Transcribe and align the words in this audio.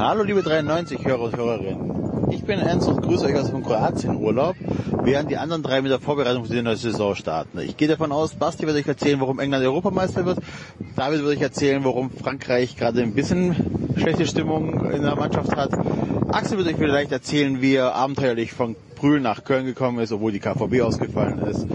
Hallo 0.00 0.22
liebe 0.22 0.42
93 0.42 1.04
Hörer 1.04 1.20
und 1.24 1.36
Hörerinnen. 1.36 2.30
Ich 2.30 2.42
bin 2.44 2.58
Enzo 2.58 2.92
und 2.92 3.02
grüße 3.02 3.26
euch 3.26 3.36
aus 3.36 3.50
dem 3.50 3.62
Kroatien-Urlaub, 3.62 4.56
während 5.04 5.30
die 5.30 5.36
anderen 5.36 5.62
drei 5.62 5.82
mit 5.82 5.92
der 5.92 6.00
Vorbereitung 6.00 6.46
für 6.46 6.54
die 6.54 6.62
neue 6.62 6.76
Saison 6.76 7.14
starten. 7.14 7.58
Ich 7.58 7.76
gehe 7.76 7.86
davon 7.86 8.10
aus, 8.10 8.32
Basti 8.34 8.66
wird 8.66 8.76
euch 8.78 8.88
erzählen, 8.88 9.20
warum 9.20 9.38
England 9.40 9.62
Europameister 9.62 10.24
wird. 10.24 10.38
David 10.96 11.22
wird 11.22 11.36
euch 11.36 11.42
erzählen, 11.42 11.84
warum 11.84 12.10
Frankreich 12.10 12.78
gerade 12.78 13.02
ein 13.02 13.12
bisschen 13.14 13.54
schlechte 14.00 14.26
Stimmung 14.26 14.90
in 14.90 15.02
der 15.02 15.14
Mannschaft 15.14 15.54
hat. 15.54 15.70
Axel 16.32 16.58
wird 16.58 16.68
euch 16.68 16.76
vielleicht 16.76 17.12
erzählen, 17.12 17.60
wie 17.60 17.74
er 17.74 17.94
abenteuerlich 17.94 18.52
von 18.52 18.76
Brühl 18.96 19.20
nach 19.20 19.44
Köln 19.44 19.66
gekommen 19.66 19.98
ist, 19.98 20.12
obwohl 20.12 20.32
die 20.32 20.40
KVB 20.40 20.80
ausgefallen 20.82 21.38
ist. 21.40 21.66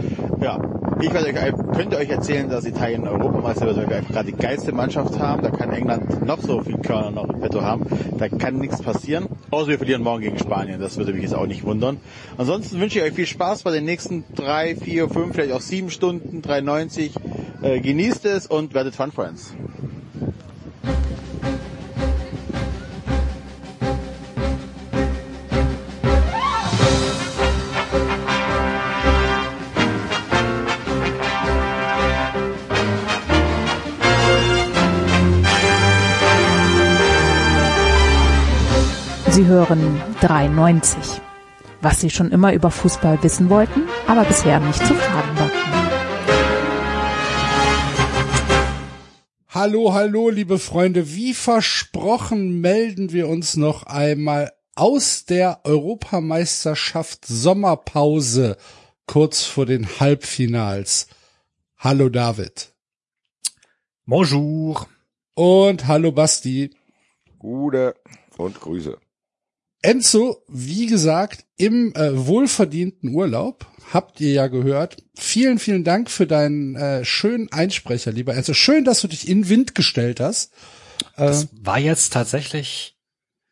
Ja, 0.41 0.59
ich 1.01 1.13
werde 1.13 1.27
euch, 1.27 1.75
könnte 1.75 1.97
euch 1.97 2.09
erzählen, 2.09 2.49
dass 2.49 2.65
Italien 2.65 3.07
Europameister 3.07 3.65
wird, 3.65 3.77
weil 3.77 3.89
wir 3.89 4.01
gerade 4.01 4.31
die 4.31 4.37
geilste 4.37 4.71
Mannschaft 4.71 5.19
haben. 5.19 5.41
Da 5.43 5.49
kann 5.49 5.71
England 5.71 6.25
noch 6.25 6.39
so 6.39 6.61
viel 6.61 6.77
Körner 6.77 7.11
noch 7.11 7.29
im 7.29 7.41
Petto 7.41 7.61
haben. 7.61 7.85
Da 8.17 8.29
kann 8.29 8.57
nichts 8.57 8.81
passieren. 8.81 9.27
Außer 9.51 9.67
wir 9.69 9.77
verlieren 9.77 10.03
morgen 10.03 10.21
gegen 10.23 10.39
Spanien. 10.39 10.79
Das 10.79 10.97
würde 10.97 11.13
mich 11.13 11.23
jetzt 11.23 11.35
auch 11.35 11.47
nicht 11.47 11.63
wundern. 11.63 11.97
Ansonsten 12.37 12.79
wünsche 12.79 12.99
ich 12.99 13.05
euch 13.05 13.13
viel 13.13 13.25
Spaß 13.27 13.63
bei 13.63 13.71
den 13.71 13.85
nächsten 13.85 14.23
drei, 14.35 14.75
vier, 14.75 15.09
fünf, 15.09 15.33
vielleicht 15.33 15.53
auch 15.53 15.61
sieben 15.61 15.89
Stunden, 15.89 16.41
3,90. 16.41 17.11
Äh, 17.61 17.79
genießt 17.79 18.25
es 18.25 18.47
und 18.47 18.73
werdet 18.73 18.95
Fun 18.95 19.11
Friends. 19.11 19.53
Hören 39.67 40.01
93. 40.21 41.21
Was 41.81 42.01
Sie 42.01 42.09
schon 42.09 42.31
immer 42.31 42.53
über 42.53 42.71
Fußball 42.71 43.21
wissen 43.23 43.49
wollten, 43.49 43.83
aber 44.07 44.23
bisher 44.23 44.59
nicht 44.59 44.85
zu 44.85 44.93
fragen 44.93 45.37
war. 45.37 45.51
Hallo, 49.49 49.93
hallo, 49.93 50.29
liebe 50.29 50.59
Freunde. 50.59 51.15
Wie 51.15 51.33
versprochen 51.33 52.59
melden 52.59 53.11
wir 53.11 53.27
uns 53.27 53.55
noch 53.55 53.83
einmal 53.83 54.51
aus 54.75 55.25
der 55.25 55.61
Europameisterschaft 55.63 57.25
Sommerpause 57.25 58.57
kurz 59.07 59.43
vor 59.43 59.65
den 59.65 59.87
Halbfinals. 59.99 61.07
Hallo 61.77 62.09
David. 62.09 62.73
Bonjour. 64.05 64.87
Und 65.35 65.87
hallo 65.87 66.11
Basti. 66.11 66.71
Gute 67.39 67.95
und 68.37 68.59
Grüße. 68.59 68.97
Enzo, 69.85 70.43
wie 70.47 70.87
gesagt, 70.87 71.45
im 71.57 71.93
äh, 71.93 72.25
wohlverdienten 72.25 73.13
Urlaub, 73.13 73.67
habt 73.93 74.19
ihr 74.19 74.31
ja 74.31 74.47
gehört. 74.47 74.97
Vielen, 75.15 75.59
vielen 75.59 75.83
Dank 75.83 76.09
für 76.09 76.25
deinen 76.25 76.75
äh, 76.75 77.05
schönen 77.05 77.51
Einsprecher, 77.51 78.11
lieber 78.11 78.33
Enzo. 78.33 78.53
Schön, 78.53 78.83
dass 78.83 79.01
du 79.01 79.07
dich 79.07 79.27
in 79.27 79.47
Wind 79.47 79.75
gestellt 79.75 80.19
hast. 80.19 80.53
Äh, 81.15 81.27
das 81.27 81.49
war 81.51 81.79
jetzt 81.79 82.13
tatsächlich 82.13 82.97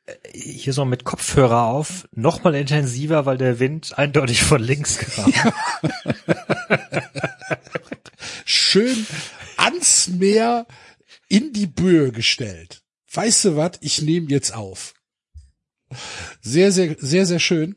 äh, 0.05 0.13
hier 0.33 0.73
so 0.73 0.85
mit 0.85 1.03
Kopfhörer 1.03 1.65
auf, 1.65 2.07
noch 2.11 2.43
mal 2.43 2.55
intensiver, 2.55 3.27
weil 3.27 3.37
der 3.37 3.59
Wind 3.59 3.97
eindeutig 3.97 4.41
von 4.41 4.61
links 4.61 4.97
kam. 4.97 5.31
Schön 8.45 9.05
ans 9.57 10.07
Meer 10.07 10.65
in 11.29 11.53
die 11.53 11.67
Böe 11.67 12.11
gestellt. 12.11 12.81
Weißt 13.13 13.45
du 13.45 13.55
was? 13.55 13.73
Ich 13.81 14.01
nehme 14.01 14.29
jetzt 14.29 14.55
auf. 14.55 14.95
Sehr, 16.41 16.71
sehr, 16.71 16.95
sehr, 16.99 17.25
sehr 17.25 17.39
schön. 17.39 17.75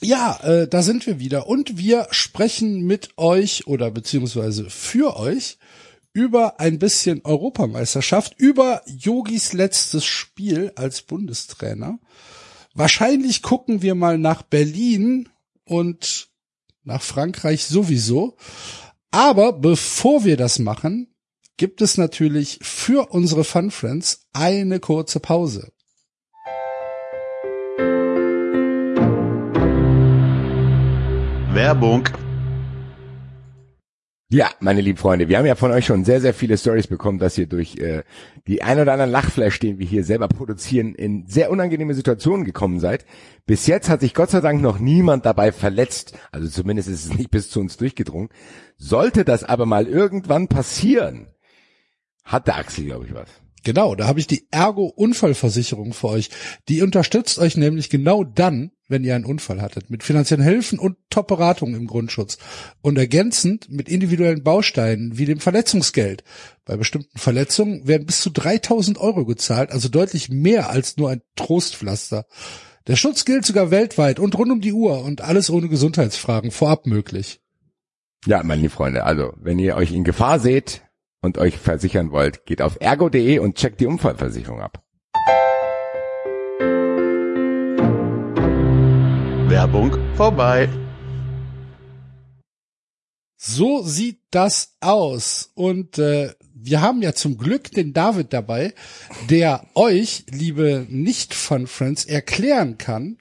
Ja, 0.00 0.38
äh, 0.42 0.66
da 0.68 0.82
sind 0.82 1.06
wir 1.06 1.18
wieder 1.18 1.46
und 1.46 1.76
wir 1.76 2.06
sprechen 2.10 2.82
mit 2.82 3.18
euch 3.18 3.66
oder 3.66 3.90
beziehungsweise 3.90 4.70
für 4.70 5.16
euch 5.16 5.58
über 6.12 6.58
ein 6.58 6.78
bisschen 6.78 7.20
Europameisterschaft, 7.24 8.34
über 8.38 8.82
Yogis 8.86 9.52
letztes 9.52 10.04
Spiel 10.04 10.72
als 10.74 11.02
Bundestrainer. 11.02 11.98
Wahrscheinlich 12.74 13.42
gucken 13.42 13.82
wir 13.82 13.94
mal 13.94 14.16
nach 14.18 14.42
Berlin 14.42 15.28
und 15.64 16.28
nach 16.82 17.02
Frankreich 17.02 17.66
sowieso. 17.66 18.36
Aber 19.10 19.52
bevor 19.52 20.24
wir 20.24 20.36
das 20.36 20.58
machen, 20.58 21.14
gibt 21.56 21.82
es 21.82 21.98
natürlich 21.98 22.58
für 22.62 23.12
unsere 23.12 23.44
Fun 23.44 23.70
Friends 23.70 24.26
eine 24.32 24.80
kurze 24.80 25.20
Pause. 25.20 25.72
Werbung. 31.60 32.08
Ja, 34.30 34.48
meine 34.60 34.80
lieben 34.80 34.96
Freunde, 34.96 35.28
wir 35.28 35.36
haben 35.36 35.44
ja 35.44 35.56
von 35.56 35.72
euch 35.72 35.84
schon 35.84 36.06
sehr, 36.06 36.22
sehr 36.22 36.32
viele 36.32 36.56
Stories 36.56 36.86
bekommen, 36.86 37.18
dass 37.18 37.36
ihr 37.36 37.46
durch 37.46 37.76
äh, 37.76 38.02
die 38.46 38.62
ein 38.62 38.80
oder 38.80 38.94
anderen 38.94 39.10
Lachflash, 39.10 39.58
den 39.58 39.78
wir 39.78 39.86
hier 39.86 40.02
selber 40.02 40.28
produzieren, 40.28 40.94
in 40.94 41.26
sehr 41.26 41.50
unangenehme 41.50 41.92
Situationen 41.92 42.46
gekommen 42.46 42.80
seid. 42.80 43.04
Bis 43.44 43.66
jetzt 43.66 43.90
hat 43.90 44.00
sich 44.00 44.14
Gott 44.14 44.30
sei 44.30 44.40
Dank 44.40 44.62
noch 44.62 44.78
niemand 44.78 45.26
dabei 45.26 45.52
verletzt, 45.52 46.18
also 46.32 46.48
zumindest 46.48 46.88
ist 46.88 47.04
es 47.04 47.18
nicht 47.18 47.30
bis 47.30 47.50
zu 47.50 47.60
uns 47.60 47.76
durchgedrungen. 47.76 48.30
Sollte 48.78 49.26
das 49.26 49.44
aber 49.44 49.66
mal 49.66 49.86
irgendwann 49.86 50.48
passieren, 50.48 51.26
hat 52.24 52.46
der 52.46 52.56
Axel, 52.56 52.86
glaube 52.86 53.04
ich, 53.04 53.12
was. 53.12 53.28
Genau, 53.62 53.94
da 53.94 54.06
habe 54.06 54.20
ich 54.20 54.26
die 54.26 54.46
Ergo 54.50 54.86
Unfallversicherung 54.86 55.92
für 55.92 56.08
euch. 56.08 56.30
Die 56.68 56.82
unterstützt 56.82 57.38
euch 57.38 57.56
nämlich 57.56 57.90
genau 57.90 58.24
dann, 58.24 58.70
wenn 58.88 59.04
ihr 59.04 59.14
einen 59.14 59.24
Unfall 59.24 59.60
hattet, 59.60 59.90
mit 59.90 60.02
finanziellen 60.02 60.42
Hilfen 60.42 60.78
und 60.78 60.96
Top-Beratungen 61.10 61.74
im 61.74 61.86
Grundschutz 61.86 62.38
und 62.80 62.98
ergänzend 62.98 63.70
mit 63.70 63.88
individuellen 63.88 64.42
Bausteinen 64.42 65.18
wie 65.18 65.26
dem 65.26 65.40
Verletzungsgeld. 65.40 66.24
Bei 66.64 66.76
bestimmten 66.76 67.18
Verletzungen 67.18 67.86
werden 67.86 68.06
bis 68.06 68.20
zu 68.20 68.30
3000 68.30 68.98
Euro 68.98 69.26
gezahlt, 69.26 69.70
also 69.70 69.88
deutlich 69.88 70.30
mehr 70.30 70.70
als 70.70 70.96
nur 70.96 71.10
ein 71.10 71.22
Trostpflaster. 71.36 72.26
Der 72.86 72.96
Schutz 72.96 73.24
gilt 73.24 73.44
sogar 73.44 73.70
weltweit 73.70 74.18
und 74.18 74.36
rund 74.36 74.50
um 74.50 74.60
die 74.60 74.72
Uhr 74.72 75.04
und 75.04 75.20
alles 75.20 75.50
ohne 75.50 75.68
Gesundheitsfragen 75.68 76.50
vorab 76.50 76.86
möglich. 76.86 77.40
Ja, 78.26 78.42
meine 78.42 78.70
Freunde, 78.70 79.04
also 79.04 79.32
wenn 79.36 79.58
ihr 79.58 79.76
euch 79.76 79.92
in 79.92 80.04
Gefahr 80.04 80.40
seht, 80.40 80.82
und 81.20 81.38
euch 81.38 81.58
versichern 81.58 82.10
wollt, 82.10 82.46
geht 82.46 82.62
auf 82.62 82.78
ergo.de 82.80 83.38
und 83.38 83.56
checkt 83.56 83.80
die 83.80 83.86
Unfallversicherung 83.86 84.60
ab. 84.60 84.82
Werbung 89.48 89.96
vorbei. 90.14 90.68
So 93.36 93.82
sieht 93.82 94.20
das 94.30 94.76
aus. 94.80 95.50
Und 95.54 95.98
äh, 95.98 96.34
wir 96.54 96.82
haben 96.82 97.02
ja 97.02 97.14
zum 97.14 97.36
Glück 97.38 97.70
den 97.72 97.92
David 97.92 98.32
dabei, 98.32 98.74
der 99.28 99.66
euch, 99.74 100.24
liebe 100.30 100.86
Nicht-Fun-Friends, 100.88 102.04
erklären 102.04 102.78
kann, 102.78 103.18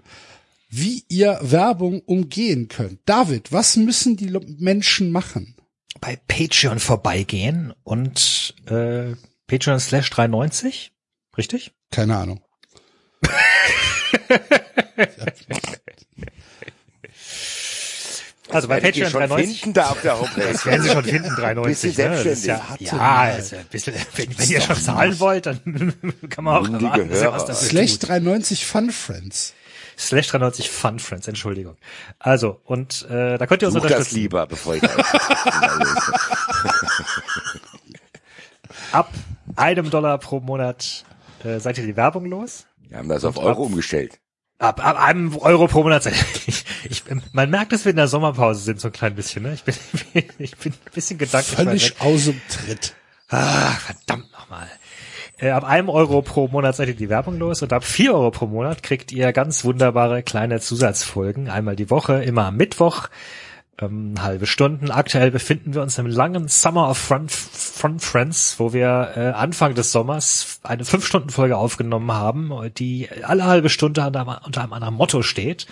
wie 0.70 1.04
ihr 1.10 1.40
Werbung 1.42 2.02
umgehen 2.02 2.68
könnt. 2.68 3.00
David, 3.06 3.52
was 3.52 3.76
müssen 3.76 4.18
die 4.18 4.38
Menschen 4.60 5.12
machen? 5.12 5.56
Bei 6.02 6.18
Patreon 6.28 6.80
vorbeigehen 6.80 7.74
und 7.84 8.56
äh, 8.68 9.16
Patreon 9.48 9.80
slash 9.80 10.10
93, 10.10 10.92
richtig? 11.38 11.74
Keine 11.92 12.18
Ahnung. 12.18 12.42
Also 18.52 18.68
bei 18.68 18.80
Patreon 18.80 19.10
schon 19.12 19.20
93. 19.20 19.62
finden 19.62 19.74
da 19.74 19.90
auf 19.90 20.02
der 20.02 20.20
Homepage. 20.20 20.52
Das 20.52 20.66
werden 20.66 20.82
Sie 20.82 20.90
schon 20.90 21.04
finden, 21.04 21.36
93. 21.36 21.96
Bisschen 21.96 22.12
ne? 22.12 22.18
Das 22.18 22.26
ist 22.26 22.44
selbstständig. 22.44 22.92
ja, 22.92 22.98
ja 22.98 23.22
also 23.34 23.56
ein 23.56 23.66
bisschen, 23.66 23.94
wenn, 24.16 24.40
wenn 24.40 24.50
ihr 24.50 24.62
schon 24.62 24.76
zahlen 24.76 25.20
wollt, 25.20 25.46
dann 25.46 25.60
kann 26.30 26.44
man 26.44 26.58
auch 26.58 26.74
erwarten, 26.74 27.10
dass 27.10 27.22
ihr 27.22 27.32
was 27.32 27.46
dafür 27.46 27.70
Slash 27.70 28.00
tut. 28.00 28.10
93 28.10 28.66
Fun 28.66 28.92
Friends. 28.92 29.54
Slash 30.00 30.28
93 30.30 30.70
Fun 30.70 30.98
Friends, 31.00 31.28
Entschuldigung. 31.28 31.76
Also, 32.20 32.62
und 32.64 33.06
äh, 33.10 33.38
da 33.38 33.46
könnt 33.48 33.62
ihr 33.62 33.68
uns 33.68 33.76
Such 33.76 33.82
das 33.84 33.92
unterstützen. 33.92 34.16
lieber, 34.16 34.48
bevor 34.48 34.76
ich 34.76 34.82
das 34.82 34.96
Ab 38.92 39.12
einem 39.56 39.90
Dollar 39.90 40.18
pro 40.18 40.40
Monat 40.40 41.04
äh, 41.44 41.60
seid 41.60 41.78
ihr 41.78 41.86
die 41.86 41.96
Werbung 41.98 42.26
los. 42.26 42.66
Wir 42.88 42.98
haben 42.98 43.10
das 43.10 43.24
auf 43.26 43.38
Euro 43.38 43.64
umgestellt. 43.64 44.20
Ab, 44.58 44.84
ab 44.86 44.98
einem 45.00 45.36
Euro 45.38 45.68
pro 45.68 45.84
Monat. 45.84 46.04
seid- 46.04 46.16
Ich, 46.48 46.66
ich, 46.90 47.04
man 47.34 47.50
merkt, 47.50 47.72
dass 47.72 47.86
wir 47.86 47.92
in 47.92 47.96
der 47.98 48.08
Sommerpause 48.08 48.62
sind, 48.62 48.80
so 48.82 48.88
ein 48.90 48.92
klein 48.92 49.16
bisschen. 49.16 49.44
Ne? 49.44 49.54
Ich, 49.54 49.64
bin, 49.64 49.76
ich 50.40 50.58
bin 50.58 50.74
ein 50.74 50.92
bisschen 50.94 51.18
gedanklich. 51.18 51.56
Völlig 51.56 52.02
aus 52.02 52.26
dem 52.26 52.42
Tritt. 52.50 52.94
Ah, 53.30 53.72
verdammt 53.72 54.32
nochmal. 54.32 54.68
Äh, 55.40 55.52
ab 55.52 55.64
einem 55.64 55.90
Euro 55.90 56.22
pro 56.22 56.48
Monat 56.48 56.76
seid 56.76 56.90
ihr 56.90 56.96
die 56.96 57.10
Werbung 57.10 57.38
los 57.40 57.62
und 57.62 57.72
ab 57.72 57.84
vier 57.84 58.14
Euro 58.14 58.32
pro 58.32 58.48
Monat 58.48 58.84
kriegt 58.84 59.12
ihr 59.12 59.32
ganz 59.32 59.64
wunderbare 59.64 60.22
kleine 60.24 60.60
Zusatzfolgen. 60.60 61.50
Einmal 61.50 61.76
die 61.76 61.90
Woche, 61.90 62.24
immer 62.24 62.46
am 62.46 62.58
Mittwoch. 62.58 63.10
ähm, 63.82 64.16
halbe 64.22 64.46
Stunden. 64.46 64.92
Aktuell 64.92 65.32
befinden 65.32 65.74
wir 65.74 65.82
uns 65.82 65.98
im 65.98 66.08
langen 66.08 66.50
Summer 66.50 66.90
of 66.90 66.98
Front, 66.98 67.32
Front 67.32 68.04
Friends, 68.04 68.56
wo 68.58 68.74
wir 68.74 69.14
äh, 69.16 69.20
Anfang 69.30 69.74
des 69.76 69.92
Sommers 69.94 70.60
eine 70.64 70.84
fünf 70.84 71.06
Stunden 71.06 71.30
Folge 71.30 71.56
aufgenommen 71.58 72.12
haben, 72.12 72.52
die 72.78 73.08
alle 73.24 73.46
halbe 73.46 73.70
Stunde 73.70 74.06
unter, 74.06 74.42
unter 74.46 74.62
einem 74.62 74.74
anderen 74.74 74.96
Motto 74.96 75.22
steht, 75.22 75.68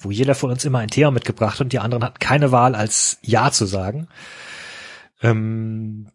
wo 0.00 0.10
jeder 0.10 0.34
von 0.34 0.50
uns 0.50 0.64
immer 0.64 0.80
ein 0.80 0.88
Thema 0.88 1.12
mitgebracht 1.12 1.60
und 1.60 1.72
die 1.72 1.78
anderen 1.78 2.02
hatten 2.02 2.18
keine 2.18 2.50
Wahl 2.50 2.74
als 2.74 3.18
Ja 3.22 3.52
zu 3.52 3.66
sagen. 3.66 4.08
Ähm, 5.22 6.08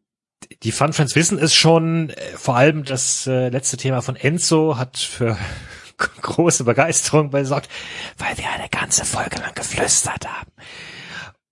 die 0.64 0.72
Fun 0.72 0.94
Friends 0.94 1.16
wissen 1.16 1.40
es 1.40 1.54
schon, 1.54 2.10
äh, 2.10 2.16
vor 2.36 2.56
allem 2.56 2.84
das 2.84 3.28
äh, 3.28 3.50
letzte 3.50 3.78
Thema 3.78 4.02
von 4.02 4.16
Enzo 4.16 4.78
hat 4.78 4.98
für 4.98 5.38
große 6.22 6.64
Begeisterung 6.64 7.30
besorgt, 7.30 7.70
weil 8.18 8.38
wir 8.38 8.50
eine 8.50 8.70
ganze 8.70 9.06
Folge 9.06 9.38
lang 9.38 9.54
geflüstert 9.54 10.28
haben. 10.28 10.52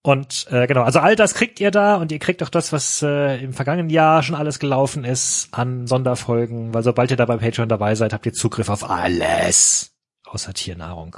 Und 0.04 0.48
äh, 0.52 0.68
genau, 0.68 0.84
also 0.84 1.00
all 1.00 1.18
das 1.18 1.34
kriegt 1.34 1.60
ihr 1.60 1.70
da 1.70 1.96
und 1.96 2.14
ihr 2.14 2.20
kriegt 2.20 2.42
auch 2.42 2.50
das, 2.50 2.72
was 2.72 3.02
äh, 3.02 3.44
im 3.44 3.52
vergangenen 3.52 3.90
Jahr 3.90 4.24
schon 4.24 4.36
alles 4.36 4.58
gelaufen 4.58 5.04
ist 5.04 5.50
an 5.52 5.86
Sonderfolgen, 5.86 6.74
weil 6.74 6.84
sobald 6.84 7.12
ihr 7.12 7.18
da 7.18 7.26
bei 7.26 7.36
Patreon 7.36 7.68
dabei 7.68 7.94
seid, 7.96 8.14
habt 8.14 8.26
ihr 8.26 8.32
Zugriff 8.32 8.70
auf 8.70 8.90
alles 8.90 9.92
außer 10.26 10.54
Tiernahrung. 10.54 11.18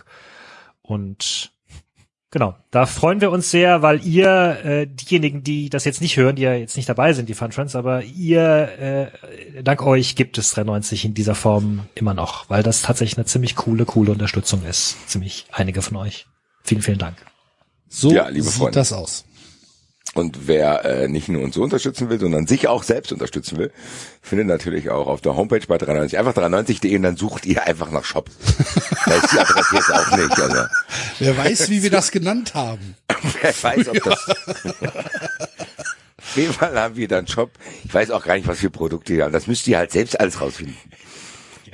Und 0.81 1.51
genau, 2.31 2.55
da 2.71 2.85
freuen 2.85 3.21
wir 3.21 3.31
uns 3.31 3.51
sehr, 3.51 3.81
weil 3.81 4.05
ihr, 4.05 4.57
äh, 4.63 4.87
diejenigen, 4.87 5.43
die 5.43 5.69
das 5.69 5.85
jetzt 5.85 6.01
nicht 6.01 6.17
hören, 6.17 6.35
die 6.35 6.43
ja 6.43 6.53
jetzt 6.53 6.77
nicht 6.77 6.89
dabei 6.89 7.13
sind, 7.13 7.29
die 7.29 7.33
Fun 7.33 7.51
Friends, 7.51 7.75
aber 7.75 8.03
ihr, 8.03 9.11
äh, 9.55 9.63
dank 9.63 9.81
euch 9.83 10.15
gibt 10.15 10.37
es 10.37 10.51
390 10.51 11.05
in 11.05 11.13
dieser 11.13 11.35
Form 11.35 11.87
immer 11.95 12.13
noch, 12.13 12.49
weil 12.49 12.63
das 12.63 12.81
tatsächlich 12.81 13.17
eine 13.17 13.25
ziemlich 13.25 13.55
coole, 13.55 13.85
coole 13.85 14.11
Unterstützung 14.11 14.63
ist. 14.65 14.97
Ziemlich 15.07 15.45
einige 15.51 15.81
von 15.81 15.97
euch. 15.97 16.27
Vielen, 16.63 16.81
vielen 16.81 16.99
Dank. 16.99 17.17
So 17.87 18.11
Ja, 18.11 18.27
liebe 18.29 18.43
sieht 18.43 18.53
Freunde. 18.53 18.75
das 18.79 18.93
aus. 18.93 19.25
Und 20.15 20.47
wer 20.47 20.85
äh, 20.85 21.07
nicht 21.07 21.29
nur 21.29 21.43
uns 21.43 21.55
so 21.55 21.61
unterstützen 21.61 22.09
will, 22.09 22.19
sondern 22.19 22.47
sich 22.47 22.67
auch 22.67 22.83
selbst 22.83 23.11
unterstützen 23.11 23.57
will, 23.57 23.71
findet 24.21 24.47
natürlich 24.47 24.89
auch 24.89 25.07
auf 25.07 25.21
der 25.21 25.35
Homepage 25.35 25.65
bei 25.67 25.77
93 25.77 26.17
einfach 26.17 26.33
93.de 26.35 26.95
und 26.95 27.03
dann 27.03 27.15
sucht 27.15 27.45
ihr 27.45 27.63
einfach 27.63 27.91
nach 27.91 28.03
Shop. 28.05 28.29
da 29.05 29.13
ist 29.13 29.31
die 29.31 29.39
Adresse 29.39 29.75
jetzt 29.75 29.93
auch 29.93 30.17
nicht. 30.17 30.39
Also 30.39 30.63
Wer 31.19 31.37
weiß, 31.37 31.69
wie 31.69 31.83
wir 31.83 31.91
das 31.91 32.11
genannt 32.11 32.53
haben. 32.55 32.95
wer 33.41 33.53
weiß, 33.63 33.89
ob 33.89 34.03
das. 34.03 34.27
Auf 36.29 36.35
jeden 36.35 36.53
Fall 36.53 36.79
haben 36.79 36.95
wir 36.95 37.07
dann 37.07 37.27
Shop. 37.27 37.51
Ich 37.85 37.93
weiß 37.93 38.11
auch 38.11 38.23
gar 38.23 38.35
nicht, 38.35 38.47
was 38.47 38.59
für 38.59 38.69
Produkte 38.69 39.15
wir 39.15 39.23
haben. 39.23 39.33
Das 39.33 39.47
müsst 39.47 39.67
ihr 39.67 39.77
halt 39.77 39.91
selbst 39.91 40.19
alles 40.19 40.39
rausfinden. 40.41 40.77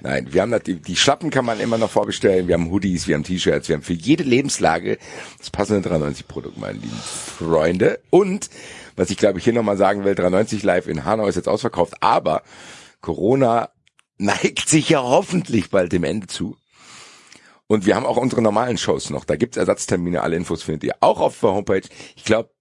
Nein, 0.05 0.31
wir 0.31 0.43
haben 0.43 0.51
das, 0.51 0.61
die, 0.61 0.95
Schlappen 0.95 1.31
kann 1.31 1.45
man 1.45 1.59
immer 1.59 1.79
noch 1.79 1.89
vorbestellen. 1.89 2.47
Wir 2.47 2.53
haben 2.53 2.69
Hoodies, 2.69 3.07
wir 3.07 3.15
haben 3.15 3.23
T-Shirts, 3.23 3.69
wir 3.69 3.75
haben 3.75 3.81
für 3.81 3.93
jede 3.93 4.21
Lebenslage 4.21 4.99
das 5.39 5.49
passende 5.49 5.81
390 5.81 6.27
Produkt, 6.27 6.59
meine 6.59 6.77
lieben 6.77 6.95
Freunde. 6.95 7.99
Und 8.11 8.51
was 8.95 9.09
ich 9.09 9.17
glaube 9.17 9.39
ich 9.39 9.45
hier 9.45 9.53
nochmal 9.53 9.77
sagen 9.77 10.03
will, 10.03 10.13
390 10.13 10.61
Live 10.61 10.85
in 10.85 11.05
Hanau 11.05 11.25
ist 11.25 11.37
jetzt 11.37 11.47
ausverkauft, 11.47 11.95
aber 12.01 12.43
Corona 13.01 13.69
neigt 14.19 14.69
sich 14.69 14.89
ja 14.89 15.01
hoffentlich 15.01 15.71
bald 15.71 15.91
dem 15.91 16.03
Ende 16.03 16.27
zu. 16.27 16.55
Und 17.65 17.87
wir 17.87 17.95
haben 17.95 18.05
auch 18.05 18.17
unsere 18.17 18.43
normalen 18.43 18.77
Shows 18.77 19.09
noch. 19.09 19.25
Da 19.25 19.37
gibt's 19.37 19.57
Ersatztermine, 19.57 20.21
alle 20.21 20.35
Infos 20.35 20.61
findet 20.61 20.83
ihr 20.83 20.97
auch 20.99 21.19
auf 21.19 21.39
der 21.39 21.49
Homepage. 21.49 21.81
Ich 22.15 22.25
glaube, 22.25 22.51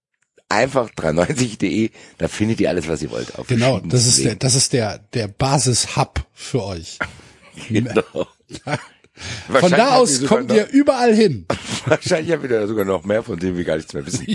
einfach 0.49 0.88
390.de, 0.88 1.90
da 2.17 2.26
findet 2.26 2.58
ihr 2.62 2.70
alles, 2.70 2.88
was 2.88 3.02
ihr 3.02 3.11
wollt. 3.11 3.35
Genau, 3.49 3.81
das 3.81 4.06
ist 4.06 4.25
der, 4.25 4.35
das 4.35 4.55
ist 4.55 4.73
der, 4.73 4.97
der 5.12 5.29
Basis-Hub 5.29 6.25
für 6.32 6.64
euch. 6.64 6.99
Genau. 7.68 8.26
Von 9.48 9.70
da 9.70 9.96
aus 9.96 10.24
kommt 10.24 10.48
noch, 10.48 10.56
ihr 10.56 10.68
überall 10.70 11.14
hin. 11.14 11.46
Wahrscheinlich 11.86 12.32
habt 12.32 12.44
ihr 12.44 12.66
sogar 12.66 12.84
noch 12.84 13.04
mehr, 13.04 13.22
von 13.22 13.38
denen 13.38 13.56
wir 13.56 13.64
gar 13.64 13.76
nichts 13.76 13.92
mehr 13.92 14.04
wissen. 14.04 14.26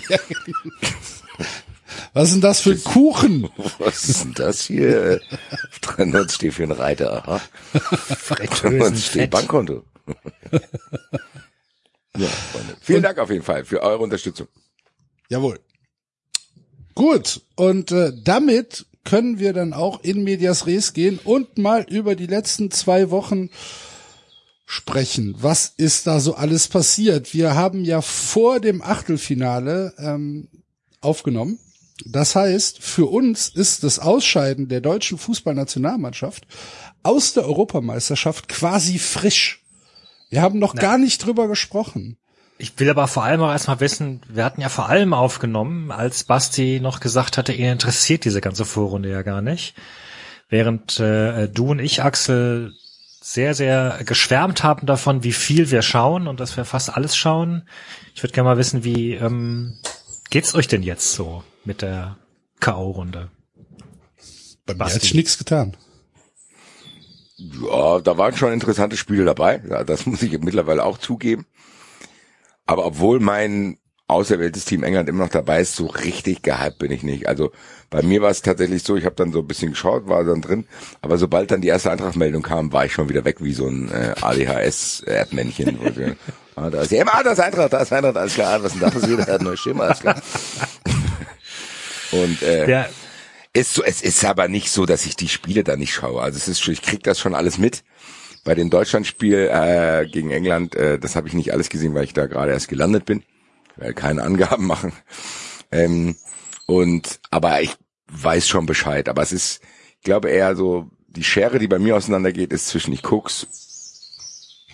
Was 2.13 2.29
ist 2.29 2.33
denn 2.35 2.41
das 2.41 2.61
für 2.61 2.71
ein 2.71 2.83
Kuchen? 2.83 3.49
Was 3.79 4.07
ist 4.07 4.23
denn 4.23 4.33
das 4.35 4.61
hier? 4.61 5.19
390 5.81 6.35
steht 6.35 6.53
für 6.53 6.63
einen 6.63 6.71
Reiter, 6.71 7.27
aha. 7.27 7.41
390 8.29 9.05
steht. 9.05 9.31
Bankkonto. 9.31 9.83
ja, 12.15 12.27
Freunde. 12.27 12.77
Vielen 12.81 13.03
Dank 13.03 13.17
auf 13.19 13.29
jeden 13.29 13.43
Fall 13.43 13.65
für 13.65 13.81
eure 13.81 13.99
Unterstützung. 13.99 14.47
Jawohl. 15.29 15.59
Gut, 16.95 17.41
und 17.55 17.91
äh, 17.91 18.13
damit 18.23 18.85
können 19.03 19.39
wir 19.39 19.53
dann 19.53 19.73
auch 19.73 20.03
in 20.03 20.23
Medias 20.23 20.67
Res 20.67 20.93
gehen 20.93 21.19
und 21.23 21.57
mal 21.57 21.85
über 21.89 22.15
die 22.15 22.27
letzten 22.27 22.71
zwei 22.71 23.11
Wochen 23.11 23.49
sprechen. 24.65 25.35
Was 25.39 25.73
ist 25.77 26.05
da 26.05 26.19
so 26.19 26.35
alles 26.35 26.67
passiert? 26.67 27.33
Wir 27.33 27.55
haben 27.55 27.83
ja 27.83 28.01
vor 28.01 28.59
dem 28.59 28.81
Achtelfinale 28.81 29.93
ähm, 29.97 30.47
aufgenommen. 31.01 31.59
Das 32.05 32.35
heißt, 32.35 32.81
für 32.81 33.07
uns 33.07 33.49
ist 33.49 33.83
das 33.83 33.99
Ausscheiden 33.99 34.67
der 34.67 34.81
deutschen 34.81 35.17
Fußballnationalmannschaft 35.17 36.45
aus 37.03 37.33
der 37.33 37.45
Europameisterschaft 37.45 38.47
quasi 38.47 38.99
frisch. 38.99 39.63
Wir 40.29 40.41
haben 40.41 40.59
noch 40.59 40.75
gar 40.75 40.97
nicht 40.97 41.25
drüber 41.25 41.47
gesprochen. 41.47 42.17
Ich 42.61 42.77
will 42.77 42.89
aber 42.89 43.07
vor 43.07 43.23
allem 43.23 43.41
auch 43.41 43.51
erstmal 43.51 43.79
wissen, 43.79 44.19
wir 44.27 44.43
hatten 44.43 44.59
ja 44.59 44.67
vor 44.67 44.89
allem 44.89 45.13
aufgenommen, 45.13 45.91
als 45.91 46.25
Basti 46.25 46.81
noch 46.81 46.99
gesagt 46.99 47.37
hatte, 47.37 47.53
ihn 47.53 47.71
interessiert 47.71 48.25
diese 48.25 48.41
ganze 48.41 48.65
Vorrunde 48.65 49.09
ja 49.09 49.21
gar 49.21 49.41
nicht. 49.41 49.75
Während 50.49 50.99
äh, 50.99 51.47
du 51.47 51.67
und 51.71 51.79
ich, 51.79 52.03
Axel, 52.03 52.73
sehr, 53.21 53.53
sehr 53.53 53.99
geschwärmt 54.05 54.61
haben 54.61 54.87
davon, 54.87 55.23
wie 55.23 55.31
viel 55.31 55.71
wir 55.71 55.81
schauen 55.81 56.27
und 56.27 56.41
dass 56.41 56.57
wir 56.57 56.65
fast 56.65 56.93
alles 56.93 57.15
schauen. 57.15 57.63
Ich 58.13 58.23
würde 58.23 58.33
gerne 58.33 58.49
mal 58.49 58.57
wissen, 58.57 58.83
wie 58.83 59.13
ähm, 59.13 59.77
geht's 60.29 60.53
euch 60.53 60.67
denn 60.67 60.83
jetzt 60.83 61.13
so 61.13 61.45
mit 61.63 61.81
der 61.81 62.17
K.O.-Runde? 62.59 63.29
Bei 64.65 64.73
mir 64.73 64.79
Basti. 64.79 64.95
hat 64.95 65.01
sich 65.03 65.13
nichts 65.13 65.37
getan. 65.37 65.77
Ja, 67.37 67.99
da 67.99 68.17
waren 68.17 68.35
schon 68.35 68.51
interessante 68.51 68.97
Spiele 68.97 69.23
dabei. 69.23 69.63
Ja, 69.69 69.85
das 69.85 70.05
muss 70.05 70.21
ich 70.21 70.37
mittlerweile 70.39 70.83
auch 70.83 70.97
zugeben. 70.97 71.45
Aber 72.69 72.85
obwohl 72.85 73.19
mein 73.19 73.79
auserwähltes 74.05 74.63
Team 74.63 74.83
England 74.83 75.09
immer 75.09 75.23
noch 75.23 75.31
dabei 75.31 75.59
ist, 75.59 75.75
so 75.75 75.87
richtig 75.87 76.43
gehypt 76.43 76.77
bin 76.77 76.91
ich 76.91 77.01
nicht. 77.01 77.27
Also 77.27 77.51
bei 77.89 78.03
mir 78.03 78.21
war 78.21 78.29
es 78.29 78.43
tatsächlich 78.43 78.83
so, 78.83 78.95
ich 78.95 79.05
habe 79.05 79.15
dann 79.15 79.31
so 79.31 79.39
ein 79.39 79.47
bisschen 79.47 79.71
geschaut, 79.71 80.07
war 80.07 80.23
dann 80.23 80.43
drin, 80.43 80.67
aber 81.01 81.17
sobald 81.17 81.49
dann 81.49 81.61
die 81.61 81.67
erste 81.69 81.89
Eintrachtmeldung 81.89 82.43
kam, 82.43 82.71
war 82.71 82.85
ich 82.85 82.93
schon 82.93 83.09
wieder 83.09 83.25
weg 83.25 83.37
wie 83.39 83.53
so 83.53 83.65
ein 83.65 83.89
äh, 83.89 84.13
ADHS-Erdmännchen. 84.21 85.79
ah, 86.55 86.69
da 86.69 86.83
ist 86.83 86.91
ja 86.91 87.01
immer, 87.01 87.15
ah, 87.15 87.23
da 87.23 87.31
ist 87.31 87.39
Eintracht, 87.39 87.73
da 87.73 87.79
ist 87.79 87.91
Eintracht, 87.91 88.17
alles 88.17 88.35
klar, 88.35 88.61
was 88.61 88.73
denn 88.73 88.81
da 88.81 88.91
passiert, 88.91 89.19
er 89.21 89.33
hat 89.33 89.41
ein 89.41 89.45
neues 89.45 89.59
Schema, 89.59 89.85
alles 89.85 90.01
klar. 90.01 90.21
Und 92.11 92.43
äh, 92.43 92.67
Der, 92.67 92.89
ist 93.53 93.73
so, 93.73 93.83
es 93.83 94.03
ist 94.03 94.23
aber 94.25 94.47
nicht 94.47 94.69
so, 94.69 94.85
dass 94.85 95.07
ich 95.07 95.15
die 95.15 95.27
Spiele 95.27 95.63
da 95.63 95.75
nicht 95.75 95.91
schaue. 95.93 96.21
Also 96.21 96.37
es 96.37 96.47
ist 96.47 96.61
schon, 96.61 96.75
ich 96.75 96.83
krieg 96.83 97.01
das 97.01 97.19
schon 97.19 97.33
alles 97.33 97.57
mit. 97.57 97.83
Bei 98.43 98.55
dem 98.55 98.69
Deutschlandspiel 98.69 99.49
äh, 99.51 100.07
gegen 100.07 100.31
England, 100.31 100.75
äh, 100.75 100.97
das 100.97 101.15
habe 101.15 101.27
ich 101.27 101.33
nicht 101.33 101.53
alles 101.53 101.69
gesehen, 101.69 101.93
weil 101.93 102.05
ich 102.05 102.13
da 102.13 102.25
gerade 102.25 102.51
erst 102.51 102.69
gelandet 102.69 103.05
bin. 103.05 103.23
Ich 103.73 103.81
werde 103.81 103.93
keine 103.93 104.23
Angaben 104.23 104.65
machen. 104.65 104.93
Ähm, 105.71 106.15
und 106.65 107.19
aber 107.31 107.61
ich 107.61 107.75
weiß 108.07 108.47
schon 108.47 108.65
Bescheid. 108.65 109.09
Aber 109.09 109.21
es 109.21 109.31
ist, 109.31 109.61
ich 109.97 110.03
glaube 110.03 110.29
eher 110.29 110.55
so, 110.55 110.89
die 111.07 111.23
Schere, 111.23 111.59
die 111.59 111.67
bei 111.67 111.79
mir 111.79 111.95
auseinandergeht, 111.95 112.53
ist 112.53 112.67
zwischen 112.67 112.93
ich 112.93 113.03
guck's 113.03 113.47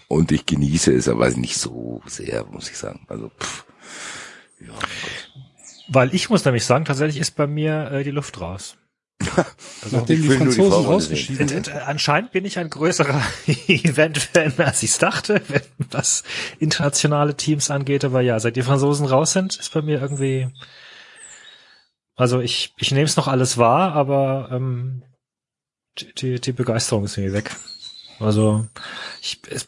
und 0.08 0.32
ich 0.32 0.46
genieße 0.46 0.94
es, 0.94 1.08
aber 1.08 1.30
nicht 1.32 1.58
so 1.58 2.02
sehr, 2.06 2.46
muss 2.46 2.70
ich 2.70 2.78
sagen. 2.78 3.06
Also 3.08 3.30
pff, 3.40 3.66
ja, 4.60 4.74
weil 5.88 6.14
ich 6.14 6.30
muss 6.30 6.46
nämlich 6.46 6.66
sagen, 6.66 6.86
tatsächlich 6.86 7.20
ist 7.20 7.36
bei 7.36 7.48
mir 7.48 7.92
äh, 7.92 8.04
die 8.04 8.12
Luft 8.12 8.42
raus. 8.42 8.78
Nachdem 9.92 10.18
ich 10.18 10.22
die 10.24 10.28
die 10.30 10.38
Franzosen 10.38 10.70
Vorrunde 10.72 10.90
rausgeschieden 10.90 11.48
sind. 11.48 11.68
äh, 11.70 11.72
Anscheinend 11.86 12.32
bin 12.32 12.46
ich 12.46 12.60
ein 12.60 12.70
größerer 12.70 13.22
Event-Fan, 13.68 14.54
als 14.58 14.84
ich 14.84 14.98
dachte, 14.98 15.42
wenn- 15.48 15.62
was 15.92 16.24
internationale 16.60 17.36
Teams 17.36 17.72
angeht. 17.72 18.04
Aber 18.06 18.22
ja, 18.22 18.40
seit 18.40 18.56
die 18.56 18.62
Franzosen 18.64 19.06
raus 19.06 19.34
sind, 19.34 19.56
ist 19.58 19.74
bei 19.74 19.82
mir 19.82 20.02
irgendwie. 20.02 20.50
Also 22.16 22.40
ich, 22.40 22.74
ich 22.78 22.92
nehme 22.92 23.06
es 23.06 23.18
noch 23.18 23.28
alles 23.28 23.58
wahr, 23.58 23.94
aber 23.94 24.50
ähm, 24.52 25.04
die, 26.00 26.14
die, 26.14 26.40
die 26.42 26.52
Begeisterung 26.54 27.04
ist 27.06 27.18
irgendwie 27.18 27.34
weg. 27.36 27.52
Also 28.20 28.66
ich, 29.22 29.42
es, 29.50 29.68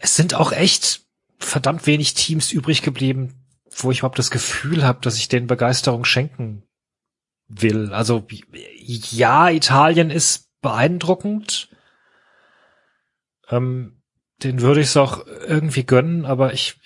es 0.00 0.14
sind 0.16 0.34
auch 0.34 0.52
echt 0.52 1.00
verdammt 1.38 1.86
wenig 1.86 2.12
Teams 2.14 2.52
übrig 2.52 2.82
geblieben, 2.82 3.34
wo 3.70 3.90
ich 3.90 4.00
überhaupt 4.00 4.18
das 4.18 4.30
Gefühl 4.30 4.84
habe, 4.84 5.00
dass 5.00 5.16
ich 5.16 5.28
denen 5.28 5.46
Begeisterung 5.46 6.04
schenken 6.04 6.64
will. 7.60 7.92
Also 7.92 8.26
ja, 8.80 9.50
Italien 9.50 10.10
ist 10.10 10.48
beeindruckend. 10.60 11.68
Ähm, 13.50 14.02
den 14.42 14.60
würde 14.60 14.80
ich 14.80 14.88
es 14.88 14.96
auch 14.96 15.24
irgendwie 15.46 15.84
gönnen, 15.84 16.24
aber 16.24 16.52
ich, 16.52 16.80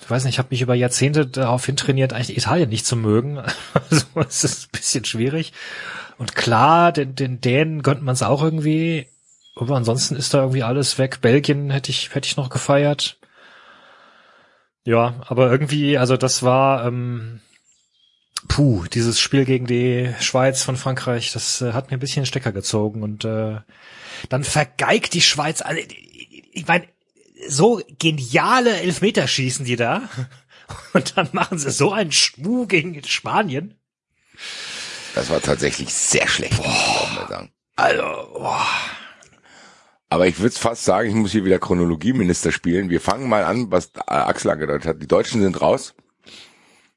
ich 0.00 0.10
weiß 0.10 0.24
nicht, 0.24 0.34
ich 0.34 0.38
habe 0.38 0.48
mich 0.50 0.62
über 0.62 0.74
Jahrzehnte 0.74 1.26
darauf 1.26 1.64
hintrainiert, 1.64 2.12
eigentlich 2.12 2.36
Italien 2.36 2.68
nicht 2.68 2.86
zu 2.86 2.96
mögen. 2.96 3.42
Also 3.90 4.06
es 4.20 4.44
ist 4.44 4.66
ein 4.66 4.72
bisschen 4.72 5.04
schwierig. 5.04 5.52
Und 6.18 6.34
klar, 6.34 6.92
den, 6.92 7.14
den 7.14 7.40
Dänen 7.40 7.82
gönnt 7.82 8.02
man 8.02 8.14
es 8.14 8.22
auch 8.22 8.42
irgendwie. 8.42 9.08
Aber 9.56 9.76
ansonsten 9.76 10.16
ist 10.16 10.34
da 10.34 10.38
irgendwie 10.38 10.62
alles 10.62 10.98
weg. 10.98 11.20
Belgien 11.20 11.70
hätte 11.70 11.90
ich, 11.90 12.14
hätte 12.14 12.26
ich 12.26 12.36
noch 12.36 12.50
gefeiert. 12.50 13.18
Ja, 14.84 15.14
aber 15.26 15.50
irgendwie, 15.50 15.96
also 15.96 16.16
das 16.16 16.42
war, 16.42 16.86
ähm, 16.86 17.40
puh, 18.48 18.84
dieses 18.92 19.20
Spiel 19.20 19.44
gegen 19.44 19.66
die 19.66 20.14
Schweiz 20.20 20.62
von 20.62 20.76
Frankreich, 20.76 21.32
das 21.32 21.60
äh, 21.60 21.72
hat 21.72 21.90
mir 21.90 21.96
ein 21.96 22.00
bisschen 22.00 22.22
den 22.22 22.26
Stecker 22.26 22.52
gezogen 22.52 23.02
und 23.02 23.24
äh, 23.24 23.58
dann 24.28 24.44
vergeigt 24.44 25.14
die 25.14 25.22
Schweiz, 25.22 25.60
also, 25.62 25.80
ich 26.52 26.66
meine, 26.66 26.86
so 27.48 27.82
geniale 27.98 28.80
Elfmeter 28.80 29.26
schießen 29.26 29.64
die 29.64 29.76
da 29.76 30.08
und 30.92 31.16
dann 31.16 31.28
machen 31.32 31.58
sie 31.58 31.70
so 31.70 31.92
einen 31.92 32.12
Schmuh 32.12 32.66
gegen 32.66 33.02
Spanien. 33.04 33.74
Das 35.14 35.30
war 35.30 35.40
tatsächlich 35.40 35.92
sehr 35.92 36.26
schlecht, 36.26 36.56
muss 36.58 36.66
ich 36.66 37.28
sagen. 37.28 37.52
Also, 37.76 38.02
boah. 38.02 38.66
Aber 40.08 40.26
ich 40.26 40.38
würde 40.38 40.54
fast 40.54 40.84
sagen, 40.84 41.08
ich 41.08 41.14
muss 41.14 41.32
hier 41.32 41.44
wieder 41.44 41.58
Chronologieminister 41.58 42.52
spielen. 42.52 42.88
Wir 42.88 43.00
fangen 43.00 43.28
mal 43.28 43.44
an, 43.44 43.70
was 43.70 43.94
Axel 44.06 44.52
angedeutet 44.52 44.86
hat. 44.86 45.02
Die 45.02 45.08
Deutschen 45.08 45.42
sind 45.42 45.60
raus. 45.60 45.94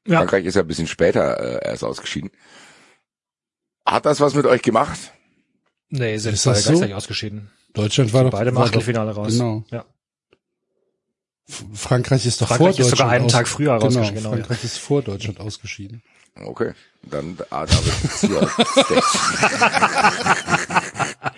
Ja. 0.06 0.18
Frankreich 0.18 0.44
ist 0.46 0.54
ja 0.54 0.62
ein 0.62 0.68
bisschen 0.68 0.86
später 0.86 1.38
äh, 1.62 1.68
erst 1.68 1.84
ausgeschieden. 1.84 2.30
Hat 3.84 4.06
das 4.06 4.20
was 4.20 4.34
mit 4.34 4.46
euch 4.46 4.62
gemacht? 4.62 4.98
Nee, 5.90 6.16
sind 6.18 6.34
Ist 6.34 6.44
beide 6.44 6.54
das 6.56 6.64
so? 6.64 6.70
gleichzeitig 6.70 6.94
ausgeschieden. 6.94 7.50
Deutschland 7.74 8.12
war 8.12 8.24
doch 8.24 8.30
Beide 8.30 8.50
im 8.50 8.58
Achtelfinale 8.58 9.12
raus. 9.12 9.32
Genau. 9.32 9.64
Ja. 9.70 9.84
Frankreich 11.72 12.26
ist 12.26 12.40
doch 12.42 12.48
Frankreich 12.48 12.76
vor 12.76 12.84
ist 12.84 12.90
sogar 12.90 13.06
Deutschland 13.06 13.12
einen 13.12 13.24
aus- 13.26 13.32
Tag 13.32 13.48
früher 13.48 13.72
genau, 13.72 13.84
rausgeschieden, 13.86 14.16
genau, 14.16 14.30
ja. 14.30 14.36
Frankreich 14.36 14.64
ist 14.64 14.78
vor 14.78 15.02
Deutschland 15.02 15.40
ausgeschieden. 15.40 16.02
Okay, 16.44 16.72
dann 17.02 17.36
ah, 17.50 17.66
David. 17.66 17.94
Ja, 18.30 18.48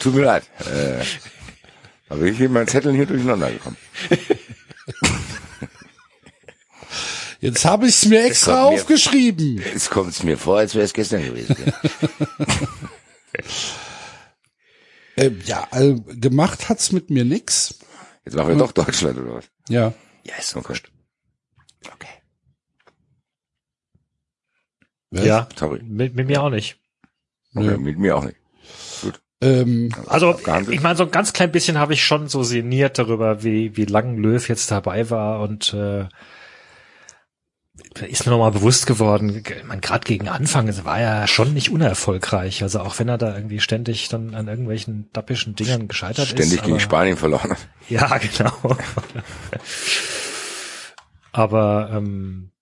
Tut 0.00 0.14
mir 0.14 0.24
leid. 0.24 0.42
Äh, 0.66 1.04
da 2.08 2.14
bin 2.16 2.26
ich 2.28 2.36
hier 2.38 2.48
mein 2.50 2.66
Zettel 2.66 2.92
hier 2.92 3.06
durcheinander 3.06 3.50
gekommen. 3.50 3.76
Jetzt 7.40 7.64
habe 7.64 7.86
ich 7.86 7.94
es 7.94 8.06
mir 8.06 8.24
extra 8.24 8.52
kommt 8.62 8.74
mir- 8.74 8.80
aufgeschrieben. 8.80 9.58
Jetzt 9.58 9.90
kommt 9.90 10.10
es 10.10 10.22
mir 10.22 10.36
vor, 10.38 10.58
als 10.58 10.74
wäre 10.74 10.84
es 10.84 10.92
gestern 10.92 11.22
gewesen. 11.24 11.56
Ähm, 15.16 15.40
ja, 15.44 15.66
also, 15.70 16.02
gemacht 16.06 16.68
hat's 16.68 16.92
mit 16.92 17.10
mir 17.10 17.24
nix. 17.24 17.78
Jetzt 18.24 18.36
machen 18.36 18.48
wir 18.48 18.56
doch 18.56 18.72
Deutschland 18.72 19.18
oder 19.18 19.34
was? 19.34 19.44
Ja. 19.68 19.92
Ja, 20.24 20.34
ist 20.38 20.54
Okay. 20.56 20.78
Okay. 21.92 22.08
Was? 25.10 25.24
Ja, 25.24 25.48
Sorry. 25.56 25.80
mit, 25.82 26.14
mit 26.14 26.26
mir 26.28 26.42
auch 26.42 26.50
nicht. 26.50 26.78
Okay, 27.54 27.66
Nö. 27.66 27.78
mit 27.78 27.98
mir 27.98 28.16
auch 28.16 28.24
nicht. 28.24 28.36
Ähm, 29.42 29.92
Also 30.06 30.38
ich 30.70 30.80
meine, 30.80 30.96
so 30.96 31.04
ein 31.04 31.10
ganz 31.10 31.32
klein 31.32 31.50
bisschen 31.50 31.78
habe 31.78 31.92
ich 31.94 32.04
schon 32.04 32.28
so 32.28 32.42
sinniert 32.42 32.98
darüber, 32.98 33.42
wie, 33.42 33.76
wie 33.76 33.86
lang 33.86 34.16
Löw 34.16 34.48
jetzt 34.48 34.70
dabei 34.70 35.10
war 35.10 35.40
und 35.40 35.74
äh, 35.74 36.06
ist 38.08 38.24
mir 38.24 38.30
nochmal 38.32 38.52
bewusst 38.52 38.86
geworden, 38.86 39.42
meine, 39.66 39.80
gerade 39.80 40.04
gegen 40.04 40.28
Anfang 40.28 40.68
es 40.68 40.84
war 40.84 40.98
er 41.00 41.26
schon 41.26 41.52
nicht 41.54 41.70
unerfolgreich. 41.70 42.62
Also 42.62 42.80
auch 42.80 42.98
wenn 42.98 43.08
er 43.08 43.18
da 43.18 43.34
irgendwie 43.34 43.60
ständig 43.60 44.08
dann 44.08 44.34
an 44.34 44.48
irgendwelchen 44.48 45.10
dappischen 45.12 45.54
Dingern 45.56 45.88
gescheitert 45.88 46.26
ist. 46.26 46.30
Ständig 46.32 46.60
gegen 46.62 46.72
aber- 46.74 46.80
Spanien 46.80 47.16
verloren. 47.16 47.56
Ja, 47.88 48.18
genau. 48.18 48.52
Aber 51.32 51.90
ähm, 51.92 52.52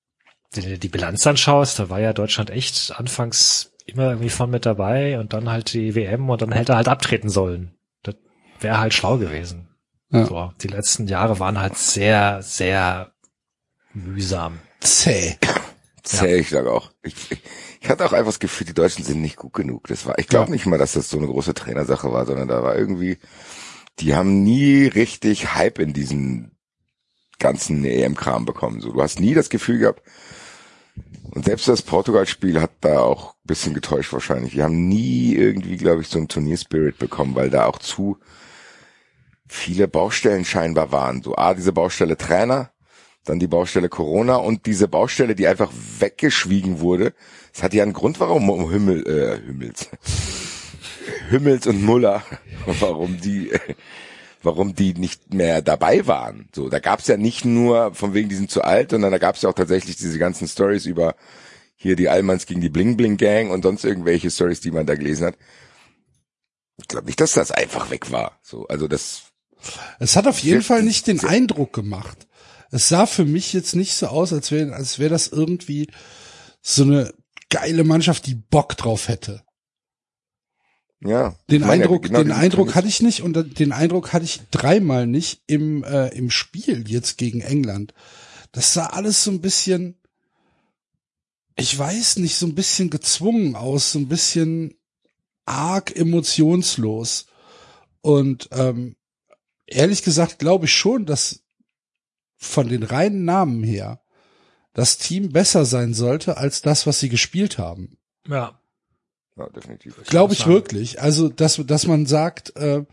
die, 0.54 0.78
die 0.78 0.88
Bilanz 0.88 1.26
anschaust, 1.26 1.78
da 1.78 1.90
war 1.90 2.00
ja 2.00 2.12
Deutschland 2.12 2.50
echt 2.50 2.94
anfangs 2.96 3.72
immer 3.86 4.10
irgendwie 4.10 4.30
von 4.30 4.50
mit 4.50 4.66
dabei 4.66 5.18
und 5.18 5.32
dann 5.32 5.50
halt 5.50 5.72
die 5.72 5.94
WM 5.94 6.28
und 6.28 6.42
dann 6.42 6.52
hätte 6.52 6.72
er 6.72 6.76
halt 6.76 6.88
abtreten 6.88 7.28
sollen. 7.30 7.74
Das 8.02 8.16
wäre 8.60 8.78
halt 8.78 8.94
schlau 8.94 9.18
gewesen. 9.18 9.68
Ja. 10.10 10.24
So, 10.24 10.52
die 10.62 10.68
letzten 10.68 11.06
Jahre 11.06 11.38
waren 11.40 11.58
halt 11.60 11.76
sehr, 11.76 12.42
sehr 12.42 13.12
mühsam. 13.92 14.60
Zäh. 14.80 15.36
Zäh, 16.02 16.36
ich 16.38 16.48
sage 16.50 16.72
auch. 16.72 16.90
Ich, 17.02 17.14
ich, 17.30 17.42
ich 17.80 17.88
hatte 17.90 18.04
auch 18.06 18.12
einfach 18.12 18.30
das 18.30 18.38
Gefühl, 18.40 18.66
die 18.66 18.74
Deutschen 18.74 19.04
sind 19.04 19.20
nicht 19.20 19.36
gut 19.36 19.52
genug. 19.52 19.86
Das 19.88 20.06
war, 20.06 20.18
ich 20.18 20.28
glaube 20.28 20.46
Ja. 20.48 20.52
nicht 20.52 20.66
mal, 20.66 20.78
dass 20.78 20.92
das 20.92 21.08
so 21.10 21.18
eine 21.18 21.26
große 21.26 21.54
Trainersache 21.54 22.10
war, 22.12 22.24
sondern 22.26 22.48
da 22.48 22.62
war 22.62 22.76
irgendwie, 22.76 23.18
die 23.98 24.14
haben 24.14 24.42
nie 24.42 24.86
richtig 24.86 25.54
Hype 25.54 25.78
in 25.78 25.92
diesen 25.92 26.52
ganzen 27.38 27.84
EM-Kram 27.84 28.46
bekommen. 28.46 28.80
So, 28.80 28.92
du 28.92 29.02
hast 29.02 29.20
nie 29.20 29.34
das 29.34 29.50
Gefühl 29.50 29.78
gehabt, 29.78 30.02
und 31.30 31.44
selbst 31.44 31.68
das 31.68 31.82
Portugal-Spiel 31.82 32.60
hat 32.60 32.70
da 32.80 33.00
auch 33.00 33.34
ein 33.34 33.46
bisschen 33.46 33.74
getäuscht 33.74 34.12
wahrscheinlich. 34.12 34.56
Wir 34.56 34.64
haben 34.64 34.88
nie 34.88 35.34
irgendwie, 35.34 35.76
glaube 35.76 36.00
ich, 36.00 36.08
so 36.08 36.18
einen 36.18 36.28
Turnierspirit 36.28 36.98
bekommen, 36.98 37.34
weil 37.34 37.50
da 37.50 37.66
auch 37.66 37.78
zu 37.78 38.18
viele 39.46 39.88
Baustellen 39.88 40.44
scheinbar 40.44 40.90
waren. 40.90 41.22
So, 41.22 41.36
ah, 41.36 41.54
diese 41.54 41.72
Baustelle 41.72 42.16
Trainer, 42.16 42.70
dann 43.28 43.38
die 43.38 43.46
Baustelle 43.46 43.88
Corona 43.88 44.36
und 44.36 44.66
diese 44.66 44.88
Baustelle, 44.88 45.34
die 45.34 45.46
einfach 45.46 45.72
weggeschwiegen 45.98 46.80
wurde. 46.80 47.14
Es 47.54 47.62
hat 47.62 47.74
ja 47.74 47.82
einen 47.82 47.92
Grund, 47.92 48.20
warum 48.20 48.48
um 48.50 48.70
Himmel, 48.70 49.06
äh, 49.06 49.46
Himmels, 49.46 49.88
Himmels 51.30 51.66
und 51.66 51.82
Muller, 51.82 52.22
warum 52.80 53.20
die, 53.20 53.50
warum 54.42 54.74
die 54.74 54.94
nicht 54.94 55.34
mehr 55.34 55.62
dabei 55.62 56.06
waren. 56.06 56.48
So, 56.54 56.68
da 56.68 56.78
gab's 56.78 57.06
ja 57.06 57.16
nicht 57.16 57.44
nur 57.44 57.94
von 57.94 58.14
wegen, 58.14 58.28
die 58.28 58.36
sind 58.36 58.50
zu 58.50 58.62
alt, 58.62 58.90
sondern 58.90 59.12
da 59.12 59.18
gab's 59.18 59.42
ja 59.42 59.50
auch 59.50 59.54
tatsächlich 59.54 59.96
diese 59.96 60.18
ganzen 60.18 60.48
Stories 60.48 60.86
über 60.86 61.14
hier 61.76 61.94
die 61.94 62.08
Allmanns 62.08 62.46
gegen 62.46 62.60
die 62.60 62.70
Bling 62.70 62.96
Bling 62.96 63.16
Gang 63.16 63.50
und 63.50 63.62
sonst 63.62 63.84
irgendwelche 63.84 64.30
Stories, 64.30 64.60
die 64.60 64.72
man 64.72 64.86
da 64.86 64.96
gelesen 64.96 65.28
hat. 65.28 65.36
Ich 66.80 66.88
glaube 66.88 67.06
nicht, 67.06 67.20
dass 67.20 67.32
das 67.32 67.50
einfach 67.50 67.90
weg 67.90 68.10
war. 68.10 68.38
So, 68.42 68.66
also 68.66 68.88
das 68.88 69.22
Es 69.98 70.16
hat 70.16 70.26
auf 70.26 70.38
jeden 70.40 70.62
Fall 70.62 70.82
nicht 70.82 71.06
den 71.06 71.24
Eindruck 71.24 71.72
gemacht. 71.72 72.27
Es 72.70 72.88
sah 72.88 73.06
für 73.06 73.24
mich 73.24 73.52
jetzt 73.52 73.74
nicht 73.74 73.94
so 73.94 74.08
aus, 74.08 74.32
als 74.32 74.50
wäre 74.50 74.74
als 74.74 74.98
wäre 74.98 75.10
das 75.10 75.28
irgendwie 75.28 75.88
so 76.60 76.82
eine 76.82 77.12
geile 77.48 77.84
Mannschaft, 77.84 78.26
die 78.26 78.34
Bock 78.34 78.76
drauf 78.76 79.08
hätte. 79.08 79.42
Ja. 81.00 81.36
Den 81.50 81.62
meine, 81.62 81.84
Eindruck, 81.84 82.04
genau 82.04 82.22
den 82.22 82.32
Eindruck 82.32 82.74
hatte 82.74 82.88
ich 82.88 83.00
nicht 83.00 83.22
und 83.22 83.58
den 83.58 83.72
Eindruck 83.72 84.12
hatte 84.12 84.24
ich 84.24 84.40
dreimal 84.50 85.06
nicht 85.06 85.42
im 85.46 85.84
äh, 85.84 86.08
im 86.08 86.30
Spiel 86.30 86.88
jetzt 86.88 87.18
gegen 87.18 87.40
England. 87.40 87.94
Das 88.52 88.72
sah 88.72 88.86
alles 88.86 89.22
so 89.22 89.30
ein 89.30 89.40
bisschen, 89.40 90.00
ich 91.56 91.78
weiß 91.78 92.16
nicht, 92.18 92.36
so 92.36 92.46
ein 92.46 92.54
bisschen 92.54 92.90
gezwungen 92.90 93.54
aus, 93.54 93.92
so 93.92 93.98
ein 93.98 94.08
bisschen 94.08 94.74
arg 95.46 95.94
emotionslos. 95.94 97.26
Und 98.00 98.48
ähm, 98.52 98.96
ehrlich 99.66 100.02
gesagt 100.02 100.38
glaube 100.38 100.66
ich 100.66 100.74
schon, 100.74 101.06
dass 101.06 101.44
von 102.38 102.68
den 102.68 102.84
reinen 102.84 103.24
Namen 103.24 103.62
her 103.62 104.00
das 104.78 104.96
Team 104.96 105.32
besser 105.32 105.64
sein 105.64 105.92
sollte 105.92 106.36
als 106.36 106.62
das, 106.62 106.86
was 106.86 107.00
sie 107.00 107.08
gespielt 107.08 107.58
haben. 107.58 107.98
Ja. 108.28 108.60
Ja, 109.36 109.48
definitiv. 109.48 109.96
Glaube 110.04 110.34
ich 110.34 110.46
wirklich. 110.46 111.00
Also, 111.00 111.28
dass, 111.28 111.60
dass 111.64 111.86
man 111.86 112.06
sagt, 112.06 112.56
äh, 112.56 112.84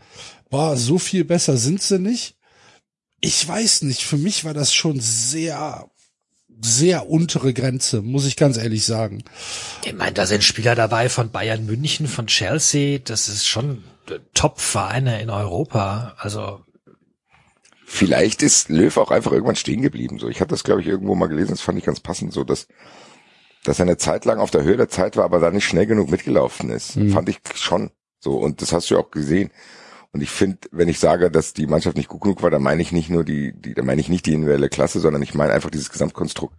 boah, 0.50 0.76
so 0.76 0.98
viel 0.98 1.24
besser 1.24 1.56
sind 1.56 1.82
sie 1.82 2.00
nicht. 2.00 2.36
Ich 3.20 3.46
weiß 3.46 3.82
nicht. 3.82 4.02
Für 4.02 4.16
mich 4.16 4.44
war 4.44 4.52
das 4.52 4.74
schon 4.74 4.98
sehr, 5.00 5.88
sehr 6.60 7.08
untere 7.08 7.52
Grenze, 7.52 8.02
muss 8.02 8.26
ich 8.26 8.36
ganz 8.36 8.56
ehrlich 8.56 8.84
sagen. 8.84 9.22
Ich 9.84 9.94
meine, 9.94 10.12
da 10.12 10.26
sind 10.26 10.42
Spieler 10.42 10.74
dabei 10.74 11.08
von 11.08 11.30
Bayern 11.30 11.66
München, 11.66 12.08
von 12.08 12.26
Chelsea. 12.26 12.98
Das 12.98 13.28
ist 13.28 13.46
schon 13.46 13.84
äh, 14.08 14.18
Top-Vereine 14.34 15.20
in 15.20 15.30
Europa. 15.30 16.16
Also 16.18 16.64
Vielleicht 17.88 18.42
ist 18.42 18.68
Löw 18.68 18.96
auch 18.96 19.12
einfach 19.12 19.30
irgendwann 19.30 19.54
stehen 19.54 19.80
geblieben. 19.80 20.18
So, 20.18 20.28
ich 20.28 20.40
hatte 20.40 20.50
das, 20.50 20.64
glaube 20.64 20.80
ich, 20.80 20.88
irgendwo 20.88 21.14
mal 21.14 21.28
gelesen, 21.28 21.52
das 21.52 21.60
fand 21.60 21.78
ich 21.78 21.84
ganz 21.84 22.00
passend, 22.00 22.32
so 22.32 22.42
dass, 22.42 22.66
dass 23.62 23.78
er 23.78 23.84
eine 23.84 23.96
Zeit 23.96 24.24
lang 24.24 24.40
auf 24.40 24.50
der 24.50 24.64
Höhe 24.64 24.76
der 24.76 24.88
Zeit 24.88 25.16
war, 25.16 25.24
aber 25.24 25.38
da 25.38 25.52
nicht 25.52 25.66
schnell 25.66 25.86
genug 25.86 26.10
mitgelaufen 26.10 26.70
ist. 26.70 26.96
Mhm. 26.96 27.10
Fand 27.10 27.28
ich 27.28 27.38
schon. 27.54 27.92
So, 28.18 28.38
und 28.38 28.60
das 28.60 28.72
hast 28.72 28.90
du 28.90 28.94
ja 28.94 29.00
auch 29.00 29.12
gesehen. 29.12 29.52
Und 30.10 30.20
ich 30.20 30.30
finde, 30.30 30.58
wenn 30.72 30.88
ich 30.88 30.98
sage, 30.98 31.30
dass 31.30 31.52
die 31.52 31.68
Mannschaft 31.68 31.96
nicht 31.96 32.08
gut 32.08 32.22
genug 32.22 32.42
war, 32.42 32.50
dann 32.50 32.62
meine 32.62 32.82
ich 32.82 32.90
nicht 32.90 33.08
nur 33.08 33.22
die, 33.22 33.52
die 33.52 33.74
dann 33.74 33.86
meine 33.86 34.00
ich 34.00 34.08
nicht 34.08 34.26
die 34.26 34.32
individuelle 34.32 34.68
Klasse, 34.68 34.98
sondern 34.98 35.22
ich 35.22 35.34
meine 35.34 35.52
einfach 35.52 35.70
dieses 35.70 35.92
Gesamtkonstrukt. 35.92 36.56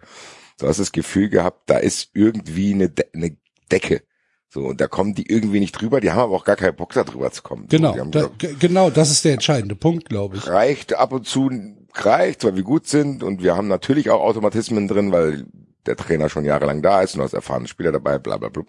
Du 0.59 0.67
hast 0.67 0.79
das 0.79 0.93
Gefühl 0.93 1.27
gehabt, 1.27 1.69
da 1.69 1.77
ist 1.77 2.11
irgendwie 2.13 2.73
eine, 2.73 2.89
De 2.89 3.05
eine 3.13 3.35
Decke. 3.69 4.03
So, 4.49 4.61
und 4.61 4.79
da 4.79 4.87
kommen 4.87 5.13
die 5.13 5.29
irgendwie 5.29 5.59
nicht 5.59 5.73
drüber, 5.73 5.99
die 5.99 6.11
haben 6.11 6.19
aber 6.19 6.35
auch 6.35 6.45
gar 6.45 6.55
keinen 6.55 6.75
Bock 6.75 6.93
da 6.93 7.03
drüber 7.03 7.31
zu 7.31 7.41
kommen. 7.43 7.63
So, 7.69 7.77
Genau, 7.77 7.97
haben, 7.97 8.11
da, 8.11 8.29
ge- 8.37 8.55
genau, 8.57 8.89
das 8.89 9.11
ist 9.11 9.25
der 9.25 9.33
entscheidende 9.33 9.75
Punkt, 9.75 10.07
glaube 10.09 10.37
ich. 10.37 10.47
reicht 10.47 10.93
ab 10.93 11.11
und 11.11 11.27
zu, 11.27 11.51
reicht, 11.93 12.43
weil 12.45 12.55
wir 12.55 12.63
gut 12.63 12.87
sind 12.87 13.23
und 13.23 13.43
wir 13.43 13.57
haben 13.57 13.67
natürlich 13.67 14.09
auch 14.09 14.21
Automatismen 14.21 14.87
drin, 14.87 15.11
weil 15.11 15.45
der 15.85 15.97
Trainer 15.97 16.29
schon 16.29 16.45
jahrelang 16.45 16.81
da 16.81 17.01
ist 17.01 17.13
und 17.13 17.19
du 17.19 17.23
hast 17.25 17.33
erfahrene 17.33 17.67
Spieler 17.67 17.91
dabei, 17.91 18.19
bla 18.19 18.37
bla 18.37 18.49
bla. 18.49 18.63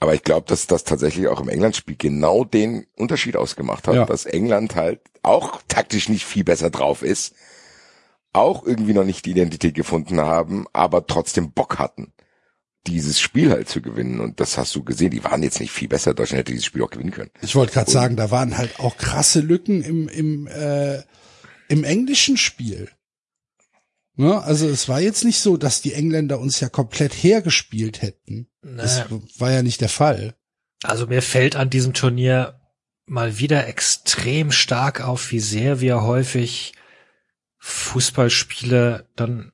Aber 0.00 0.14
ich 0.14 0.22
glaube, 0.22 0.46
dass 0.46 0.66
das 0.66 0.84
tatsächlich 0.84 1.28
auch 1.28 1.40
im 1.40 1.48
England-Spiel 1.48 1.96
genau 1.96 2.44
den 2.44 2.86
Unterschied 2.96 3.36
ausgemacht 3.36 3.86
hat, 3.88 3.94
Ja. 3.94 4.04
dass 4.04 4.26
England 4.26 4.74
halt 4.76 5.00
auch 5.22 5.62
taktisch 5.68 6.08
nicht 6.08 6.24
viel 6.24 6.44
besser 6.44 6.70
drauf 6.70 7.02
ist, 7.02 7.34
auch 8.32 8.64
irgendwie 8.66 8.92
noch 8.92 9.04
nicht 9.04 9.24
die 9.26 9.30
Identität 9.30 9.74
gefunden 9.74 10.20
haben, 10.20 10.66
aber 10.72 11.06
trotzdem 11.06 11.52
Bock 11.52 11.78
hatten, 11.78 12.12
dieses 12.86 13.20
Spiel 13.20 13.50
halt 13.50 13.68
zu 13.68 13.80
gewinnen. 13.82 14.20
Und 14.20 14.40
das 14.40 14.58
hast 14.58 14.74
du 14.74 14.84
gesehen, 14.84 15.10
die 15.10 15.24
waren 15.24 15.42
jetzt 15.42 15.60
nicht 15.60 15.72
viel 15.72 15.88
besser. 15.88 16.14
Deutschland 16.14 16.40
hätte 16.40 16.52
dieses 16.52 16.66
Spiel 16.66 16.82
auch 16.82 16.90
gewinnen 16.90 17.10
können. 17.10 17.30
Ich 17.42 17.54
wollte 17.54 17.72
gerade 17.72 17.90
sagen, 17.90 18.16
da 18.16 18.30
waren 18.30 18.56
halt 18.58 18.78
auch 18.78 18.96
krasse 18.96 19.40
Lücken 19.40 19.82
im, 19.82 20.08
im, 20.08 20.46
äh, 20.46 21.02
im 21.68 21.84
englischen 21.84 22.36
Spiel. 22.36 22.90
Ne? 24.16 24.42
Also 24.42 24.68
es 24.68 24.88
war 24.88 25.00
jetzt 25.00 25.24
nicht 25.24 25.40
so, 25.40 25.56
dass 25.56 25.82
die 25.82 25.94
Engländer 25.94 26.38
uns 26.38 26.60
ja 26.60 26.68
komplett 26.68 27.12
hergespielt 27.12 28.02
hätten. 28.02 28.48
Das 28.62 28.98
Naja. 28.98 29.20
war 29.38 29.50
ja 29.50 29.62
nicht 29.62 29.80
der 29.80 29.88
Fall. 29.88 30.34
Also 30.82 31.06
mir 31.06 31.22
fällt 31.22 31.56
an 31.56 31.70
diesem 31.70 31.94
Turnier 31.94 32.60
mal 33.06 33.38
wieder 33.38 33.66
extrem 33.66 34.52
stark 34.52 35.00
auf, 35.00 35.30
wie 35.30 35.40
sehr 35.40 35.80
wir 35.80 36.02
häufig 36.02 36.74
Fußballspiele 37.58 39.08
dann 39.16 39.52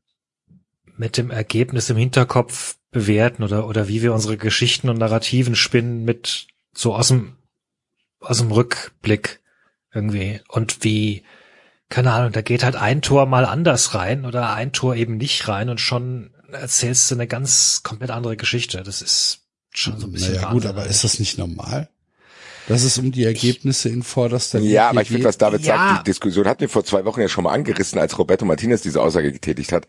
mit 1.00 1.16
dem 1.16 1.30
Ergebnis 1.30 1.88
im 1.88 1.96
Hinterkopf 1.96 2.76
bewerten 2.90 3.42
oder, 3.42 3.66
oder 3.66 3.88
wie 3.88 4.02
wir 4.02 4.12
unsere 4.12 4.36
Geschichten 4.36 4.90
und 4.90 4.98
Narrativen 4.98 5.56
spinnen 5.56 6.04
mit 6.04 6.48
so 6.74 6.94
aus 6.94 7.08
dem, 7.08 7.36
aus 8.20 8.38
dem 8.38 8.52
Rückblick 8.52 9.40
irgendwie 9.94 10.40
und 10.48 10.84
wie, 10.84 11.24
keine 11.88 12.12
Ahnung, 12.12 12.32
da 12.32 12.42
geht 12.42 12.62
halt 12.62 12.76
ein 12.76 13.00
Tor 13.00 13.24
mal 13.24 13.46
anders 13.46 13.94
rein 13.94 14.26
oder 14.26 14.52
ein 14.52 14.72
Tor 14.72 14.94
eben 14.94 15.16
nicht 15.16 15.48
rein 15.48 15.70
und 15.70 15.80
schon 15.80 16.34
erzählst 16.52 17.10
du 17.10 17.14
eine 17.14 17.26
ganz 17.26 17.82
komplett 17.82 18.10
andere 18.10 18.36
Geschichte. 18.36 18.82
Das 18.82 19.00
ist 19.00 19.40
schon 19.72 19.98
so 19.98 20.06
ein 20.06 20.12
bisschen 20.12 20.34
Naja 20.34 20.52
gut, 20.52 20.66
aber 20.66 20.86
ist 20.86 21.02
das 21.02 21.18
nicht 21.18 21.38
normal? 21.38 21.88
Dass 22.68 22.82
es 22.82 22.98
um 22.98 23.10
die 23.10 23.24
Ergebnisse 23.24 23.88
in 23.88 24.02
vorderster 24.02 24.58
Linie 24.58 24.74
Ja, 24.74 24.90
aber 24.90 25.00
ich 25.00 25.08
finde, 25.08 25.24
was 25.24 25.38
David 25.38 25.62
Ja. 25.62 25.76
sagt, 25.76 26.00
die 26.00 26.10
Diskussion 26.10 26.46
hatten 26.46 26.60
wir 26.60 26.68
vor 26.68 26.84
zwei 26.84 27.06
Wochen 27.06 27.22
ja 27.22 27.28
schon 27.28 27.44
mal 27.44 27.54
angerissen, 27.54 27.98
als 27.98 28.18
Roberto 28.18 28.44
Martinez 28.44 28.82
diese 28.82 29.00
Aussage 29.00 29.32
getätigt 29.32 29.72
hat. 29.72 29.86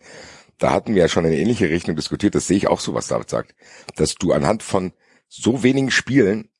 Da 0.62 0.70
hatten 0.70 0.94
wir 0.94 1.02
ja 1.02 1.08
schon 1.08 1.24
in 1.24 1.32
eine 1.32 1.40
ähnliche 1.40 1.68
Richtung 1.68 1.96
diskutiert. 1.96 2.36
Das 2.36 2.46
sehe 2.46 2.56
ich 2.56 2.68
auch 2.68 2.78
so, 2.78 2.94
was 2.94 3.08
David 3.08 3.28
sagt. 3.28 3.56
Dass 3.96 4.14
du 4.14 4.32
anhand 4.32 4.62
von 4.62 4.92
so 5.26 5.64
wenigen 5.64 5.90
Spielen 5.90 6.50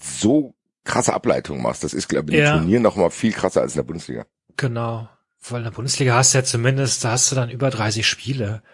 so 0.00 0.56
krasse 0.82 1.14
Ableitungen 1.14 1.62
machst. 1.62 1.84
Das 1.84 1.94
ist, 1.94 2.08
glaube 2.08 2.32
ich, 2.32 2.38
im 2.38 2.42
Ja. 2.42 2.56
Turnier 2.58 2.80
noch 2.80 2.96
mal 2.96 3.10
viel 3.10 3.32
krasser 3.32 3.60
als 3.60 3.74
in 3.74 3.78
der 3.78 3.84
Bundesliga. 3.84 4.26
Genau. 4.56 5.08
Weil 5.48 5.58
in 5.58 5.64
der 5.64 5.70
Bundesliga 5.70 6.16
hast 6.16 6.34
du 6.34 6.38
ja 6.38 6.44
zumindest, 6.44 7.04
da 7.04 7.12
hast 7.12 7.30
du 7.30 7.36
dann 7.36 7.50
über 7.50 7.70
30 7.70 8.04
Spiele. 8.04 8.64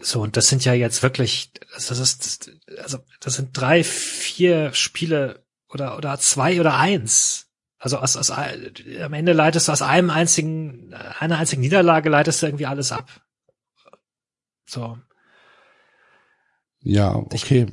So, 0.00 0.22
und 0.22 0.38
das 0.38 0.48
sind 0.48 0.64
ja 0.64 0.72
jetzt 0.72 1.02
wirklich, 1.02 1.52
das 1.74 1.90
ist, 1.90 2.50
also, 2.78 3.00
das 3.20 3.34
sind 3.34 3.50
drei, 3.52 3.84
vier 3.84 4.72
Spiele 4.72 5.44
oder, 5.68 5.98
oder 5.98 6.18
zwei 6.18 6.58
oder 6.58 6.78
eins. 6.78 7.48
Also 7.76 7.98
aus, 7.98 8.16
aus, 8.16 8.30
am 8.30 9.12
Ende 9.12 9.34
leitest 9.34 9.68
du 9.68 9.72
aus 9.72 9.82
einem 9.82 10.08
einzigen, 10.08 10.94
einer 11.18 11.36
einzigen 11.36 11.60
Niederlage 11.60 12.08
leitest 12.08 12.40
du 12.40 12.46
irgendwie 12.46 12.66
alles 12.66 12.92
ab. 12.92 13.27
So. 14.68 14.98
Ja, 16.82 17.14
okay. 17.14 17.66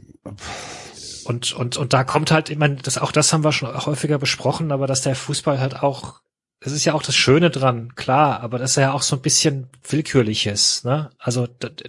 Und, 1.26 1.54
und, 1.54 1.78
und 1.78 1.94
da 1.94 2.04
kommt 2.04 2.32
halt, 2.32 2.50
ich 2.50 2.58
meine, 2.58 2.76
das, 2.76 2.98
auch 2.98 3.12
das 3.12 3.34
haben 3.34 3.44
wir 3.44 3.52
schon 3.52 3.74
häufiger 3.86 4.18
besprochen, 4.18 4.72
aber 4.72 4.88
dass 4.88 5.02
der 5.02 5.16
Fußball 5.16 5.60
halt 5.60 5.82
auch, 5.84 6.22
das 6.62 6.72
ist 6.72 6.86
ja 6.86 6.94
auch 6.94 7.04
das 7.04 7.16
Schöne 7.16 7.50
dran, 7.50 7.96
klar, 7.96 8.40
aber 8.40 8.60
das 8.60 8.72
ist 8.72 8.78
ja 8.78 8.94
auch 8.94 9.02
so 9.02 9.18
ein 9.18 9.22
bisschen 9.22 9.70
willkürliches, 9.88 10.84
ne? 10.84 11.10
Also, 11.18 11.48
da, 11.48 11.70
da, 11.70 11.84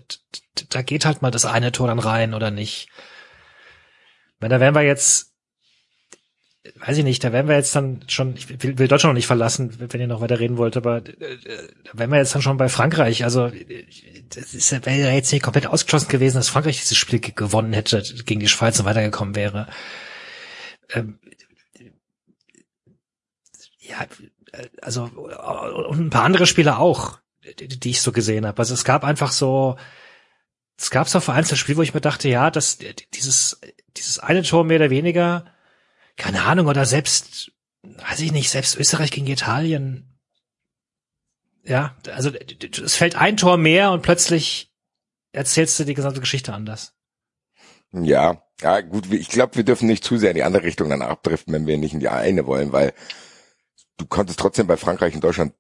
da 0.69 0.83
geht 0.83 1.05
halt 1.05 1.23
mal 1.23 1.31
das 1.31 1.45
eine 1.45 1.71
Tor 1.71 1.87
dann 1.87 1.99
rein 1.99 2.35
oder 2.35 2.51
nicht. 2.51 2.89
Wenn 4.41 4.51
da 4.51 4.59
wären 4.59 4.75
wir 4.75 4.83
jetzt, 4.83 5.36
weiß 6.77 6.99
ich 6.99 7.05
nicht, 7.05 7.23
da 7.23 7.33
wären 7.33 7.49
wir 7.49 7.57
jetzt 7.57 7.75
dann 7.77 8.03
schon, 8.09 8.37
ich 8.37 8.49
will, 8.49 8.79
will 8.79 8.89
Deutschland 8.89 9.13
noch 9.13 9.19
nicht 9.19 9.27
verlassen, 9.27 9.75
wenn 9.79 10.01
ihr 10.01 10.07
noch 10.07 10.21
weiter 10.21 10.41
reden 10.41 10.57
wollt, 10.57 10.77
aber 10.77 10.99
äh, 10.99 11.13
da 11.85 11.99
wären 11.99 12.11
wir 12.11 12.19
jetzt 12.19 12.35
dann 12.35 12.43
schon 12.43 12.57
bei 12.57 12.69
Frankreich. 12.69 13.25
Also 13.25 13.51
das 14.31 14.55
ist 14.55 14.73
wäre 14.87 14.99
ja 14.99 15.11
jetzt 15.11 15.33
nicht 15.33 15.43
komplett 15.43 15.67
ausgeschlossen 15.67 16.09
gewesen, 16.09 16.37
dass 16.37 16.49
Frankreich 16.49 16.81
dieses 16.81 16.97
Spiel 16.97 17.21
ge- 17.21 17.33
gewonnen 17.35 17.73
hätte 17.73 18.03
gegen 18.25 18.41
die 18.41 18.49
Schweiz 18.49 18.79
und 18.79 18.87
weitergekommen 18.87 19.35
wäre. 19.35 19.69
Ähm, 20.93 21.19
ja, 23.81 24.07
also 24.83 25.05
und 25.05 26.01
ein 26.01 26.11
paar 26.11 26.25
andere 26.25 26.47
Spiele 26.47 26.79
auch, 26.79 27.19
die, 27.61 27.69
die 27.69 27.91
ich 27.91 28.01
so 28.01 28.13
gesehen 28.13 28.47
habe. 28.47 28.59
Also 28.59 28.75
es 28.75 28.85
gab 28.85 29.05
einfach 29.05 29.31
so, 29.31 29.77
es 30.79 30.91
gab 30.91 31.09
so 31.09 31.21
vereinzelte 31.21 31.57
Spiele, 31.57 31.79
wo 31.79 31.83
ich 31.83 31.95
mir 31.95 32.01
dachte, 32.01 32.29
ja, 32.29 32.51
das 32.51 32.79
dieses 33.15 33.61
dieses 33.97 34.19
eine 34.19 34.43
Tor 34.43 34.65
mehr 34.65 34.79
oder 34.79 34.91
weniger 34.91 35.47
keine 36.17 36.45
Ahnung, 36.45 36.67
oder 36.67 36.87
selbst, 36.87 37.53
weiß 37.83 38.21
ich 38.21 38.33
nicht, 38.33 38.51
selbst 38.51 38.77
Österreich 38.77 39.11
gegen 39.11 39.27
Italien. 39.27 40.19
Ja, 41.65 41.97
also 42.11 42.31
es 42.31 42.95
fällt 42.95 43.17
ein 43.17 43.37
Tor 43.37 43.57
mehr 43.57 43.91
und 43.91 44.03
plötzlich 44.03 44.73
erzählst 45.33 45.79
du 45.79 45.85
die 45.85 45.95
gesamte 45.95 46.21
Geschichte 46.21 46.53
anders. 46.53 46.95
Ja, 47.93 48.43
ja, 48.63 48.81
gut, 48.81 49.13
ich 49.13 49.29
glaube, 49.29 49.57
wir 49.57 49.65
dürfen 49.65 49.87
nicht 49.87 50.05
zu 50.05 50.17
sehr 50.17 50.31
in 50.31 50.37
die 50.37 50.43
andere 50.43 50.65
Richtung 50.65 50.89
dann 50.89 51.03
abdriften, 51.03 51.53
wenn 51.53 51.67
wir 51.67 51.77
nicht 51.77 51.93
in 51.93 52.01
die 52.01 52.09
eine 52.09 52.47
wollen, 52.47 52.73
weil 52.73 52.95
du 53.99 54.07
konntest 54.07 54.39
trotzdem 54.39 54.67
bei 54.67 54.77
Frankreich 54.77 55.15
und 55.15 55.25
Deutschland 55.25 55.55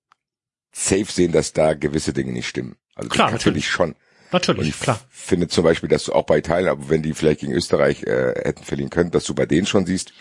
safe 0.72 1.07
sehen, 1.07 1.33
dass 1.33 1.52
da 1.52 1.74
gewisse 1.74 2.12
Dinge 2.12 2.33
nicht 2.33 2.48
stimmen. 2.48 2.76
Also 2.94 3.09
Klar, 3.09 3.30
das 3.30 3.40
natürlich 3.40 3.68
schon. 3.68 3.90
Und 3.90 3.96
Natürlich, 4.33 4.68
ich 4.68 4.80
klar. 4.80 5.00
finde 5.09 5.48
zum 5.48 5.64
Beispiel, 5.64 5.88
dass 5.88 6.04
du 6.04 6.12
auch 6.12 6.24
bei 6.24 6.38
Italien, 6.38 6.68
aber 6.68 6.88
wenn 6.88 7.02
die 7.02 7.14
vielleicht 7.14 7.40
gegen 7.40 7.52
Österreich 7.52 8.02
äh, 8.02 8.35
hätten 8.44 8.64
verlieren 8.64 8.90
können, 8.90 9.11
dass 9.11 9.24
du 9.24 9.35
bei 9.35 9.46
denen 9.46 9.66
schon 9.66 9.87
siehst, 9.87 10.12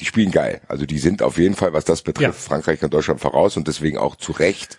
die 0.00 0.04
spielen 0.04 0.30
geil. 0.30 0.60
Also 0.68 0.86
die 0.86 0.98
sind 0.98 1.22
auf 1.22 1.38
jeden 1.38 1.54
Fall, 1.54 1.72
was 1.72 1.84
das 1.84 2.02
betrifft, 2.02 2.22
Ja. 2.22 2.32
Frankreich 2.32 2.82
und 2.82 2.92
Deutschland 2.92 3.20
voraus 3.20 3.56
und 3.56 3.68
deswegen 3.68 3.98
auch 3.98 4.16
zu 4.16 4.32
Recht 4.32 4.78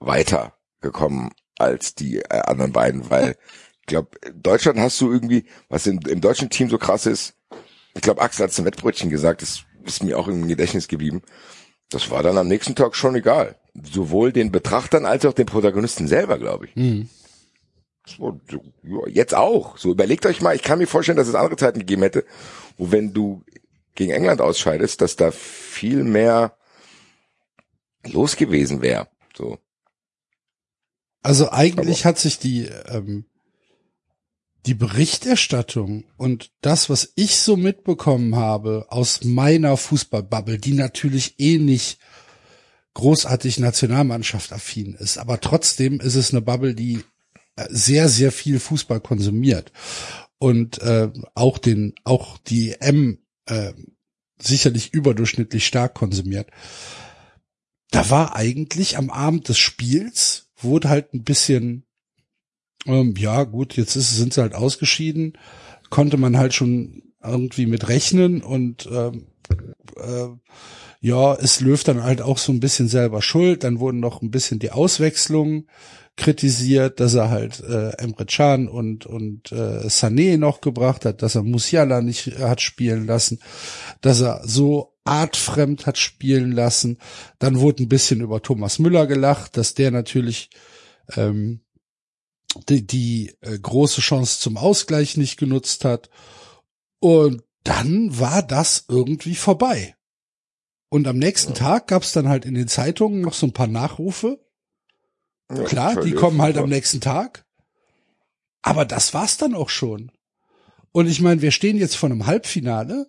weitergekommen 0.00 1.30
als 1.58 1.94
die 1.94 2.18
äh, 2.18 2.40
anderen 2.40 2.72
beiden, 2.72 3.10
weil 3.10 3.36
ich 3.80 3.86
glaube, 3.86 4.10
Deutschland 4.34 4.78
hast 4.78 5.00
du 5.00 5.10
irgendwie, 5.10 5.46
was 5.68 5.86
im, 5.86 5.98
im 6.06 6.20
deutschen 6.20 6.50
Team 6.50 6.68
so 6.68 6.78
krass 6.78 7.06
ist, 7.06 7.34
ich 7.94 8.02
glaube, 8.02 8.20
Axel 8.20 8.44
hat 8.44 8.52
zum 8.52 8.64
Wettbrötchen 8.64 9.10
gesagt, 9.10 9.42
das 9.42 9.64
ist 9.84 10.04
mir 10.04 10.18
auch 10.18 10.28
im 10.28 10.46
Gedächtnis 10.46 10.86
geblieben. 10.88 11.22
Das 11.90 12.10
war 12.10 12.22
dann 12.22 12.38
am 12.38 12.46
nächsten 12.46 12.76
Tag 12.76 12.94
schon 12.94 13.16
egal. 13.16 13.56
Sowohl 13.82 14.32
den 14.32 14.52
Betrachtern 14.52 15.06
als 15.06 15.24
auch 15.24 15.32
den 15.32 15.46
Protagonisten 15.46 16.06
selber, 16.06 16.38
glaube 16.38 16.66
ich. 16.66 16.74
Hm. 16.76 17.08
So, 18.06 18.40
jetzt 19.08 19.34
auch. 19.34 19.78
So 19.78 19.90
überlegt 19.90 20.26
euch 20.26 20.40
mal, 20.40 20.54
ich 20.54 20.62
kann 20.62 20.78
mir 20.78 20.86
vorstellen, 20.86 21.18
dass 21.18 21.28
es 21.28 21.34
andere 21.34 21.56
Zeiten 21.56 21.78
gegeben 21.80 22.02
hätte, 22.02 22.24
wo 22.76 22.92
wenn 22.92 23.12
du 23.12 23.42
gegen 23.98 24.12
England 24.12 24.40
ausscheidest, 24.40 25.00
dass 25.00 25.16
da 25.16 25.32
viel 25.32 26.04
mehr 26.04 26.56
los 28.06 28.36
gewesen 28.36 28.80
wäre. 28.80 29.08
So. 29.36 29.58
Also 31.20 31.50
eigentlich 31.50 32.04
hat 32.04 32.16
sich 32.16 32.38
die 32.38 32.66
ähm, 32.86 33.24
die 34.66 34.74
Berichterstattung 34.74 36.04
und 36.16 36.52
das, 36.60 36.88
was 36.88 37.12
ich 37.16 37.38
so 37.38 37.56
mitbekommen 37.56 38.36
habe 38.36 38.86
aus 38.88 39.24
meiner 39.24 39.76
Fußballbubble, 39.76 40.58
die 40.58 40.74
natürlich 40.74 41.40
eh 41.40 41.58
nicht 41.58 41.98
großartig 42.94 43.58
Nationalmannschaft 43.58 44.52
affin 44.52 44.94
ist, 44.94 45.18
aber 45.18 45.40
trotzdem 45.40 45.98
ist 45.98 46.14
es 46.14 46.30
eine 46.30 46.40
Bubble, 46.40 46.76
die 46.76 47.00
äh, 47.56 47.66
sehr 47.68 48.08
sehr 48.08 48.30
viel 48.30 48.60
Fußball 48.60 49.00
konsumiert 49.00 49.72
und 50.38 50.80
äh, 50.82 51.10
auch 51.34 51.58
den 51.58 51.94
auch 52.04 52.38
die 52.38 52.76
M 52.80 53.18
äh, 53.48 53.72
sicherlich 54.40 54.94
überdurchschnittlich 54.94 55.66
stark 55.66 55.94
konsumiert. 55.94 56.50
Da 57.90 58.10
war 58.10 58.36
eigentlich 58.36 58.96
am 58.96 59.10
Abend 59.10 59.48
des 59.48 59.58
Spiels 59.58 60.48
wurde 60.60 60.88
halt 60.88 61.14
ein 61.14 61.24
bisschen 61.24 61.88
ähm, 62.86 63.14
ja 63.16 63.44
gut, 63.44 63.76
jetzt 63.76 63.96
ist, 63.96 64.16
sind 64.16 64.34
sie 64.34 64.40
halt 64.40 64.54
ausgeschieden, 64.54 65.36
konnte 65.90 66.16
man 66.16 66.36
halt 66.36 66.54
schon 66.54 67.02
irgendwie 67.22 67.66
mit 67.66 67.88
rechnen 67.88 68.42
und 68.42 68.88
ähm, 68.90 69.26
äh, 69.96 70.28
ja, 71.00 71.34
ist 71.34 71.60
Löw 71.60 71.82
dann 71.84 72.02
halt 72.02 72.22
auch 72.22 72.38
so 72.38 72.50
ein 72.52 72.60
bisschen 72.60 72.88
selber 72.88 73.22
schuld. 73.22 73.62
Dann 73.62 73.78
wurden 73.78 74.00
noch 74.00 74.20
ein 74.20 74.32
bisschen 74.32 74.58
die 74.58 74.72
Auswechslungen 74.72 75.68
kritisiert, 76.18 77.00
dass 77.00 77.14
er 77.14 77.30
halt 77.30 77.60
äh, 77.60 77.90
Emre 77.92 78.26
Can 78.26 78.68
und 78.68 79.06
und 79.06 79.50
äh, 79.52 79.86
Sané 79.86 80.36
noch 80.36 80.60
gebracht 80.60 81.06
hat, 81.06 81.22
dass 81.22 81.36
er 81.36 81.44
Musiala 81.44 82.02
nicht 82.02 82.38
hat 82.38 82.60
spielen 82.60 83.06
lassen, 83.06 83.40
dass 84.02 84.20
er 84.20 84.42
so 84.44 84.96
artfremd 85.04 85.86
hat 85.86 85.96
spielen 85.96 86.52
lassen. 86.52 86.98
Dann 87.38 87.60
wurde 87.60 87.84
ein 87.84 87.88
bisschen 87.88 88.20
über 88.20 88.42
Thomas 88.42 88.78
Müller 88.78 89.06
gelacht, 89.06 89.56
dass 89.56 89.74
der 89.74 89.90
natürlich 89.90 90.50
ähm, 91.16 91.60
die, 92.68 92.86
die 92.86 93.34
äh, 93.40 93.58
große 93.58 94.00
Chance 94.00 94.40
zum 94.40 94.56
Ausgleich 94.56 95.16
nicht 95.16 95.38
genutzt 95.38 95.84
hat. 95.84 96.10
Und 97.00 97.42
dann 97.64 98.18
war 98.18 98.42
das 98.42 98.84
irgendwie 98.88 99.36
vorbei. 99.36 99.94
Und 100.90 101.06
am 101.06 101.18
nächsten 101.18 101.54
Tag 101.54 101.86
gab's 101.86 102.12
dann 102.12 102.28
halt 102.28 102.44
in 102.44 102.54
den 102.54 102.68
Zeitungen 102.68 103.20
noch 103.20 103.34
so 103.34 103.46
ein 103.46 103.52
paar 103.52 103.66
Nachrufe. 103.66 104.40
Ja, 105.50 105.64
Klar, 105.64 106.00
die 106.02 106.12
kommen 106.12 106.42
halt 106.42 106.58
am 106.58 106.68
nächsten 106.68 107.00
Tag. 107.00 107.44
Aber 108.62 108.84
das 108.84 109.14
war's 109.14 109.38
dann 109.38 109.54
auch 109.54 109.70
schon. 109.70 110.12
Und 110.92 111.06
ich 111.06 111.20
meine, 111.20 111.42
wir 111.42 111.52
stehen 111.52 111.78
jetzt 111.78 111.96
vor 111.96 112.10
einem 112.10 112.26
Halbfinale. 112.26 113.08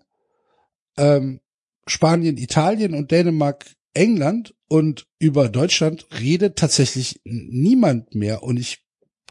Ähm, 0.97 1.41
Spanien, 1.87 2.37
Italien 2.37 2.93
und 2.93 3.11
Dänemark, 3.11 3.65
England 3.93 4.55
und 4.67 5.07
über 5.17 5.49
Deutschland 5.49 6.07
redet 6.19 6.57
tatsächlich 6.57 7.19
niemand 7.23 8.15
mehr. 8.15 8.43
Und 8.43 8.57
ich 8.57 8.85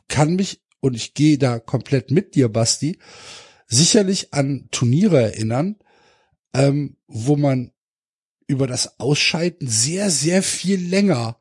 kann 0.08 0.34
mich, 0.34 0.60
und 0.80 0.94
ich 0.94 1.14
gehe 1.14 1.38
da 1.38 1.58
komplett 1.58 2.10
mit 2.10 2.34
dir, 2.34 2.48
Basti, 2.48 2.98
sicherlich 3.66 4.34
an 4.34 4.68
Turniere 4.70 5.20
erinnern, 5.22 5.76
ähm, 6.54 6.96
wo 7.06 7.36
man 7.36 7.70
über 8.46 8.66
das 8.66 8.98
Ausscheiden 8.98 9.68
sehr, 9.68 10.10
sehr 10.10 10.42
viel 10.42 10.80
länger 10.80 11.38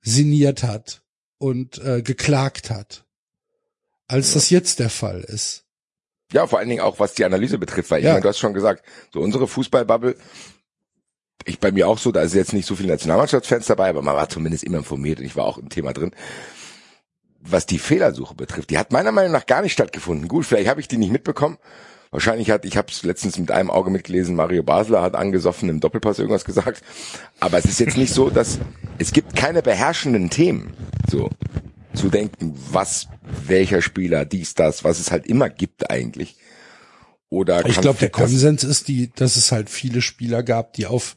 sinniert 0.00 0.62
hat 0.62 1.02
und 1.38 1.78
äh, 1.78 2.02
geklagt 2.02 2.70
hat, 2.70 3.04
als 4.06 4.32
das 4.32 4.50
jetzt 4.50 4.78
der 4.78 4.90
Fall 4.90 5.20
ist. 5.20 5.64
Ja, 6.32 6.46
vor 6.46 6.58
allen 6.58 6.68
Dingen 6.68 6.82
auch 6.82 6.98
was 6.98 7.14
die 7.14 7.24
Analyse 7.24 7.58
betrifft, 7.58 7.90
weil 7.90 8.00
ich 8.00 8.04
Ja. 8.06 8.12
meine, 8.12 8.22
du 8.22 8.28
hast 8.28 8.38
schon 8.38 8.54
gesagt, 8.54 8.84
so 9.12 9.20
unsere 9.20 9.48
Fußballbubble, 9.48 10.16
ich 11.44 11.58
bei 11.60 11.72
mir 11.72 11.88
auch 11.88 11.98
so, 11.98 12.12
da 12.12 12.20
ist 12.22 12.34
jetzt 12.34 12.52
nicht 12.52 12.66
so 12.66 12.74
viele 12.76 12.90
Nationalmannschaftsfans 12.90 13.66
dabei, 13.66 13.88
aber 13.88 14.02
man 14.02 14.14
war 14.16 14.28
zumindest 14.28 14.64
immer 14.64 14.78
informiert 14.78 15.20
und 15.20 15.24
ich 15.24 15.36
war 15.36 15.44
auch 15.44 15.56
im 15.58 15.68
Thema 15.70 15.92
drin. 15.92 16.12
Was 17.40 17.66
die 17.66 17.78
Fehlersuche 17.78 18.34
betrifft, 18.34 18.70
die 18.70 18.78
hat 18.78 18.92
meiner 18.92 19.12
Meinung 19.12 19.32
nach 19.32 19.46
gar 19.46 19.62
nicht 19.62 19.72
stattgefunden. 19.72 20.28
Gut, 20.28 20.44
vielleicht 20.44 20.68
habe 20.68 20.80
ich 20.80 20.88
die 20.88 20.98
nicht 20.98 21.12
mitbekommen. 21.12 21.56
Wahrscheinlich 22.10 22.50
hat, 22.50 22.64
ich 22.64 22.76
habe 22.76 22.88
es 22.90 23.02
letztens 23.02 23.38
mit 23.38 23.50
einem 23.50 23.70
Auge 23.70 23.90
mitgelesen, 23.90 24.34
Mario 24.34 24.62
Basler 24.62 25.02
hat 25.02 25.14
angesoffen 25.14 25.68
im 25.68 25.80
Doppelpass 25.80 26.18
irgendwas 26.18 26.44
gesagt. 26.44 26.82
Aber 27.40 27.58
es 27.58 27.66
ist 27.66 27.80
jetzt 27.80 27.96
nicht 27.98 28.12
so, 28.14 28.30
dass 28.30 28.58
es 28.98 29.12
gibt 29.12 29.36
keine 29.36 29.62
beherrschenden 29.62 30.30
Themen. 30.30 30.72
So 31.10 31.30
zu 31.94 32.08
denken, 32.08 32.54
was 32.70 33.08
welcher 33.46 33.82
Spieler 33.82 34.24
dies 34.24 34.54
das, 34.54 34.84
was 34.84 35.00
es 35.00 35.10
halt 35.10 35.26
immer 35.26 35.50
gibt 35.50 35.90
eigentlich. 35.90 36.36
Oder 37.28 37.66
Ich 37.66 37.80
glaube, 37.80 37.98
der 37.98 38.08
das- 38.08 38.16
Konsens 38.18 38.64
ist 38.64 38.88
die, 38.88 39.10
dass 39.14 39.36
es 39.36 39.52
halt 39.52 39.68
viele 39.68 40.00
Spieler 40.00 40.42
gab, 40.42 40.72
die 40.74 40.86
auf 40.86 41.16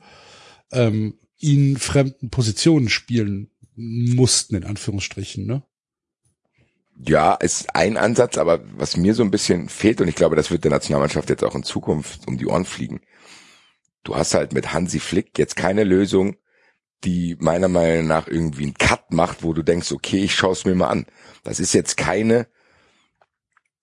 ähm, 0.74 1.14
ihnen 1.38 1.78
fremden 1.78 2.30
Positionen 2.30 2.90
spielen 2.90 3.50
mussten, 3.76 4.56
in 4.56 4.64
Anführungsstrichen, 4.66 5.46
ne? 5.46 5.64
Ja, 7.08 7.34
ist 7.34 7.76
ein 7.76 7.98
Ansatz, 7.98 8.38
aber 8.38 8.62
was 8.78 8.96
mir 8.96 9.16
so 9.16 9.24
ein 9.24 9.32
bisschen 9.32 9.70
fehlt, 9.70 10.02
und 10.02 10.08
ich 10.08 10.16
glaube, 10.16 10.36
das 10.36 10.52
wird 10.52 10.64
der 10.64 10.72
Nationalmannschaft 10.72 11.30
jetzt 11.30 11.44
auch 11.44 11.56
in 11.56 11.64
Zukunft 11.64 12.28
um 12.28 12.38
die 12.38 12.46
Ohren 12.46 12.66
fliegen. 12.66 13.02
Du 14.04 14.16
hast 14.16 14.34
halt 14.34 14.54
mit 14.54 14.74
Hansi 14.74 15.00
Flick 15.00 15.38
jetzt 15.38 15.56
keine 15.56 15.84
Lösung, 15.84 16.36
die 17.04 17.36
meiner 17.40 17.68
Meinung 17.68 18.08
nach 18.08 18.28
irgendwie 18.28 18.64
einen 18.64 18.76
Cut 18.76 19.12
macht, 19.12 19.44
wo 19.44 19.54
du 19.54 19.64
denkst, 19.64 19.92
okay, 19.92 20.24
ich 20.24 20.36
schaue 20.36 20.52
es 20.54 20.66
mir 20.66 20.76
mal 20.76 20.90
an. 20.90 21.06
Das 21.44 21.60
ist 21.60 21.74
jetzt 21.74 21.98
keine, 21.98 22.48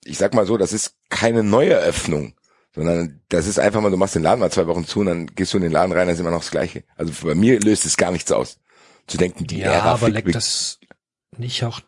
ich 0.05 0.19
sag 0.19 0.35
mal 0.35 0.47
so, 0.47 0.57
das 0.57 0.73
ist 0.73 0.97
keine 1.09 1.43
neue 1.43 1.77
Öffnung, 1.77 2.35
sondern 2.75 3.21
das 3.29 3.47
ist 3.47 3.59
einfach 3.59 3.81
mal, 3.81 3.91
du 3.91 3.97
machst 3.97 4.15
den 4.15 4.23
Laden 4.23 4.41
mal 4.41 4.53
zwei 4.53 4.67
Wochen 4.69 4.87
zu 4.87 5.01
und 5.01 5.07
dann 5.07 5.27
gehst 5.27 5.53
du 5.53 5.57
in 5.59 5.65
den 5.65 5.73
Laden 5.73 5.93
rein, 5.93 6.07
dann 6.07 6.15
ist 6.15 6.21
immer 6.21 6.31
noch 6.31 6.43
das 6.43 6.53
Gleiche. 6.53 6.85
Also 6.97 7.13
bei 7.27 7.35
mir 7.35 7.59
löst 7.61 7.85
es 7.85 7.97
gar 7.97 8.13
nichts 8.13 8.31
aus. 8.31 8.61
Zu 9.07 9.17
denken, 9.17 9.47
die 9.47 9.59
Ja, 9.59 9.73
Ära 9.73 9.93
aber 9.93 10.07
Flick 10.07 10.27
liegt 10.27 10.37
das 10.37 10.79
nicht 11.37 11.65
auch, 11.65 11.81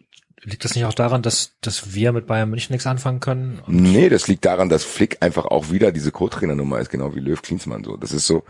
liegt 0.43 0.65
das 0.65 0.75
nicht 0.75 0.85
auch 0.85 0.95
daran, 0.95 1.23
dass, 1.23 1.53
dass 1.61 1.95
wir 1.95 2.13
mit 2.13 2.27
Bayern 2.27 2.51
München 2.51 2.73
nichts 2.73 2.87
anfangen 2.87 3.21
können? 3.21 3.63
Nee, 3.67 4.09
das 4.09 4.29
liegt 4.29 4.45
daran, 4.45 4.69
dass 4.69 4.85
Flick 4.85 5.19
einfach 5.21 5.45
auch 5.45 5.71
wieder 5.71 5.93
diese 5.93 6.13
Co-Trainer-Nummer 6.13 6.79
ist, 6.81 6.91
genau 6.91 7.15
wie 7.15 7.21
Löw 7.21 7.41
Klinsmann 7.41 7.85
so. 7.85 7.97
Das 7.97 8.13
ist 8.13 8.27
so. 8.27 8.45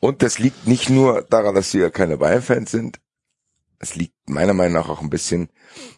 Und 0.00 0.22
das 0.22 0.38
liegt 0.38 0.66
nicht 0.66 0.90
nur 0.90 1.22
daran, 1.22 1.54
dass 1.54 1.74
wir 1.74 1.90
keine 1.90 2.16
Bayern-Fans 2.16 2.70
sind. 2.70 3.00
Es 3.80 3.94
liegt 3.94 4.14
meiner 4.26 4.54
Meinung 4.54 4.74
nach 4.74 4.88
auch 4.88 5.02
ein 5.02 5.10
bisschen 5.10 5.50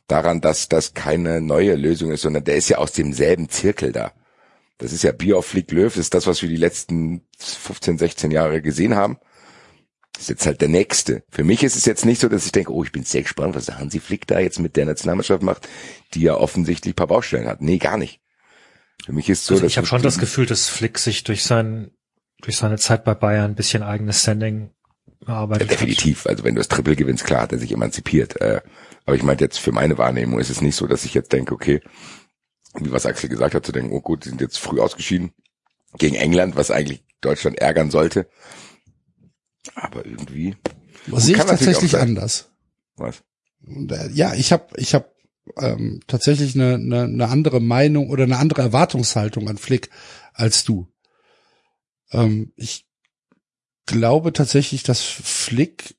daran, 0.06 0.40
dass 0.40 0.68
das 0.68 0.94
keine 0.94 1.40
neue 1.40 1.74
Lösung 1.76 2.10
ist, 2.10 2.22
sondern 2.22 2.44
der 2.44 2.56
ist 2.56 2.68
ja 2.68 2.78
aus 2.78 2.92
demselben 2.92 3.48
Zirkel 3.48 3.92
da. 3.92 4.12
Das 4.78 4.92
ist 4.92 5.02
ja 5.02 5.12
auf 5.34 5.46
Flick 5.46 5.70
Löw, 5.72 5.92
das 5.92 5.98
ist 6.04 6.14
das, 6.14 6.26
was 6.26 6.40
wir 6.42 6.48
die 6.48 6.56
letzten 6.56 7.22
15, 7.38 7.98
16 7.98 8.30
Jahre 8.30 8.62
gesehen 8.62 8.96
haben. 8.96 9.18
Das 10.20 10.26
ist 10.26 10.28
jetzt 10.28 10.46
halt 10.46 10.60
der 10.60 10.68
nächste. 10.68 11.22
Für 11.30 11.44
mich 11.44 11.62
ist 11.62 11.76
es 11.76 11.86
jetzt 11.86 12.04
nicht 12.04 12.20
so, 12.20 12.28
dass 12.28 12.44
ich 12.44 12.52
denke, 12.52 12.74
oh, 12.74 12.84
ich 12.84 12.92
bin 12.92 13.04
sehr 13.04 13.22
gespannt, 13.22 13.54
was 13.54 13.64
der 13.64 13.78
Hansi 13.78 14.00
Flick 14.00 14.26
da 14.26 14.38
jetzt 14.38 14.58
mit 14.58 14.76
der 14.76 14.84
Nationalmannschaft 14.84 15.42
macht, 15.42 15.66
die 16.12 16.20
ja 16.20 16.34
offensichtlich 16.34 16.92
ein 16.92 16.96
paar 16.96 17.06
Baustellen 17.06 17.46
hat. 17.46 17.62
Nee, 17.62 17.78
gar 17.78 17.96
nicht. 17.96 18.20
Für 19.02 19.14
mich 19.14 19.30
ist 19.30 19.46
so, 19.46 19.54
Also 19.54 19.62
dass 19.62 19.72
ich 19.72 19.78
habe 19.78 19.86
schon 19.86 20.02
das 20.02 20.18
Gefühl, 20.18 20.44
dass 20.44 20.68
Flick 20.68 20.98
sich 20.98 21.24
durch 21.24 21.42
sein, 21.42 21.92
durch 22.42 22.58
seine 22.58 22.76
Zeit 22.76 23.02
bei 23.02 23.14
Bayern 23.14 23.52
ein 23.52 23.54
bisschen 23.54 23.82
eigenes 23.82 24.20
Standing 24.20 24.68
Ja, 25.26 25.36
erarbeitet 25.36 25.70
definitiv. 25.70 26.26
Also 26.26 26.44
wenn 26.44 26.54
du 26.54 26.60
das 26.60 26.68
Triple 26.68 26.96
gewinnst, 26.96 27.24
klar 27.24 27.40
hat 27.40 27.52
er 27.52 27.58
sich 27.58 27.72
emanzipiert. 27.72 28.38
Äh, 28.42 28.60
aber 29.06 29.16
ich 29.16 29.22
meinte 29.22 29.44
jetzt 29.44 29.58
für 29.58 29.72
meine 29.72 29.96
Wahrnehmung 29.96 30.38
ist 30.38 30.50
es 30.50 30.60
nicht 30.60 30.76
so, 30.76 30.86
dass 30.86 31.06
ich 31.06 31.14
jetzt 31.14 31.32
denke, 31.32 31.54
okay, 31.54 31.80
wie 32.74 32.92
was 32.92 33.06
Axel 33.06 33.30
gesagt 33.30 33.54
hat, 33.54 33.64
zu 33.64 33.72
denken, 33.72 33.90
oh 33.90 34.02
gut, 34.02 34.26
die 34.26 34.28
sind 34.28 34.42
jetzt 34.42 34.58
früh 34.58 34.80
ausgeschieden 34.80 35.32
gegen 35.96 36.14
England, 36.14 36.56
was 36.56 36.70
eigentlich 36.70 37.04
Deutschland 37.22 37.58
ärgern 37.58 37.90
sollte. 37.90 38.28
Aber 39.74 40.04
irgendwie, 40.06 40.56
Was 41.06 41.24
sehe 41.24 41.36
ich 41.36 41.42
tatsächlich 41.42 41.96
anders. 41.98 42.50
was? 42.96 43.22
Äh, 43.66 44.10
ja, 44.12 44.34
ich 44.34 44.52
habe 44.52 44.68
ich 44.76 44.94
hab, 44.94 45.14
ähm, 45.58 46.00
tatsächlich 46.06 46.54
eine, 46.54 46.74
eine, 46.74 47.02
eine 47.02 47.28
andere 47.28 47.60
Meinung 47.60 48.10
oder 48.10 48.24
eine 48.24 48.38
andere 48.38 48.62
Erwartungshaltung 48.62 49.48
an 49.48 49.58
Flick 49.58 49.90
als 50.32 50.64
du. 50.64 50.88
Ähm, 52.12 52.52
ich 52.56 52.86
glaube 53.86 54.32
tatsächlich, 54.32 54.82
dass 54.82 55.02
Flick 55.02 55.96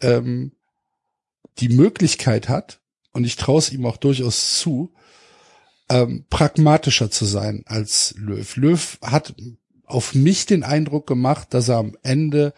ähm, 0.00 0.52
die 1.58 1.68
Möglichkeit 1.68 2.48
hat, 2.48 2.80
und 3.12 3.24
ich 3.24 3.36
traue 3.36 3.58
es 3.58 3.72
ihm 3.72 3.86
auch 3.86 3.96
durchaus 3.96 4.58
zu, 4.58 4.92
ähm, 5.88 6.26
pragmatischer 6.30 7.10
zu 7.10 7.24
sein 7.24 7.64
als 7.66 8.14
Löw. 8.16 8.56
Löw 8.56 8.98
hat 9.02 9.34
auf 9.84 10.14
mich 10.14 10.46
den 10.46 10.62
Eindruck 10.62 11.06
gemacht, 11.06 11.48
dass 11.52 11.68
er 11.68 11.78
am 11.78 11.96
Ende 12.02 12.54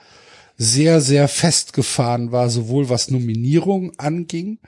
sehr, 0.63 1.01
sehr 1.01 1.27
festgefahren 1.27 2.31
war, 2.31 2.49
sowohl 2.49 2.89
was 2.89 3.11
Nominierung 3.11 3.99
anging, 3.99 4.61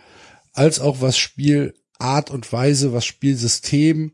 als 0.52 0.80
auch 0.80 1.00
was 1.00 1.16
Spielart 1.16 2.30
und 2.30 2.52
Weise, 2.52 2.92
was 2.92 3.04
Spielsystem 3.04 4.12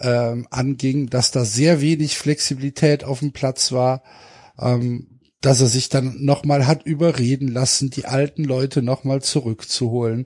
ähm, 0.00 0.48
anging, 0.50 1.08
dass 1.08 1.30
da 1.30 1.44
sehr 1.44 1.80
wenig 1.80 2.18
Flexibilität 2.18 3.04
auf 3.04 3.20
dem 3.20 3.32
Platz 3.32 3.70
war, 3.70 4.02
ähm, 4.58 5.20
dass 5.40 5.60
er 5.60 5.68
sich 5.68 5.88
dann 5.88 6.24
nochmal 6.24 6.66
hat 6.66 6.84
überreden 6.84 7.46
lassen, 7.46 7.90
die 7.90 8.06
alten 8.06 8.42
Leute 8.42 8.82
nochmal 8.82 9.22
zurückzuholen, 9.22 10.24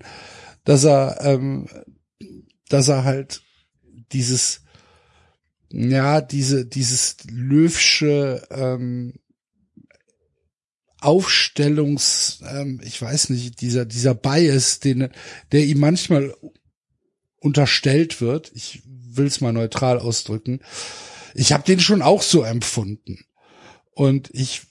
dass 0.64 0.84
er, 0.84 1.18
ähm, 1.20 1.66
dass 2.70 2.88
er 2.88 3.04
halt 3.04 3.42
dieses, 4.12 4.62
ja, 5.70 6.22
diese, 6.22 6.64
dieses 6.64 7.16
Löwsche 7.30 8.42
ähm, 8.50 9.12
Aufstellungs, 11.00 12.40
ähm, 12.48 12.80
ich 12.84 13.00
weiß 13.00 13.30
nicht, 13.30 13.60
dieser, 13.60 13.84
dieser 13.84 14.14
Bias, 14.14 14.80
den, 14.80 15.08
der 15.52 15.64
ihm 15.64 15.78
manchmal 15.78 16.34
unterstellt 17.38 18.20
wird, 18.20 18.50
ich 18.54 18.82
will 18.84 19.26
es 19.26 19.40
mal 19.40 19.52
neutral 19.52 19.98
ausdrücken, 19.98 20.60
ich 21.34 21.52
habe 21.52 21.64
den 21.64 21.80
schon 21.80 22.02
auch 22.02 22.22
so 22.22 22.42
empfunden. 22.42 23.24
Und 23.92 24.30
ich 24.32 24.62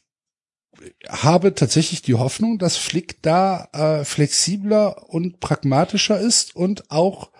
habe 1.08 1.56
tatsächlich 1.56 2.02
die 2.02 2.16
Hoffnung, 2.16 2.60
dass 2.60 2.78
Flick 2.78 3.22
da 3.22 3.68
äh, 3.74 4.06
flexibler 4.06 5.10
und 5.10 5.40
pragmatischer 5.40 6.20
ist 6.20 6.56
und 6.56 6.92
auch 6.92 7.32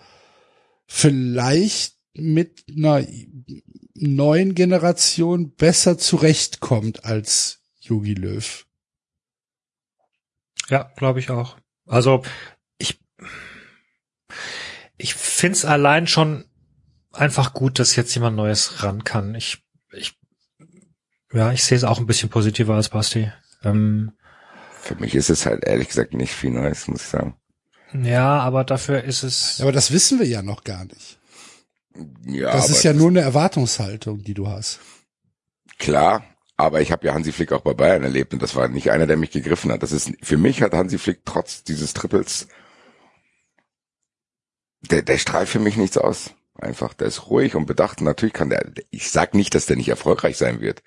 vielleicht 0.86 1.96
mit 2.14 2.64
einer 2.68 3.06
neuen 3.94 4.54
Generation 4.54 5.50
besser 5.52 5.98
zurechtkommt 5.98 7.04
als 7.04 7.60
Yogi 7.80 8.14
Löw. 8.14 8.66
Ja, 10.68 10.90
glaube 10.96 11.20
ich 11.20 11.30
auch. 11.30 11.56
Also 11.86 12.22
ich 12.78 13.00
ich 14.96 15.14
find's 15.14 15.64
allein 15.64 16.06
schon 16.06 16.44
einfach 17.12 17.54
gut, 17.54 17.78
dass 17.78 17.96
jetzt 17.96 18.14
jemand 18.14 18.36
Neues 18.36 18.82
ran 18.82 19.04
kann. 19.04 19.34
Ich 19.34 19.64
ich 19.92 20.18
ja, 21.32 21.52
ich 21.52 21.64
sehe 21.64 21.76
es 21.76 21.84
auch 21.84 21.98
ein 21.98 22.06
bisschen 22.06 22.30
positiver 22.30 22.74
als 22.74 22.88
Basti. 22.88 23.30
Ähm, 23.62 24.12
Für 24.80 24.94
mich 24.96 25.14
ist 25.14 25.30
es 25.30 25.46
halt 25.46 25.64
ehrlich 25.64 25.88
gesagt 25.88 26.14
nicht 26.14 26.32
viel 26.32 26.50
Neues, 26.50 26.88
muss 26.88 27.02
ich 27.02 27.08
sagen. 27.08 27.36
ja, 27.92 28.38
aber 28.40 28.64
dafür 28.64 29.04
ist 29.04 29.22
es 29.22 29.60
Aber 29.60 29.72
das 29.72 29.90
wissen 29.92 30.18
wir 30.18 30.26
ja 30.26 30.42
noch 30.42 30.64
gar 30.64 30.84
nicht. 30.84 31.18
Ja, 32.26 32.52
Das 32.52 32.70
ist 32.70 32.82
ja 32.84 32.92
nur 32.92 33.08
eine 33.08 33.20
Erwartungshaltung, 33.20 34.22
die 34.22 34.34
du 34.34 34.48
hast. 34.48 34.80
Klar, 35.78 36.24
aber 36.58 36.82
ich 36.82 36.92
habe 36.92 37.06
ja 37.06 37.14
Hansi 37.14 37.32
Flick 37.32 37.52
auch 37.52 37.62
bei 37.62 37.72
Bayern 37.72 38.02
erlebt 38.02 38.34
und 38.34 38.42
das 38.42 38.54
war 38.54 38.68
nicht 38.68 38.90
einer, 38.90 39.06
der 39.06 39.16
mich 39.16 39.30
gegriffen 39.30 39.72
hat. 39.72 39.82
Das 39.82 39.92
ist 39.92 40.12
für 40.22 40.36
mich 40.36 40.60
hat 40.60 40.74
Hansi 40.74 40.98
Flick 40.98 41.20
trotz 41.24 41.64
dieses 41.64 41.94
Triples 41.94 42.48
der, 44.82 45.02
der 45.02 45.18
strahlt 45.18 45.48
für 45.48 45.58
mich 45.58 45.76
nichts 45.76 45.98
aus. 45.98 46.34
Einfach, 46.54 46.94
der 46.94 47.08
ist 47.08 47.28
ruhig 47.30 47.54
und 47.54 47.66
bedacht. 47.66 48.00
Natürlich 48.00 48.32
kann 48.34 48.50
der. 48.50 48.72
Ich 48.90 49.10
sag 49.10 49.34
nicht, 49.34 49.54
dass 49.54 49.66
der 49.66 49.76
nicht 49.76 49.88
erfolgreich 49.88 50.36
sein 50.36 50.60
wird. 50.60 50.82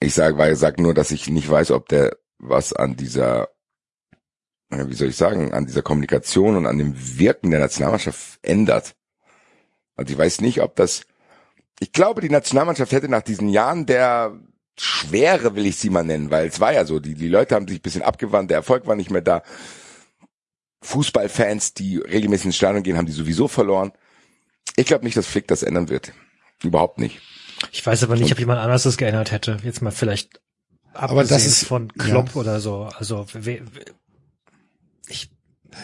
Ich 0.00 0.14
sage, 0.14 0.36
weil 0.36 0.54
sag 0.56 0.78
nur, 0.78 0.92
dass 0.92 1.10
ich 1.10 1.28
nicht 1.28 1.48
weiß, 1.48 1.70
ob 1.70 1.88
der 1.88 2.16
was 2.38 2.72
an 2.74 2.96
dieser, 2.96 3.48
wie 4.68 4.94
soll 4.94 5.08
ich 5.08 5.16
sagen, 5.16 5.54
an 5.54 5.66
dieser 5.66 5.82
Kommunikation 5.82 6.56
und 6.56 6.66
an 6.66 6.78
dem 6.78 7.18
Wirken 7.18 7.50
der 7.50 7.60
Nationalmannschaft 7.60 8.38
ändert. 8.42 8.94
Also 9.96 10.12
ich 10.12 10.18
weiß 10.18 10.40
nicht, 10.40 10.60
ob 10.60 10.76
das 10.76 11.06
ich 11.84 11.92
glaube, 11.92 12.22
die 12.22 12.30
Nationalmannschaft 12.30 12.92
hätte 12.92 13.08
nach 13.10 13.20
diesen 13.20 13.50
Jahren 13.50 13.84
der 13.84 14.32
Schwere, 14.78 15.54
will 15.54 15.66
ich 15.66 15.76
sie 15.76 15.90
mal 15.90 16.02
nennen, 16.02 16.30
weil 16.30 16.46
es 16.48 16.58
war 16.58 16.72
ja 16.72 16.86
so, 16.86 16.98
die, 16.98 17.14
die 17.14 17.28
Leute 17.28 17.54
haben 17.54 17.68
sich 17.68 17.78
ein 17.78 17.82
bisschen 17.82 18.00
abgewandt, 18.02 18.50
der 18.50 18.56
Erfolg 18.56 18.86
war 18.86 18.96
nicht 18.96 19.10
mehr 19.10 19.20
da. 19.20 19.42
Fußballfans, 20.82 21.74
die 21.74 21.98
regelmäßig 21.98 22.46
ins 22.46 22.56
Stadion 22.56 22.82
gehen, 22.82 22.96
haben 22.96 23.06
die 23.06 23.12
sowieso 23.12 23.48
verloren. 23.48 23.92
Ich 24.76 24.86
glaube 24.86 25.04
nicht, 25.04 25.16
dass 25.16 25.26
Flick 25.26 25.46
das 25.48 25.62
ändern 25.62 25.88
wird. 25.90 26.12
Überhaupt 26.62 26.98
nicht. 26.98 27.20
ich 27.72 27.84
weiß 27.84 28.02
aber 28.02 28.16
nicht, 28.16 28.32
ob 28.32 28.38
jemand 28.38 28.60
anderes 28.60 28.84
das 28.84 28.96
geändert 28.96 29.30
hätte. 29.30 29.58
Jetzt 29.62 29.82
mal 29.82 29.90
vielleicht 29.92 30.40
Aber 30.94 31.22
das 31.22 31.32
abgesehen 31.32 31.50
ist- 31.52 31.66
von 31.66 31.92
Klopp 31.92 32.34
oder 32.36 32.60
so. 32.60 32.84
Also 32.96 33.26
we- 33.34 33.62
we- 33.72 33.84
ich, 35.08 35.30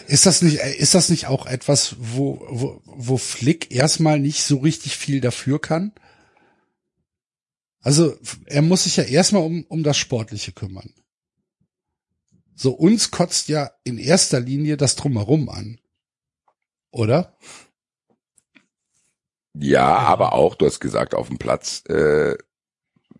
Ist 0.07 0.25
das 0.25 0.41
nicht, 0.41 0.57
ist 0.59 0.93
das 0.93 1.09
nicht 1.09 1.27
auch 1.27 1.45
etwas, 1.45 1.95
wo, 1.99 2.45
wo, 2.49 2.81
wo 2.85 3.17
Flick 3.17 3.71
erstmal 3.71 4.19
nicht 4.19 4.43
so 4.43 4.57
richtig 4.57 4.97
viel 4.97 5.21
dafür 5.21 5.59
kann? 5.59 5.93
Also, 7.81 8.15
er 8.45 8.61
muss 8.61 8.83
sich 8.83 8.97
ja 8.97 9.03
erstmal 9.03 9.43
um, 9.43 9.65
um 9.67 9.83
das 9.83 9.97
Sportliche 9.97 10.51
kümmern. 10.51 10.93
So, 12.55 12.73
uns 12.73 13.09
kotzt 13.09 13.47
ja 13.47 13.71
in 13.83 13.97
erster 13.97 14.39
Linie 14.39 14.77
das 14.77 14.95
Drumherum 14.95 15.49
an. 15.49 15.79
Oder? 16.91 17.35
Ja, 19.53 19.97
aber 19.97 20.33
auch, 20.33 20.55
du 20.55 20.65
hast 20.65 20.79
gesagt, 20.79 21.15
auf 21.15 21.27
dem 21.27 21.37
Platz 21.37 21.83
äh, 21.89 22.37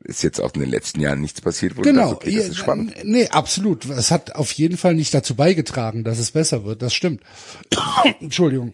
ist 0.04 0.24
jetzt 0.24 0.40
auch 0.40 0.54
in 0.54 0.62
den 0.62 0.70
letzten 0.70 1.00
Jahren 1.00 1.22
nichts 1.22 1.42
passiert, 1.42 1.78
wo 1.78 1.82
du 1.82 1.90
Genau. 1.90 2.14
dachtest, 2.14 2.28
okay, 2.28 2.38
das 2.38 2.48
ist 2.50 2.58
spannend. 2.58 2.96
Nee, 3.04 3.28
absolut. 3.30 3.86
Es 3.86 4.12
hat 4.12 4.36
auf 4.36 4.52
jeden 4.54 4.78
Fall 4.78 4.96
nicht 4.96 5.14
dazu 5.14 5.36
beigetragen, 5.36 6.04
dass 6.04 6.20
es 6.20 6.32
besser 6.32 6.64
wird. 6.66 6.82
Das 6.82 6.94
stimmt. 6.94 7.24
Entschuldigung. 8.20 8.74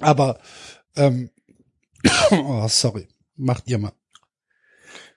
Aber, 0.00 0.40
ähm, 0.96 1.30
oh, 2.30 2.66
sorry. 2.68 3.08
Macht 3.36 3.64
ihr 3.66 3.78
mal. 3.78 3.92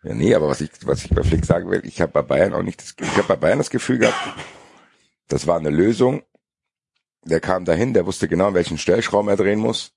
Ja, 0.04 0.14
nee, 0.14 0.34
aber 0.36 0.48
was 0.48 0.62
ich, 0.62 0.70
was 0.84 1.04
ich 1.06 1.10
bei 1.12 1.24
Flick 1.24 1.46
sagen 1.46 1.70
will, 1.70 1.82
ich 1.86 2.00
habe 2.02 2.12
bei 2.12 2.22
Bayern 2.22 2.54
auch 2.54 2.62
nicht, 2.64 2.82
das, 2.82 2.96
ich 3.00 3.18
habe 3.18 3.28
bei 3.28 3.36
Bayern 3.36 3.58
das 3.58 3.70
Gefühl 3.70 3.98
gehabt, 3.98 4.18
das 5.28 5.48
war 5.48 5.58
eine 5.58 5.70
Lösung. 5.70 6.24
Der 7.26 7.40
kam 7.42 7.66
dahin, 7.66 7.94
der 7.94 8.06
wusste 8.06 8.28
genau, 8.28 8.54
welchen 8.54 8.78
Stellschrauben 8.78 9.28
er 9.30 9.36
drehen 9.36 9.60
muss, 9.60 9.92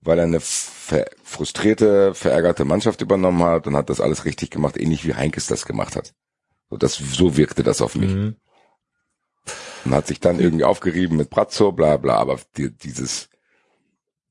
weil 0.00 0.18
er 0.18 0.24
eine 0.24 0.40
ver 0.40 1.06
frustrierte, 1.22 2.14
verärgerte 2.14 2.64
Mannschaft 2.64 3.00
übernommen 3.00 3.42
hat 3.42 3.66
und 3.66 3.76
hat 3.76 3.90
das 3.90 4.00
alles 4.00 4.24
richtig 4.24 4.50
gemacht, 4.50 4.76
ähnlich 4.76 5.06
wie 5.06 5.14
Heinkes 5.14 5.46
das 5.46 5.66
gemacht 5.66 5.96
hat. 5.96 6.14
So, 6.70 6.76
das, 6.76 6.94
so 6.94 7.36
wirkte 7.36 7.62
das 7.62 7.80
auf 7.80 7.94
mich. 7.94 8.10
Mhm. 8.10 8.36
Und 9.84 9.94
hat 9.94 10.06
sich 10.06 10.20
dann 10.20 10.40
irgendwie 10.40 10.64
aufgerieben 10.64 11.16
mit 11.16 11.30
Brazzo, 11.30 11.72
bla 11.72 11.96
bla, 11.96 12.16
aber 12.16 12.38
die, 12.56 12.70
dieses, 12.70 13.28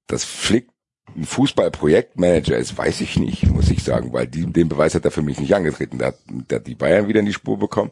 das 0.08 0.24
Flick 0.24 0.70
ein 1.16 1.26
Fußballprojektmanager 1.26 2.58
ist, 2.58 2.78
weiß 2.78 3.02
ich 3.02 3.18
nicht, 3.18 3.48
muss 3.48 3.70
ich 3.70 3.84
sagen, 3.84 4.14
weil 4.14 4.28
die, 4.28 4.46
den 4.46 4.70
Beweis 4.70 4.94
hat 4.94 5.06
er 5.06 5.12
für 5.12 5.22
mich 5.22 5.40
nicht 5.40 5.56
angetreten. 5.56 5.98
Der 5.98 6.10
hat, 6.10 6.18
der 6.28 6.60
hat 6.60 6.68
die 6.68 6.76
Bayern 6.76 7.08
wieder 7.08 7.22
in 7.22 7.26
die 7.26 7.34
Spur 7.34 7.58
bekommen, 7.58 7.92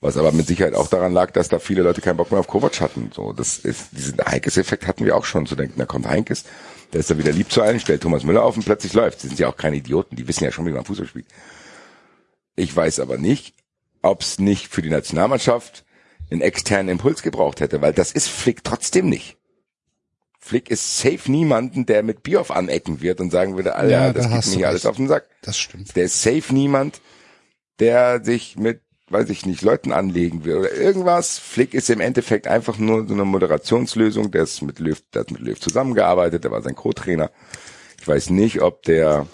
was 0.00 0.16
aber 0.16 0.32
mit 0.32 0.46
Sicherheit 0.46 0.74
auch 0.74 0.88
daran 0.88 1.12
lag, 1.12 1.30
dass 1.30 1.48
da 1.48 1.58
viele 1.58 1.82
Leute 1.82 2.00
keinen 2.00 2.16
Bock 2.16 2.30
mehr 2.30 2.40
auf 2.40 2.48
Kovac 2.48 2.80
hatten. 2.80 3.10
So, 3.14 3.32
das 3.32 3.58
ist, 3.58 3.92
diesen 3.92 4.18
Heinkes-Effekt 4.18 4.86
hatten 4.86 5.04
wir 5.04 5.16
auch 5.16 5.24
schon 5.24 5.46
zu 5.46 5.56
denken, 5.56 5.78
da 5.78 5.86
kommt 5.86 6.06
Heinkes, 6.06 6.44
der 6.92 7.00
ist 7.00 7.10
dann 7.10 7.18
wieder 7.18 7.32
lieb 7.32 7.50
zu 7.50 7.62
allen, 7.62 7.80
stellt 7.80 8.02
Thomas 8.02 8.24
Müller 8.24 8.42
auf 8.44 8.56
und 8.56 8.64
plötzlich 8.64 8.92
läuft. 8.92 9.20
Sie 9.20 9.28
sind 9.28 9.38
ja 9.38 9.48
auch 9.48 9.56
keine 9.56 9.76
Idioten, 9.76 10.16
die 10.16 10.28
wissen 10.28 10.44
ja 10.44 10.52
schon, 10.52 10.66
wie 10.66 10.72
man 10.72 10.84
Fußball 10.84 11.06
spielt. 11.06 11.26
Ich 12.54 12.74
weiß 12.74 13.00
aber 13.00 13.16
nicht, 13.18 13.54
ob 14.02 14.20
es 14.20 14.38
nicht 14.38 14.68
für 14.68 14.82
die 14.82 14.90
Nationalmannschaft 14.90 15.84
einen 16.30 16.42
externen 16.42 16.88
Impuls 16.88 17.22
gebraucht 17.22 17.60
hätte, 17.60 17.80
weil 17.80 17.92
das 17.92 18.12
ist 18.12 18.28
Flick 18.28 18.64
trotzdem 18.64 19.08
nicht. 19.08 19.36
Flick 20.38 20.70
ist 20.70 20.98
safe 20.98 21.30
niemanden, 21.30 21.86
der 21.86 22.02
mit 22.02 22.24
Bioff 22.24 22.50
anecken 22.50 23.00
wird 23.00 23.20
und 23.20 23.30
sagen 23.30 23.56
würde, 23.56 23.76
Alter, 23.76 23.90
Ja, 23.90 24.12
das 24.12 24.28
da 24.28 24.40
geht 24.40 24.56
mir 24.56 24.68
alles 24.68 24.86
auf 24.86 24.96
den 24.96 25.06
Sack. 25.06 25.28
Das 25.42 25.56
stimmt. 25.56 25.94
Der 25.94 26.04
ist 26.04 26.20
safe 26.20 26.52
niemand, 26.52 27.00
der 27.78 28.24
sich 28.24 28.56
mit, 28.56 28.81
weiß 29.12 29.28
ich 29.30 29.46
nicht, 29.46 29.62
Leuten 29.62 29.92
anlegen 29.92 30.44
will 30.44 30.56
oder 30.56 30.72
irgendwas. 30.72 31.38
Flick 31.38 31.74
ist 31.74 31.90
im 31.90 32.00
Endeffekt 32.00 32.46
einfach 32.46 32.78
nur 32.78 33.06
so 33.06 33.14
eine 33.14 33.24
Moderationslösung. 33.24 34.30
Der 34.30 34.44
ist 34.44 34.62
mit 34.62 34.78
Löw, 34.78 35.00
der 35.12 35.20
hat 35.20 35.30
mit 35.30 35.40
Löw 35.42 35.58
zusammengearbeitet, 35.60 36.44
der 36.44 36.50
war 36.50 36.62
sein 36.62 36.74
Co-Trainer. 36.74 37.30
Ich 38.00 38.08
weiß 38.08 38.30
nicht, 38.30 38.62
ob 38.62 38.82
der, 38.82 39.26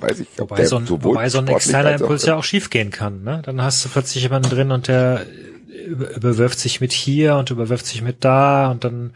weiß 0.00 0.20
ich, 0.20 0.28
ob 0.38 0.50
Wobei 0.50 0.56
der 0.56 0.66
so 0.66 0.76
ein, 0.76 0.86
sowohl 0.86 1.14
wobei 1.14 1.28
so 1.28 1.38
ein 1.38 1.48
externer 1.48 1.94
Impuls 1.94 2.26
ja 2.26 2.36
auch 2.36 2.44
schief 2.44 2.70
gehen 2.70 2.90
kann. 2.90 3.22
Ne? 3.22 3.42
Dann 3.44 3.62
hast 3.62 3.84
du 3.84 3.88
plötzlich 3.88 4.22
jemanden 4.22 4.50
drin 4.50 4.72
und 4.72 4.88
der 4.88 5.26
über- 5.86 6.16
überwirft 6.16 6.58
sich 6.58 6.80
mit 6.80 6.92
hier 6.92 7.36
und 7.36 7.50
überwirft 7.50 7.86
sich 7.86 8.02
mit 8.02 8.24
da 8.24 8.70
und 8.70 8.84
dann 8.84 9.14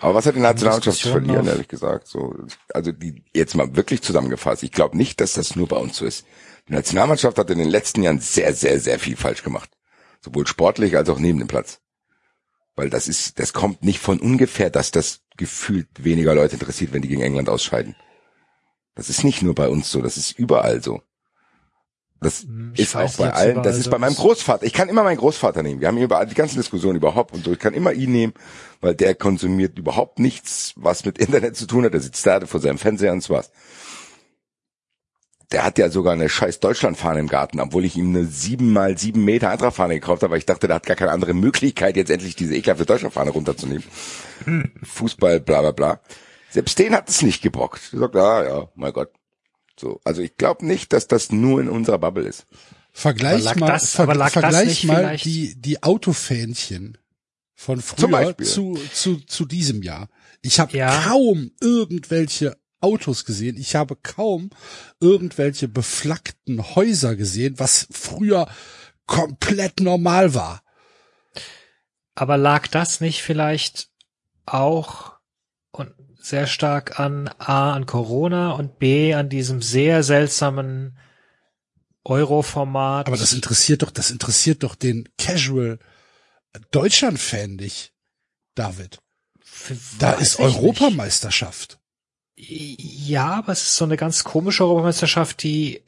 Aber 0.00 0.14
was 0.14 0.26
hat 0.26 0.36
die 0.36 0.40
Nationalmannschaft 0.40 0.98
zu 0.98 1.10
verlieren, 1.10 1.40
auf- 1.40 1.46
ehrlich 1.48 1.68
gesagt? 1.68 2.06
So, 2.06 2.34
also 2.72 2.92
die 2.92 3.24
jetzt 3.34 3.54
mal 3.54 3.74
wirklich 3.76 4.02
zusammengefasst. 4.02 4.62
Ich 4.62 4.72
glaube 4.72 4.96
nicht, 4.96 5.20
dass 5.20 5.32
das 5.32 5.56
nur 5.56 5.66
bei 5.68 5.76
uns 5.76 5.96
so 5.96 6.04
ist. 6.04 6.24
Die 6.68 6.72
Nationalmannschaft 6.72 7.38
hat 7.38 7.50
in 7.50 7.58
den 7.58 7.68
letzten 7.68 8.02
Jahren 8.02 8.20
sehr, 8.20 8.54
sehr, 8.54 8.78
sehr 8.80 8.98
viel 8.98 9.16
falsch 9.16 9.42
gemacht. 9.42 9.70
Sowohl 10.20 10.46
sportlich 10.46 10.96
als 10.96 11.08
auch 11.08 11.18
neben 11.18 11.38
dem 11.38 11.48
Platz. 11.48 11.80
Weil 12.76 12.90
das 12.90 13.08
ist, 13.08 13.38
das 13.40 13.52
kommt 13.52 13.82
nicht 13.82 13.98
von 13.98 14.20
ungefähr, 14.20 14.70
dass 14.70 14.90
das 14.90 15.20
gefühlt 15.36 15.88
weniger 16.04 16.34
Leute 16.34 16.54
interessiert, 16.54 16.92
wenn 16.92 17.02
die 17.02 17.08
gegen 17.08 17.22
England 17.22 17.48
ausscheiden. 17.48 17.96
Das 18.94 19.08
ist 19.08 19.24
nicht 19.24 19.42
nur 19.42 19.54
bei 19.54 19.68
uns 19.68 19.90
so, 19.90 20.00
das 20.00 20.16
ist 20.16 20.38
überall 20.38 20.82
so. 20.82 21.02
Das 22.20 22.42
Hm, 22.42 22.72
ich 22.74 22.80
ist 22.80 22.96
auch 22.96 23.12
bei 23.16 23.32
allen, 23.32 23.62
das 23.62 23.76
ist 23.76 23.84
so 23.84 23.90
bei 23.90 23.98
meinem 23.98 24.12
ist. 24.12 24.18
Großvater. 24.18 24.66
Ich 24.66 24.72
kann 24.72 24.88
immer 24.88 25.04
meinen 25.04 25.18
Großvater 25.18 25.62
nehmen. 25.62 25.80
Wir 25.80 25.88
haben 25.88 25.98
über 25.98 26.24
die 26.26 26.34
ganzen 26.34 26.56
Diskussionen 26.56 26.96
überhaupt 26.96 27.32
und 27.34 27.44
so. 27.44 27.52
Ich 27.52 27.58
kann 27.58 27.74
immer 27.74 27.92
ihn 27.92 28.12
nehmen, 28.12 28.34
weil 28.80 28.94
der 28.94 29.14
konsumiert 29.14 29.78
überhaupt 29.78 30.18
nichts, 30.18 30.72
was 30.76 31.04
mit 31.04 31.18
Internet 31.18 31.56
zu 31.56 31.66
tun 31.66 31.84
hat. 31.84 31.94
Der 31.94 32.00
sitzt 32.00 32.26
da 32.26 32.44
vor 32.46 32.60
seinem 32.60 32.78
Fernseher 32.78 33.12
und 33.12 33.22
so 33.22 33.34
was. 33.34 33.52
Der 35.52 35.64
hat 35.64 35.78
ja 35.78 35.88
sogar 35.88 36.12
eine 36.12 36.28
scheiß 36.28 36.60
Deutschlandfahne 36.60 37.20
im 37.20 37.28
Garten, 37.28 37.58
obwohl 37.60 37.86
ich 37.86 37.96
ihm 37.96 38.14
eine 38.14 38.26
sieben 38.26 38.70
mal 38.70 38.98
sieben 38.98 39.24
Meter 39.24 39.48
Eintrachtfahne 39.48 39.94
gekauft 39.94 40.22
habe, 40.22 40.32
weil 40.32 40.38
ich 40.40 40.46
dachte, 40.46 40.66
der 40.66 40.76
hat 40.76 40.84
gar 40.84 40.96
keine 40.96 41.12
andere 41.12 41.32
Möglichkeit, 41.32 41.96
jetzt 41.96 42.10
endlich 42.10 42.36
diese 42.36 42.54
ekelhafte 42.54 42.84
Deutschlandfahne 42.84 43.30
runterzunehmen. 43.30 43.84
Fußball, 44.82 45.40
bla 45.40 45.62
bla 45.62 45.70
bla. 45.70 46.00
Selbst 46.50 46.78
den 46.78 46.94
hat 46.94 47.08
es 47.08 47.22
nicht 47.22 47.42
gebockt. 47.42 47.92
Der 47.92 48.00
sagt, 48.00 48.16
ah 48.16 48.44
ja, 48.44 48.68
mein 48.74 48.92
Gott. 48.92 49.10
So, 49.78 50.00
also 50.04 50.22
ich 50.22 50.36
glaube 50.36 50.66
nicht, 50.66 50.92
dass 50.92 51.06
das 51.06 51.30
nur 51.30 51.60
in 51.60 51.68
unserer 51.68 51.98
Bubble 51.98 52.26
ist. 52.26 52.46
Vergleich 52.92 53.34
Aber 53.34 53.44
lag 53.44 53.56
mal, 53.56 53.66
das- 53.68 53.90
ver 53.92 54.02
aber 54.04 54.14
lag 54.14 54.32
das 54.32 54.32
vergleich 54.42 54.68
nicht 54.68 54.84
mal 54.84 54.96
vielleicht- 54.96 55.24
die, 55.24 55.54
die 55.60 55.82
Autofähnchen 55.82 56.98
von 57.54 57.80
früher 57.80 58.36
zu, 58.38 58.78
zu, 58.92 59.16
zu 59.20 59.44
diesem 59.44 59.82
Jahr. 59.82 60.08
Ich 60.42 60.58
habe 60.60 60.76
Ja. 60.76 61.02
kaum 61.04 61.50
irgendwelche 61.60 62.56
Autos 62.80 63.24
gesehen. 63.24 63.56
Ich 63.56 63.74
habe 63.74 63.96
kaum 63.96 64.50
irgendwelche 65.00 65.66
beflaggten 65.68 66.74
Häuser 66.76 67.16
gesehen, 67.16 67.58
was 67.58 67.88
früher 67.90 68.48
komplett 69.06 69.80
normal 69.80 70.34
war. 70.34 70.62
Aber 72.14 72.36
lag 72.36 72.68
das 72.68 73.00
nicht 73.00 73.22
vielleicht 73.22 73.88
auch 74.46 75.17
sehr 76.28 76.46
stark 76.46 77.00
an 77.00 77.28
A, 77.38 77.72
an 77.72 77.86
Corona 77.86 78.52
und 78.52 78.78
B, 78.78 79.14
an 79.14 79.28
diesem 79.28 79.62
sehr 79.62 80.02
seltsamen 80.02 80.98
Euro-Format? 82.04 83.06
Aber 83.06 83.16
das 83.16 83.32
interessiert 83.32 83.82
doch, 83.82 83.90
das 83.90 84.10
interessiert 84.10 84.62
doch 84.62 84.74
den 84.74 85.08
Casual 85.18 85.78
Deutschland-Fan 86.70 87.56
nicht, 87.56 87.92
David. 88.54 88.98
Da 89.98 90.12
Weiß 90.12 90.20
ist 90.20 90.32
ich 90.34 90.38
nicht. 90.38 90.56
Europameisterschaft. 90.56 91.78
Ja, 92.36 93.26
aber 93.34 93.52
es 93.52 93.62
ist 93.62 93.76
so 93.76 93.84
eine 93.84 93.96
ganz 93.96 94.22
komische 94.24 94.64
Europameisterschaft, 94.64 95.42
die 95.42 95.82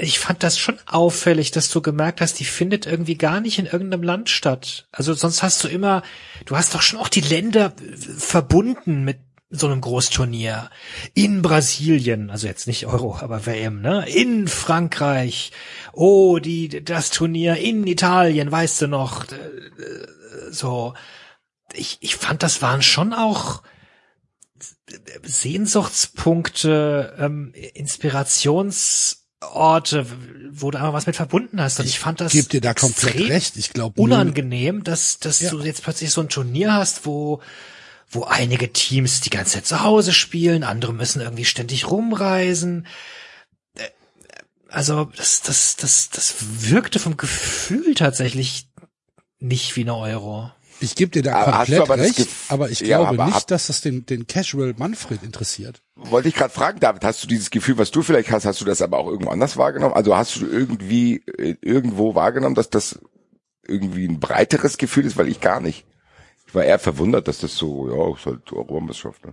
ich 0.00 0.18
fand 0.18 0.42
das 0.42 0.58
schon 0.58 0.78
auffällig, 0.86 1.50
dass 1.50 1.70
du 1.70 1.80
gemerkt 1.80 2.20
hast, 2.20 2.38
die 2.38 2.44
findet 2.44 2.86
irgendwie 2.86 3.16
gar 3.16 3.40
nicht 3.40 3.58
in 3.58 3.66
irgendeinem 3.66 4.02
Land 4.02 4.28
statt. 4.28 4.86
Also 4.92 5.14
sonst 5.14 5.42
hast 5.42 5.64
du 5.64 5.68
immer, 5.68 6.02
du 6.44 6.56
hast 6.56 6.74
doch 6.74 6.82
schon 6.82 6.98
auch 6.98 7.08
die 7.08 7.22
Länder 7.22 7.72
äh, 7.80 7.96
verbunden 7.96 9.04
mit 9.04 9.18
so 9.48 9.66
einem 9.66 9.80
Großturnier. 9.80 10.70
In 11.14 11.40
Brasilien, 11.40 12.30
also 12.30 12.46
jetzt 12.48 12.66
nicht 12.66 12.86
Euro, 12.86 13.16
aber 13.16 13.46
WM, 13.46 13.80
ne? 13.80 14.06
In 14.08 14.48
Frankreich. 14.48 15.52
Oh, 15.92 16.38
die, 16.38 16.84
das 16.84 17.10
Turnier 17.10 17.56
in 17.56 17.86
Italien, 17.86 18.50
weißt 18.50 18.82
du 18.82 18.88
noch, 18.88 19.24
äh, 19.30 19.36
äh, 19.36 20.06
so. 20.50 20.94
Ich, 21.72 21.98
ich 22.00 22.16
fand, 22.16 22.42
das 22.42 22.60
waren 22.60 22.82
schon 22.82 23.12
auch, 23.12 23.62
Sehnsuchtspunkte, 25.22 27.16
ähm, 27.18 27.52
Inspirationsorte, 29.42 30.06
wo 30.50 30.70
du 30.70 30.78
einfach 30.78 30.92
was 30.92 31.06
mit 31.06 31.16
verbunden 31.16 31.60
hast. 31.60 31.78
Und 31.80 31.86
ich, 31.86 31.98
fand 31.98 32.20
das 32.20 32.32
Geb 32.32 32.48
dir 32.48 32.60
da 32.60 32.74
komplett 32.74 33.28
recht. 33.28 33.56
Ich 33.56 33.70
glaube, 33.70 34.00
unangenehm, 34.00 34.84
dass, 34.84 35.18
dass 35.18 35.40
Ja. 35.40 35.50
du 35.50 35.60
jetzt 35.60 35.82
plötzlich 35.82 36.10
so 36.10 36.20
ein 36.22 36.28
Turnier 36.28 36.72
hast, 36.74 37.06
wo 37.06 37.40
wo 38.08 38.22
einige 38.22 38.72
Teams 38.72 39.20
die 39.20 39.30
ganze 39.30 39.54
Zeit 39.54 39.66
zu 39.66 39.82
Hause 39.82 40.12
spielen, 40.12 40.62
andere 40.62 40.92
müssen 40.94 41.20
irgendwie 41.20 41.44
ständig 41.44 41.90
rumreisen. 41.90 42.86
Äh, 43.74 43.88
Also 44.68 45.06
das, 45.16 45.42
das, 45.42 45.74
das, 45.74 46.10
das 46.10 46.34
wirkte 46.38 47.00
vom 47.00 47.16
Gefühl 47.16 47.94
tatsächlich 47.96 48.68
nicht 49.40 49.74
wie 49.74 49.80
eine 49.82 49.96
Euro. 49.96 50.52
Ich 50.80 50.94
gebe 50.94 51.10
dir 51.10 51.22
da 51.22 51.44
komplett 51.44 51.80
aber 51.80 51.98
recht, 51.98 52.28
aber 52.48 52.70
ich 52.70 52.80
Ja, 52.80 52.98
glaube 52.98 53.22
aber 53.22 53.26
nicht, 53.34 53.50
dass 53.50 53.68
das 53.68 53.80
den, 53.80 54.04
den 54.04 54.26
Casual 54.26 54.74
Manfred 54.76 55.22
interessiert. 55.22 55.82
Wollte 55.94 56.28
ich 56.28 56.34
gerade 56.34 56.52
fragen, 56.52 56.80
David, 56.80 57.02
hast 57.04 57.22
du 57.22 57.26
dieses 57.26 57.50
Gefühl, 57.50 57.78
was 57.78 57.90
du 57.90 58.02
vielleicht 58.02 58.30
hast, 58.30 58.44
hast 58.44 58.60
du 58.60 58.64
das 58.66 58.82
aber 58.82 58.98
auch 58.98 59.06
irgendwo 59.08 59.30
anders 59.30 59.56
wahrgenommen? 59.56 59.94
Also 59.94 60.14
hast 60.16 60.36
du 60.36 60.46
irgendwie 60.46 61.22
äh, 61.38 61.56
irgendwo 61.62 62.14
wahrgenommen, 62.14 62.54
dass 62.54 62.68
das 62.68 62.98
irgendwie 63.66 64.06
ein 64.06 64.20
breiteres 64.20 64.76
Gefühl 64.76 65.06
ist, 65.06 65.16
weil 65.16 65.28
ich 65.28 65.40
gar 65.40 65.60
nicht. 65.60 65.86
Ich 66.46 66.54
war 66.54 66.64
eher 66.64 66.78
verwundert, 66.78 67.26
dass 67.26 67.38
das 67.38 67.56
so, 67.56 67.88
ja, 67.90 68.14
ist 68.16 68.26
halt 68.26 68.52
Europameisterschaft. 68.52 69.24
Ne? 69.24 69.32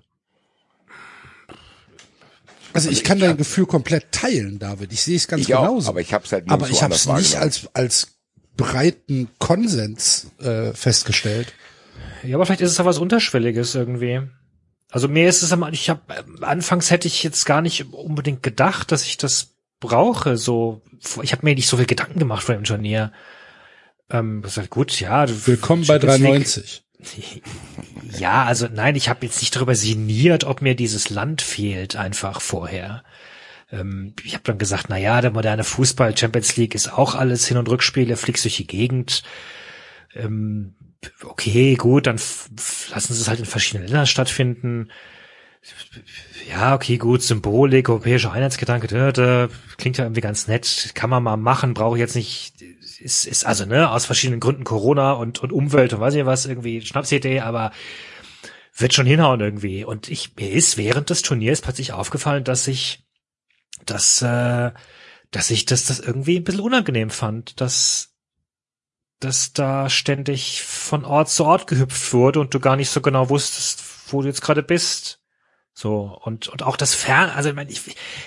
Also 2.73 2.89
ich 2.89 3.03
kann 3.03 3.19
dein 3.19 3.37
Gefühl 3.37 3.67
komplett 3.67 4.11
teilen, 4.11 4.57
David. 4.57 4.91
Ich 4.93 5.03
sehe 5.03 5.15
es 5.17 5.27
ganz 5.27 5.41
Ich 5.41 5.47
genauso. 5.47 5.85
auch, 5.87 5.89
aber 5.91 6.01
ich 6.01 6.13
habe 6.13 6.25
es 6.25 6.31
halt 6.31 6.45
aber 6.49 6.65
nirgendwo 6.67 6.75
ich 6.75 6.83
habe 6.83 6.95
es 6.95 7.05
nicht 7.05 7.35
als 7.35 7.67
als 7.75 8.12
breiten 8.57 9.29
Konsens 9.39 10.31
äh, 10.39 10.73
festgestellt. 10.73 11.53
Ja, 12.23 12.35
aber 12.35 12.45
vielleicht 12.45 12.61
ist 12.61 12.71
es 12.71 12.79
auch 12.79 12.85
was 12.85 12.99
Unterschwelliges 12.99 13.75
irgendwie. 13.75 14.21
Also 14.91 15.07
mir 15.07 15.27
ist 15.27 15.41
es 15.41 15.51
am, 15.51 15.67
ich 15.71 15.89
habe 15.89 16.01
anfangs 16.41 16.91
hätte 16.91 17.07
ich 17.07 17.23
jetzt 17.23 17.45
gar 17.45 17.61
nicht 17.61 17.91
unbedingt 17.93 18.43
gedacht, 18.43 18.91
dass 18.91 19.05
ich 19.05 19.17
das 19.17 19.55
brauche. 19.79 20.37
So, 20.37 20.81
ich 21.21 21.31
habe 21.31 21.45
mir 21.45 21.55
nicht 21.55 21.67
so 21.67 21.77
viel 21.77 21.85
Gedanken 21.87 22.19
gemacht 22.19 22.43
vor 22.43 22.55
dem 22.55 22.63
Turnier. 22.63 23.11
Ähm, 24.09 24.41
das 24.43 24.57
ist 24.57 24.69
gut, 24.69 24.99
ja. 24.99 25.25
Willkommen 25.47 25.85
bei 25.87 25.99
Champions 25.99 26.55
League- 26.55 26.83
390. 27.03 27.41
Ja, 28.19 28.43
also 28.43 28.67
nein, 28.71 28.95
ich 28.95 29.09
habe 29.09 29.25
jetzt 29.25 29.41
nicht 29.41 29.55
darüber 29.55 29.75
sinniert, 29.75 30.43
ob 30.43 30.61
mir 30.61 30.75
dieses 30.75 31.09
Land 31.09 31.41
fehlt 31.41 31.95
einfach 31.95 32.39
vorher. 32.41 33.03
Ähm, 33.73 34.13
ich 34.23 34.35
habe 34.35 34.43
dann 34.43 34.57
gesagt, 34.57 34.85
na 34.89 34.97
ja, 34.97 35.19
der 35.19 35.31
moderne 35.31 35.63
Fußball, 35.63 36.15
Champions 36.15 36.55
League 36.55 36.75
ist 36.75 36.93
auch 36.93 37.15
alles 37.15 37.47
Hin- 37.47 37.57
und 37.57 37.69
Rückspiele, 37.69 38.15
fliegst 38.15 38.45
durch 38.45 38.57
die 38.57 38.67
Gegend. 38.67 39.23
Ähm, 40.13 40.75
okay, 41.23 41.75
gut, 41.75 42.05
dann 42.07 42.17
lassen 42.17 43.13
sie 43.13 43.21
es 43.21 43.27
halt 43.27 43.39
in 43.39 43.45
verschiedenen 43.45 43.87
Ländern 43.87 44.07
stattfinden. 44.07 44.91
Ja, 46.49 46.75
okay, 46.75 46.97
gut, 46.97 47.23
Symbolik, 47.23 47.89
europäischer 47.89 48.31
Einheitsgedanke, 48.31 48.87
da, 48.87 49.11
da, 49.11 49.49
klingt 49.77 49.97
ja 49.97 50.05
irgendwie 50.05 50.21
ganz 50.21 50.47
nett, 50.47 50.91
kann 50.93 51.09
man 51.09 51.23
mal 51.23 51.37
machen, 51.37 51.73
brauche 51.73 51.95
ich 51.95 52.01
jetzt 52.01 52.15
nicht, 52.15 52.61
ist, 52.99 53.25
ist 53.25 53.45
also, 53.45 53.65
ne, 53.65 53.89
aus 53.89 54.05
verschiedenen 54.05 54.41
Gründen 54.41 54.65
Corona 54.65 55.13
und, 55.13 55.39
und 55.39 55.53
Umwelt 55.53 55.93
und 55.93 56.01
weiß 56.01 56.15
ich 56.15 56.25
was, 56.25 56.45
irgendwie 56.45 56.81
Schnapsidee, 56.81 57.39
aber 57.39 57.71
wird 58.75 58.93
schon 58.93 59.05
hinhauen 59.05 59.39
irgendwie. 59.39 59.85
Und 59.85 60.09
ich, 60.09 60.35
mir 60.35 60.51
ist 60.51 60.77
während 60.77 61.09
des 61.09 61.21
Turniers 61.21 61.61
plötzlich 61.61 61.93
aufgefallen, 61.93 62.43
dass 62.43 62.67
ich, 62.67 63.02
dass, 63.85 64.21
äh, 64.21 64.71
dass 65.31 65.49
ich 65.49 65.65
das, 65.65 65.85
das 65.85 65.99
irgendwie 65.99 66.37
ein 66.37 66.43
bisschen 66.43 66.61
unangenehm 66.61 67.09
fand, 67.09 67.59
dass, 67.61 68.13
dass 69.19 69.53
da 69.53 69.89
ständig 69.89 70.63
von 70.63 71.05
Ort 71.05 71.29
zu 71.29 71.45
Ort 71.45 71.67
gehüpft 71.67 72.13
wurde 72.13 72.39
und 72.39 72.53
du 72.53 72.59
gar 72.59 72.75
nicht 72.75 72.89
so 72.89 73.01
genau 73.01 73.29
wusstest, 73.29 73.83
wo 74.11 74.21
du 74.21 74.27
jetzt 74.27 74.41
gerade 74.41 74.63
bist. 74.63 75.21
So, 75.73 76.19
und, 76.23 76.49
und 76.49 76.61
auch 76.61 76.77
das 76.77 76.93
Fern, 76.93 77.31
also 77.31 77.49
ich 77.49 77.55
meine, 77.55 77.71
ich, 77.71 77.83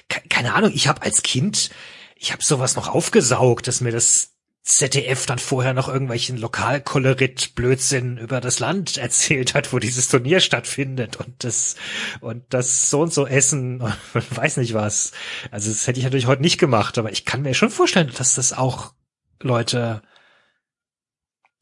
ke- 0.08 0.28
keine 0.28 0.54
Ahnung, 0.54 0.72
ich 0.74 0.88
habe 0.88 1.02
als 1.02 1.22
Kind, 1.22 1.70
ich 2.16 2.32
habe 2.32 2.42
sowas 2.42 2.74
noch 2.74 2.88
aufgesaugt, 2.88 3.68
dass 3.68 3.80
mir 3.80 3.92
das 3.92 4.35
ZDF 4.66 5.26
dann 5.26 5.38
vorher 5.38 5.74
noch 5.74 5.88
irgendwelchen 5.88 6.36
Lokalkolorit-Blödsinn 6.38 8.18
über 8.18 8.40
das 8.40 8.58
Land 8.58 8.96
erzählt 8.98 9.54
hat, 9.54 9.72
wo 9.72 9.78
dieses 9.78 10.08
Turnier 10.08 10.40
stattfindet 10.40 11.16
und 11.16 11.44
das, 11.44 11.76
und 12.20 12.42
das 12.50 12.90
so 12.90 13.00
und 13.02 13.14
so 13.14 13.26
Essen 13.26 13.80
und 13.80 13.96
weiß 14.36 14.56
nicht 14.56 14.74
was. 14.74 15.12
Also 15.52 15.70
das 15.70 15.86
hätte 15.86 16.00
ich 16.00 16.04
natürlich 16.04 16.26
heute 16.26 16.42
nicht 16.42 16.58
gemacht, 16.58 16.98
aber 16.98 17.12
ich 17.12 17.24
kann 17.24 17.42
mir 17.42 17.54
schon 17.54 17.70
vorstellen, 17.70 18.10
dass 18.18 18.34
das 18.34 18.52
auch 18.52 18.92
Leute, 19.40 20.02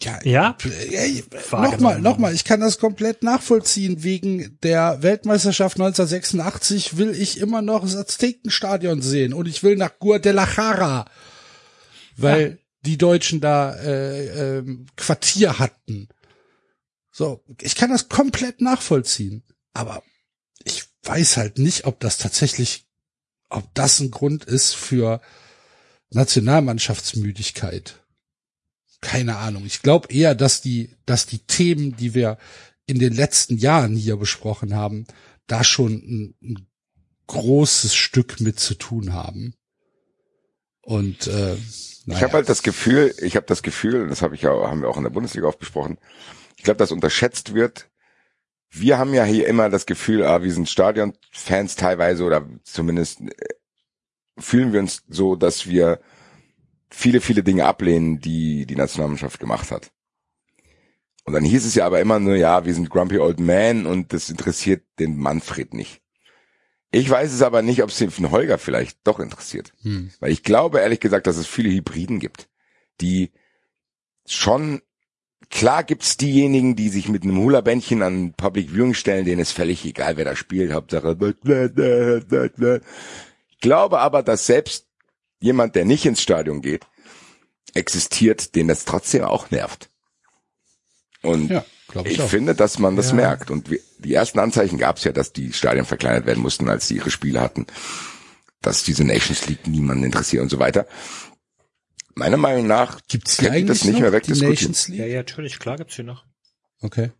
Ja, 0.00 0.18
ja, 0.24 0.56
Wahrgenommen. 1.50 1.72
nochmal, 1.72 2.00
nochmal, 2.00 2.34
ich 2.34 2.44
kann 2.44 2.60
das 2.60 2.78
komplett 2.78 3.22
nachvollziehen. 3.22 4.02
Wegen 4.02 4.58
der 4.62 5.02
Weltmeisterschaft 5.02 5.76
1986 5.76 6.96
will 6.96 7.10
ich 7.10 7.38
immer 7.38 7.60
noch 7.60 7.82
das 7.82 7.96
Aztekenstadion 7.96 9.02
sehen 9.02 9.34
und 9.34 9.46
ich 9.46 9.62
will 9.62 9.76
nach 9.76 9.98
Guadalajara, 9.98 11.04
weil 12.16 12.60
die 12.84 12.98
Deutschen 12.98 13.40
da 13.40 13.74
äh, 13.74 14.58
ähm, 14.58 14.86
Quartier 14.96 15.58
hatten. 15.58 16.08
So, 17.10 17.42
ich 17.60 17.76
kann 17.76 17.90
das 17.90 18.08
komplett 18.08 18.60
nachvollziehen, 18.60 19.42
aber 19.72 20.02
ich 20.64 20.84
weiß 21.04 21.36
halt 21.36 21.58
nicht, 21.58 21.86
ob 21.86 22.00
das 22.00 22.18
tatsächlich, 22.18 22.86
ob 23.48 23.72
das 23.74 24.00
ein 24.00 24.10
Grund 24.10 24.44
ist 24.44 24.74
für 24.74 25.20
Nationalmannschaftsmüdigkeit 26.10 28.04
keine 29.04 29.36
Ahnung. 29.36 29.64
Ich 29.66 29.82
glaube 29.82 30.12
eher, 30.12 30.34
dass 30.34 30.62
die, 30.62 30.96
dass 31.06 31.26
die 31.26 31.38
Themen, 31.38 31.94
die 31.96 32.14
wir 32.14 32.38
in 32.86 32.98
den 32.98 33.12
letzten 33.12 33.56
Jahren 33.56 33.94
hier 33.94 34.16
besprochen 34.16 34.74
haben, 34.74 35.06
da 35.46 35.62
schon 35.62 35.92
ein, 35.92 36.34
ein 36.42 36.66
großes 37.26 37.94
Stück 37.94 38.40
mit 38.40 38.58
zu 38.58 38.74
tun 38.74 39.12
haben. 39.12 39.54
Und 40.84 41.26
äh, 41.26 41.54
Ich 41.54 42.02
naja. 42.06 42.22
habe 42.22 42.34
halt 42.34 42.48
das 42.48 42.62
Gefühl, 42.62 43.14
ich 43.20 43.36
habe 43.36 43.46
das 43.46 43.62
Gefühl, 43.62 44.08
das 44.08 44.22
habe 44.22 44.34
ich 44.34 44.46
auch, 44.46 44.68
haben 44.68 44.82
wir 44.82 44.88
auch 44.88 44.96
in 44.98 45.04
der 45.04 45.10
Bundesliga 45.10 45.46
oft 45.46 45.58
besprochen. 45.58 45.98
Ich 46.56 46.64
glaube, 46.64 46.78
dass 46.78 46.92
unterschätzt 46.92 47.54
wird. 47.54 47.88
Wir 48.70 48.98
haben 48.98 49.14
ja 49.14 49.24
hier 49.24 49.46
immer 49.46 49.70
das 49.70 49.86
Gefühl, 49.86 50.24
ah, 50.24 50.42
wir 50.42 50.52
sind 50.52 50.68
Stadionfans 50.68 51.76
teilweise 51.76 52.24
oder 52.24 52.46
zumindest 52.64 53.20
äh, 53.20 53.30
fühlen 54.38 54.72
wir 54.72 54.80
uns 54.80 55.04
so, 55.08 55.36
dass 55.36 55.68
wir 55.68 56.00
viele, 56.90 57.20
viele 57.20 57.42
Dinge 57.42 57.66
ablehnen, 57.66 58.20
die 58.20 58.66
die 58.66 58.76
Nationalmannschaft 58.76 59.40
gemacht 59.40 59.70
hat. 59.70 59.90
Und 61.24 61.32
dann 61.32 61.44
hieß 61.44 61.64
es 61.64 61.74
ja 61.74 61.86
aber 61.86 62.00
immer 62.00 62.18
nur, 62.18 62.36
ja, 62.36 62.66
wir 62.66 62.74
sind 62.74 62.90
Grumpy 62.90 63.18
Old 63.18 63.40
Man 63.40 63.86
und 63.86 64.12
das 64.12 64.28
interessiert 64.28 64.84
den 64.98 65.16
Manfred 65.16 65.72
nicht. 65.72 66.02
Ich 66.94 67.10
weiß 67.10 67.32
es 67.32 67.42
aber 67.42 67.62
nicht, 67.62 67.82
ob 67.82 67.90
es 67.90 67.98
den 67.98 68.30
Holger 68.30 68.56
vielleicht 68.56 68.98
doch 69.04 69.18
interessiert. 69.18 69.72
hm. 69.82 70.10
Weil 70.20 70.30
ich 70.30 70.44
glaube 70.44 70.78
ehrlich 70.78 71.00
gesagt, 71.00 71.26
dass 71.26 71.36
es 71.36 71.46
viele 71.46 71.70
Hybriden 71.70 72.20
gibt, 72.20 72.48
die 73.00 73.32
schon, 74.26 74.80
klar 75.50 75.82
gibt's 75.82 76.16
diejenigen, 76.16 76.76
die 76.76 76.88
sich 76.88 77.08
mit 77.08 77.24
einem 77.24 77.38
Hula-Bändchen 77.38 78.02
an 78.02 78.32
Public 78.34 78.70
Viewing 78.70 78.94
stellen, 78.94 79.24
denen 79.24 79.40
ist 79.40 79.50
völlig 79.50 79.84
egal, 79.84 80.16
wer 80.16 80.24
da 80.24 80.36
spielt, 80.36 80.72
Hauptsache. 80.72 81.16
Ich 83.50 83.58
glaube 83.60 83.98
aber, 83.98 84.22
dass 84.22 84.46
selbst 84.46 84.86
jemand, 85.40 85.74
der 85.74 85.84
nicht 85.84 86.06
ins 86.06 86.22
Stadion 86.22 86.62
geht, 86.62 86.86
existiert, 87.74 88.54
den 88.54 88.68
das 88.68 88.84
trotzdem 88.84 89.24
auch 89.24 89.50
nervt. 89.50 89.90
Und 91.22 91.50
Ja, 91.50 91.64
glaube 91.94 92.08
ich, 92.08 92.14
ich 92.16 92.20
auch. 92.22 92.28
finde, 92.28 92.54
dass 92.54 92.78
man 92.78 92.96
das 92.96 93.10
Ja. 93.10 93.14
merkt. 93.16 93.50
Und 93.50 93.70
wir, 93.70 93.78
die 93.98 94.12
ersten 94.12 94.38
Anzeichen 94.38 94.78
gab 94.78 94.98
es 94.98 95.04
ja, 95.04 95.12
dass 95.12 95.32
die 95.32 95.52
Stadien 95.52 95.86
verkleinert 95.86 96.26
werden 96.26 96.42
mussten, 96.42 96.68
als 96.68 96.88
die 96.88 96.96
ihre 96.96 97.10
Spiele 97.10 97.40
hatten, 97.40 97.66
dass 98.60 98.82
diese 98.84 99.04
Nations 99.04 99.46
League 99.48 99.66
niemanden 99.66 100.04
interessiert 100.04 100.42
und 100.42 100.50
so 100.50 100.58
weiter. 100.58 100.86
Meiner 102.14 102.36
Meinung 102.36 102.66
nach 102.66 103.00
Gibt's 103.08 103.38
die 103.38 103.48
eigentlich 103.48 103.66
das 103.66 103.84
nicht 103.84 103.94
noch, 103.94 104.00
mehr 104.02 104.10
die 104.10 104.16
wegdiskutieren. 104.16 104.50
Nations 104.52 104.88
ja, 104.88 104.94
League? 105.04 105.12
ja, 105.12 105.16
natürlich, 105.18 105.58
klar 105.58 105.76
gibt's 105.76 105.96
hier 105.96 106.04
noch. 106.04 106.24
Okay. 106.80 107.10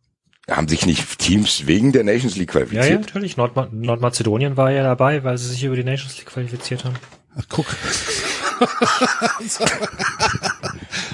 Haben 0.49 0.69
sich 0.69 0.85
nicht 0.85 1.19
Teams 1.19 1.67
wegen 1.67 1.93
der 1.93 2.05
Nations 2.05 2.37
League 2.37 2.53
Ja, 2.55 2.61
ja, 2.61 2.67
qualifiziert? 2.67 3.01
natürlich. 3.01 3.37
Nordma 3.39 3.69
Nordmazedonien 3.73 4.57
war 4.59 4.71
ja 4.71 4.83
dabei, 4.83 5.25
weil 5.25 5.39
sie 5.39 5.49
sich 5.49 5.65
über 5.65 5.75
die 5.77 5.85
Nations 5.85 6.17
League 6.19 6.27
qualifiziert 6.27 6.85
haben. 6.85 6.97
Ach, 7.37 7.45
guck. 7.49 7.67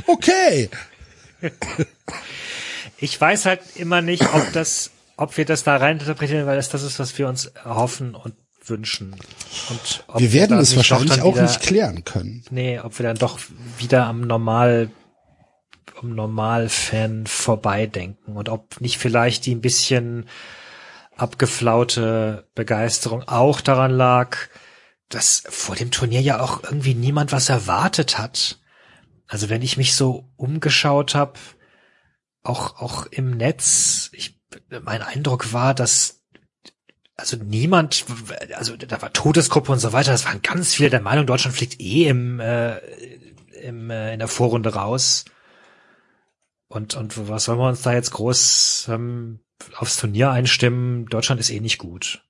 okay. 0.06 0.68
Ich 3.00 3.18
weiß 3.20 3.46
halt 3.46 3.60
immer 3.76 4.02
nicht, 4.02 4.22
ob 4.34 4.52
das, 4.52 4.90
ob 5.16 5.36
wir 5.36 5.44
das 5.44 5.64
da 5.64 5.76
rein 5.76 5.98
interpretieren, 5.98 6.46
weil 6.46 6.56
das 6.56 6.68
das 6.68 6.82
ist, 6.82 6.98
was 6.98 7.16
wir 7.18 7.28
uns 7.28 7.46
erhoffen 7.46 8.14
und 8.14 8.34
wünschen. 8.64 9.16
Und 9.70 10.04
ob 10.06 10.20
Wir 10.20 10.32
werden 10.32 10.50
dann 10.50 10.60
es 10.60 10.76
wahrscheinlich 10.76 11.22
auch 11.22 11.34
wieder, 11.34 11.42
nicht 11.42 11.62
klären 11.62 12.04
können. 12.04 12.44
Nee, 12.50 12.78
ob 12.78 12.98
wir 12.98 13.04
dann 13.04 13.16
doch 13.16 13.38
wieder 13.78 14.06
am 14.06 14.20
Normal, 14.20 14.90
am 16.00 16.14
Normalfan 16.14 17.26
vorbeidenken 17.26 18.36
und 18.36 18.48
ob 18.48 18.80
nicht 18.80 18.98
vielleicht 18.98 19.46
die 19.46 19.54
ein 19.54 19.60
bisschen 19.60 20.26
abgeflaute 21.16 22.46
Begeisterung 22.54 23.26
auch 23.26 23.60
daran 23.60 23.90
lag, 23.90 24.36
dass 25.08 25.42
vor 25.48 25.74
dem 25.74 25.90
Turnier 25.90 26.20
ja 26.20 26.40
auch 26.40 26.62
irgendwie 26.62 26.94
niemand 26.94 27.32
was 27.32 27.48
erwartet 27.48 28.18
hat. 28.18 28.58
Also 29.26 29.48
wenn 29.48 29.62
ich 29.62 29.76
mich 29.76 29.94
so 29.94 30.28
umgeschaut 30.36 31.14
habe, 31.14 31.34
auch 32.42 32.80
auch 32.80 33.06
im 33.06 33.36
Netz, 33.36 34.10
ich, 34.12 34.40
mein 34.82 35.02
Eindruck 35.02 35.52
war, 35.52 35.74
dass 35.74 36.20
also 37.16 37.36
niemand, 37.36 38.06
also 38.54 38.76
da 38.76 39.02
war 39.02 39.12
Todesgruppe 39.12 39.72
und 39.72 39.78
so 39.78 39.92
weiter, 39.92 40.12
das 40.12 40.24
waren 40.24 40.40
ganz 40.42 40.74
viele 40.74 40.90
der 40.90 41.02
Meinung, 41.02 41.26
Deutschland 41.26 41.54
fliegt 41.54 41.78
eh 41.80 42.08
im, 42.08 42.40
äh, 42.40 42.78
im 43.62 43.90
äh, 43.90 44.14
in 44.14 44.18
der 44.18 44.28
Vorrunde 44.28 44.74
raus. 44.74 45.26
Und 46.68 46.94
und 46.94 47.28
was 47.28 47.44
sollen 47.44 47.58
wir 47.58 47.68
uns 47.68 47.82
da 47.82 47.92
jetzt 47.92 48.12
groß 48.12 48.86
ähm, 48.90 49.40
aufs 49.76 49.98
Turnier 49.98 50.30
einstimmen? 50.30 51.06
Deutschland 51.06 51.40
ist 51.40 51.50
eh 51.50 51.60
nicht 51.60 51.78
gut. 51.78 52.22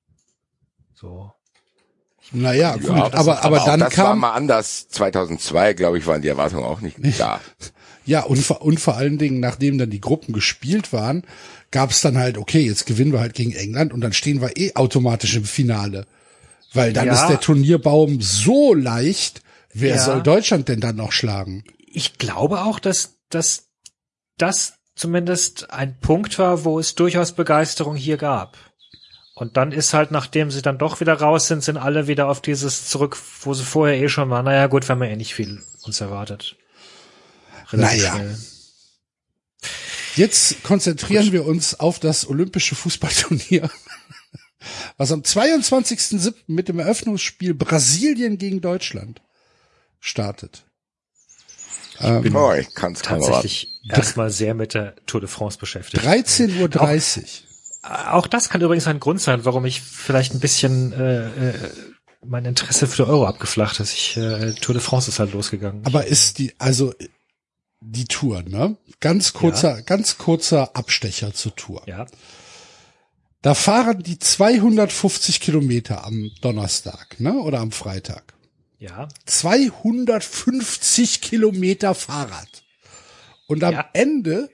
So. 0.94 1.32
Naja, 2.32 2.76
gut, 2.76 2.84
Ja, 2.84 3.12
aber, 3.12 3.44
aber, 3.44 3.61
auch 3.61 3.66
dann 3.66 3.80
das 3.80 3.96
war 3.98 4.06
kam, 4.06 4.20
mal 4.20 4.32
anders. 4.32 4.88
2002, 4.88 5.74
glaube 5.74 5.98
ich, 5.98 6.06
waren 6.06 6.22
die 6.22 6.28
Erwartungen 6.28 6.64
auch 6.64 6.80
nicht 6.80 6.98
da. 7.18 7.40
Ja, 8.11 8.22
und, 8.24 8.38
vor- 8.38 8.62
und 8.62 8.80
vor 8.80 8.96
allen 8.96 9.18
Dingen, 9.18 9.40
nachdem 9.40 9.78
dann 9.78 9.88
die 9.90 10.00
Gruppen 10.00 10.32
gespielt 10.32 10.92
waren, 10.92 11.22
gab 11.70 11.90
es 11.90 12.00
dann 12.00 12.18
halt, 12.18 12.36
okay, 12.38 12.61
jetzt 12.61 12.84
gewinnen 12.86 13.12
wir 13.12 13.20
halt 13.20 13.34
gegen 13.34 13.52
England 13.52 13.92
und 13.92 14.00
dann 14.00 14.12
stehen 14.12 14.40
wir 14.40 14.56
eh 14.56 14.74
automatisch 14.74 15.36
im 15.36 15.44
Finale. 15.44 16.06
Weil 16.74 16.92
dann 16.92 17.06
Ja. 17.06 17.14
ist 17.14 17.28
der 17.28 17.40
Turnierbaum 17.40 18.20
so 18.20 18.74
leicht, 18.74 19.42
wer 19.72 19.96
Ja. 19.96 20.04
soll 20.04 20.22
Deutschland 20.22 20.68
denn 20.68 20.80
dann 20.80 20.96
noch 20.96 21.12
schlagen? 21.12 21.64
ich 21.92 22.18
glaube 22.18 22.62
auch, 22.62 22.78
dass, 22.78 23.16
dass 23.30 23.66
das 24.38 24.74
zumindest 24.94 25.70
ein 25.72 25.98
Punkt 25.98 26.38
war, 26.38 26.64
wo 26.64 26.78
es 26.78 26.94
durchaus 26.94 27.32
Begeisterung 27.32 27.96
hier 27.96 28.16
gab. 28.16 28.56
Und 29.34 29.56
dann 29.56 29.72
ist 29.72 29.92
halt, 29.94 30.11
nachdem 30.12 30.50
sie 30.52 30.62
dann 30.62 30.78
doch 30.78 31.00
wieder 31.00 31.14
raus 31.14 31.48
sind, 31.48 31.64
sind 31.64 31.76
alle 31.78 32.06
wieder 32.06 32.28
auf 32.28 32.40
dieses 32.42 32.86
zurück, 32.88 33.16
wo 33.42 33.54
sie 33.54 33.64
vorher 33.64 34.00
eh 34.00 34.08
schon 34.08 34.30
waren. 34.30 34.44
Naja, 34.44 34.66
gut, 34.68 34.86
wir 34.88 34.90
haben 34.94 35.02
ja 35.02 35.08
eh 35.11 35.16
nicht 35.16 35.34
viel 35.34 35.61
uns 35.82 36.00
erwartet. 36.00 36.56
Naja. 37.72 38.14
schnell. 38.14 38.38
Jetzt 40.16 40.62
konzentrieren 40.62 41.24
Gut. 41.24 41.32
wir 41.32 41.46
uns 41.46 41.78
auf 41.78 41.98
das 41.98 42.28
olympische 42.28 42.74
Fußballturnier, 42.74 43.70
was 44.96 45.12
am 45.12 45.20
22.07. 45.20 46.34
mit 46.46 46.68
dem 46.68 46.78
Eröffnungsspiel 46.78 47.54
Brasilien 47.54 48.38
gegen 48.38 48.60
Deutschland 48.60 49.22
startet. 50.00 50.64
Ich 51.94 52.22
bin 52.22 52.34
oh, 52.34 52.52
ich 52.54 52.74
kann's 52.74 53.02
tatsächlich 53.02 53.68
erstmal 53.88 54.30
sehr 54.30 54.54
mit 54.54 54.72
der 54.72 54.96
Tour 55.04 55.20
de 55.20 55.28
France 55.28 55.58
beschäftigt. 55.58 56.02
13.30 56.02 57.18
Uhr. 57.18 57.28
Auch, 57.82 58.06
auch, 58.12 58.26
das 58.26 58.48
kann 58.48 58.62
übrigens 58.62 58.86
ein 58.86 59.00
Grund 59.00 59.20
sein, 59.20 59.44
warum 59.44 59.66
ich 59.66 59.82
vielleicht 59.82 60.34
ein 60.34 60.40
bisschen 60.40 60.92
äh, 60.92 61.26
äh, 61.26 61.54
mein 62.24 62.46
Interesse 62.46 62.86
für 62.86 63.06
Euro 63.06 63.26
abgeflacht 63.26 63.80
ist. 63.80 63.92
Ich, 63.92 64.16
äh, 64.16 64.54
Tour 64.54 64.74
de 64.74 64.82
France 64.82 65.10
ist 65.10 65.18
halt 65.18 65.32
losgegangen. 65.32 65.84
Aber 65.84 66.06
ist 66.06 66.38
die, 66.38 66.54
also 66.58 66.94
die 67.80 68.04
Tour, 68.06 68.42
ne? 68.42 68.76
Ganz 69.00 69.32
kurzer, 69.32 69.76
ja. 69.76 69.80
ganz 69.82 70.18
kurzer 70.18 70.76
Abstecher 70.76 71.32
zur 71.34 71.56
Tour. 71.56 71.82
Ja. 71.86 72.06
Da 73.42 73.54
fahren 73.54 74.02
die 74.02 74.18
250 74.18 75.40
Kilometer 75.40 76.04
am 76.04 76.30
Donnerstag, 76.42 77.18
ne? 77.20 77.34
Oder 77.34 77.60
am 77.60 77.72
Freitag. 77.72 78.34
Ja. 78.78 79.08
250 79.26 81.20
Kilometer 81.20 81.94
Fahrrad. 81.94 82.64
Und 83.46 83.64
am 83.64 83.74
ja. 83.74 83.88
Ende 83.94 84.50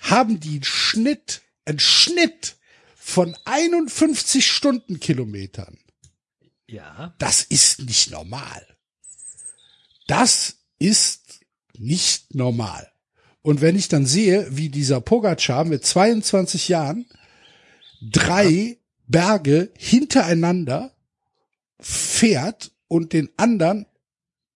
haben 0.00 0.40
die 0.40 0.56
einen 0.56 0.64
Schnitt, 0.64 1.42
einen 1.64 1.80
Schnitt 1.80 2.56
von 2.96 3.36
51 3.46 4.46
Stundenkilometern. 4.46 5.78
Ja. 6.66 7.14
Das 7.18 7.42
ist 7.42 7.80
nicht 7.80 8.10
normal. 8.10 8.66
Das 10.06 10.56
ist 10.78 11.27
nicht 11.78 12.34
normal. 12.34 12.90
Und 13.42 13.60
wenn 13.60 13.76
ich 13.76 13.88
dann 13.88 14.06
sehe, 14.06 14.46
wie 14.50 14.68
dieser 14.68 15.00
Pogacar 15.00 15.64
mit 15.64 15.84
22 15.84 16.68
Jahren 16.68 17.06
drei 18.02 18.78
Berge 19.06 19.70
hintereinander 19.78 20.92
fährt 21.80 22.72
und 22.88 23.12
den 23.12 23.30
anderen 23.36 23.86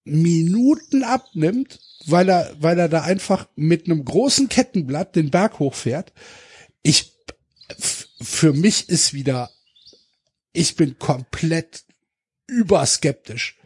Minuten 0.05 1.05
abnimmt, 1.05 1.81
weil 2.07 2.29
er, 2.29 2.55
weil 2.59 2.79
er 2.79 2.89
da 2.89 3.03
einfach 3.03 3.49
mit 3.55 3.87
einem 3.87 4.05
großen 4.05 4.49
Kettenblatt 4.49 5.15
den 5.15 5.31
Berg 5.31 5.59
hochfährt. 5.59 6.13
Ich, 6.83 7.13
für 8.21 8.53
mich 8.53 8.89
ist 8.89 9.13
wieder, 9.13 9.51
ich 10.53 10.75
bin 10.77 10.99
komplett 10.99 11.85
überskeptisch. 12.47 13.59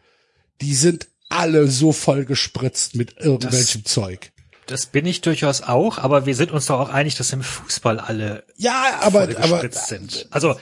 Die 0.61 0.75
sind 0.75 1.09
alle 1.29 1.69
so 1.69 1.93
voll 1.93 2.25
gespritzt 2.25 2.95
mit 2.95 3.17
irgendwelchem 3.19 3.83
das, 3.83 3.93
Zeug. 3.93 4.33
Das 4.67 4.87
bin 4.87 5.07
ich 5.07 5.21
durchaus 5.21 5.63
auch, 5.63 5.99
aber 5.99 6.27
wir 6.27 6.35
sind 6.35 6.51
uns 6.51 6.67
doch 6.67 6.81
auch 6.81 6.89
einig, 6.89 7.15
dass 7.17 7.33
im 7.33 7.43
Fußball 7.43 8.01
alle 8.01 8.45
ja, 8.57 8.99
aber, 9.01 9.31
voll 9.31 9.37
aber 9.37 9.71
sind. 9.71 10.27
Also 10.31 10.59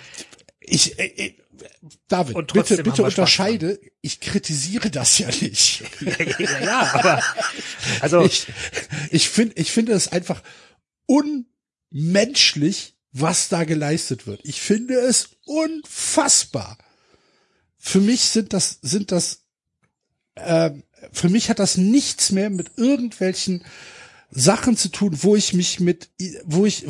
ich, 0.61 0.93
ich 0.93 0.99
äh, 0.99 1.27
äh, 1.27 1.35
David, 2.09 2.53
bitte, 2.53 2.83
bitte 2.83 3.03
unterscheide, 3.03 3.79
ich 4.01 4.21
kritisiere 4.21 4.91
das 4.91 5.19
ja 5.19 5.29
nicht. 5.29 5.85
ja, 6.39 6.61
ja, 6.61 6.95
aber 6.95 7.23
also 8.01 8.23
ich, 8.23 8.47
ich 9.11 9.29
finde, 9.29 9.55
ich 9.57 9.71
finde 9.71 9.93
es 9.93 10.09
einfach 10.09 10.43
unmenschlich, 11.07 12.97
was 13.13 13.49
da 13.49 13.65
geleistet 13.65 14.27
wird. 14.27 14.41
Ich 14.45 14.61
finde 14.61 14.95
es 14.95 15.31
unfassbar. 15.45 16.79
Für 17.79 18.01
mich 18.01 18.23
sind 18.23 18.53
das, 18.53 18.79
sind 18.83 19.13
das 19.13 19.44
äh, 20.37 20.71
für 21.13 21.29
mich 21.29 21.51
hat 21.51 21.59
das 21.59 21.77
nichts 21.77 22.33
mehr 22.33 22.51
mit 22.51 22.73
irgendwelchen 22.77 23.65
Sachen 24.31 24.77
zu 24.77 24.89
tun, 24.89 25.17
wo 25.23 25.37
ich 25.37 25.55
mich 25.55 25.79
mit, 25.79 26.11
wo 26.45 26.67
ich, 26.67 26.85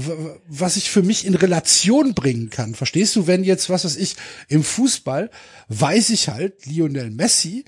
was 0.49 0.77
ich 0.77 0.91
für 0.91 1.03
mich 1.03 1.27
in 1.27 1.35
Relation 1.35 2.15
bringen 2.15 2.49
kann. 2.49 2.75
Verstehst 2.75 3.15
du, 3.17 3.27
wenn 3.27 3.45
jetzt, 3.45 3.69
was 3.69 3.85
weiß 3.85 3.97
ich, 3.97 4.17
im 4.49 4.65
Fußball 4.65 5.31
weiß 5.69 6.11
ich 6.11 6.29
halt, 6.29 6.65
Lionel 6.65 7.11
Messi 7.11 7.65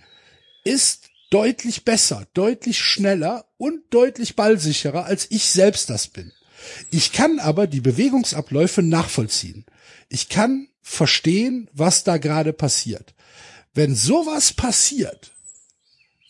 ist 0.65 1.11
deutlich 1.31 1.85
besser, 1.85 2.27
deutlich 2.33 2.79
schneller 2.79 3.45
und 3.59 3.83
deutlich 3.91 4.35
ballsicherer, 4.35 5.05
als 5.05 5.27
ich 5.31 5.45
selbst 5.45 5.91
das 5.91 6.09
bin. 6.09 6.33
Ich 6.91 7.13
kann 7.13 7.39
aber 7.39 7.67
die 7.67 7.83
Bewegungsabläufe 7.83 8.83
nachvollziehen. 8.83 9.67
Ich 10.09 10.31
kann 10.31 10.69
verstehen, 10.81 11.69
was 11.73 12.03
da 12.03 12.17
gerade 12.17 12.53
passiert. 12.53 13.15
Wenn 13.75 13.95
sowas 13.95 14.55
passiert, 14.55 15.36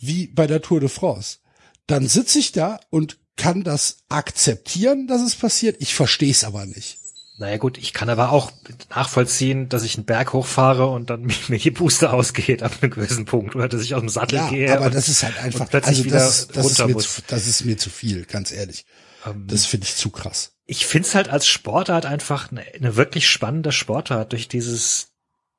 wie 0.00 0.28
bei 0.28 0.46
der 0.46 0.62
Tour 0.62 0.80
de 0.80 0.88
France, 0.88 1.38
dann 1.86 2.06
sitze 2.06 2.38
ich 2.38 2.52
da 2.52 2.80
und 2.90 3.18
kann 3.36 3.62
das 3.62 3.98
akzeptieren, 4.08 5.06
dass 5.06 5.22
es 5.22 5.36
passiert. 5.36 5.76
Ich 5.80 5.94
verstehe 5.94 6.30
es 6.30 6.44
aber 6.44 6.66
nicht. 6.66 6.98
Naja 7.38 7.58
gut, 7.58 7.76
ich 7.76 7.92
kann 7.92 8.08
aber 8.08 8.32
auch 8.32 8.50
nachvollziehen, 8.88 9.68
dass 9.68 9.82
ich 9.82 9.96
einen 9.96 10.06
Berg 10.06 10.32
hochfahre 10.32 10.86
und 10.86 11.10
dann 11.10 11.30
mir 11.48 11.58
die 11.58 11.70
Puste 11.70 12.12
ausgeht 12.12 12.62
ab 12.62 12.72
einem 12.80 12.90
gewissen 12.90 13.26
Punkt 13.26 13.54
oder 13.54 13.68
dass 13.68 13.82
ich 13.82 13.94
aus 13.94 14.00
dem 14.00 14.08
Sattel 14.08 14.36
ja, 14.36 14.48
gehe. 14.48 14.74
Aber 14.74 14.88
das 14.88 15.08
ist 15.08 15.22
halt 15.22 15.38
einfach, 15.38 15.70
also 15.70 16.04
das, 16.04 16.48
das, 16.48 16.66
ist 16.66 16.86
mir 16.86 16.96
zu, 16.96 17.22
das 17.26 17.46
ist 17.46 17.64
mir 17.64 17.76
zu 17.76 17.90
viel, 17.90 18.24
ganz 18.24 18.52
ehrlich. 18.52 18.86
Ähm, 19.26 19.46
das 19.46 19.66
finde 19.66 19.86
ich 19.86 19.96
zu 19.96 20.10
krass. 20.10 20.52
Ich 20.64 20.86
finde 20.86 21.08
es 21.08 21.14
halt 21.14 21.28
als 21.28 21.46
Sportart 21.46 22.06
einfach 22.06 22.50
eine, 22.50 22.62
eine 22.62 22.96
wirklich 22.96 23.28
spannende 23.28 23.70
Sportart 23.70 24.32
durch 24.32 24.48
dieses 24.48 25.08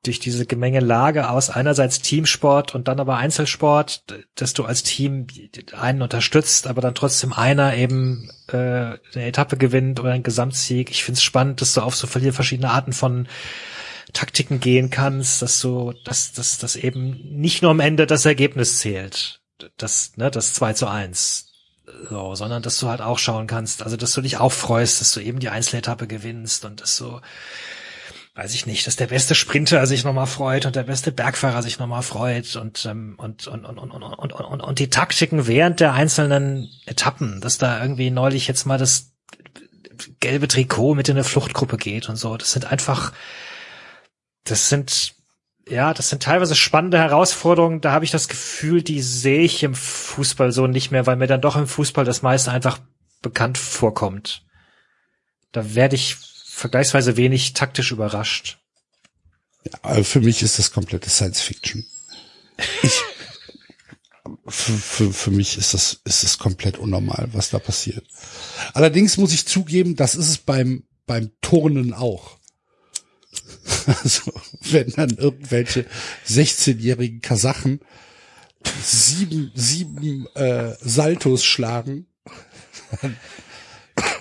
durch 0.04 0.20
diese 0.20 0.46
Gemengelage 0.46 1.28
aus 1.28 1.50
einerseits 1.50 2.00
Teamsport 2.00 2.74
und 2.74 2.88
dann 2.88 3.00
aber 3.00 3.16
Einzelsport, 3.16 4.04
dass 4.36 4.54
du 4.54 4.64
als 4.64 4.82
Team 4.84 5.26
einen 5.76 6.02
unterstützt, 6.02 6.66
aber 6.66 6.80
dann 6.80 6.94
trotzdem 6.94 7.32
einer 7.32 7.74
eben 7.74 8.30
äh, 8.48 8.56
eine 8.56 8.98
Etappe 9.14 9.56
gewinnt 9.56 9.98
oder 9.98 10.12
einen 10.12 10.22
Gesamtsieg. 10.22 10.90
Ich 10.90 11.04
finde 11.04 11.18
es 11.18 11.24
spannend, 11.24 11.60
dass 11.60 11.74
du 11.74 11.80
auf 11.80 11.96
so 11.96 12.06
viele 12.06 12.32
verschiedene 12.32 12.70
Arten 12.70 12.92
von 12.92 13.26
Taktiken 14.12 14.60
gehen 14.60 14.90
kannst, 14.90 15.42
dass 15.42 15.60
du, 15.60 15.92
dass, 16.04 16.32
dass, 16.32 16.58
dass 16.58 16.76
eben 16.76 17.18
nicht 17.38 17.62
nur 17.62 17.72
am 17.72 17.80
Ende 17.80 18.06
das 18.06 18.24
Ergebnis 18.24 18.78
zählt, 18.78 19.40
das, 19.76 20.16
ne, 20.16 20.30
das 20.30 20.54
2 20.54 20.72
zu 20.74 20.86
1, 20.86 21.48
so, 22.08 22.34
sondern 22.34 22.62
dass 22.62 22.78
du 22.78 22.88
halt 22.88 23.00
auch 23.00 23.18
schauen 23.18 23.46
kannst, 23.46 23.82
also 23.82 23.96
dass 23.96 24.12
du 24.12 24.20
dich 24.20 24.38
auch 24.38 24.52
freust, 24.52 25.00
dass 25.00 25.12
du 25.12 25.20
eben 25.20 25.40
die 25.40 25.48
Einzeletappe 25.48 26.06
gewinnst 26.06 26.64
und 26.64 26.80
dass 26.80 26.96
du 26.96 27.20
weiß 28.38 28.54
ich 28.54 28.66
nicht, 28.66 28.86
dass 28.86 28.94
der 28.94 29.08
beste 29.08 29.34
Sprinter 29.34 29.84
sich 29.88 30.04
nochmal 30.04 30.28
freut 30.28 30.64
und 30.64 30.76
der 30.76 30.84
beste 30.84 31.10
Bergfahrer 31.10 31.60
sich 31.60 31.80
nochmal 31.80 32.02
freut 32.02 32.54
und, 32.54 32.86
ähm, 32.86 33.16
und, 33.18 33.48
und, 33.48 33.64
und, 33.64 33.78
und, 33.78 33.90
und, 33.90 34.04
und, 34.04 34.32
und, 34.32 34.60
und 34.60 34.78
die 34.78 34.90
Taktiken 34.90 35.48
während 35.48 35.80
der 35.80 35.92
einzelnen 35.92 36.70
Etappen, 36.86 37.40
dass 37.40 37.58
da 37.58 37.82
irgendwie 37.82 38.12
neulich 38.12 38.46
jetzt 38.46 38.64
mal 38.64 38.78
das 38.78 39.10
gelbe 40.20 40.46
Trikot 40.46 40.94
mit 40.94 41.08
in 41.08 41.16
eine 41.16 41.24
Fluchtgruppe 41.24 41.78
geht 41.78 42.08
und 42.08 42.14
so. 42.14 42.36
Das 42.36 42.52
sind 42.52 42.70
einfach, 42.70 43.12
das 44.44 44.68
sind, 44.68 45.16
ja, 45.68 45.92
das 45.92 46.08
sind 46.08 46.22
teilweise 46.22 46.54
spannende 46.54 46.98
Herausforderungen. 46.98 47.80
Da 47.80 47.90
habe 47.90 48.04
ich 48.04 48.12
das 48.12 48.28
Gefühl, 48.28 48.84
die 48.84 49.02
sehe 49.02 49.40
ich 49.40 49.64
im 49.64 49.74
Fußball 49.74 50.52
so 50.52 50.68
nicht 50.68 50.92
mehr, 50.92 51.06
weil 51.06 51.16
mir 51.16 51.26
dann 51.26 51.40
doch 51.40 51.56
im 51.56 51.66
Fußball 51.66 52.04
das 52.04 52.22
meiste 52.22 52.52
einfach 52.52 52.78
bekannt 53.20 53.58
vorkommt. 53.58 54.44
Da 55.50 55.74
werde 55.74 55.96
ich 55.96 56.27
vergleichsweise 56.58 57.16
wenig 57.16 57.52
taktisch 57.52 57.92
überrascht. 57.92 58.58
Ja, 59.64 60.02
für 60.02 60.20
mich 60.20 60.42
ist 60.42 60.58
das 60.58 60.72
komplette 60.72 61.08
Science 61.08 61.40
Fiction. 61.40 61.86
Ich, 62.82 63.00
für, 64.46 64.72
für, 64.72 65.12
für 65.12 65.30
mich 65.30 65.56
ist 65.56 65.74
das, 65.74 66.00
ist 66.04 66.24
das 66.24 66.38
komplett 66.38 66.78
unnormal, 66.78 67.28
was 67.32 67.50
da 67.50 67.58
passiert. 67.58 68.04
Allerdings 68.74 69.16
muss 69.16 69.32
ich 69.32 69.46
zugeben, 69.46 69.94
das 69.94 70.14
ist 70.14 70.28
es 70.28 70.38
beim, 70.38 70.84
beim 71.06 71.30
Turnen 71.40 71.94
auch. 71.94 72.38
Also, 73.86 74.32
wenn 74.60 74.90
dann 74.90 75.16
irgendwelche 75.16 75.86
16-jährigen 76.28 77.22
Kasachen 77.22 77.80
sieben, 78.82 79.50
sieben 79.54 80.26
äh, 80.34 80.74
Saltos 80.80 81.44
schlagen, 81.44 82.06
dann 83.00 83.16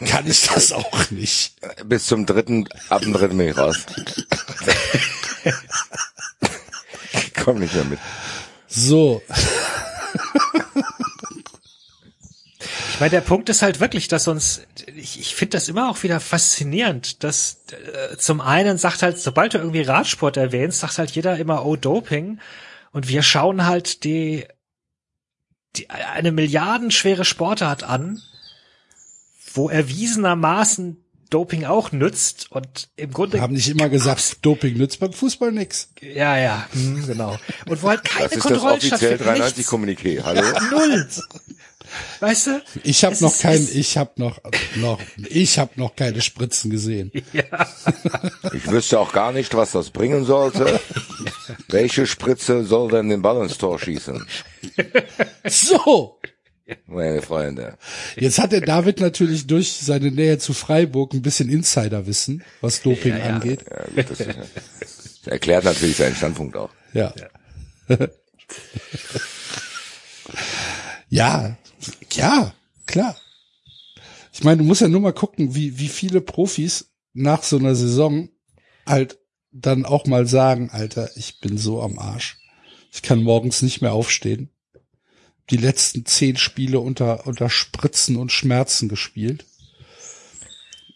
kann 0.06 0.28
ich 0.28 0.48
das 0.48 0.72
auch 0.72 1.12
nicht. 1.12 1.56
Bis 1.86 2.06
zum 2.08 2.26
dritten, 2.26 2.68
ab 2.90 3.02
dem 3.02 3.14
dritten 3.14 3.38
bin 3.38 3.50
ich 3.50 3.58
raus. 3.58 3.78
Komm 7.44 7.60
nicht 7.60 7.74
mehr 7.74 7.86
mit. 7.86 8.00
So. 8.68 9.22
Ich 12.94 13.00
meine, 13.00 13.12
der 13.12 13.22
Punkt 13.22 13.48
ist 13.50 13.62
halt 13.62 13.80
wirklich, 13.80 14.08
dass 14.08 14.28
uns, 14.28 14.62
ich, 14.96 15.20
ich 15.20 15.36
finde 15.36 15.58
das 15.58 15.70
immer 15.70 15.90
auch 15.90 16.02
wieder 16.02 16.20
faszinierend, 16.20 17.24
dass 17.24 17.60
äh, 17.72 18.18
zum 18.18 18.42
einen 18.42 18.80
sagt 18.80 19.04
halt, 19.04 19.20
sobald 19.20 19.54
du 19.54 19.60
irgendwie 19.60 19.84
Radsport 19.84 20.36
erwähnst, 20.36 20.80
sagt 20.80 20.98
halt 20.98 21.12
jeder 21.12 21.38
immer, 21.38 21.64
oh, 21.64 21.76
Doping. 21.76 22.40
Und 22.92 23.08
wir 23.08 23.22
schauen 23.22 23.68
halt 23.68 24.04
die, 24.04 24.48
die 25.76 25.92
eine 25.92 26.32
milliardenschwere 26.32 27.24
Sportart 27.24 27.84
an, 27.84 28.20
wo 29.58 29.70
erwiesenermaßen 29.70 31.04
Doping 31.30 31.66
auch 31.66 31.92
nützt 31.92 32.50
und 32.52 32.88
im 32.96 33.12
Grunde 33.12 33.34
Wir 33.34 33.42
haben 33.42 33.54
nicht 33.54 33.68
immer 33.68 33.90
gesagt, 33.90 34.46
Doping 34.46 34.78
nützt 34.78 35.02
beim 35.02 35.12
Fußball 35.12 35.52
nix. 35.52 35.90
ja 36.02 36.38
ja 36.38 36.66
hm, 36.72 37.06
genau 37.06 37.38
und 37.68 37.84
wo 37.84 37.90
halt 37.90 38.06
keine 38.06 38.30
Das 38.30 38.38
ist 38.38 38.46
das 38.46 38.52
Kontrolle 38.54 38.74
offiziell 38.76 38.98
stattfindet 39.18 39.28
93 39.28 39.58
nichts. 39.58 39.72
Kommuniqué. 39.74 40.24
Hallo? 40.24 40.42
null 40.72 41.08
weißt 42.22 42.48
du 42.48 42.62
Ich 42.84 43.04
habe 43.04 43.16
noch 43.20 43.34
ist- 43.34 43.42
kein, 43.42 43.56
es- 43.62 43.76
ich 43.76 43.98
habe 43.98 44.12
noch, 44.18 44.40
noch, 44.76 45.00
ich 45.30 45.60
habe 45.60 45.72
noch 45.76 45.96
keine 45.98 46.22
Spritzen 46.22 46.70
gesehen. 46.72 47.12
Ich 48.54 48.70
wüsste 48.72 49.00
auch 49.00 49.12
gar 49.12 49.32
nicht, 49.34 49.54
was 49.56 49.72
das 49.74 49.90
bringen 49.90 50.26
sollte. 50.26 50.80
Welche 51.70 52.08
Spritze 52.08 52.64
soll 52.66 52.90
denn 52.90 53.10
den 53.10 53.22
Ball 53.22 53.44
ins 53.44 53.58
Tor 53.58 53.78
schießen? 53.80 54.26
So, 55.48 56.20
Meine 56.88 57.22
Freunde. 57.22 57.78
jetzt 58.16 58.40
hat 58.40 58.52
der 58.52 58.62
David 58.62 59.00
natürlich 59.00 59.48
durch 59.48 59.72
seine 59.74 60.12
Nähe 60.12 60.38
zu 60.38 60.54
Freiburg 60.54 61.14
ein 61.14 61.22
bisschen 61.22 61.50
Insiderwissen, 61.50 62.44
was 62.62 62.82
Doping 62.82 63.14
Ja, 63.14 63.18
ja. 63.20 63.26
angeht. 63.36 63.66
Ja, 63.70 63.86
gut, 63.96 64.10
das, 64.10 64.20
ist, 64.20 64.38
das 64.80 65.28
erklärt 65.28 65.64
natürlich 65.64 65.98
seinen 65.98 66.16
Standpunkt 66.16 66.56
auch. 66.58 66.70
Ja. 66.94 67.14
ja, 71.10 71.58
ja, 72.14 72.54
klar. 72.86 73.16
Ich 74.34 74.44
meine, 74.44 74.58
du 74.58 74.64
musst 74.64 74.82
ja 74.82 74.88
nur 74.88 75.02
mal 75.02 75.14
gucken, 75.14 75.56
wie, 75.56 75.80
wie 75.80 75.88
viele 75.88 76.22
Profis 76.22 76.92
nach 77.14 77.44
so 77.44 77.58
einer 77.58 77.76
Saison 77.76 78.30
halt 78.86 79.18
dann 79.52 79.86
auch 79.86 80.06
mal 80.06 80.28
sagen, 80.28 80.70
Alter, 80.72 81.10
ich 81.16 81.40
bin 81.40 81.58
so 81.58 81.82
am 81.82 81.98
Arsch. 81.98 82.38
Ich 82.92 83.02
kann 83.02 83.24
morgens 83.24 83.62
nicht 83.62 83.82
mehr 83.82 83.94
aufstehen. 83.94 84.50
Die 85.50 85.58
letzten 85.58 86.06
zehn 86.06 86.36
Spiele 86.38 86.80
unter, 86.80 87.26
unter 87.28 87.50
Spritzen 87.50 88.18
und 88.18 88.32
Schmerzen 88.32 88.90
gespielt. 88.90 89.46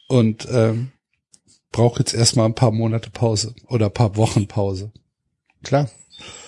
Und 0.08 0.48
ähm, 0.52 0.92
brauche 1.72 2.00
jetzt 2.00 2.14
erstmal 2.14 2.46
ein 2.48 2.56
paar 2.56 2.72
Monate 2.72 3.10
Pause 3.10 3.56
oder 3.68 3.86
ein 3.88 3.94
paar 3.94 4.18
Wochen 4.18 4.48
Pause. 4.48 4.92
Klar. 5.64 5.90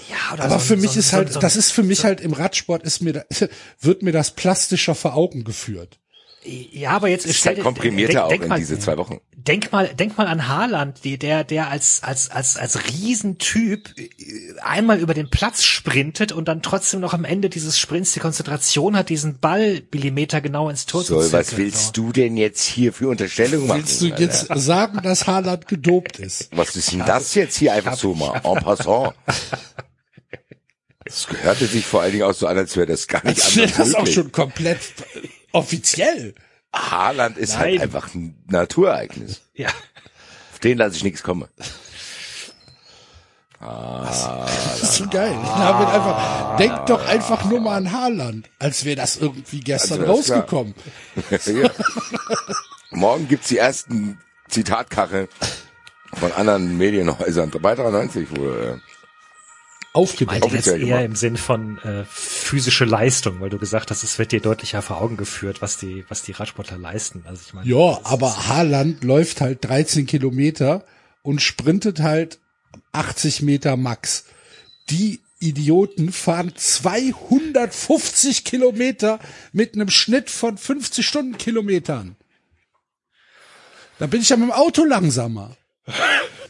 ja 0.09 0.33
oder 0.33 0.43
Aber 0.45 0.59
so- 0.59 0.65
für 0.65 0.77
mich 0.77 0.91
so- 0.91 0.99
ist 0.99 1.13
halt, 1.13 1.31
so- 1.31 1.39
das 1.39 1.55
ist 1.55 1.71
für 1.71 1.83
mich 1.83 2.03
halt 2.03 2.19
im 2.19 2.33
Radsport 2.33 2.83
ist 2.83 3.01
mir, 3.01 3.25
wird 3.79 4.01
mir 4.01 4.11
das 4.11 4.31
plastischer 4.31 4.95
vor 4.95 5.13
Augen 5.15 5.43
geführt. 5.45 5.99
Ja 6.45 6.91
aber 6.91 7.07
jetzt 7.07 7.25
Es 7.25 7.37
ist 7.37 7.45
halt 7.45 7.61
komprimierter 7.61 8.13
denk, 8.13 8.23
auch 8.23 8.29
denk 8.29 8.43
in 8.43 8.49
mal, 8.49 8.59
diese 8.59 8.79
zwei 8.79 8.97
Wochen. 8.97 9.19
Denk 9.35 9.71
mal, 9.71 9.87
denk 9.93 10.17
mal 10.17 10.27
an 10.27 10.47
Haaland, 10.47 11.03
die, 11.03 11.17
der, 11.17 11.43
der 11.43 11.69
als, 11.69 12.01
als, 12.03 12.29
als, 12.29 12.55
als 12.57 12.79
Riesentyp 12.87 13.89
äh, 13.97 14.59
einmal 14.61 14.99
über 14.99 15.13
den 15.13 15.29
Platz 15.29 15.63
sprintet 15.63 16.31
und 16.31 16.47
dann 16.47 16.61
trotzdem 16.61 16.99
noch 17.01 17.13
am 17.13 17.25
Ende 17.25 17.49
dieses 17.49 17.77
Sprints 17.77 18.13
die 18.13 18.19
Konzentration 18.19 18.95
hat, 18.95 19.09
diesen 19.09 19.39
Ball 19.39 19.81
Millimeter 19.91 20.39
genau 20.41 20.69
ins 20.69 20.85
Tor 20.85 21.03
Soll, 21.03 21.25
zu 21.25 21.33
was 21.33 21.47
zirkeln, 21.47 21.67
willst 21.67 21.85
so. 21.87 21.91
du 22.03 22.11
denn 22.13 22.37
jetzt 22.37 22.63
hier 22.63 22.93
für 22.93 23.09
Unterstellungen 23.09 23.67
machen? 23.67 23.79
Willst 23.79 24.01
du 24.01 24.05
Alter? 24.05 24.21
jetzt 24.21 24.47
sagen, 24.55 25.01
dass 25.03 25.27
Haaland 25.27 25.67
gedopt 25.67 26.19
ist? 26.19 26.49
Was 26.55 26.75
ist 26.75 26.91
denn 26.91 26.99
das 27.05 27.35
jetzt 27.35 27.57
hier 27.57 27.73
einfach 27.73 27.97
so 27.97 28.13
mal 28.13 28.41
en 28.43 28.63
passant? 28.63 29.13
Das 31.05 31.27
gehörte 31.27 31.65
sich 31.65 31.85
vor 31.85 32.01
allen 32.01 32.13
Dingen 32.13 32.23
auch 32.23 32.33
so 32.33 32.47
an, 32.47 32.57
als 32.57 32.77
wäre 32.77 32.87
das 32.87 33.07
gar 33.07 33.25
nicht 33.25 33.43
Als 33.43 33.57
anders 33.57 33.75
das 33.75 33.93
auch 33.93 33.99
möglich. 33.99 34.15
schon 34.15 34.31
komplett 34.31 34.79
offiziell. 35.53 36.35
Haaland 36.73 37.37
ist 37.37 37.53
Nein. 37.53 37.61
halt 37.61 37.81
einfach 37.81 38.13
ein 38.13 38.43
Naturereignis. 38.47 39.41
Ja. 39.55 39.69
Auf 40.51 40.57
den 40.63 40.79
lasse 40.79 40.95
ich 40.95 41.03
nichts 41.03 41.21
kommen. 41.21 41.47
Das 43.59 44.81
ist 44.81 44.95
so 44.95 45.07
geil. 45.07 45.35
Habe 45.35 45.87
einfach, 45.87 46.57
denk 46.57 46.85
doch 46.87 47.05
einfach 47.07 47.45
nur 47.45 47.61
mal 47.61 47.77
an 47.77 47.91
Haaland, 47.91 48.49
als 48.59 48.83
wäre 48.83 48.95
das 48.95 49.17
irgendwie 49.17 49.59
gestern 49.59 50.01
Also, 50.01 50.21
das 50.21 50.31
rausgekommen. 50.31 50.73
ja. 51.45 51.69
Morgen 52.89 53.27
gibt's 53.27 53.49
die 53.49 53.57
ersten 53.59 54.19
Zitatkacheln 54.49 55.27
von 56.15 56.31
anderen 56.33 56.77
Medienhäusern. 56.77 57.51
Bei 57.51 57.75
93 57.75 58.35
wohl. 58.35 58.81
Aufgedeckt. 59.93 60.41
Meinte 60.41 60.55
jetzt 60.55 60.67
eher 60.67 61.05
im 61.05 61.15
Sinn 61.15 61.37
von 61.37 61.77
äh, 61.79 62.03
physische 62.09 62.83
Leistung, 62.83 63.39
weil 63.41 63.51
du 63.51 63.59
gesagt 63.59 63.91
hast, 63.91 64.03
es 64.03 64.17
wird 64.17 64.31
dir 64.31 64.41
deutlicher 64.41 64.81
vor 64.81 64.99
Augen 64.99 65.17
geführt, 65.17 65.61
was 65.61 65.77
die, 65.77 66.03
was 66.09 66.23
die 66.23 66.31
Radsportler 66.31 66.79
leisten. 66.79 67.23
Also 67.27 67.43
ich 67.45 67.53
meine, 67.53 67.69
Ja, 67.69 67.99
aber 68.03 68.47
Haaland 68.47 69.03
läuft 69.03 69.39
halt 69.39 69.63
13 69.63 70.07
Kilometer 70.07 70.83
und 71.21 71.43
sprintet 71.43 71.99
halt 71.99 72.39
80 72.91 73.43
Meter 73.43 73.77
max. 73.77 74.25
Die 74.89 75.21
Idioten 75.39 76.11
fahren 76.11 76.53
250 76.55 78.45
Kilometer 78.45 79.19
mit 79.51 79.75
einem 79.75 79.91
Schnitt 79.91 80.31
von 80.31 80.57
50 80.57 81.05
Stundenkilometern. 81.05 82.15
Da 83.99 84.07
bin 84.07 84.21
ich 84.21 84.29
ja 84.29 84.37
mit 84.37 84.49
dem 84.49 84.53
Auto 84.53 84.85
langsamer. 84.85 85.55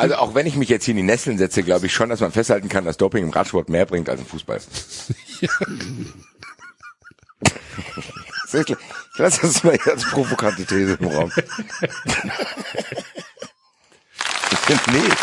Also 0.00 0.16
auch 0.16 0.34
wenn 0.34 0.46
ich 0.46 0.56
mich 0.56 0.68
jetzt 0.68 0.84
hier 0.84 0.92
in 0.92 0.98
die 0.98 1.02
Nesseln 1.02 1.38
setze, 1.38 1.62
glaube 1.62 1.86
ich 1.86 1.92
schon, 1.92 2.08
dass 2.08 2.20
man 2.20 2.32
festhalten 2.32 2.68
kann, 2.68 2.84
dass 2.84 2.96
Doping 2.96 3.24
im 3.24 3.30
Radsport 3.30 3.68
mehr 3.68 3.86
bringt 3.86 4.08
als 4.08 4.20
im 4.20 4.26
Fußball. 4.26 4.60
Klar. 8.50 8.78
Ich 9.12 9.18
lasse 9.18 9.42
das 9.42 9.62
mal 9.62 9.78
als 9.86 10.04
provokante 10.10 10.64
These 10.64 10.96
im 11.00 11.06
Raum. 11.08 11.30
Ich 14.50 14.58
finde, 14.58 14.82
nee. 14.92 15.14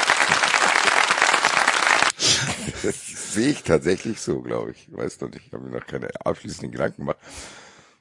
Das 2.83 3.33
sehe 3.33 3.49
ich 3.49 3.63
tatsächlich 3.63 4.21
so, 4.21 4.41
glaube 4.41 4.71
ich. 4.71 4.87
Ich 4.89 4.97
weiß 4.97 5.19
noch 5.21 5.29
nicht, 5.29 5.45
ich 5.47 5.53
habe 5.53 5.63
mir 5.63 5.77
noch 5.77 5.87
keine 5.87 6.09
abschließenden 6.23 6.71
Gedanken 6.71 7.01
gemacht. 7.01 7.17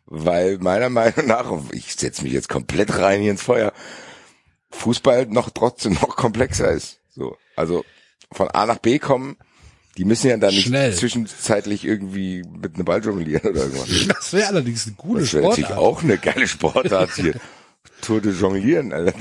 Weil 0.06 0.58
meiner 0.58 0.90
Meinung 0.90 1.26
nach, 1.26 1.50
ich 1.72 1.94
setze 1.96 2.22
mich 2.22 2.32
jetzt 2.32 2.48
komplett 2.48 2.96
rein 2.98 3.20
hier 3.20 3.32
ins 3.32 3.42
Feuer, 3.42 3.72
Fußball 4.70 5.26
noch 5.26 5.50
trotzdem 5.50 5.94
noch 5.94 6.16
komplexer 6.16 6.70
ist. 6.70 6.98
So, 7.14 7.36
also 7.56 7.84
von 8.32 8.48
A 8.48 8.66
nach 8.66 8.78
B 8.78 8.98
kommen, 8.98 9.36
die 9.96 10.04
müssen 10.04 10.28
ja 10.28 10.36
dann 10.36 10.52
nicht 10.54 10.66
Schnell. 10.66 10.94
zwischenzeitlich 10.94 11.84
irgendwie 11.84 12.42
mit 12.42 12.74
einem 12.74 12.84
Ball 12.84 13.02
jonglieren 13.02 13.50
oder 13.50 13.62
irgendwas. 13.62 13.88
Das 14.08 14.32
wäre 14.32 14.48
allerdings 14.48 14.86
eine 14.86 14.96
gute 14.96 15.20
Das 15.20 15.32
wäre 15.32 15.44
natürlich 15.44 15.66
Sportart. 15.66 15.84
auch 15.84 16.02
eine 16.02 16.18
geile 16.18 16.46
Sportart 16.46 17.10
hier. 17.14 17.34
Tour 18.02 18.20
de 18.20 18.32
Jonglieren. 18.32 18.90
Der, 18.90 19.12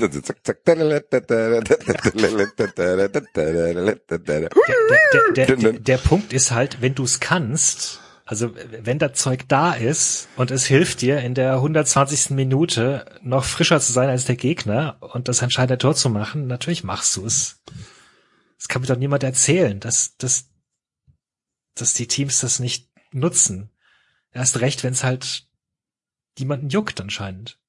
der, 5.34 5.56
der, 5.56 5.72
der 5.72 5.96
Punkt 5.98 6.32
ist 6.32 6.50
halt, 6.50 6.82
wenn 6.82 6.94
du 6.94 7.04
es 7.04 7.20
kannst, 7.20 8.00
also 8.28 8.52
wenn 8.54 8.98
das 8.98 9.12
Zeug 9.18 9.44
da 9.46 9.72
ist 9.72 10.28
und 10.36 10.50
es 10.50 10.66
hilft 10.66 11.00
dir 11.00 11.20
in 11.20 11.34
der 11.34 11.54
120. 11.54 12.30
Minute 12.30 13.06
noch 13.22 13.44
frischer 13.44 13.80
zu 13.80 13.92
sein 13.92 14.08
als 14.08 14.24
der 14.24 14.34
Gegner 14.34 14.98
und 15.00 15.28
das 15.28 15.42
entscheidende 15.42 15.78
Tor 15.78 15.94
zu 15.94 16.10
machen, 16.10 16.48
natürlich 16.48 16.82
machst 16.82 17.16
du 17.16 17.24
es. 17.24 17.62
Das 18.58 18.66
kann 18.66 18.82
mir 18.82 18.88
doch 18.88 18.96
niemand 18.98 19.22
erzählen, 19.22 19.78
dass, 19.78 20.16
dass, 20.16 20.48
dass 21.76 21.94
die 21.94 22.08
Teams 22.08 22.40
das 22.40 22.58
nicht 22.58 22.90
nutzen. 23.12 23.70
Erst 24.32 24.60
recht, 24.60 24.82
wenn 24.82 24.92
es 24.92 25.04
halt 25.04 25.46
jemanden 26.36 26.68
juckt 26.68 27.00
anscheinend. 27.00 27.60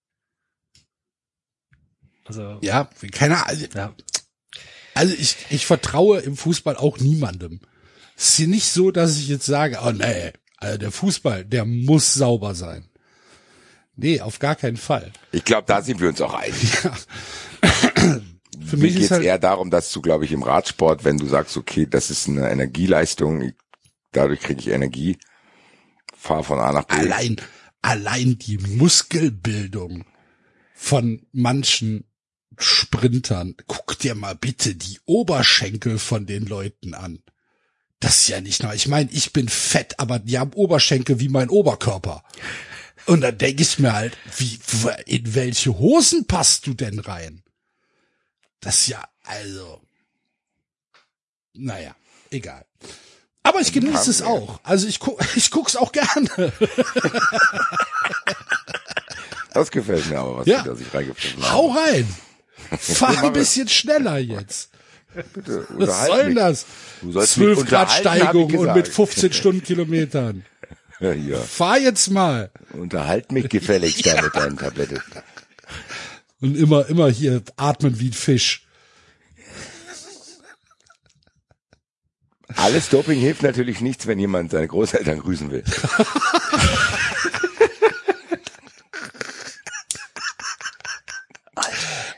Also, 2.26 2.58
Ja, 2.64 2.90
keine 3.12 3.46
Ahnung. 3.46 3.68
ja. 3.76 3.96
Also 4.96 5.14
ich, 5.14 5.36
ich 5.52 5.68
vertraue 5.68 6.20
im 6.22 6.36
Fußball 6.36 6.76
auch 6.78 6.98
niemandem. 6.98 7.62
Es 8.16 8.30
ist 8.30 8.36
hier 8.38 8.48
nicht 8.48 8.72
so, 8.72 8.90
dass 8.90 9.20
ich 9.20 9.28
jetzt 9.28 9.46
sage, 9.46 9.78
oh 9.86 9.92
nee, 9.92 10.34
also 10.58 10.78
der 10.78 10.92
Fußball, 10.92 11.46
der 11.46 11.66
muss 11.66 12.14
sauber 12.14 12.56
sein. 12.56 12.90
Nee, 13.96 14.22
auf 14.22 14.40
gar 14.40 14.56
keinen 14.56 14.78
Fall. 14.78 15.12
Ich 15.32 15.44
glaube, 15.44 15.66
da 15.68 15.82
sind 15.82 16.00
wir 16.00 16.10
uns 16.10 16.22
auch 16.22 16.34
einig. 16.34 16.78
Für 18.66 18.76
Mir 18.78 18.84
mich 18.84 18.94
geht's 18.94 19.06
ist 19.06 19.12
halt, 19.12 19.24
eher 19.24 19.40
darum, 19.40 19.72
dass 19.72 19.92
du, 19.92 20.02
glaube 20.02 20.26
ich, 20.26 20.32
im 20.32 20.44
Radsport, 20.44 21.04
wenn 21.04 21.18
du 21.18 21.26
sagst, 21.26 21.58
okay, 21.58 21.88
das 21.90 22.10
ist 22.10 22.28
eine 22.28 22.50
Energieleistung, 22.50 23.54
dadurch 24.12 24.42
kriege 24.42 24.60
ich 24.60 24.68
Energie, 24.68 25.18
fahr 26.16 26.44
von 26.44 26.60
A 26.60 26.72
nach 26.72 26.84
B. 26.86 26.96
allein, 26.96 27.38
allein 27.82 28.38
die 28.38 28.58
Muskelbildung 28.58 30.06
von 30.74 31.26
manchen 31.32 32.06
Sprintern. 32.58 33.56
Guck 33.68 34.00
dir 34.00 34.16
mal 34.16 34.36
bitte 34.36 34.76
die 34.76 35.00
Oberschenkel 35.06 36.00
von 36.00 36.26
den 36.26 36.46
Leuten 36.46 36.94
an. 36.94 37.20
Das 38.00 38.22
ist 38.22 38.28
ja 38.28 38.42
nicht 38.42 38.62
nur, 38.62 38.74
ich 38.74 38.88
meine, 38.88 39.10
ich 39.12 39.34
bin 39.34 39.50
fett, 39.50 40.00
aber 40.00 40.20
die 40.20 40.38
haben 40.38 40.54
Oberschenkel 40.54 41.20
wie 41.20 41.30
mein 41.30 41.50
Oberkörper. 41.50 42.24
Und 43.08 43.22
dann 43.22 43.38
denke 43.38 43.64
ich 43.64 43.80
mir 43.80 43.94
halt, 43.94 44.18
wie, 44.38 44.60
in 45.06 45.34
welche 45.34 45.78
Hosen 45.80 46.28
passt 46.28 46.68
du 46.68 46.74
denn 46.74 47.00
rein? 47.00 47.42
Das 48.60 48.82
ist 48.82 48.88
ja, 48.88 49.04
also, 49.24 49.82
naja, 51.54 51.96
egal. 52.30 52.66
Aber 53.44 53.62
ich 53.62 53.72
genieße 53.72 54.10
es 54.12 54.22
auch. 54.22 54.60
Also 54.64 54.88
ich 54.88 55.00
guck, 55.00 55.20
ich 55.36 55.50
guck's 55.52 55.76
auch 55.76 55.92
gerne. 55.92 56.52
Das 59.54 59.72
gefällt 59.72 60.08
mir 60.10 60.20
aber, 60.20 60.38
was 60.40 60.48
Ja. 60.48 60.62
die 60.62 60.70
da 60.70 60.76
sich 60.76 60.94
reingepfiffen 60.94 61.42
haben. 61.44 61.52
Hau 61.52 61.68
rein. 61.72 62.16
Fahr 62.78 63.24
ein 63.24 63.34
bisschen 63.34 63.68
schneller 63.70 64.18
jetzt. 64.18 64.70
Bitte, 65.34 65.66
Was 65.70 66.06
soll 66.08 66.18
denn 66.18 66.28
mich. 66.28 66.36
das? 66.36 66.66
Du 67.02 67.12
sollst 67.12 67.38
mich 67.38 67.56
12 67.56 67.70
Grad 67.70 67.92
Steigung 67.92 68.46
und 68.46 68.74
mit 68.74 68.86
gesagt. 68.86 68.88
15 68.96 69.34
Stundenkilometern. 69.34 70.46
Ja, 71.00 71.14
ja. 71.14 71.38
Fahr 71.38 71.80
jetzt 71.80 72.10
mal. 72.10 72.50
Unterhalt 72.74 73.32
mich 73.32 73.50
gefälligst 73.50 74.06
da 74.06 74.22
mit 74.22 74.36
deinen 74.36 74.58
Tabletten. 74.58 75.00
Und 76.42 76.56
immer, 76.58 76.88
immer 76.88 77.10
hier 77.10 77.42
atmen 77.56 78.00
wie 78.00 78.10
ein 78.10 78.14
Fisch. 78.14 78.68
Alles 82.56 82.90
Doping 82.90 83.20
hilft 83.20 83.44
natürlich 83.44 83.82
nichts, 83.82 84.08
wenn 84.08 84.18
jemand 84.20 84.52
seine 84.52 84.68
Großeltern 84.68 85.20
grüßen 85.20 85.52
will. 85.52 85.64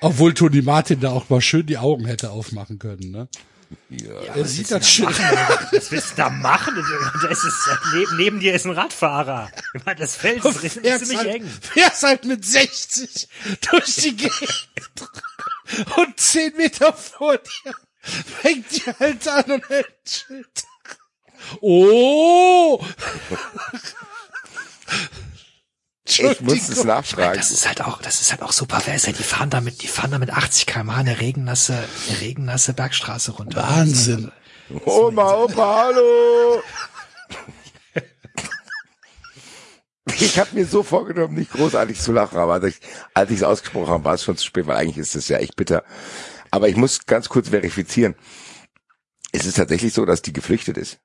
Obwohl 0.01 0.33
Toni 0.33 0.61
Martin 0.61 0.99
da 0.99 1.11
auch 1.11 1.29
mal 1.29 1.41
schön 1.41 1.65
die 1.65 1.77
Augen 1.77 2.05
hätte 2.05 2.31
aufmachen 2.31 2.79
können, 2.79 3.11
ne? 3.11 3.27
Ja. 3.89 4.35
Er 4.35 4.45
sieht 4.45 4.71
das 4.71 4.89
schön. 4.89 5.07
Was 5.71 5.91
willst 5.91 6.11
du 6.11 6.15
da 6.15 6.29
machen? 6.29 6.73
Da 7.21 7.27
ist 7.27 7.43
es, 7.43 7.69
neben, 7.93 8.17
neben 8.17 8.39
dir 8.39 8.53
ist 8.53 8.65
ein 8.65 8.71
Radfahrer. 8.71 9.51
Ich 9.75 9.85
meine, 9.85 9.99
das 9.99 10.15
Feld 10.15 10.43
ist, 10.43 10.61
ziemlich 10.61 11.17
halt, 11.17 11.27
eng. 11.27 11.45
fährst 11.45 12.03
halt 12.03 12.25
mit 12.25 12.43
60 12.45 13.27
durch 13.69 13.95
die 13.95 14.15
Gegend 14.15 14.71
und 15.97 16.19
10 16.19 16.55
Meter 16.57 16.93
vor 16.93 17.37
dir 17.37 17.73
fängt 18.01 18.71
die 18.71 18.91
halt 18.99 19.27
an 19.27 19.51
und 19.51 19.69
hält 19.69 19.87
ein 19.87 20.09
Schild. 20.09 20.63
Oh! 21.61 22.83
Ich 26.19 26.41
muss 26.41 26.69
es 26.69 26.83
nachfragen. 26.83 27.37
Das 27.37 27.51
ist 27.51 27.67
halt 27.67 27.81
auch, 27.81 28.01
das 28.01 28.21
ist 28.21 28.31
halt 28.31 28.41
auch 28.41 28.51
super 28.51 28.81
Wässer. 28.85 29.11
Die 29.11 29.23
fahren 29.23 29.49
damit, 29.49 29.81
die 29.81 29.87
fahren 29.87 30.11
damit 30.11 30.31
80 30.31 30.65
km 30.65 30.89
eine 30.89 31.19
regennasse, 31.19 31.73
eine 31.73 32.21
regennasse 32.21 32.73
Bergstraße 32.73 33.31
runter. 33.31 33.61
Wahnsinn. 33.61 34.31
Oma, 34.85 35.33
Opa, 35.33 35.83
hallo! 35.85 36.61
Ich 40.21 40.39
habe 40.39 40.49
mir 40.53 40.65
so 40.65 40.83
vorgenommen, 40.83 41.35
nicht 41.35 41.51
großartig 41.51 41.99
zu 41.99 42.11
lachen, 42.11 42.39
aber 42.39 42.53
als 42.53 42.65
ich 42.65 42.79
als 43.13 43.29
ich 43.29 43.37
es 43.37 43.43
ausgesprochen 43.43 43.89
habe, 43.89 44.03
war 44.03 44.15
es 44.15 44.23
schon 44.23 44.35
zu 44.35 44.45
spät, 44.45 44.67
weil 44.67 44.75
eigentlich 44.75 44.97
ist 44.97 45.15
es 45.15 45.29
ja 45.29 45.37
echt 45.37 45.55
bitter. 45.55 45.83
Aber 46.51 46.67
ich 46.67 46.75
muss 46.75 47.05
ganz 47.05 47.29
kurz 47.29 47.49
verifizieren. 47.49 48.15
Es 49.31 49.45
ist 49.45 49.57
tatsächlich 49.57 49.93
so, 49.93 50.05
dass 50.05 50.21
die 50.21 50.33
geflüchtet 50.33 50.77
ist. 50.77 50.99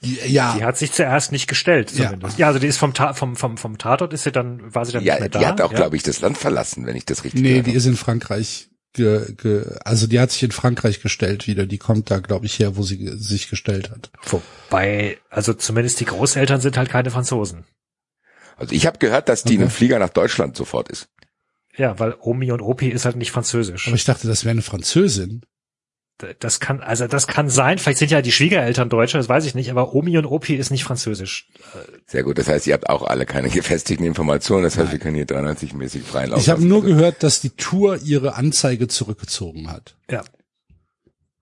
Ja, 0.00 0.54
Die 0.56 0.64
hat 0.64 0.76
sich 0.76 0.92
zuerst 0.92 1.32
nicht 1.32 1.46
gestellt, 1.48 1.92
Ja. 1.92 2.06
zumindest. 2.06 2.38
Ja, 2.38 2.48
also 2.48 2.58
die 2.58 2.66
ist 2.66 2.76
vom, 2.78 2.92
Ta 2.94 3.14
vom, 3.14 3.36
vom, 3.36 3.56
vom 3.56 3.78
Tatort 3.78 4.12
ist 4.12 4.24
sie 4.24 4.32
dann, 4.32 4.74
war 4.74 4.84
sie 4.84 4.92
dann 4.92 5.02
Ja, 5.04 5.14
nicht 5.14 5.20
mehr 5.20 5.28
da. 5.30 5.38
die 5.38 5.46
hat 5.46 5.60
auch, 5.60 5.70
ja. 5.72 5.76
glaube 5.78 5.96
ich, 5.96 6.02
das 6.02 6.20
Land 6.20 6.38
verlassen, 6.38 6.86
wenn 6.86 6.96
ich 6.96 7.04
das 7.06 7.24
richtig 7.24 7.40
nee, 7.42 7.62
die 7.62 7.72
ist 7.72 7.86
in 7.86 7.96
Frankreich, 7.96 8.68
ge, 8.92 9.34
ge, 9.34 9.64
also 9.84 10.06
die 10.06 10.20
hat 10.20 10.30
sich 10.30 10.42
in 10.42 10.50
Frankreich 10.52 11.00
gestellt 11.00 11.46
wieder. 11.46 11.66
Die 11.66 11.78
kommt 11.78 12.10
da, 12.10 12.18
glaube 12.18 12.46
ich, 12.46 12.58
her, 12.58 12.76
wo 12.76 12.82
sie 12.82 13.08
sich 13.16 13.48
gestellt 13.48 13.90
hat. 13.90 14.10
Wobei, 14.24 15.18
also 15.30 15.54
zumindest 15.54 16.00
die 16.00 16.04
Großeltern 16.04 16.60
sind 16.60 16.76
halt 16.76 16.90
keine 16.90 17.10
Franzosen. 17.10 17.64
Also 18.56 18.74
ich 18.74 18.86
habe 18.86 18.98
gehört, 18.98 19.28
dass 19.28 19.42
die 19.44 19.54
in 19.54 19.60
Okay. 19.60 19.62
einem 19.62 19.70
Flieger 19.70 19.98
nach 19.98 20.10
Deutschland 20.10 20.56
sofort 20.56 20.88
ist. 20.90 21.08
Ja, 21.76 21.98
weil 21.98 22.14
Omi 22.20 22.52
und 22.52 22.60
Opi 22.60 22.88
ist 22.88 23.06
halt 23.06 23.16
nicht 23.16 23.30
französisch. 23.32 23.86
Aber 23.86 23.96
ich 23.96 24.04
dachte, 24.04 24.28
das 24.28 24.44
wäre 24.44 24.50
eine 24.52 24.60
Französin. 24.62 25.40
Das 26.38 26.60
kann, 26.60 26.80
also 26.80 27.06
das 27.06 27.26
kann 27.26 27.48
sein. 27.48 27.78
Vielleicht 27.78 27.98
sind 27.98 28.10
ja 28.10 28.22
die 28.22 28.32
Schwiegereltern 28.32 28.88
Deutsche, 28.88 29.18
das 29.18 29.28
weiß 29.28 29.44
ich 29.44 29.54
nicht, 29.54 29.70
aber 29.70 29.94
Omi 29.94 30.16
und 30.18 30.26
Opi 30.26 30.54
ist 30.54 30.70
nicht 30.70 30.84
französisch. 30.84 31.48
Sehr 32.06 32.22
gut. 32.22 32.38
Das 32.38 32.48
heißt, 32.48 32.66
ihr 32.66 32.74
habt 32.74 32.88
auch 32.88 33.02
alle 33.02 33.26
keine 33.26 33.48
gefestigten 33.48 34.06
Informationen. 34.06 34.64
Das 34.64 34.78
heißt, 34.78 34.92
wir 34.92 34.98
können 34.98 35.16
hier 35.16 35.26
93-mäßig 35.26 36.02
freien 36.02 36.30
Lauf 36.30 36.40
Ich 36.40 36.50
habe 36.50 36.64
nur 36.64 36.82
gehört, 36.82 37.22
dass 37.22 37.40
die 37.40 37.50
Tour 37.50 37.98
ihre 38.02 38.34
Anzeige 38.34 38.88
zurückgezogen 38.88 39.70
hat. 39.70 39.96
Ja. 40.10 40.22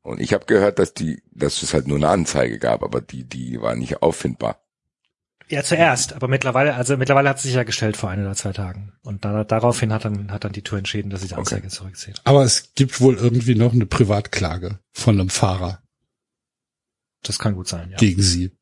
Und 0.03 0.21
ich 0.21 0.33
habe 0.33 0.47
gehört, 0.47 0.79
dass 0.79 0.95
die, 0.95 1.23
dass 1.31 1.63
es 1.63 1.75
halt 1.75 1.87
nur 1.87 1.99
eine 1.99 2.09
Anzeige 2.09 2.59
gab, 2.59 2.83
aber 2.83 3.01
die, 3.01 3.25
die 3.25 3.61
war 3.61 3.75
nicht 3.75 4.03
auffindbar. 4.03 4.61
Ja, 5.51 5.65
zuerst, 5.65 6.13
aber 6.13 6.29
mittlerweile, 6.29 6.77
also 6.77 6.97
mittlerweile 6.97 7.29
hat 7.29 7.41
sie 7.41 7.49
sich 7.49 7.57
ja 7.57 7.65
gestellt 7.65 7.97
vor 7.97 8.09
ein 8.09 8.21
oder 8.21 8.37
zwei 8.37 8.53
Tagen. 8.53 8.93
Und 9.03 9.25
da, 9.25 9.43
daraufhin 9.43 9.93
hat 9.93 10.05
dann, 10.05 10.31
hat 10.31 10.45
dann 10.45 10.53
die 10.53 10.63
Tour 10.63 10.79
entschieden, 10.79 11.11
dass 11.11 11.23
sie 11.23 11.29
die 11.29 11.35
Anzeige 11.35 11.67
zurückzieht. 11.67 12.21
Aber 12.23 12.45
es 12.45 12.73
gibt 12.77 13.01
wohl 13.01 13.17
irgendwie 13.17 13.57
noch 13.57 13.73
eine 13.73 13.85
Privatklage 13.87 14.79
von 14.93 15.19
einem 15.19 15.29
Fahrer 15.29 15.83
Das 17.23 17.41
kann 17.41 17.57
gut 17.57 17.67
sein, 17.67 17.91
ja. 17.91 17.97
gegen 17.97 18.23
sie. 18.23 18.53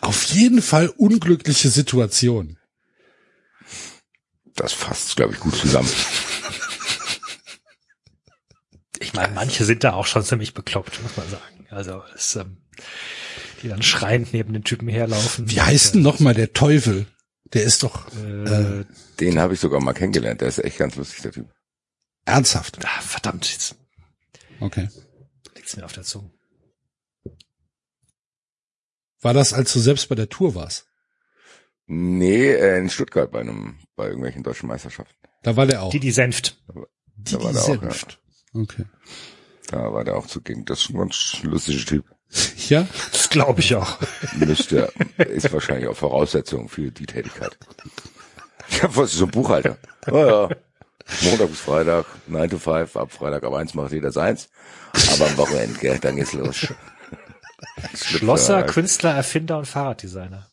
Auf 0.00 0.24
jeden 0.24 0.62
Fall 0.62 0.88
unglückliche 0.88 1.68
Situation. 1.68 2.58
Das 4.56 4.72
fasst, 4.72 5.14
glaube 5.14 5.34
ich, 5.34 5.38
gut 5.40 5.54
zusammen. 5.54 5.88
Ich 8.98 9.12
meine, 9.12 9.32
manche 9.32 9.64
sind 9.64 9.84
da 9.84 9.92
auch 9.92 10.06
schon 10.06 10.24
ziemlich 10.24 10.54
bekloppt, 10.54 11.00
muss 11.02 11.16
man 11.16 11.28
sagen. 11.28 11.66
Also, 11.70 12.02
es, 12.14 12.34
ähm, 12.36 12.56
die 13.62 13.68
dann 13.68 13.82
schreiend 13.82 14.32
neben 14.32 14.52
den 14.52 14.64
Typen 14.64 14.88
herlaufen. 14.88 15.50
Wie 15.50 15.60
heißt 15.60 15.94
denn 15.94 16.02
noch 16.02 16.20
mal 16.20 16.34
der 16.34 16.52
Teufel? 16.52 17.06
Der 17.52 17.62
ist 17.64 17.82
doch 17.82 18.06
Äh, 18.16 18.84
Den 19.20 19.38
habe 19.38 19.54
ich 19.54 19.60
sogar 19.60 19.80
mal 19.80 19.92
kennengelernt. 19.92 20.40
Der 20.40 20.48
ist 20.48 20.58
echt 20.58 20.78
ganz 20.78 20.96
lustig, 20.96 21.22
der 21.22 21.32
Typ. 21.32 21.48
ernsthaft. 22.24 22.78
ah, 22.84 23.00
verdammt, 23.00 23.50
jetzt 23.50 23.76
Okay. 24.60 24.88
liegt's 25.54 25.76
mir 25.76 25.84
auf 25.84 25.92
der 25.92 26.02
Zunge. 26.02 26.30
War 29.20 29.34
das, 29.34 29.52
als 29.52 29.72
du 29.72 29.80
selbst 29.80 30.08
bei 30.08 30.14
der 30.14 30.28
Tour 30.28 30.54
warst? 30.54 30.86
Nee, 31.86 32.50
äh, 32.52 32.78
in 32.78 32.90
Stuttgart 32.90 33.30
bei 33.30 33.40
einem, 33.40 33.78
bei 33.96 34.06
irgendwelchen 34.06 34.42
deutschen 34.42 34.68
Meisterschaften. 34.68 35.14
Da 35.42 35.56
war 35.56 35.66
der 35.66 35.82
auch. 35.82 35.90
Die, 35.90 36.00
die 36.00 36.10
senft. 36.10 36.60
Die, 37.16 37.32
da 37.32 37.42
war 37.42 37.48
die 37.52 37.54
der 37.54 37.62
auch, 37.62 37.66
Senft. 37.66 38.20
Okay. 38.52 38.84
Da 39.68 39.92
war 39.92 40.04
der 40.04 40.16
auch 40.16 40.26
zugegen. 40.26 40.64
Das 40.64 40.80
ist 40.80 40.90
ein 40.90 40.98
ganz 40.98 41.40
lustiger 41.42 41.84
Typ. 41.84 42.15
Ja? 42.68 42.86
Das 43.12 43.30
glaube 43.30 43.60
ich 43.60 43.74
auch. 43.74 43.98
Müsste, 44.36 44.92
ist 45.18 45.52
wahrscheinlich 45.52 45.88
auch 45.88 45.96
Voraussetzung 45.96 46.68
für 46.68 46.90
die 46.90 47.06
Tätigkeit. 47.06 47.56
Ja, 48.82 48.94
was 48.96 49.12
ist 49.12 49.18
so 49.18 49.26
ein 49.26 49.30
Buchhalter? 49.30 49.76
Oh 50.10 50.16
ja. 50.16 50.48
Montag 51.22 51.48
bis 51.48 51.60
Freitag, 51.60 52.06
9 52.26 52.50
to 52.50 52.58
5, 52.58 52.96
ab 52.96 53.12
Freitag 53.12 53.44
ab 53.44 53.54
1 53.54 53.74
macht 53.74 53.92
jeder 53.92 54.10
seins. 54.10 54.48
Aber 55.14 55.26
am 55.26 55.36
Wochenende, 55.36 55.78
gell, 55.78 55.98
dann 56.00 56.16
geht's 56.16 56.32
los. 56.32 56.66
Schlosser, 57.94 58.64
Künstler, 58.64 59.14
Erfinder 59.14 59.58
und 59.58 59.66
Fahrraddesigner. 59.66 60.48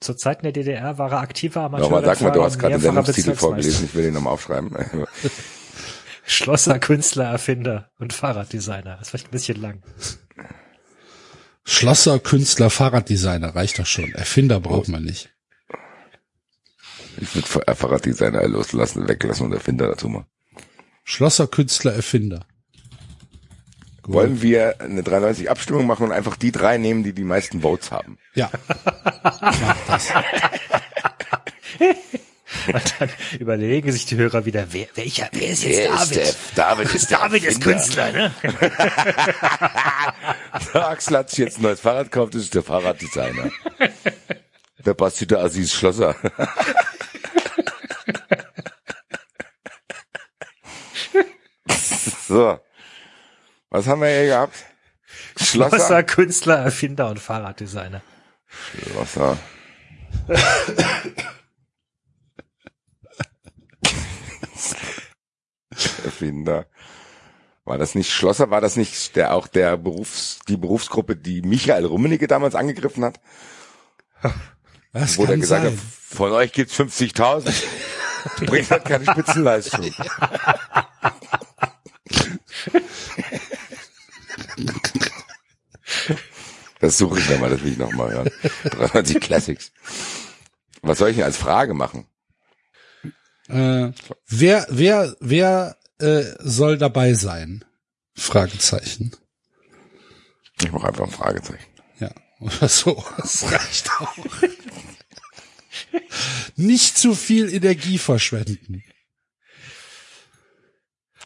Zu 0.00 0.14
Zeiten 0.14 0.42
der 0.42 0.52
DDR 0.52 0.98
war 0.98 1.12
er 1.12 1.20
aktiver 1.20 1.62
Amateur. 1.62 1.88
Nochmal, 1.88 2.04
sag 2.04 2.20
mal, 2.22 2.30
du 2.30 2.42
hast 2.42 2.58
gerade 2.58 2.74
den 2.74 2.80
Sendungstitel 2.80 3.34
vorgelesen, 3.34 3.84
ich 3.84 3.94
will 3.94 4.04
den 4.04 4.14
nochmal 4.14 4.32
aufschreiben. 4.32 4.74
Schlosser, 6.24 6.78
Künstler, 6.78 7.26
Erfinder 7.26 7.90
und 7.98 8.12
Fahrraddesigner. 8.12 8.96
Das 8.96 9.02
ist 9.02 9.10
vielleicht 9.10 9.28
ein 9.28 9.32
bisschen 9.32 9.60
lang. 9.60 9.82
Schlosser, 11.72 12.18
Künstler, 12.18 12.68
Fahrraddesigner 12.68 13.54
reicht 13.54 13.78
doch 13.78 13.86
schon. 13.86 14.12
Erfinder 14.12 14.58
braucht 14.58 14.88
man 14.88 15.04
nicht. 15.04 15.30
Ich 17.20 17.32
würde 17.34 17.46
Fahrraddesigner 17.46 18.46
loslassen, 18.48 19.08
weglassen 19.08 19.46
und 19.46 19.52
Erfinder 19.52 19.86
dazu 19.86 20.08
machen. 20.08 20.26
Schlosser, 21.04 21.46
Künstler, 21.46 21.94
Erfinder. 21.94 22.44
Gut. 24.02 24.14
Wollen 24.14 24.42
wir 24.42 24.80
eine 24.80 25.04
93 25.04 25.48
Abstimmung 25.48 25.86
machen 25.86 26.06
und 26.06 26.12
einfach 26.12 26.36
die 26.36 26.50
drei 26.50 26.76
nehmen, 26.76 27.04
die 27.04 27.12
die 27.12 27.22
meisten 27.22 27.60
Votes 27.60 27.92
haben? 27.92 28.18
Ja. 28.34 28.50
Mach 29.22 29.76
das. 29.86 30.08
Und 32.72 32.94
dann 33.00 33.10
überlegen 33.38 33.92
sich 33.92 34.06
die 34.06 34.16
Hörer 34.16 34.44
wieder, 34.44 34.66
wer, 34.72 34.86
welcher, 34.94 35.28
wer 35.32 35.48
ist 35.50 35.64
jetzt 35.64 35.78
Wer 35.78 35.88
David? 35.90 36.16
ist 36.16 36.50
der? 36.56 36.64
David 36.64 36.94
ist 36.94 37.10
David 37.12 37.44
ist. 37.44 37.60
Künstler, 37.62 38.12
ne? 38.12 38.34
Der 40.74 40.88
Axel 40.88 41.16
hat 41.16 41.30
sich 41.30 41.38
jetzt 41.40 41.58
ein 41.58 41.62
neues 41.62 41.80
Fahrrad 41.80 42.10
gekauft, 42.10 42.34
das 42.34 42.42
ist 42.42 42.54
der 42.54 42.62
Fahrraddesigner. 42.62 43.50
Der 44.84 44.94
Basti 44.94 45.26
der 45.26 45.38
Aziz 45.40 45.72
Schlosser. 45.72 46.14
so. 52.28 52.58
Was 53.70 53.86
haben 53.86 54.00
wir 54.02 54.08
hier 54.08 54.26
gehabt? 54.26 54.56
Schlosser, 55.36 55.76
Schlosser. 55.76 56.02
Künstler, 56.02 56.56
Erfinder 56.58 57.08
und 57.08 57.18
Fahrraddesigner. 57.20 58.02
Schlosser. 58.48 59.38
Erfinder. 66.04 66.66
War 67.64 67.78
das 67.78 67.94
nicht 67.94 68.10
Schlosser? 68.10 68.50
War 68.50 68.60
das 68.60 68.76
nicht 68.76 69.16
der 69.16 69.34
auch 69.34 69.46
der 69.46 69.76
Berufs, 69.76 70.40
die 70.48 70.56
Berufsgruppe, 70.56 71.16
die 71.16 71.42
Michael 71.42 71.84
Rummenigge 71.84 72.26
damals 72.26 72.54
angegriffen 72.54 73.04
hat? 73.04 73.20
Das 74.92 75.18
wo 75.18 75.26
der 75.26 75.36
gesagt 75.36 75.64
sein. 75.64 75.72
hat, 75.72 75.78
von 75.78 76.32
euch 76.32 76.52
gibt's 76.52 76.78
50.000. 76.78 77.52
Bringt 78.46 78.70
halt 78.70 78.84
keine 78.84 79.04
Spitzenleistung. 79.04 79.90
Das 86.80 86.96
suche 86.98 87.18
ich 87.20 87.28
nochmal, 87.28 87.50
das 87.50 87.62
will 87.62 87.72
ich 87.72 87.78
nochmal 87.78 88.10
hören. 88.12 88.30
93 88.64 89.20
Classics. 89.20 89.72
Was 90.82 90.98
soll 90.98 91.10
ich 91.10 91.16
denn 91.16 91.24
als 91.24 91.36
Frage 91.36 91.74
machen? 91.74 92.06
Äh, 93.50 93.92
wer, 94.26 94.66
wer, 94.70 95.16
wer 95.20 95.76
äh, 95.98 96.24
soll 96.38 96.78
dabei 96.78 97.14
sein? 97.14 97.64
Fragezeichen. 98.14 99.12
Ich 100.60 100.72
mache 100.72 100.88
einfach 100.88 101.04
ein 101.04 101.10
Fragezeichen. 101.10 101.64
Ja, 101.98 102.10
oder 102.40 102.68
so. 102.68 103.02
Das 103.16 103.50
reicht 103.52 103.90
auch. 104.00 104.16
Nicht 106.56 106.98
zu 106.98 107.14
viel 107.14 107.52
Energie 107.52 107.98
verschwenden. 107.98 108.84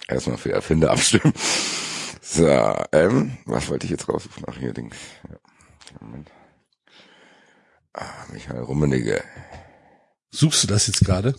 Erstmal 0.09 0.37
für 0.37 0.53
Erfinder 0.53 0.91
abstimmen. 0.91 1.33
So, 2.21 2.49
ähm, 2.93 3.39
was 3.45 3.69
wollte 3.69 3.87
ich 3.87 3.91
jetzt 3.91 4.09
raussuchen? 4.09 4.45
Ach, 4.47 4.57
hier 4.59 4.73
Dings. 4.73 4.97
Ja. 5.29 5.37
Moment. 6.01 6.31
Ah, 7.93 8.27
Michael 8.33 8.63
Rummenigge. 8.63 9.23
Suchst 10.31 10.65
du 10.65 10.67
das 10.67 10.87
jetzt 10.89 11.05
gerade? 11.05 11.35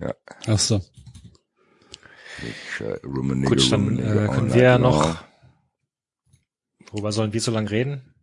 Ja. 0.00 0.14
Ach 0.46 0.58
so. 0.58 0.80
Rummenigge. 3.04 3.48
Gut, 3.56 3.72
dann 3.72 3.80
Rummenigge, 3.88 4.24
äh, 4.24 4.28
können 4.28 4.52
wir 4.54 4.62
ja 4.62 4.76
genau. 4.76 4.90
noch. 4.90 5.24
Worüber 6.90 7.12
sollen 7.12 7.32
wir 7.32 7.40
so 7.40 7.50
lange 7.50 7.70
reden? 7.70 8.14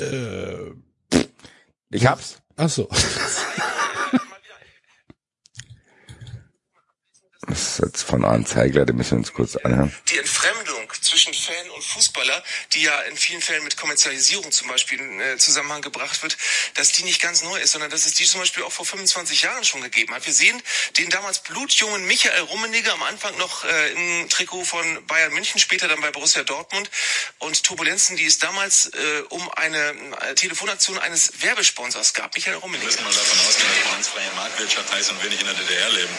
Äh, 0.00 0.72
Ich 1.90 2.06
hab's. 2.06 2.42
ach 2.56 2.68
so. 2.68 2.88
Das 7.48 7.62
ist 7.62 7.78
jetzt 7.78 8.02
von 8.02 8.24
Arndt 8.24 8.48
Zeigler, 8.48 8.84
den 8.84 8.96
müssen 8.96 9.12
wir 9.12 9.18
uns 9.18 9.32
kurz 9.32 9.54
anhören. 9.56 9.92
die 10.10 10.18
Entfremdung 10.18 10.90
zwischen 11.00 11.32
Fan 11.32 11.70
und 11.74 11.75
Fußballer, 11.96 12.44
die 12.74 12.82
ja 12.82 13.00
in 13.02 13.16
vielen 13.16 13.40
Fällen 13.40 13.64
mit 13.64 13.76
Kommerzialisierung 13.78 14.52
zum 14.52 14.68
Beispiel 14.68 15.00
in 15.00 15.20
äh, 15.20 15.38
Zusammenhang 15.38 15.80
gebracht 15.80 16.22
wird, 16.22 16.36
dass 16.74 16.92
die 16.92 17.04
nicht 17.04 17.22
ganz 17.22 17.42
neu 17.42 17.58
ist, 17.58 17.72
sondern 17.72 17.90
dass 17.90 18.04
es 18.04 18.12
die 18.14 18.26
zum 18.26 18.40
Beispiel 18.40 18.64
auch 18.64 18.72
vor 18.72 18.84
25 18.84 19.42
Jahren 19.42 19.64
schon 19.64 19.80
gegeben 19.80 20.14
hat. 20.14 20.26
Wir 20.26 20.34
sehen 20.34 20.62
den 20.98 21.08
damals 21.08 21.38
blutjungen 21.38 22.06
Michael 22.06 22.42
Rummenigge 22.42 22.92
am 22.92 23.02
Anfang 23.02 23.36
noch 23.38 23.64
äh, 23.64 23.92
im 23.92 24.28
Trikot 24.28 24.64
von 24.64 25.06
Bayern 25.06 25.32
München, 25.32 25.58
später 25.58 25.88
dann 25.88 26.00
bei 26.02 26.10
Borussia 26.10 26.44
Dortmund 26.44 26.90
und 27.38 27.64
Turbulenzen, 27.64 28.16
die 28.16 28.26
es 28.26 28.38
damals 28.38 28.86
äh, 28.86 29.22
um 29.30 29.50
eine 29.52 29.94
äh, 30.20 30.34
Telefonaktion 30.34 30.98
eines 30.98 31.40
Werbesponsors 31.40 32.12
gab. 32.12 32.34
Michael 32.34 32.56
Rummenigge. 32.56 32.86
müssen 32.86 33.04
mal 33.04 33.14
davon 33.14 33.38
ausgehen, 33.48 33.68
dass 33.70 33.88
finanzfreie 33.88 34.30
Marktwirtschaft 34.34 34.92
heißt 34.92 35.10
und 35.12 35.22
wir 35.22 35.30
nicht 35.30 35.40
in 35.40 35.46
der 35.46 35.56
DDR 35.56 35.90
leben. 35.90 36.14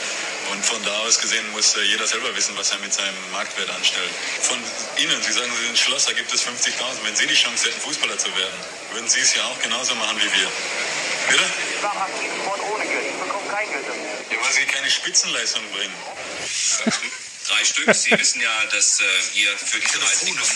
Und 0.51 0.65
von 0.65 0.81
da 0.83 0.97
aus 0.99 1.19
gesehen 1.19 1.49
muss 1.51 1.75
äh, 1.75 1.83
jeder 1.83 2.07
selber 2.07 2.35
wissen, 2.35 2.55
was 2.57 2.71
er 2.71 2.79
mit 2.79 2.93
seinem 2.93 3.31
Marktwert 3.31 3.69
anstellt. 3.69 4.09
Von 4.41 4.57
Ihnen, 4.97 5.21
Sie 5.21 5.33
sagen, 5.33 5.51
Sie 5.55 5.66
sind 5.67 5.77
Schlosser, 5.77 6.13
gibt 6.13 6.33
es 6.33 6.47
50.000. 6.47 7.03
Wenn 7.03 7.15
Sie 7.15 7.27
die 7.27 7.35
Chance 7.35 7.67
hätten, 7.67 7.81
Fußballer 7.81 8.17
zu 8.17 8.29
werden, 8.31 8.59
würden 8.93 9.09
Sie 9.09 9.19
es 9.19 9.35
ja 9.35 9.43
auch 9.43 9.59
genauso 9.61 9.95
machen 9.95 10.17
wie 10.17 10.31
wir. 10.39 10.47
Bitte? 11.27 11.43
ohne 12.71 12.83
Geld. 12.87 13.05
Ich 13.11 13.19
bekomme 13.19 13.47
kein 13.51 13.67
Geld 13.69 13.83
dafür. 13.87 14.01
Ja, 14.31 14.37
weil 14.43 14.53
Sie 14.53 14.65
keine 14.65 14.89
Spitzenleistung 14.89 15.61
bringen. 15.75 15.93
Drei 17.47 17.63
Stück. 17.63 17.93
Sie 17.95 18.11
wissen 18.11 18.41
ja, 18.41 18.55
dass 18.71 18.99
äh, 18.99 19.03
wir 19.35 19.49
für 19.57 19.79
diese 19.79 20.01
Reise 20.01 20.25
nicht 20.25 20.39
auf 20.39 20.53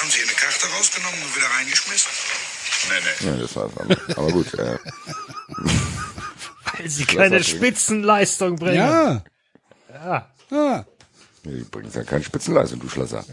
Haben 0.00 0.10
Sie 0.10 0.22
eine 0.22 0.32
Karte 0.32 0.66
rausgenommen 0.76 1.22
und 1.22 1.36
wieder 1.36 1.48
reingeschmissen? 1.48 2.10
Nee, 2.88 3.00
nee. 3.00 3.30
Ja, 3.30 3.36
das 3.36 3.56
war's. 3.56 3.72
Aber, 3.76 4.18
aber 4.18 4.32
gut, 4.32 4.54
äh, 4.54 4.78
Weil 6.64 6.88
sie 6.88 7.04
keine. 7.06 7.42
Spitzenleistung 7.42 8.56
bringen. 8.56 8.76
Ja. 8.76 9.24
Ja. 9.92 10.30
Ah. 10.50 10.84
die 11.44 11.64
bringen 11.64 11.90
ja 11.94 12.04
keine 12.04 12.24
Spitzenleistung, 12.24 12.80
du 12.80 12.88
Schlosser. 12.88 13.24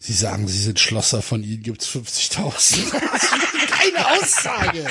Sie 0.00 0.12
sagen, 0.12 0.46
Sie 0.48 0.58
sind 0.62 0.78
Schlosser, 0.78 1.22
von 1.22 1.42
Ihnen 1.42 1.62
gibt's 1.62 1.88
50.000. 1.88 2.90
Keine 3.70 4.06
Aussage. 4.06 4.86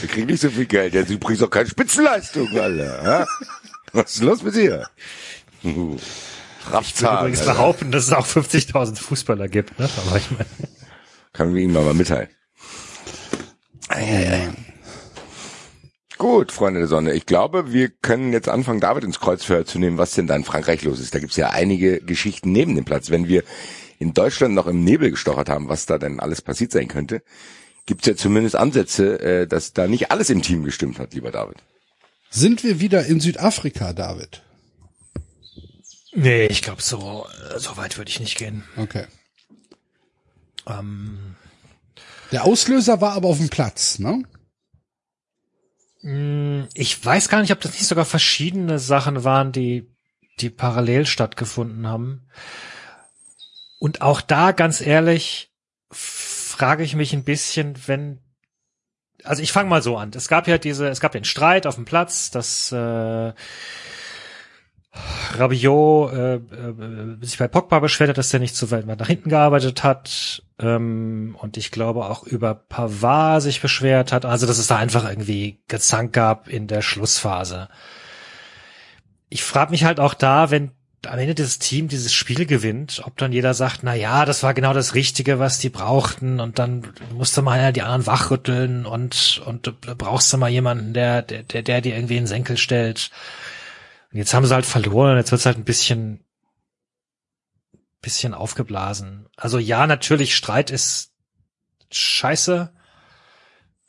Wir 0.00 0.08
kriegen 0.08 0.26
nicht 0.26 0.40
so 0.42 0.50
viel 0.50 0.66
Geld. 0.66 0.94
Ja, 0.94 1.02
du 1.02 1.18
bringst 1.18 1.42
doch 1.42 1.50
keine 1.50 1.68
Spitzenleistung, 1.68 2.48
Alter. 2.58 3.04
Ja? 3.04 3.26
Was 3.92 4.14
ist 4.16 4.22
los 4.22 4.42
mit 4.42 4.54
dir? 4.54 4.88
Uh, 5.64 5.96
Ich 5.96 6.02
würde 6.02 6.02
Raffzahn, 6.76 7.18
übrigens 7.20 7.40
Alter. 7.40 7.52
behaupten, 7.54 7.92
dass 7.92 8.04
es 8.06 8.12
auch 8.12 8.26
50.000 8.26 8.96
Fußballer 8.96 9.48
gibt. 9.48 9.78
Ne? 9.78 9.88
Aber 10.06 10.16
ich 10.16 10.30
meine, 10.30 10.46
Kann 11.32 11.54
wir 11.54 11.62
ihm 11.62 11.72
mal 11.72 11.94
mitteilen. 11.94 12.28
Gut, 16.18 16.50
Freunde 16.50 16.80
der 16.80 16.88
Sonne. 16.88 17.12
Ich 17.14 17.26
glaube, 17.26 17.72
wir 17.72 17.90
können 17.90 18.32
jetzt 18.32 18.48
anfangen, 18.48 18.80
David 18.80 19.04
ins 19.04 19.20
Kreuzverhör 19.20 19.64
zu 19.64 19.78
nehmen, 19.78 19.98
was 19.98 20.12
denn 20.12 20.26
da 20.26 20.34
in 20.34 20.42
Frankreich 20.44 20.82
los 20.82 20.98
ist. 20.98 21.14
Da 21.14 21.20
gibt's 21.20 21.36
ja 21.36 21.50
einige 21.50 22.00
Geschichten 22.00 22.50
neben 22.50 22.74
dem 22.74 22.84
Platz. 22.84 23.10
Wenn 23.10 23.28
wir 23.28 23.44
in 24.00 24.14
Deutschland 24.14 24.54
noch 24.54 24.66
im 24.66 24.82
Nebel 24.82 25.10
gestochert 25.12 25.48
haben, 25.48 25.68
was 25.68 25.86
da 25.86 25.96
denn 25.96 26.18
alles 26.18 26.42
passiert 26.42 26.72
sein 26.72 26.88
könnte, 26.88 27.22
gibt's 27.86 28.06
ja 28.06 28.16
zumindest 28.16 28.56
Ansätze, 28.56 29.20
äh, 29.20 29.46
dass 29.46 29.72
da 29.72 29.86
nicht 29.86 30.10
alles 30.10 30.28
im 30.28 30.42
Team 30.42 30.64
gestimmt 30.64 30.98
hat, 30.98 31.14
lieber 31.14 31.30
David. 31.30 31.58
Sind 32.30 32.64
wir 32.64 32.80
wieder 32.80 33.06
in 33.06 33.20
Südafrika, 33.20 33.92
David? 33.92 34.42
nee, 36.14 36.46
ich 36.46 36.62
glaube, 36.62 36.82
so, 36.82 37.26
äh, 37.54 37.58
so 37.60 37.76
weit 37.76 37.96
würde 37.96 38.10
ich 38.10 38.18
nicht 38.18 38.36
gehen. 38.36 38.64
Okay. 38.76 39.04
Ähm, 40.66 41.36
Der 42.32 42.44
Auslöser 42.44 43.00
war 43.00 43.12
aber 43.12 43.28
auf 43.28 43.38
dem 43.38 43.48
Platz, 43.50 44.00
ne? 44.00 44.24
Mh, 46.02 46.68
ich 46.74 47.04
weiß 47.04 47.28
gar 47.28 47.40
nicht, 47.40 47.52
ob 47.52 47.60
das 47.60 47.72
nicht 47.72 47.86
sogar 47.86 48.04
verschiedene 48.04 48.78
Sachen 48.78 49.24
waren, 49.24 49.52
die, 49.52 49.90
die 50.40 50.50
parallel 50.50 51.06
stattgefunden 51.06 51.86
haben. 51.86 52.28
Und 53.78 54.02
auch 54.02 54.20
da, 54.20 54.52
ganz 54.52 54.80
ehrlich, 54.80 55.52
frage 55.90 56.82
ich 56.82 56.94
mich 56.94 57.12
ein 57.12 57.24
bisschen, 57.24 57.74
wenn 57.86 58.20
also 59.24 59.42
ich 59.42 59.52
fange 59.52 59.68
mal 59.68 59.82
so 59.82 59.96
an. 59.96 60.10
Es 60.14 60.28
gab 60.28 60.46
ja 60.48 60.58
diese, 60.58 60.88
es 60.88 61.00
gab 61.00 61.12
den 61.12 61.24
Streit 61.24 61.66
auf 61.66 61.74
dem 61.74 61.84
Platz, 61.84 62.30
dass 62.30 62.72
äh, 62.72 63.32
Rabiot 65.36 66.12
äh, 66.12 66.34
äh, 66.34 66.40
sich 67.20 67.38
bei 67.38 67.48
Pogba 67.48 67.78
beschwert 67.80 68.10
hat, 68.10 68.18
dass 68.18 68.30
der 68.30 68.40
nicht 68.40 68.56
so 68.56 68.70
weit 68.70 68.86
nach 68.86 69.06
hinten 69.06 69.30
gearbeitet 69.30 69.84
hat 69.84 70.42
ähm, 70.60 71.36
und 71.40 71.56
ich 71.56 71.70
glaube 71.70 72.06
auch 72.06 72.24
über 72.24 72.54
Pavard 72.54 73.42
sich 73.42 73.60
beschwert 73.60 74.12
hat, 74.12 74.24
also 74.24 74.46
dass 74.46 74.58
es 74.58 74.66
da 74.66 74.76
einfach 74.76 75.08
irgendwie 75.08 75.60
Gezank 75.68 76.12
gab 76.12 76.48
in 76.48 76.66
der 76.66 76.82
Schlussphase. 76.82 77.68
Ich 79.28 79.44
frage 79.44 79.70
mich 79.70 79.84
halt 79.84 80.00
auch 80.00 80.14
da, 80.14 80.50
wenn 80.50 80.72
am 81.06 81.18
Ende 81.18 81.34
dieses 81.34 81.58
Team 81.58 81.86
dieses 81.86 82.12
Spiel 82.12 82.44
gewinnt, 82.44 83.02
ob 83.04 83.16
dann 83.16 83.32
jeder 83.32 83.54
sagt, 83.54 83.80
na 83.82 83.94
ja, 83.94 84.24
das 84.24 84.42
war 84.42 84.52
genau 84.52 84.72
das 84.72 84.94
Richtige, 84.94 85.38
was 85.38 85.58
die 85.58 85.68
brauchten 85.68 86.40
und 86.40 86.58
dann 86.58 86.88
musste 87.14 87.40
mal 87.40 87.52
einer 87.52 87.72
die 87.72 87.82
anderen 87.82 88.06
wachrütteln 88.06 88.84
und 88.84 89.40
und 89.46 89.66
du 89.68 89.72
brauchst 89.72 90.32
du 90.32 90.38
mal 90.38 90.50
jemanden, 90.50 90.94
der 90.94 91.22
der 91.22 91.44
der, 91.44 91.62
der 91.62 91.80
dir 91.80 91.94
irgendwie 91.94 92.16
in 92.16 92.24
den 92.24 92.28
Senkel 92.28 92.56
stellt. 92.56 93.10
Und 94.12 94.18
jetzt 94.18 94.34
haben 94.34 94.46
sie 94.46 94.54
halt 94.54 94.66
verloren 94.66 95.12
und 95.12 95.16
jetzt 95.18 95.32
wird's 95.32 95.46
halt 95.46 95.58
ein 95.58 95.64
bisschen 95.64 96.24
bisschen 98.00 98.34
aufgeblasen. 98.34 99.28
Also 99.36 99.58
ja, 99.58 99.86
natürlich 99.86 100.36
Streit 100.36 100.70
ist 100.70 101.12
scheiße. 101.90 102.72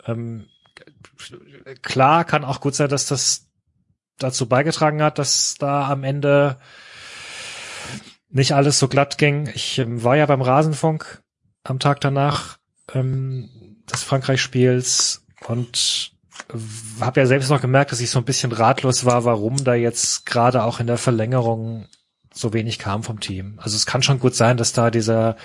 Ähm, 0.05 0.47
klar 1.81 2.25
kann 2.25 2.43
auch 2.43 2.59
gut 2.61 2.75
sein, 2.75 2.89
dass 2.89 3.05
das 3.05 3.47
dazu 4.17 4.47
beigetragen 4.47 5.01
hat, 5.01 5.19
dass 5.19 5.55
da 5.55 5.87
am 5.87 6.03
Ende 6.03 6.59
nicht 8.29 8.53
alles 8.53 8.79
so 8.79 8.87
glatt 8.87 9.17
ging. 9.17 9.49
Ich 9.53 9.79
ähm, 9.79 10.03
war 10.03 10.15
ja 10.15 10.25
beim 10.25 10.41
Rasenfunk 10.41 11.23
am 11.63 11.79
Tag 11.79 12.01
danach 12.01 12.57
ähm, 12.93 13.83
des 13.91 14.03
Frankreich-Spiels 14.03 15.25
und 15.47 16.13
habe 16.99 17.19
ja 17.19 17.25
selbst 17.25 17.49
noch 17.49 17.61
gemerkt, 17.61 17.91
dass 17.91 17.99
ich 17.99 18.09
so 18.09 18.19
ein 18.19 18.25
bisschen 18.25 18.51
ratlos 18.51 19.05
war, 19.05 19.23
warum 19.25 19.63
da 19.63 19.75
jetzt 19.75 20.25
gerade 20.25 20.63
auch 20.63 20.79
in 20.79 20.87
der 20.87 20.97
Verlängerung 20.97 21.87
so 22.33 22.53
wenig 22.53 22.79
kam 22.79 23.03
vom 23.03 23.19
Team. 23.19 23.59
Also 23.61 23.75
es 23.75 23.85
kann 23.85 24.03
schon 24.03 24.19
gut 24.19 24.35
sein, 24.35 24.57
dass 24.57 24.73
da 24.73 24.89
dieser, 24.91 25.37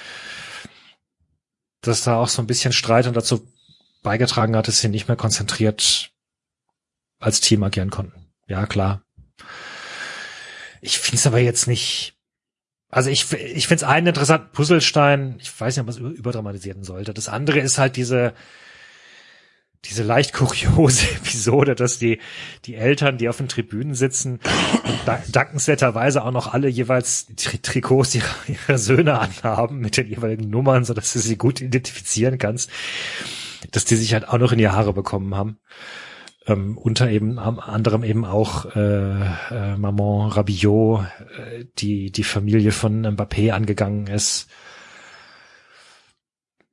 dass 1.82 2.04
da 2.04 2.16
auch 2.16 2.28
so 2.28 2.42
ein 2.42 2.46
bisschen 2.46 2.72
Streit 2.72 3.06
und 3.06 3.14
dazu 3.16 3.46
beigetragen 4.02 4.56
hat, 4.56 4.68
dass 4.68 4.80
sie 4.80 4.88
nicht 4.88 5.08
mehr 5.08 5.16
konzentriert 5.16 6.10
als 7.20 7.40
Team 7.40 7.62
agieren 7.62 7.90
konnten. 7.90 8.28
Ja, 8.46 8.66
klar. 8.66 9.02
Ich 10.80 10.98
finde 10.98 11.16
es 11.16 11.26
aber 11.26 11.38
jetzt 11.38 11.66
nicht. 11.66 12.14
Also 12.90 13.10
ich, 13.10 13.32
ich 13.32 13.66
finde 13.66 13.84
es 13.84 13.90
einen 13.90 14.08
interessanten 14.08 14.52
Puzzlestein. 14.52 15.36
Ich 15.40 15.58
weiß 15.58 15.76
nicht, 15.76 15.80
ob 15.80 15.86
man 15.86 15.94
es 15.94 16.00
über- 16.00 16.10
überdramatisieren 16.18 16.84
sollte. 16.84 17.12
Das 17.14 17.28
andere 17.28 17.60
ist 17.60 17.78
halt 17.78 17.96
diese, 17.96 18.34
diese 19.84 20.02
leicht 20.02 20.32
kuriose 20.32 21.06
Episode, 21.16 21.74
dass 21.74 21.98
die, 21.98 22.18
die 22.64 22.74
Eltern, 22.74 23.18
die 23.18 23.28
auf 23.28 23.36
den 23.36 23.48
Tribünen 23.48 23.94
sitzen, 23.94 24.40
da, 25.06 25.22
dankenswerterweise 25.30 26.24
auch 26.24 26.30
noch 26.30 26.52
alle 26.52 26.68
jeweils 26.68 27.26
Tri 27.36 27.58
Trikots 27.58 28.14
ihrer, 28.14 28.34
ihrer 28.48 28.78
Söhne 28.78 29.18
anhaben 29.18 29.78
mit 29.78 29.96
den 29.96 30.08
jeweiligen 30.08 30.48
Nummern, 30.48 30.84
so 30.84 30.94
dass 30.94 31.12
du 31.12 31.18
sie 31.18 31.36
gut 31.36 31.60
identifizieren 31.60 32.38
kannst, 32.38 32.70
dass 33.70 33.84
die 33.84 33.96
sich 33.96 34.14
halt 34.14 34.28
auch 34.28 34.38
noch 34.38 34.52
in 34.52 34.58
die 34.58 34.68
Haare 34.68 34.92
bekommen 34.92 35.34
haben. 35.34 35.58
Ähm, 36.46 36.76
unter 36.76 37.08
eben 37.08 37.38
anderem 37.38 38.04
eben 38.04 38.26
auch 38.26 38.76
äh, 38.76 39.26
äh, 39.50 39.76
Maman 39.78 40.30
Rabiot, 40.30 41.06
äh, 41.38 41.64
die 41.78 42.10
die 42.10 42.24
Familie 42.24 42.70
von 42.70 43.06
Mbappé 43.06 43.52
angegangen 43.52 44.08
ist. 44.08 44.50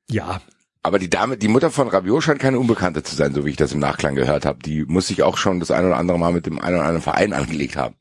Ja, 0.09 0.41
Aber 0.83 0.97
die 0.97 1.09
Dame, 1.09 1.37
die 1.37 1.47
Mutter 1.47 1.69
von 1.69 1.87
Rabiot 1.87 2.23
scheint 2.23 2.39
keine 2.39 2.59
Unbekannte 2.59 3.03
zu 3.03 3.15
sein, 3.15 3.33
so 3.33 3.45
wie 3.45 3.51
ich 3.51 3.57
das 3.57 3.73
im 3.73 3.79
Nachklang 3.79 4.15
gehört 4.15 4.45
habe. 4.45 4.59
Die 4.63 4.83
muss 4.85 5.07
sich 5.07 5.21
auch 5.21 5.37
schon 5.37 5.59
das 5.59 5.69
ein 5.69 5.85
oder 5.85 5.97
andere 5.97 6.17
Mal 6.17 6.33
mit 6.33 6.47
dem 6.47 6.59
einen 6.59 6.75
oder 6.75 6.85
anderen 6.85 7.03
Verein 7.03 7.33
angelegt 7.33 7.75
haben. 7.75 7.95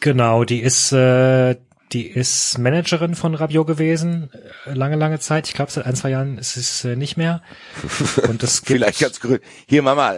Genau, 0.00 0.44
die 0.44 0.60
ist 0.60 0.92
äh, 0.92 1.56
die 1.92 2.08
ist 2.08 2.58
Managerin 2.58 3.14
von 3.14 3.34
Rabiot 3.34 3.66
gewesen, 3.66 4.30
äh, 4.66 4.72
lange, 4.72 4.96
lange 4.96 5.20
Zeit. 5.20 5.46
Ich 5.46 5.54
glaube, 5.54 5.70
seit 5.70 5.86
ein, 5.86 5.94
zwei 5.94 6.10
Jahren 6.10 6.38
ist 6.38 6.56
es 6.56 6.84
äh, 6.84 6.96
nicht 6.96 7.16
mehr. 7.16 7.40
Und 8.28 8.42
das 8.42 8.62
gibt, 8.62 8.78
Vielleicht 8.78 9.00
ganz 9.00 9.20
grün. 9.20 9.38
Hier, 9.66 9.82
Mama, 9.82 10.14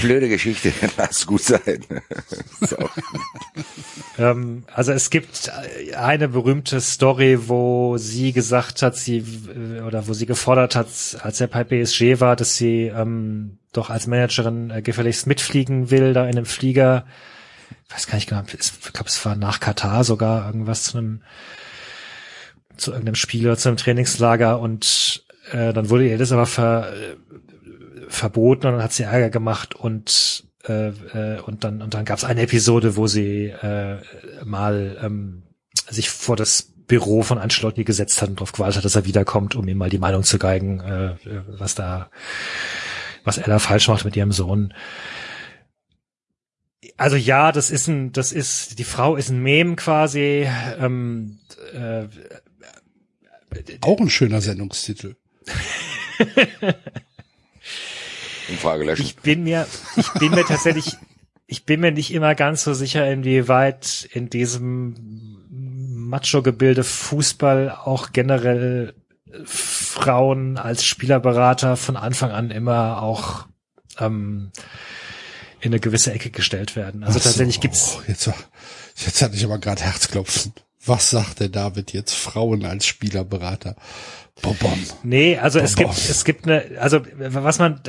Blöde 0.00 0.28
Geschichte, 0.28 0.72
lass 0.96 1.26
gut 1.26 1.42
sein. 1.42 1.84
so. 2.60 2.76
Ähm, 4.18 4.64
also 4.72 4.92
es 4.92 5.10
gibt 5.10 5.50
eine 5.96 6.28
berühmte 6.28 6.80
Story, 6.80 7.48
wo 7.48 7.96
sie 7.98 8.32
gesagt 8.32 8.82
hat, 8.82 8.96
sie 8.96 9.18
äh, 9.18 9.80
oder 9.80 10.06
wo 10.08 10.12
sie 10.12 10.26
gefordert 10.26 10.76
hat, 10.76 10.88
als 11.20 11.40
er 11.40 11.48
bei 11.48 11.64
PSG 11.64 12.20
war, 12.20 12.36
dass 12.36 12.56
sie 12.56 12.86
ähm, 12.86 13.58
doch 13.72 13.90
als 13.90 14.06
Managerin 14.06 14.70
äh, 14.70 14.82
gefälligst 14.82 15.26
mitfliegen 15.26 15.90
will, 15.90 16.12
da 16.12 16.24
in 16.24 16.36
einem 16.36 16.46
Flieger. 16.46 17.06
Ich 17.88 17.94
weiß 17.94 18.06
gar 18.06 18.14
nicht 18.14 18.28
genau, 18.28 18.42
ich 18.46 18.92
glaube, 18.92 19.08
es 19.08 19.24
war 19.24 19.36
nach 19.36 19.60
Katar 19.60 20.04
sogar 20.04 20.46
irgendwas 20.46 20.84
zu 20.84 20.98
einem 20.98 21.22
zu 22.76 22.90
irgendeinem 22.90 23.14
Spiel 23.14 23.46
oder 23.46 23.56
zu 23.56 23.68
einem 23.68 23.76
Trainingslager 23.76 24.58
und 24.58 25.24
äh, 25.52 25.72
dann 25.72 25.90
wurde 25.90 26.08
ihr 26.08 26.18
das 26.18 26.32
aber 26.32 26.46
ver, 26.46 26.92
äh, 26.92 27.16
verboten 28.14 28.66
und 28.66 28.72
dann 28.74 28.82
hat 28.82 28.92
sie 28.92 29.04
Ärger 29.04 29.30
gemacht 29.30 29.74
und 29.74 30.44
äh, 30.66 30.88
äh, 30.88 31.40
und 31.40 31.64
dann 31.64 31.82
und 31.82 31.94
dann 31.94 32.04
gab 32.04 32.18
es 32.18 32.24
eine 32.24 32.42
Episode, 32.42 32.96
wo 32.96 33.06
sie 33.06 33.46
äh, 33.46 33.98
mal 34.44 34.98
ähm, 35.02 35.42
sich 35.90 36.10
vor 36.10 36.36
das 36.36 36.74
Büro 36.86 37.22
von 37.22 37.38
Ancelotti 37.38 37.84
gesetzt 37.84 38.20
hat 38.20 38.28
und 38.28 38.36
darauf 38.36 38.52
gewartet 38.52 38.78
hat, 38.78 38.84
dass 38.84 38.96
er 38.96 39.06
wiederkommt, 39.06 39.54
um 39.54 39.66
ihm 39.68 39.78
mal 39.78 39.90
die 39.90 39.98
Meinung 39.98 40.22
zu 40.22 40.38
geigen, 40.38 40.80
äh, 40.80 41.16
was 41.48 41.74
da, 41.74 42.10
was 43.24 43.36
da 43.36 43.58
falsch 43.58 43.88
macht 43.88 44.04
mit 44.04 44.16
ihrem 44.16 44.32
Sohn. 44.32 44.74
Also 46.96 47.16
ja, 47.16 47.52
das 47.52 47.70
ist 47.70 47.88
ein, 47.88 48.12
das 48.12 48.32
ist, 48.32 48.78
die 48.78 48.84
Frau 48.84 49.16
ist 49.16 49.30
ein 49.30 49.42
Mem 49.42 49.76
quasi. 49.76 50.46
Ähm, 50.78 51.38
äh, 51.72 52.06
Auch 53.80 54.00
ein 54.00 54.10
schöner 54.10 54.40
Sendungstitel. 54.40 55.16
Umfrage 58.48 58.84
löschen. 58.84 59.02
Ich 59.02 59.16
bin 59.16 59.44
mir, 59.44 59.66
ich 59.96 60.10
bin 60.14 60.30
mir 60.30 60.44
tatsächlich, 60.44 60.96
ich 61.46 61.64
bin 61.64 61.80
mir 61.80 61.92
nicht 61.92 62.12
immer 62.12 62.34
ganz 62.34 62.64
so 62.64 62.74
sicher, 62.74 63.10
inwieweit 63.10 64.08
in 64.12 64.30
diesem 64.30 64.96
Macho-Gebilde 65.50 66.84
Fußball 66.84 67.70
auch 67.70 68.12
generell 68.12 68.94
Frauen 69.44 70.58
als 70.58 70.84
Spielerberater 70.84 71.76
von 71.76 71.96
Anfang 71.96 72.30
an 72.30 72.50
immer 72.50 73.02
auch 73.02 73.46
ähm, 73.98 74.52
in 75.60 75.72
eine 75.72 75.80
gewisse 75.80 76.12
Ecke 76.12 76.30
gestellt 76.30 76.76
werden. 76.76 77.02
Also 77.02 77.18
so, 77.18 77.24
tatsächlich 77.24 77.60
gibt's. 77.60 77.96
oh, 77.98 78.02
Jetzt, 78.06 78.30
jetzt 78.96 79.22
hatte 79.22 79.34
ich 79.34 79.44
aber 79.44 79.58
gerade 79.58 79.82
Herzklopfen. 79.82 80.52
Was 80.86 81.10
sagt 81.10 81.40
der 81.40 81.48
David 81.48 81.92
jetzt? 81.92 82.14
Frauen 82.14 82.64
als 82.64 82.86
Spielerberater. 82.86 83.76
Bobom. 84.42 84.78
Nee, 85.02 85.38
also 85.38 85.58
es 85.60 85.74
Bom, 85.74 85.84
gibt, 85.84 85.94
bom. 85.94 86.04
es 86.10 86.24
gibt 86.24 86.44
eine, 86.46 86.80
also 86.80 87.00
was 87.16 87.58
man 87.58 87.80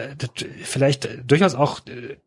vielleicht 0.64 1.10
durchaus 1.30 1.56
auch 1.56 1.80
äh, 1.88 2.18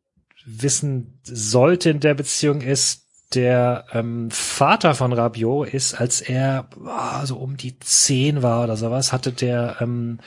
wissen 0.45 1.21
sollte 1.23 1.91
in 1.91 2.01
der 2.01 2.15
Beziehung 2.15 2.61
ist, 2.61 3.05
der 3.35 3.85
ähm, 3.93 4.31
Vater 4.31 4.95
von 4.95 5.13
Rabiot 5.13 5.69
ist, 5.69 5.95
als 5.95 6.21
er 6.21 6.69
ah, 6.87 7.27
so 7.27 7.37
um 7.37 7.57
die 7.57 7.79
zehn 7.79 8.43
war 8.43 8.65
oder 8.65 8.77
sowas, 8.77 9.13
hatte 9.13 9.33
der 9.33 9.77
ähm, 9.81 10.19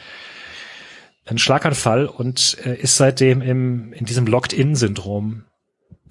einen 1.25 1.39
Schlaganfall 1.39 2.05
und 2.05 2.57
äh, 2.65 2.75
ist 2.75 2.97
seitdem 2.97 3.41
im, 3.41 3.93
in 3.93 4.05
diesem 4.05 4.27
Locked-In-Syndrom, 4.27 5.45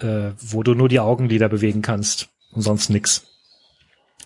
äh, 0.00 0.32
wo 0.38 0.62
du 0.62 0.74
nur 0.74 0.88
die 0.88 1.00
Augenlider 1.00 1.48
bewegen 1.48 1.82
kannst 1.82 2.28
und 2.52 2.62
sonst 2.62 2.90
nix. 2.90 3.29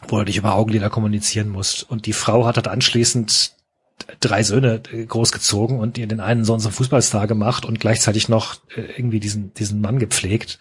Wo 0.09 0.19
du 0.19 0.25
dich 0.25 0.37
über 0.37 0.55
Augenlider 0.55 0.91
kommunizieren 0.91 1.49
musst. 1.49 1.89
Und 1.89 2.07
die 2.07 2.13
Frau 2.13 2.47
hat 2.47 2.57
halt 2.57 2.69
anschließend 2.69 3.53
drei 4.21 4.43
Söhne 4.43 4.83
äh, 4.93 5.07
großgezogen 5.07 5.79
und 5.79 5.99
ihr 5.99 6.07
den 6.07 6.21
einen 6.21 6.45
Sohn 6.45 6.61
zum 6.61 6.73
Fußballstar 6.73 7.27
gemacht 7.27 7.65
und 7.65 7.81
gleichzeitig 7.81 8.29
noch 8.29 8.57
äh, 8.77 8.83
irgendwie 8.97 9.21
diesen, 9.21 9.55
diesen 9.55 9.81
Mann 9.81 9.99
gepflegt. 9.99 10.59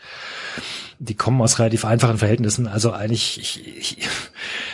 Die 1.00 1.16
kommen 1.16 1.42
aus 1.42 1.60
relativ 1.60 1.84
einfachen 1.86 2.18
Verhältnissen. 2.18 2.68
Also 2.68 2.94
eigentlich, 2.94 3.40
ich, 3.40 3.78
ich, 3.78 4.10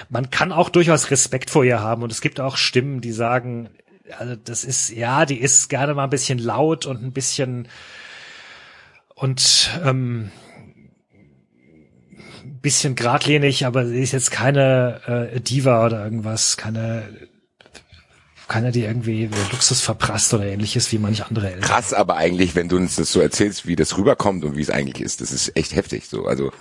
man 0.09 0.29
kann 0.29 0.51
auch 0.51 0.69
durchaus 0.69 1.09
Respekt 1.09 1.49
vor 1.49 1.63
ihr 1.63 1.79
haben 1.79 2.03
und 2.03 2.11
es 2.11 2.21
gibt 2.21 2.39
auch 2.39 2.57
Stimmen, 2.57 3.01
die 3.01 3.11
sagen, 3.11 3.69
also 4.17 4.35
das 4.35 4.63
ist, 4.63 4.89
ja, 4.89 5.25
die 5.25 5.39
ist 5.39 5.69
gerne 5.69 5.93
mal 5.93 6.03
ein 6.03 6.09
bisschen 6.09 6.39
laut 6.39 6.85
und 6.85 7.03
ein 7.03 7.11
bisschen 7.11 7.67
und 9.15 9.69
ähm, 9.83 10.31
ein 12.59 12.61
bisschen 12.61 12.95
geradlinig, 12.95 13.65
aber 13.65 13.85
sie 13.87 14.01
ist 14.01 14.11
jetzt 14.11 14.31
keine 14.31 15.29
äh, 15.33 15.39
Diva 15.39 15.85
oder 15.85 16.03
irgendwas, 16.03 16.57
keine 16.57 17.07
keine, 18.49 18.71
die 18.71 18.83
irgendwie 18.83 19.29
Luxus 19.51 19.79
verprasst 19.79 20.33
oder 20.33 20.43
ähnliches 20.45 20.91
wie 20.91 20.97
manche 20.97 21.25
andere 21.25 21.47
Eltern. 21.47 21.61
Krass, 21.61 21.93
aber 21.93 22.17
eigentlich, 22.17 22.55
wenn 22.55 22.67
du 22.67 22.77
uns 22.77 22.95
das 22.95 23.11
so 23.11 23.21
erzählst, 23.21 23.67
wie 23.67 23.75
das 23.75 23.95
rüberkommt 23.95 24.43
und 24.43 24.57
wie 24.57 24.61
es 24.61 24.71
eigentlich 24.71 25.01
ist, 25.05 25.21
das 25.21 25.31
ist 25.31 25.55
echt 25.55 25.75
heftig. 25.75 26.07
So, 26.07 26.25
also 26.25 26.51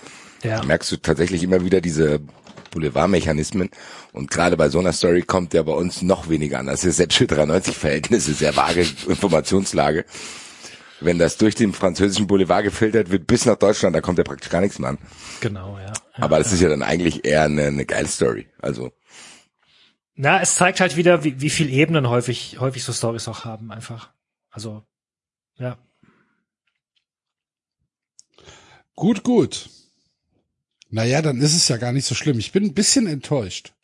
Ja. 0.43 0.63
merkst 0.63 0.93
du 0.93 0.99
tatsächlich 0.99 1.43
immer 1.43 1.65
wieder 1.65 1.81
diese 1.81 2.21
Boulevardmechanismen 2.73 3.71
und 4.13 4.31
gerade 4.31 4.59
bei 4.59 4.69
so 4.69 4.79
einer 4.79 4.93
Story 4.93 5.23
kommt 5.23 5.55
der 5.55 5.63
bei 5.63 5.73
uns 5.73 6.03
noch 6.03 6.29
weniger 6.29 6.59
an. 6.59 6.67
Das 6.67 6.85
ist 6.85 6.99
selbst 6.99 7.17
für 7.17 7.27
93 7.27 7.77
Verhältnisse 7.77 8.35
sehr 8.35 8.55
vage 8.55 8.87
Informationslage. 9.09 10.05
Wenn 11.01 11.19
das 11.19 11.37
durch 11.37 11.55
den 11.55 11.73
französischen 11.73 12.27
Boulevard 12.27 12.65
gefiltert 12.65 13.11
wird 13.11 13.27
bis 13.27 13.47
nach 13.47 13.57
Deutschland, 13.57 13.95
da 13.95 14.01
kommt 14.01 14.19
ja 14.19 14.25
praktisch 14.25 14.51
gar 14.51 14.61
nichts 14.61 14.79
mehr 14.79 14.91
an. 14.91 14.99
Genau, 15.41 15.79
ja. 15.79 15.93
Aber 16.15 16.39
das 16.39 16.53
ist 16.53 16.61
ja 16.61 16.69
dann 16.69 16.83
eigentlich 16.83 17.25
eher 17.25 17.45
eine, 17.45 17.67
eine 17.67 17.87
geile 17.87 18.09
Story. 18.09 18.49
Also 18.61 18.93
Na, 20.17 20.41
es 20.41 20.57
zeigt 20.57 20.81
halt 20.81 20.97
wieder, 20.97 21.23
wie, 21.23 21.41
wie 21.41 21.51
viel 21.51 21.71
Ebenen 21.71 22.09
häufig, 22.09 22.59
häufig 22.59 22.83
so 22.83 22.93
Stories 22.93 23.29
auch 23.29 23.45
haben, 23.45 23.71
einfach. 23.71 24.11
Also, 24.51 24.83
ja. 25.57 25.79
Gut, 28.97 29.23
gut. 29.23 29.71
Naja, 30.91 31.23
dann 31.23 31.41
ist 31.41 31.55
es 31.55 31.69
ja 31.69 31.77
gar 31.77 31.93
nicht 31.93 32.07
so 32.07 32.17
schlimm. 32.17 32.39
Ich 32.39 32.51
bin 32.51 32.65
ein 32.65 32.75
bisschen 32.75 33.07
enttäuscht. 33.07 33.75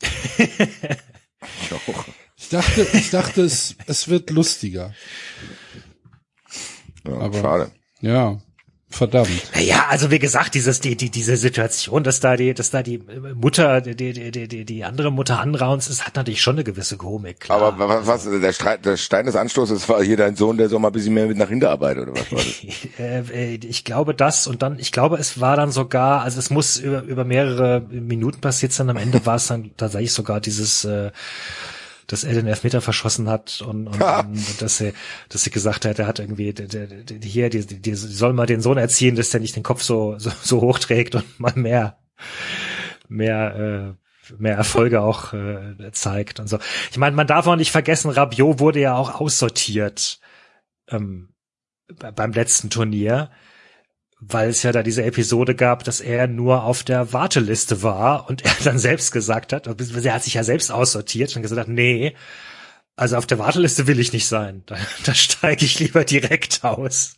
ich 0.38 1.72
auch. 1.72 2.06
Ich 2.36 2.48
dachte, 2.48 2.86
ich 2.94 3.10
dachte, 3.10 3.42
es, 3.42 3.76
es 3.86 4.08
wird 4.08 4.30
lustiger. 4.30 4.94
Ja, 7.06 7.14
Aber- 7.18 7.38
schade. 7.40 7.70
Ja, 8.00 8.38
verdammt. 8.90 9.30
Naja, 9.54 9.86
also 9.88 10.10
wie 10.10 10.18
gesagt, 10.18 10.54
dieses, 10.54 10.80
die, 10.80 10.96
die, 10.96 11.08
diese 11.08 11.36
Situation, 11.36 12.02
dass 12.04 12.20
da 12.20 12.36
die, 12.36 12.52
dass 12.52 12.70
da 12.70 12.82
die 12.82 12.98
Mutter, 13.34 13.80
die, 13.80 13.94
die, 13.96 14.30
die, 14.32 14.48
die, 14.48 14.64
die 14.66 14.84
andere 14.84 15.10
Mutter 15.10 15.38
anraunst, 15.40 15.88
ist, 15.88 16.04
hat 16.06 16.16
natürlich 16.16 16.42
schon 16.42 16.56
eine 16.56 16.64
gewisse 16.64 16.96
Komik. 16.98 17.40
Klar. 17.40 17.62
Aber 17.62 17.88
wa- 17.88 18.02
was, 18.04 18.24
der, 18.24 18.52
Streit, 18.52 18.84
der 18.84 18.96
Stein 18.96 19.24
des 19.26 19.34
Anstoßes 19.36 19.88
war 19.88 20.02
hier 20.02 20.16
dein 20.16 20.36
Sohn, 20.36 20.58
der 20.58 20.68
soll 20.68 20.78
mal 20.80 20.88
ein 20.88 20.92
bisschen 20.92 21.14
mehr 21.14 21.26
mit 21.26 21.38
nach 21.38 21.48
hinten 21.48 21.64
arbeitet, 21.66 22.08
oder 22.08 22.20
was 22.20 22.32
war 22.32 22.38
das? 22.38 22.98
äh, 23.32 23.54
äh, 23.54 23.60
ich 23.62 23.84
glaube 23.84 24.14
das 24.14 24.46
und 24.46 24.60
dann, 24.62 24.78
ich 24.78 24.92
glaube, 24.92 25.16
es 25.16 25.40
war 25.40 25.56
dann 25.56 25.70
sogar, 25.72 26.20
also 26.22 26.38
es 26.38 26.50
muss 26.50 26.76
über, 26.76 27.02
über 27.02 27.24
mehrere 27.24 27.80
Minuten 27.88 28.40
passiert 28.40 28.72
sein. 28.72 28.90
Am 28.90 28.96
Ende 28.98 29.24
war 29.24 29.36
es 29.36 29.46
dann 29.46 29.70
tatsächlich 29.76 30.12
sogar 30.12 30.40
dieses, 30.40 30.84
äh, 30.84 31.12
dass 32.12 32.24
er 32.24 32.34
den 32.34 32.46
Elfmeter 32.46 32.82
verschossen 32.82 33.28
hat 33.30 33.62
und, 33.62 33.86
und, 33.88 34.00
und 34.02 34.60
dass 34.60 34.76
sie, 34.76 34.92
dass 35.30 35.42
sie 35.42 35.50
gesagt 35.50 35.86
hat, 35.86 35.98
er 35.98 36.06
hat 36.06 36.18
irgendwie 36.18 36.52
der, 36.52 36.68
der, 36.68 36.86
der, 36.86 37.18
hier, 37.28 37.48
die, 37.48 37.66
die, 37.66 37.80
die 37.80 37.94
soll 37.94 38.34
mal 38.34 38.46
den 38.46 38.60
Sohn 38.60 38.76
erziehen, 38.76 39.16
dass 39.16 39.30
der 39.30 39.40
nicht 39.40 39.56
den 39.56 39.62
Kopf 39.62 39.82
so, 39.82 40.18
so, 40.18 40.30
so 40.42 40.60
hoch 40.60 40.78
trägt 40.78 41.14
und 41.14 41.40
mal 41.40 41.54
mehr, 41.54 41.98
mehr, 43.08 43.96
äh, 44.30 44.32
mehr 44.38 44.56
Erfolge 44.56 45.00
auch 45.00 45.32
äh, 45.32 45.90
zeigt 45.92 46.38
und 46.38 46.48
so. 46.48 46.58
Ich 46.90 46.98
meine, 46.98 47.16
man 47.16 47.26
darf 47.26 47.46
auch 47.46 47.56
nicht 47.56 47.72
vergessen, 47.72 48.10
Rabiot 48.10 48.60
wurde 48.60 48.80
ja 48.80 48.94
auch 48.94 49.18
aussortiert 49.20 50.20
ähm, 50.88 51.30
be- 51.88 52.12
beim 52.12 52.32
letzten 52.32 52.68
Turnier, 52.68 53.30
weil 54.24 54.50
es 54.50 54.62
ja 54.62 54.70
da 54.70 54.82
diese 54.84 55.02
Episode 55.02 55.54
gab, 55.56 55.82
dass 55.82 56.00
er 56.00 56.28
nur 56.28 56.62
auf 56.62 56.84
der 56.84 57.12
Warteliste 57.12 57.82
war 57.82 58.28
und 58.28 58.44
er 58.44 58.54
dann 58.64 58.78
selbst 58.78 59.10
gesagt 59.10 59.52
hat, 59.52 59.66
er 59.66 60.14
hat 60.14 60.22
sich 60.22 60.34
ja 60.34 60.44
selbst 60.44 60.70
aussortiert 60.70 61.34
und 61.34 61.42
gesagt 61.42 61.68
nee, 61.68 62.14
also 62.94 63.16
auf 63.16 63.26
der 63.26 63.38
Warteliste 63.38 63.86
will 63.86 63.98
ich 63.98 64.12
nicht 64.12 64.28
sein. 64.28 64.62
Da, 64.66 64.76
da 65.04 65.14
steige 65.14 65.64
ich 65.64 65.80
lieber 65.80 66.04
direkt 66.04 66.62
aus. 66.62 67.14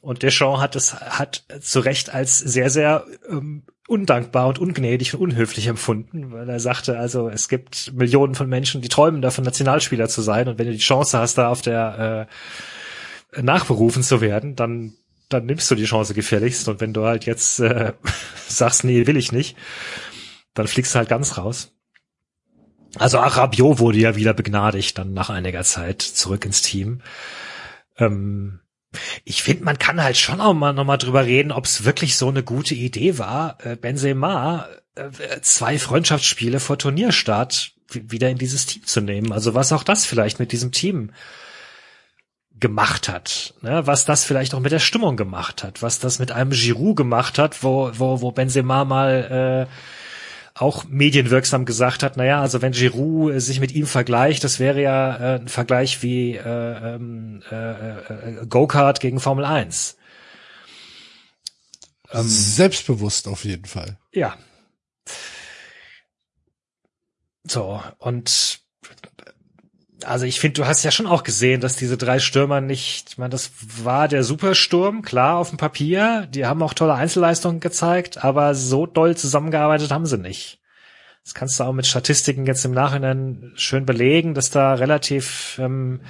Und 0.00 0.22
Deschamps 0.22 0.60
hat 0.60 0.76
es 0.76 0.94
hat 0.94 1.44
zu 1.60 1.80
Recht 1.80 2.14
als 2.14 2.38
sehr, 2.38 2.70
sehr 2.70 3.04
ähm, 3.28 3.64
undankbar 3.88 4.46
und 4.46 4.60
ungnädig 4.60 5.14
und 5.14 5.20
unhöflich 5.20 5.66
empfunden, 5.66 6.30
weil 6.32 6.48
er 6.48 6.60
sagte, 6.60 6.98
also 6.98 7.28
es 7.28 7.48
gibt 7.48 7.92
Millionen 7.94 8.36
von 8.36 8.48
Menschen, 8.48 8.80
die 8.80 8.88
träumen 8.88 9.22
davon, 9.22 9.44
Nationalspieler 9.44 10.08
zu 10.08 10.22
sein. 10.22 10.46
Und 10.46 10.58
wenn 10.58 10.66
du 10.66 10.72
die 10.72 10.78
Chance 10.78 11.18
hast, 11.18 11.38
da 11.38 11.48
auf 11.48 11.62
der 11.62 12.28
äh, 13.32 13.42
nachberufen 13.42 14.04
zu 14.04 14.20
werden, 14.20 14.54
dann 14.54 14.94
dann 15.28 15.46
nimmst 15.46 15.70
du 15.70 15.74
die 15.74 15.84
Chance 15.84 16.14
gefälligst. 16.14 16.68
Und 16.68 16.80
wenn 16.80 16.92
du 16.92 17.04
halt 17.04 17.26
jetzt 17.26 17.60
äh, 17.60 17.92
sagst, 18.48 18.84
nee, 18.84 19.06
will 19.06 19.16
ich 19.16 19.32
nicht, 19.32 19.56
dann 20.54 20.66
fliegst 20.66 20.94
du 20.94 20.98
halt 20.98 21.08
ganz 21.08 21.36
raus. 21.36 21.72
Also 22.98 23.18
auch 23.18 23.36
Rabiot 23.36 23.78
wurde 23.78 23.98
ja 23.98 24.16
wieder 24.16 24.32
begnadigt, 24.32 24.96
dann 24.96 25.12
nach 25.12 25.28
einiger 25.28 25.62
Zeit 25.64 26.00
zurück 26.00 26.44
ins 26.44 26.62
Team. 26.62 27.02
Ähm, 27.98 28.60
ich 29.24 29.42
finde, 29.42 29.64
man 29.64 29.78
kann 29.78 30.02
halt 30.02 30.16
schon 30.16 30.40
auch 30.40 30.54
mal 30.54 30.72
nochmal 30.72 30.98
drüber 30.98 31.26
reden, 31.26 31.52
ob 31.52 31.66
es 31.66 31.84
wirklich 31.84 32.16
so 32.16 32.28
eine 32.28 32.42
gute 32.42 32.74
Idee 32.74 33.18
war, 33.18 33.58
äh, 33.64 33.76
Benzema 33.76 34.68
äh, 34.94 35.40
zwei 35.42 35.78
Freundschaftsspiele 35.78 36.58
vor 36.60 36.78
Turnierstart 36.78 37.74
wieder 37.90 38.30
in 38.30 38.38
dieses 38.38 38.66
Team 38.66 38.86
zu 38.86 39.00
nehmen. 39.00 39.32
Also 39.32 39.54
was 39.54 39.72
auch 39.72 39.84
das 39.84 40.06
vielleicht 40.06 40.40
mit 40.40 40.52
diesem 40.52 40.72
Team 40.72 41.12
gemacht 42.58 43.08
hat, 43.08 43.54
ne? 43.60 43.86
was 43.86 44.04
das 44.04 44.24
vielleicht 44.24 44.54
auch 44.54 44.60
mit 44.60 44.72
der 44.72 44.78
Stimmung 44.78 45.16
gemacht 45.16 45.62
hat, 45.62 45.82
was 45.82 45.98
das 45.98 46.18
mit 46.18 46.32
einem 46.32 46.50
Giroud 46.50 46.96
gemacht 46.96 47.38
hat, 47.38 47.62
wo, 47.62 47.90
wo, 47.94 48.22
wo 48.22 48.30
Benzema 48.32 48.84
mal 48.84 49.66
äh, 49.68 49.72
auch 50.58 50.84
medienwirksam 50.84 51.66
gesagt 51.66 52.02
hat, 52.02 52.16
naja, 52.16 52.40
also 52.40 52.62
wenn 52.62 52.72
Giroud 52.72 53.40
sich 53.40 53.60
mit 53.60 53.72
ihm 53.72 53.86
vergleicht, 53.86 54.42
das 54.42 54.58
wäre 54.58 54.80
ja 54.80 55.16
äh, 55.16 55.38
ein 55.38 55.48
Vergleich 55.48 56.02
wie 56.02 56.34
äh, 56.34 56.94
ähm, 56.94 57.42
äh, 57.50 58.40
äh, 58.40 58.46
Go-Kart 58.46 59.00
gegen 59.00 59.20
Formel 59.20 59.44
1. 59.44 59.98
Ähm, 62.12 62.22
Selbstbewusst 62.26 63.28
auf 63.28 63.44
jeden 63.44 63.66
Fall. 63.66 63.98
Ja. 64.12 64.36
So, 67.44 67.82
und 67.98 68.60
also 70.04 70.26
ich 70.26 70.40
finde, 70.40 70.60
du 70.60 70.66
hast 70.66 70.82
ja 70.82 70.90
schon 70.90 71.06
auch 71.06 71.22
gesehen, 71.22 71.60
dass 71.60 71.76
diese 71.76 71.96
drei 71.96 72.18
Stürmer 72.18 72.60
nicht, 72.60 73.10
ich 73.10 73.18
meine, 73.18 73.30
das 73.30 73.50
war 73.82 74.08
der 74.08 74.24
Supersturm, 74.24 75.02
klar, 75.02 75.38
auf 75.38 75.50
dem 75.50 75.58
Papier. 75.58 76.26
Die 76.26 76.44
haben 76.44 76.62
auch 76.62 76.74
tolle 76.74 76.94
Einzelleistungen 76.94 77.60
gezeigt, 77.60 78.22
aber 78.22 78.54
so 78.54 78.86
doll 78.86 79.16
zusammengearbeitet 79.16 79.90
haben 79.90 80.06
sie 80.06 80.18
nicht. 80.18 80.60
Das 81.24 81.34
kannst 81.34 81.58
du 81.58 81.64
auch 81.64 81.72
mit 81.72 81.86
Statistiken 81.86 82.46
jetzt 82.46 82.64
im 82.64 82.72
Nachhinein 82.72 83.52
schön 83.56 83.86
belegen, 83.86 84.34
dass 84.34 84.50
da 84.50 84.74
relativ, 84.74 85.58
ähm, 85.60 86.02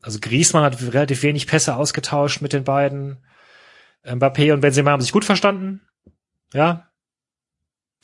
also 0.00 0.20
Griezmann 0.20 0.64
hat 0.64 0.80
relativ 0.80 1.22
wenig 1.22 1.46
Pässe 1.46 1.76
ausgetauscht 1.76 2.40
mit 2.40 2.52
den 2.52 2.64
beiden. 2.64 3.18
Mbappé 4.04 4.52
und 4.52 4.60
Benzema 4.60 4.92
haben 4.92 5.02
sich 5.02 5.12
gut 5.12 5.24
verstanden. 5.24 5.82
Ja. 6.54 6.88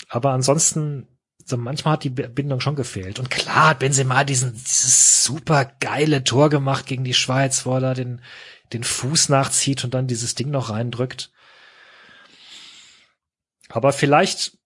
Aber 0.08 0.32
ansonsten 0.32 1.08
so 1.44 1.56
manchmal 1.56 1.94
hat 1.94 2.04
die 2.04 2.10
Bindung 2.10 2.60
schon 2.60 2.76
gefehlt. 2.76 3.18
Und 3.18 3.30
klar 3.30 3.70
hat 3.70 3.80
Benzema 3.80 4.24
diesen, 4.24 4.52
dieses 4.54 5.24
super 5.24 5.70
geile 5.80 6.24
Tor 6.24 6.48
gemacht 6.48 6.86
gegen 6.86 7.04
die 7.04 7.14
Schweiz, 7.14 7.66
wo 7.66 7.74
er 7.74 7.80
da 7.80 7.94
den, 7.94 8.22
den 8.72 8.84
Fuß 8.84 9.28
nachzieht 9.28 9.84
und 9.84 9.94
dann 9.94 10.06
dieses 10.06 10.34
Ding 10.34 10.50
noch 10.50 10.70
reindrückt. 10.70 11.32
Aber 13.68 13.92
vielleicht 13.92 14.58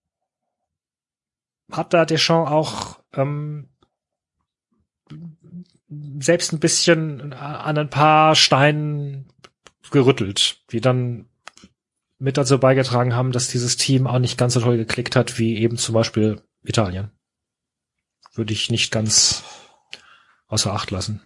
hat 1.71 1.93
da 1.93 2.05
Deschamps 2.05 2.51
auch 2.51 2.99
ähm, 3.13 3.69
selbst 6.19 6.53
ein 6.53 6.59
bisschen 6.59 7.33
an 7.33 7.77
ein 7.77 7.89
paar 7.89 8.35
Steinen 8.35 9.31
gerüttelt, 9.91 10.61
die 10.71 10.81
dann 10.81 11.27
mit 12.19 12.37
dazu 12.37 12.59
beigetragen 12.59 13.15
haben, 13.15 13.31
dass 13.31 13.47
dieses 13.47 13.77
Team 13.77 14.05
auch 14.05 14.19
nicht 14.19 14.37
ganz 14.37 14.53
so 14.53 14.61
toll 14.61 14.77
geklickt 14.77 15.15
hat, 15.15 15.39
wie 15.39 15.57
eben 15.57 15.77
zum 15.77 15.95
Beispiel 15.95 16.41
Italien. 16.63 17.11
Würde 18.33 18.53
ich 18.53 18.69
nicht 18.69 18.91
ganz 18.91 19.43
außer 20.47 20.73
Acht 20.73 20.91
lassen. 20.91 21.21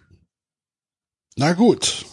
Na 1.36 1.52
gut. 1.52 2.06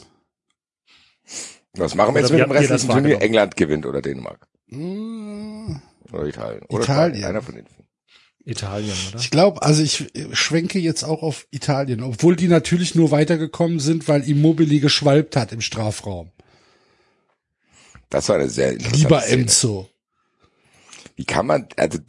Was 1.74 1.95
machen 1.95 2.13
wir 2.13 2.22
jetzt 2.22 2.32
mit 2.32 2.41
dem 2.41 2.49
das 2.49 2.69
restlichen 2.69 2.88
Turnier? 2.91 3.22
England 3.22 3.55
gewinnt 3.55 3.86
oder 3.86 4.01
Dänemark? 4.01 4.47
Hm, 4.69 5.82
Oder 6.11 6.26
Italien? 6.26 6.63
Oder 6.69 6.84
Italien. 6.84 7.24
Einer 7.26 7.41
von 7.41 7.55
den 7.55 7.65
Italien, 8.43 8.95
oder? 9.09 9.19
Ich 9.19 9.30
glaube, 9.30 9.61
also 9.61 9.84
ich 9.84 10.11
schwenke 10.34 10.80
jetzt 10.80 11.03
auch 11.03 11.22
auf 11.22 11.47
Italien, 11.51 12.01
obwohl 12.01 12.36
die 12.36 12.47
natürlich 12.47 12.95
nur 12.95 13.11
weitergekommen 13.11 13.80
sind, 13.80 14.07
weil 14.07 14.28
Immobili 14.28 14.80
geschwalbt 14.80 15.36
hat 15.36 15.51
im 15.51 15.61
Strafraum. 15.61 16.32
Das 18.09 18.28
war 18.30 18.36
eine 18.38 18.49
sehr 18.49 18.72
interessante 18.74 18.97
Lieber 18.97 19.22
Szene. 19.22 19.41
Enzo. 19.43 19.89
Wie 21.15 21.26
kann 21.26 21.45
man, 21.45 21.67
also, 21.78 21.99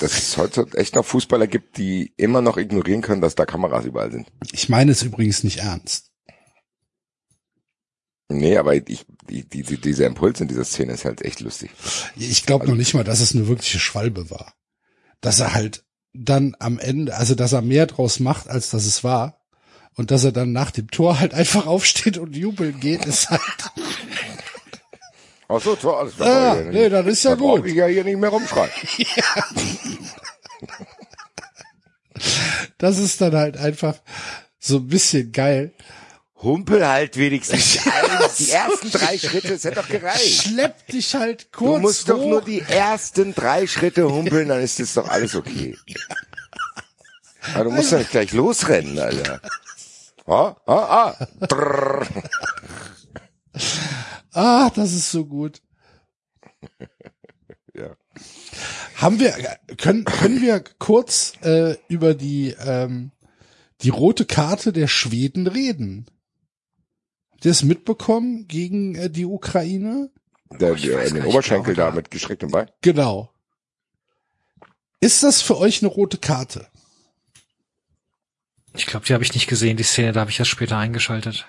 dass 0.00 0.18
es 0.18 0.36
heute 0.36 0.66
echt 0.74 0.94
noch 0.94 1.04
Fußballer 1.04 1.46
gibt, 1.46 1.78
die 1.78 2.12
immer 2.16 2.40
noch 2.40 2.56
ignorieren 2.56 3.02
können, 3.02 3.20
dass 3.20 3.34
da 3.34 3.46
Kameras 3.46 3.84
überall 3.84 4.10
sind. 4.10 4.28
Ich 4.52 4.68
meine 4.68 4.92
es 4.92 5.02
übrigens 5.02 5.44
nicht 5.44 5.58
ernst. 5.58 6.10
Nee, 8.28 8.56
aber 8.56 8.74
ich, 8.74 9.06
die, 9.28 9.48
die, 9.48 9.62
die, 9.62 9.76
dieser 9.76 10.06
Impuls 10.06 10.40
in 10.40 10.48
dieser 10.48 10.64
Szene 10.64 10.92
ist 10.92 11.04
halt 11.04 11.22
echt 11.22 11.40
lustig. 11.40 11.70
Ich 12.16 12.46
glaube 12.46 12.66
noch 12.66 12.74
nicht 12.74 12.94
mal, 12.94 13.04
dass 13.04 13.20
es 13.20 13.34
eine 13.34 13.48
wirkliche 13.48 13.78
Schwalbe 13.78 14.30
war. 14.30 14.54
Dass 15.20 15.40
er 15.40 15.54
halt 15.54 15.84
dann 16.14 16.56
am 16.58 16.78
Ende, 16.78 17.14
also 17.16 17.34
dass 17.34 17.52
er 17.52 17.62
mehr 17.62 17.86
draus 17.86 18.20
macht, 18.20 18.48
als 18.48 18.70
dass 18.70 18.86
es 18.86 19.04
war. 19.04 19.40
Und 19.96 20.10
dass 20.10 20.24
er 20.24 20.32
dann 20.32 20.52
nach 20.52 20.70
dem 20.72 20.88
Tor 20.88 21.20
halt 21.20 21.34
einfach 21.34 21.66
aufsteht 21.66 22.18
und 22.18 22.34
jubeln 22.34 22.80
geht, 22.80 23.04
ist 23.04 23.30
halt, 23.30 23.40
Ach 25.48 25.60
so, 25.60 25.76
Tor, 25.76 26.00
alles 26.00 26.14
Ah, 26.14 26.24
klar. 26.24 26.56
nee, 26.72 26.88
das 26.88 27.06
ist 27.06 27.22
ja 27.24 27.30
Da 27.30 27.36
brauch 27.36 27.56
gut. 27.56 27.66
Ich 27.66 27.74
ja 27.74 27.86
hier 27.86 28.04
nicht 28.04 28.18
mehr 28.18 28.30
rumschreien. 28.30 28.70
das 32.78 32.98
ist 32.98 33.20
dann 33.20 33.34
halt 33.34 33.56
einfach 33.56 33.96
so 34.58 34.76
ein 34.78 34.86
bisschen 34.86 35.32
geil. 35.32 35.72
Humpel 36.36 36.86
halt 36.86 37.16
wenigstens. 37.16 37.78
die 38.38 38.50
ersten 38.50 38.90
drei 38.90 39.18
Schritte, 39.18 39.54
es 39.54 39.64
hätte 39.64 39.76
doch 39.76 39.88
gereicht. 39.88 40.42
Schlepp 40.42 40.86
dich 40.88 41.14
halt 41.14 41.48
Du 41.52 41.58
kurz 41.58 41.80
musst 41.82 42.08
doch 42.08 42.18
hoch. 42.18 42.28
nur 42.28 42.42
die 42.42 42.60
ersten 42.60 43.34
drei 43.34 43.66
Schritte 43.66 44.10
humpeln, 44.10 44.48
dann 44.48 44.60
ist 44.60 44.78
das 44.80 44.94
doch 44.94 45.08
alles 45.08 45.34
okay. 45.34 45.76
Aber 47.54 47.64
du 47.64 47.70
musst 47.70 47.92
doch 47.92 47.98
nicht 47.98 48.10
gleich 48.10 48.32
losrennen, 48.32 48.98
Alter. 48.98 49.40
Ah, 50.26 50.56
ah, 50.64 51.14
ah. 51.18 52.06
Ah, 54.34 54.70
das 54.70 54.92
ist 54.92 55.10
so 55.10 55.24
gut. 55.24 55.62
Ja. 57.76 57.96
Haben 58.94 59.18
wir, 59.18 59.34
können, 59.78 60.04
können 60.04 60.40
wir 60.40 60.62
kurz 60.78 61.32
äh, 61.42 61.76
über 61.88 62.14
die, 62.14 62.54
ähm, 62.64 63.10
die 63.80 63.88
rote 63.88 64.26
Karte 64.26 64.72
der 64.72 64.86
Schweden 64.86 65.48
reden? 65.48 66.06
Habt 67.32 67.44
ihr 67.44 67.50
es 67.50 67.64
mitbekommen 67.64 68.46
gegen 68.46 68.94
äh, 68.94 69.10
die 69.10 69.24
Ukraine? 69.24 70.12
Der, 70.52 70.76
der, 70.76 71.04
in 71.06 71.14
den 71.16 71.24
Oberschenkel 71.24 71.74
da 71.74 71.90
mit 71.90 72.12
gestrecktem 72.12 72.52
Bein. 72.52 72.70
Genau. 72.80 73.32
Ist 75.00 75.24
das 75.24 75.42
für 75.42 75.58
euch 75.58 75.82
eine 75.82 75.90
rote 75.90 76.18
Karte? 76.18 76.68
Ich 78.76 78.86
glaube, 78.86 79.04
die 79.04 79.14
habe 79.14 79.24
ich 79.24 79.34
nicht 79.34 79.48
gesehen, 79.48 79.76
die 79.76 79.82
Szene, 79.82 80.12
da 80.12 80.20
habe 80.20 80.30
ich 80.30 80.38
erst 80.38 80.52
später 80.52 80.78
eingeschaltet. 80.78 81.46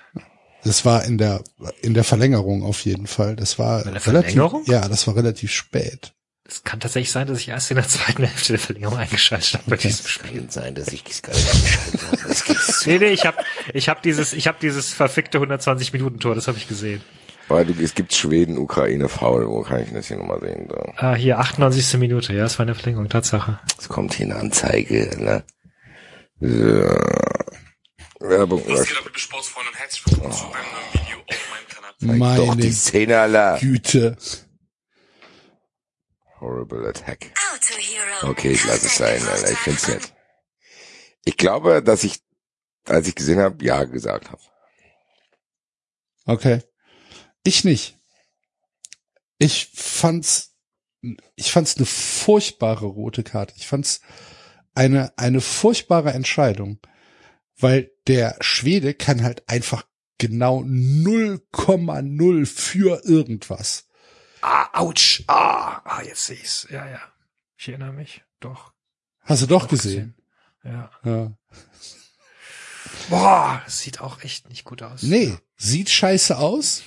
Das 0.66 0.84
war 0.84 1.06
in 1.06 1.18
der 1.18 1.42
in 1.82 1.94
der 1.94 2.04
Verlängerung 2.04 2.64
auf 2.64 2.82
jeden 2.86 3.08
Fall. 3.08 3.36
Das 3.36 3.58
war 3.60 3.86
In 3.86 3.94
der 3.94 4.06
relativ, 4.06 4.34
Verlängerung? 4.34 4.64
ja, 4.66 4.88
das 4.88 5.08
war 5.08 5.16
relativ 5.16 5.52
spät. 5.52 6.12
Es 6.48 6.64
kann 6.64 6.80
tatsächlich 6.80 7.12
sein, 7.12 7.26
dass 7.28 7.40
ich 7.40 7.48
erst 7.50 7.72
in 7.72 7.76
der 7.78 7.88
zweiten 7.88 8.24
Hälfte 8.24 8.54
der 8.54 8.60
Verlängerung 8.60 8.98
eingeschaltet 8.98 9.54
habe 9.54 9.64
bei 9.70 9.78
diesem 9.78 10.06
Spiel. 10.06 10.42
Kann 10.42 10.50
sein, 10.50 10.76
dass 10.76 10.90
ich 10.90 11.04
es 11.10 11.22
gar 11.22 11.34
nicht 11.34 11.48
eingeschaltet 11.54 12.02
habe. 12.02 12.16
Nee, 12.86 13.00
nee, 13.00 13.06
ich 13.14 13.26
habe 13.26 13.38
ich 13.74 13.90
hab 13.90 14.04
dieses, 14.04 14.34
ich 14.34 14.46
hab 14.48 14.60
dieses 14.60 14.94
verfickte 14.94 15.38
120 15.40 15.92
Minuten 15.94 16.20
Tor, 16.20 16.36
das 16.36 16.48
habe 16.48 16.58
ich 16.58 16.68
gesehen. 16.68 17.02
Weil 17.48 17.66
du, 17.66 17.74
es 17.84 17.94
gibt 17.96 18.14
Schweden, 18.14 18.58
Ukraine, 18.58 19.08
Foul. 19.10 19.48
Wo 19.48 19.62
kann 19.62 19.82
ich 19.84 19.92
das 19.92 20.08
hier 20.08 20.18
nochmal 20.18 20.40
sehen? 20.40 20.68
Da. 20.68 20.94
Ah, 20.98 21.16
hier 21.16 21.40
98. 21.40 21.98
Minute, 22.00 22.34
ja, 22.34 22.46
es 22.46 22.58
war 22.60 22.66
eine 22.66 22.76
Verlängerung, 22.76 23.10
Tatsache. 23.10 23.60
Es 23.80 23.88
kommt 23.90 24.14
hier 24.16 24.26
eine 24.28 24.36
Anzeige, 24.36 25.10
ne? 25.20 25.44
So. 26.40 26.90
Werbung. 28.30 28.64
Was 28.68 28.88
geht 28.88 28.98
ab, 28.98 29.06
liebe 29.06 29.20
Sportsfreunde 29.20 29.72
und 29.72 29.78
herzlich 29.78 30.06
willkommen 30.06 30.34
zu 30.34 30.46
einem 30.46 30.54
neuen 30.54 30.94
Video 30.94 31.18
auf 31.28 31.50
meinem 31.50 31.68
Kanal. 31.68 31.94
Zeig 32.00 32.38
doch 32.38 32.48
Meine 32.48 32.62
die 32.62 32.72
Szene, 32.72 33.20
Alter. 33.20 33.60
Güte. 33.60 34.18
Horrible 36.40 36.88
Attack. 36.88 37.32
Okay, 38.24 38.52
ich 38.52 38.66
lasse 38.66 38.88
es 38.88 38.98
sein, 38.98 39.26
Alter. 39.26 39.52
Ich 39.52 39.58
find's 39.58 39.88
nett. 39.88 40.14
Ich 41.24 41.38
glaube, 41.38 41.82
dass 41.82 42.04
ich, 42.04 42.20
als 42.86 43.08
ich 43.08 43.16
gesehen 43.16 43.40
habe, 43.40 43.64
ja 43.64 43.84
gesagt 43.84 44.30
habe. 44.32 44.42
Okay. 46.26 46.62
Ich 47.44 47.64
nicht. 47.64 47.98
Ich 49.38 49.70
fand's, 49.74 50.56
ich 51.36 51.52
fand's 51.52 51.78
eine 51.78 51.86
furchtbare 51.86 52.86
rote 52.86 53.24
Karte. 53.24 53.54
Ich 53.58 53.68
fand's 53.68 54.02
eine, 54.74 55.14
eine 55.18 55.42
furchtbare 55.42 56.14
Entscheidung, 56.14 56.80
weil 57.58 57.92
der 58.08 58.36
Schwede 58.42 58.94
kann 58.94 59.24
halt 59.24 59.48
einfach 59.50 59.86
genau 60.18 60.62
0,0 60.62 62.46
für 62.46 63.04
irgendwas. 63.06 63.88
Ah, 64.42 64.82
ouch, 64.82 65.24
ah, 65.28 65.82
ah, 65.84 66.02
jetzt 66.04 66.26
sehe 66.28 66.38
ich's. 66.38 66.68
Ja, 66.70 66.88
ja. 66.88 67.02
Ich 67.58 67.68
erinnere 67.70 67.94
mich, 67.94 68.24
doch. 68.40 68.74
Hast 69.22 69.42
du 69.42 69.48
doch 69.48 69.64
Doch 69.64 69.70
gesehen? 69.70 70.16
Ja. 70.64 70.92
Ja. 71.04 71.38
Boah, 73.10 73.62
sieht 73.68 74.02
auch 74.02 74.22
echt 74.22 74.50
nicht 74.50 74.64
gut 74.64 74.82
aus. 74.82 75.04
Nee, 75.04 75.38
sieht 75.58 75.90
scheiße 75.90 76.38
aus. 76.38 76.84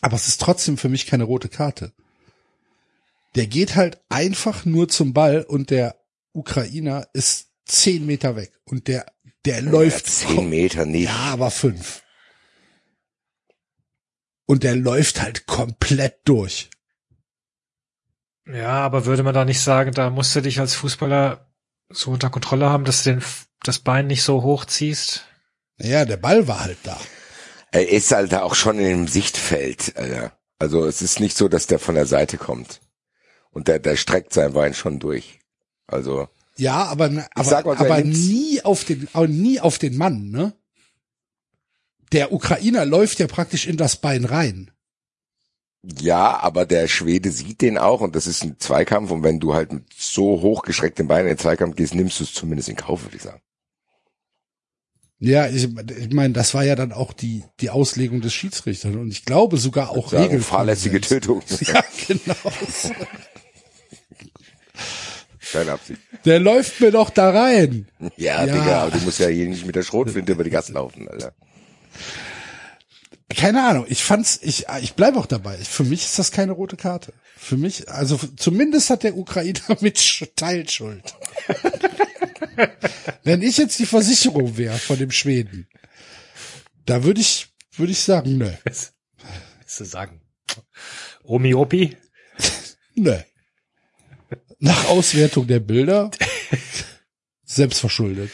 Aber 0.00 0.16
es 0.16 0.28
ist 0.28 0.40
trotzdem 0.40 0.76
für 0.78 0.88
mich 0.88 1.06
keine 1.06 1.24
rote 1.24 1.48
Karte. 1.48 1.92
Der 3.34 3.46
geht 3.46 3.76
halt 3.76 4.00
einfach 4.08 4.64
nur 4.64 4.88
zum 4.88 5.12
Ball 5.12 5.42
und 5.42 5.70
der 5.70 6.00
Ukrainer 6.32 7.08
ist 7.12 7.45
zehn 7.66 8.06
Meter 8.06 8.36
weg 8.36 8.52
und 8.64 8.88
der, 8.88 9.06
der 9.44 9.62
läuft. 9.62 10.06
Zehn 10.06 10.48
Meter 10.48 10.86
nicht. 10.86 11.04
Ja, 11.04 11.32
aber 11.32 11.50
fünf. 11.50 12.02
Und 14.46 14.62
der 14.62 14.76
läuft 14.76 15.20
halt 15.20 15.46
komplett 15.46 16.20
durch. 16.24 16.70
Ja, 18.46 18.78
aber 18.84 19.06
würde 19.06 19.24
man 19.24 19.34
da 19.34 19.44
nicht 19.44 19.60
sagen, 19.60 19.92
da 19.92 20.08
musst 20.08 20.34
du 20.36 20.40
dich 20.40 20.60
als 20.60 20.74
Fußballer 20.74 21.50
so 21.88 22.12
unter 22.12 22.30
Kontrolle 22.30 22.70
haben, 22.70 22.84
dass 22.84 23.02
du 23.02 23.10
den, 23.10 23.24
das 23.62 23.80
Bein 23.80 24.06
nicht 24.06 24.22
so 24.22 24.42
hoch 24.42 24.64
ziehst? 24.64 25.24
Naja, 25.78 26.04
der 26.04 26.16
Ball 26.16 26.46
war 26.46 26.60
halt 26.60 26.78
da. 26.84 26.98
Er 27.72 27.88
ist 27.88 28.12
halt 28.12 28.32
auch 28.34 28.54
schon 28.54 28.78
im 28.78 29.08
Sichtfeld, 29.08 29.96
Alter. 29.96 30.32
Also 30.58 30.86
es 30.86 31.02
ist 31.02 31.20
nicht 31.20 31.36
so, 31.36 31.48
dass 31.48 31.66
der 31.66 31.78
von 31.78 31.96
der 31.96 32.06
Seite 32.06 32.38
kommt. 32.38 32.80
Und 33.50 33.68
der, 33.68 33.78
der 33.78 33.96
streckt 33.96 34.32
sein 34.32 34.52
Bein 34.52 34.74
schon 34.74 35.00
durch. 35.00 35.40
Also, 35.86 36.28
Ja, 36.58 36.84
aber, 36.84 37.28
aber, 37.34 37.52
er 37.52 37.66
aber 37.80 38.00
nie 38.02 38.62
auf 38.62 38.84
den, 38.84 39.08
aber 39.12 39.28
nie 39.28 39.60
auf 39.60 39.78
den 39.78 39.96
Mann, 39.96 40.30
ne? 40.30 40.54
Der 42.12 42.32
Ukrainer 42.32 42.84
läuft 42.86 43.18
ja 43.18 43.26
praktisch 43.26 43.66
in 43.66 43.76
das 43.76 43.96
Bein 43.96 44.24
rein. 44.24 44.70
ja, 45.82 46.38
aber 46.38 46.64
der 46.66 46.88
Schwede 46.88 47.30
sieht 47.30 47.60
den 47.60 47.78
auch 47.78 48.00
und 48.00 48.16
das 48.16 48.26
ist 48.26 48.42
ein 48.42 48.58
Zweikampf 48.58 49.10
und 49.10 49.22
wenn 49.22 49.40
du 49.40 49.54
halt 49.54 49.72
mit 49.72 49.92
so 49.92 50.40
hochgestrecktem 50.40 51.08
Bein 51.08 51.22
in 51.22 51.32
den 51.32 51.38
Zweikampf 51.38 51.76
gehst, 51.76 51.94
nimmst 51.94 52.20
du 52.20 52.24
es 52.24 52.32
zumindest 52.32 52.68
in 52.68 52.76
Kauf, 52.76 53.02
würde 53.04 53.16
ich 53.16 53.22
sagen. 53.22 53.40
Ja, 55.18 55.48
ich, 55.48 55.64
ich 55.64 56.12
meine, 56.12 56.34
das 56.34 56.52
war 56.54 56.62
ja 56.64 56.74
dann 56.76 56.92
auch 56.92 57.12
die, 57.12 57.44
die 57.60 57.70
Auslegung 57.70 58.20
des 58.20 58.34
Schiedsrichters 58.34 58.94
und 58.94 59.10
ich 59.10 59.24
glaube 59.24 59.56
sogar 59.56 59.90
auch 59.90 60.12
Regeln. 60.12 60.42
fahrlässige 60.42 61.00
Tötung. 61.00 61.42
Ja, 61.60 61.82
genau. 62.06 62.34
Keine 65.56 65.72
Absicht. 65.72 66.00
Der 66.24 66.38
läuft 66.40 66.80
mir 66.80 66.90
doch 66.90 67.10
da 67.10 67.30
rein. 67.30 67.88
Ja, 68.16 68.44
Ja. 68.44 68.52
Digga, 68.52 68.82
aber 68.82 68.90
du 68.98 69.04
musst 69.04 69.18
ja 69.18 69.28
hier 69.28 69.46
nicht 69.48 69.64
mit 69.66 69.74
der 69.76 69.82
Schrotflinte 69.82 70.32
über 70.32 70.44
die 70.44 70.50
Gassen 70.50 70.74
laufen, 70.74 71.08
Alter. 71.08 71.34
Keine 73.34 73.64
Ahnung, 73.66 73.86
ich 73.88 74.04
fand's, 74.04 74.38
ich, 74.42 74.66
ich 74.82 74.94
bleibe 74.94 75.18
auch 75.18 75.26
dabei. 75.26 75.56
Für 75.58 75.82
mich 75.84 76.04
ist 76.04 76.18
das 76.18 76.30
keine 76.30 76.52
rote 76.52 76.76
Karte. 76.76 77.12
Für 77.36 77.56
mich, 77.56 77.88
also 77.90 78.18
zumindest 78.36 78.88
hat 78.90 79.02
der 79.02 79.16
Ukrainer 79.16 79.60
mit 79.80 79.98
Sch- 79.98 80.28
Teilschuld. 80.36 81.02
Wenn 83.24 83.42
ich 83.42 83.56
jetzt 83.58 83.78
die 83.78 83.86
Versicherung 83.86 84.56
wäre 84.56 84.78
von 84.78 84.98
dem 84.98 85.10
Schweden, 85.10 85.68
da 86.86 87.02
würde 87.04 87.20
ich, 87.20 87.48
würde 87.76 87.92
ich 87.92 88.00
sagen, 88.00 88.38
nö, 88.38 88.50
Was 88.64 88.92
willst 89.58 89.80
du 89.80 89.84
sagen? 89.84 90.20
Omi 91.24 91.54
Opi? 91.54 91.96
nö. 92.94 93.18
Nach 94.58 94.86
Auswertung 94.86 95.46
der 95.46 95.60
Bilder, 95.60 96.10
selbstverschuldet. 97.44 98.30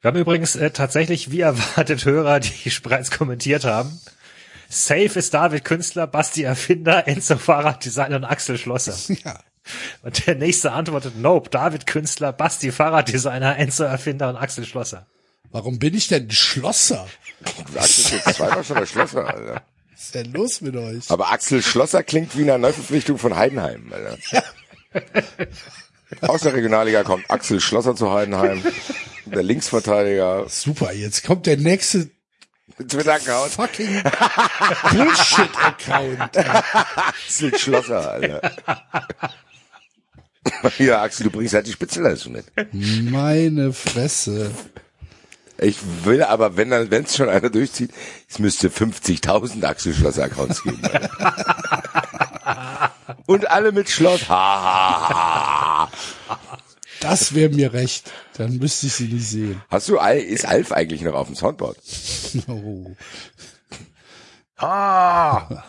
Wir 0.00 0.08
haben 0.08 0.18
übrigens 0.18 0.54
äh, 0.54 0.70
tatsächlich, 0.70 1.30
wie 1.30 1.40
erwartet, 1.40 2.04
Hörer, 2.04 2.40
die 2.40 2.70
bereits 2.82 3.10
kommentiert 3.10 3.64
haben. 3.64 3.98
Safe 4.68 5.18
ist 5.18 5.32
David 5.32 5.64
Künstler, 5.64 6.06
Basti 6.06 6.42
Erfinder, 6.42 7.08
Enzo 7.08 7.38
Fahrraddesigner 7.38 8.16
und 8.16 8.24
Axel 8.24 8.58
Schlosser. 8.58 8.96
Ja. 9.24 9.40
Und 10.02 10.26
der 10.26 10.34
nächste 10.34 10.72
antwortet, 10.72 11.14
nope, 11.16 11.48
David 11.48 11.86
Künstler, 11.86 12.34
Basti 12.34 12.70
Fahrraddesigner, 12.70 13.56
Enzo 13.56 13.84
Erfinder 13.84 14.28
und 14.28 14.36
Axel 14.36 14.66
Schlosser. 14.66 15.06
Warum 15.52 15.78
bin 15.78 15.94
ich 15.94 16.08
denn 16.08 16.30
Schlosser? 16.30 17.06
Du 17.40 17.72
sagst 17.72 17.98
es 17.98 18.10
jetzt 18.10 18.34
zweimal 18.34 18.62
schon 18.62 18.76
der 18.76 18.84
Schlosser, 18.84 19.26
Alter. 19.26 19.62
Was 19.90 20.02
ist 20.02 20.14
denn 20.14 20.32
los 20.34 20.60
mit 20.60 20.76
euch? 20.76 21.10
Aber 21.10 21.32
Axel 21.32 21.62
Schlosser 21.62 22.02
klingt 22.02 22.36
wie 22.36 22.42
eine 22.42 22.58
Neuverpflichtung 22.58 23.16
von 23.16 23.36
Heidenheim, 23.36 23.90
Alter. 23.90 24.18
Aus 26.20 26.42
der 26.42 26.54
Regionalliga 26.54 27.02
kommt 27.02 27.30
Axel 27.30 27.60
Schlosser 27.60 27.96
zu 27.96 28.12
Heidenheim. 28.12 28.62
Der 29.26 29.42
Linksverteidiger. 29.42 30.44
Super, 30.48 30.92
jetzt 30.92 31.24
kommt 31.24 31.46
der 31.46 31.56
nächste 31.56 32.10
Twitter-Account. 32.76 33.52
fucking 33.52 34.02
Bullshit-Account. 34.90 36.36
Axel 36.36 37.58
Schlosser, 37.58 38.10
Alter. 38.10 38.52
Ja, 40.78 41.02
Axel, 41.02 41.24
du 41.24 41.30
bringst 41.30 41.54
halt 41.54 41.66
die 41.66 41.72
Spitzenleistung 41.72 42.32
mit. 42.32 42.44
Meine 42.72 43.72
Fresse. 43.72 44.50
Ich 45.58 45.78
will 46.04 46.22
aber, 46.22 46.56
wenn 46.56 46.70
dann, 46.70 46.90
wenn 46.90 47.04
es 47.04 47.16
schon 47.16 47.28
einer 47.28 47.48
durchzieht, 47.48 47.92
es 48.28 48.38
müsste 48.38 48.68
50.000 48.68 49.64
Axel 49.64 49.94
Schlosser 49.94 50.24
Accounts 50.24 50.62
geben. 50.62 50.82
Und 53.26 53.50
alle 53.50 53.72
mit 53.72 53.88
Schloss. 53.88 54.20
Das 57.00 57.34
wäre 57.34 57.50
mir 57.50 57.72
recht. 57.72 58.10
Dann 58.36 58.58
müsste 58.58 58.86
ich 58.86 58.94
sie 58.94 59.08
nicht 59.08 59.28
sehen. 59.28 59.62
Hast 59.70 59.88
du, 59.88 59.96
ist 59.98 60.46
Alf 60.46 60.72
eigentlich 60.72 61.02
noch 61.02 61.14
auf 61.14 61.26
dem 61.26 61.36
Soundboard? 61.36 61.76
Oh. 62.48 62.96
Ja, 64.60 65.64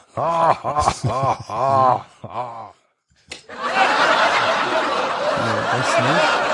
das 5.72 6.00
nicht. 6.00 6.46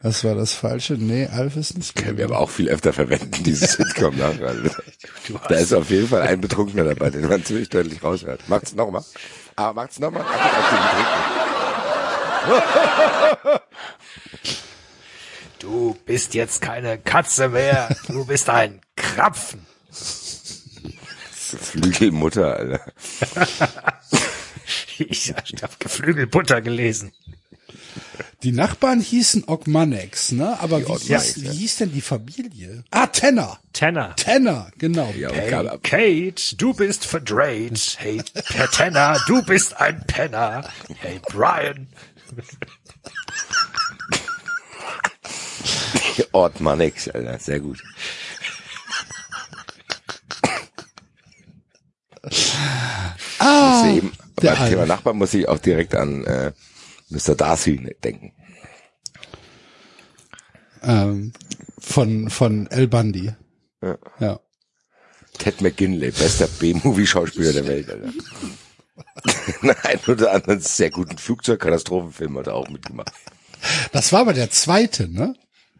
Was 0.00 0.22
war 0.24 0.34
das 0.34 0.52
Falsche? 0.52 0.94
Nee, 0.94 1.26
Alf 1.26 1.56
ist 1.56 1.76
nicht 1.76 1.96
Können 1.96 2.16
wir 2.16 2.26
aber 2.26 2.38
auch 2.38 2.50
viel 2.50 2.68
öfter 2.68 2.92
verwenden, 2.92 3.42
dieses 3.42 3.72
Sitcom 3.76 4.16
nachher. 4.16 4.54
Da 5.48 5.54
ist 5.56 5.72
auf 5.72 5.90
jeden 5.90 6.08
Fall 6.08 6.22
ein 6.22 6.40
Betrunkener 6.40 6.84
dabei, 6.84 7.10
den 7.10 7.28
man 7.28 7.44
ziemlich 7.44 7.68
deutlich 7.70 8.02
raushört. 8.04 8.48
Macht's 8.48 8.74
nochmal. 8.74 9.02
Ah, 9.56 9.72
macht's 9.72 9.98
nochmal. 9.98 10.24
Du 15.58 15.96
bist 16.04 16.34
jetzt 16.34 16.60
keine 16.60 16.98
Katze 16.98 17.48
mehr, 17.48 17.88
du 18.08 18.26
bist 18.26 18.50
ein 18.50 18.80
Krapfen. 18.94 19.66
Flügelmutter, 21.32 22.56
Alter. 22.56 22.92
Ich 24.98 25.32
habe 25.32 25.72
Geflügelbutter 25.78 26.62
gelesen. 26.62 27.12
Die 28.42 28.52
Nachbarn 28.52 29.00
hießen 29.00 29.44
Ogmanex, 29.46 30.32
ne? 30.32 30.58
Aber 30.60 30.80
wie, 30.80 30.84
Ogmanex, 30.84 31.34
hieß, 31.34 31.36
ja. 31.36 31.42
wie 31.52 31.56
hieß 31.56 31.76
denn 31.76 31.92
die 31.92 32.00
Familie? 32.02 32.84
Ah, 32.90 33.06
Tenner. 33.06 33.58
Tenner. 33.72 34.14
Tenner, 34.16 34.70
genau. 34.78 35.10
Ja, 35.16 35.30
Hey. 35.32 35.50
Kate, 35.82 36.56
du 36.56 36.74
bist 36.74 37.06
verdreht. 37.06 37.96
Hey, 37.98 38.22
Per 38.34 38.70
Tenner, 38.70 39.18
du 39.26 39.42
bist 39.42 39.80
ein 39.80 40.04
Penner. 40.06 40.68
Hey, 40.98 41.18
Brian. 41.30 41.88
Ort 46.32 46.60
Manix, 46.60 47.08
Alter. 47.08 47.38
Sehr 47.38 47.60
gut. 47.60 47.82
Ah, 53.38 53.84
eben, 53.88 54.12
beim 54.36 54.54
Thema 54.56 54.80
Alf. 54.80 54.88
Nachbar 54.88 55.14
muss 55.14 55.34
ich 55.34 55.48
auch 55.48 55.58
direkt 55.58 55.94
an 55.94 56.24
äh, 56.24 56.52
Mr. 57.08 57.34
Darcy 57.34 57.94
denken. 58.02 58.32
ähm, 60.82 61.32
von, 61.78 62.30
von 62.30 62.66
El 62.68 62.88
Bundy. 62.88 63.32
Ja. 63.82 63.98
Ja. 64.20 64.40
Ted 65.38 65.60
McGinley, 65.60 66.10
bester 66.10 66.48
B-Movie-Schauspieler 66.48 67.52
der 67.52 67.66
Welt, 67.66 67.90
Alter. 67.90 68.12
Nein, 69.62 70.00
unter 70.06 70.32
anderem 70.32 70.60
sehr 70.60 70.90
guten 70.90 71.18
Flugzeugkatastrophenfilm 71.18 72.38
hat 72.38 72.46
er 72.46 72.54
auch 72.54 72.68
mitgemacht. 72.68 73.12
Das 73.92 74.12
war 74.12 74.20
aber 74.20 74.32
der 74.32 74.50
zweite, 74.50 75.08
ne? 75.08 75.34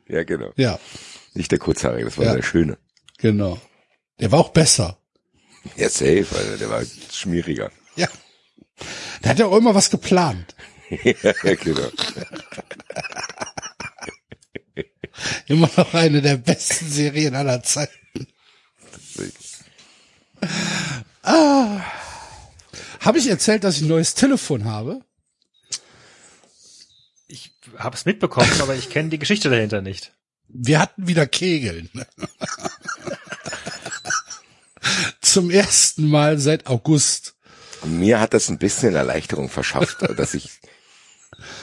Ja, 0.09 0.24
genau. 0.24 0.52
Ja, 0.56 0.78
Nicht 1.34 1.52
der 1.52 1.59
Kurzhaarige, 1.59 2.05
das 2.06 2.18
war 2.18 2.26
Ja. 2.26 2.34
der 2.34 2.42
Schöne. 2.42 2.78
genau. 3.18 3.59
Der 4.20 4.32
war 4.32 4.40
auch 4.40 4.48
besser. 4.51 4.98
Ja, 5.76 5.88
safe, 5.90 6.26
Alter, 6.36 6.56
der 6.59 6.70
war 6.70 6.82
schmieriger. 7.12 7.70
Ja. 7.96 8.09
Der 9.22 9.30
hat 9.30 9.38
ja 9.38 9.46
auch 9.46 9.56
immer 9.56 9.74
was 9.74 9.90
geplant. 9.90 10.55
Ja, 10.90 11.54
genau. 11.54 11.88
Immer 15.46 15.70
noch 15.76 15.94
eine 15.94 16.22
der 16.22 16.36
besten 16.36 16.90
Serien 16.90 17.34
aller 17.34 17.62
Zeiten. 17.62 18.26
Ah. 21.22 21.80
Habe 23.00 23.18
ich 23.18 23.28
erzählt, 23.28 23.64
dass 23.64 23.76
ich 23.76 23.82
ein 23.82 23.88
neues 23.88 24.14
Telefon 24.14 24.64
habe? 24.64 25.00
Ich 27.28 27.52
habe 27.78 27.96
es 27.96 28.04
mitbekommen, 28.04 28.60
aber 28.60 28.74
ich 28.74 28.90
kenne 28.90 29.08
die 29.08 29.18
Geschichte 29.18 29.48
dahinter 29.50 29.80
nicht. 29.80 30.12
Wir 30.48 30.80
hatten 30.80 31.08
wieder 31.08 31.26
Kegeln. 31.26 31.90
Zum 35.20 35.50
ersten 35.50 36.08
Mal 36.08 36.38
seit 36.38 36.66
August. 36.66 37.34
Mir 37.84 38.20
hat 38.20 38.34
das 38.34 38.48
ein 38.48 38.58
bisschen 38.58 38.94
Erleichterung 38.94 39.48
verschafft, 39.48 39.98
dass 40.16 40.34
ich 40.34 40.50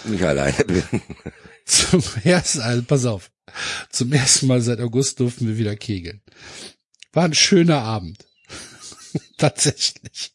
nicht 0.05 0.23
alleine 0.23 0.63
bin. 0.65 0.83
Zum 1.65 2.03
ersten, 2.23 2.61
also 2.61 2.83
pass 2.83 3.05
auf. 3.05 3.31
Zum 3.89 4.11
ersten 4.11 4.47
Mal 4.47 4.61
seit 4.61 4.79
August 4.79 5.19
durften 5.19 5.47
wir 5.47 5.57
wieder 5.57 5.75
kegeln. 5.75 6.21
War 7.13 7.25
ein 7.25 7.33
schöner 7.33 7.81
Abend. 7.81 8.25
Tatsächlich. 9.37 10.33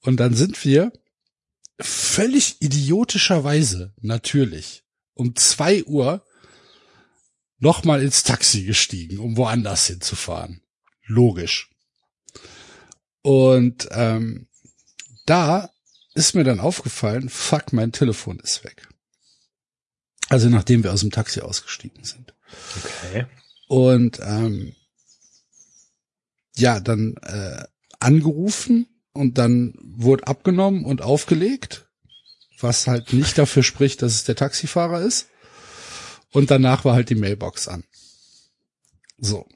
Und 0.00 0.18
dann 0.18 0.34
sind 0.34 0.64
wir 0.64 0.92
völlig 1.80 2.60
idiotischerweise, 2.60 3.94
natürlich, 4.00 4.84
um 5.14 5.34
zwei 5.36 5.84
Uhr 5.84 6.24
nochmal 7.58 8.02
ins 8.02 8.22
Taxi 8.22 8.64
gestiegen, 8.64 9.18
um 9.18 9.36
woanders 9.36 9.86
hinzufahren. 9.86 10.62
Logisch. 11.06 11.70
Und 13.22 13.88
ähm, 13.90 14.48
da 15.26 15.70
ist 16.18 16.34
mir 16.34 16.44
dann 16.44 16.60
aufgefallen, 16.60 17.28
fuck, 17.28 17.72
mein 17.72 17.92
Telefon 17.92 18.38
ist 18.40 18.64
weg. 18.64 18.88
Also 20.28 20.48
nachdem 20.48 20.82
wir 20.82 20.92
aus 20.92 21.00
dem 21.00 21.10
Taxi 21.10 21.40
ausgestiegen 21.40 22.04
sind. 22.04 22.34
Okay. 22.76 23.26
Und 23.68 24.20
ähm, 24.22 24.74
ja, 26.56 26.80
dann 26.80 27.16
äh, 27.22 27.64
angerufen 28.00 28.86
und 29.12 29.38
dann 29.38 29.74
wurde 29.80 30.26
abgenommen 30.26 30.84
und 30.84 31.02
aufgelegt, 31.02 31.86
was 32.60 32.86
halt 32.86 33.12
nicht 33.12 33.38
dafür 33.38 33.62
spricht, 33.62 34.02
dass 34.02 34.14
es 34.14 34.24
der 34.24 34.36
Taxifahrer 34.36 35.00
ist. 35.00 35.28
Und 36.32 36.50
danach 36.50 36.84
war 36.84 36.94
halt 36.94 37.08
die 37.10 37.14
Mailbox 37.14 37.68
an. 37.68 37.84
So, 39.18 39.46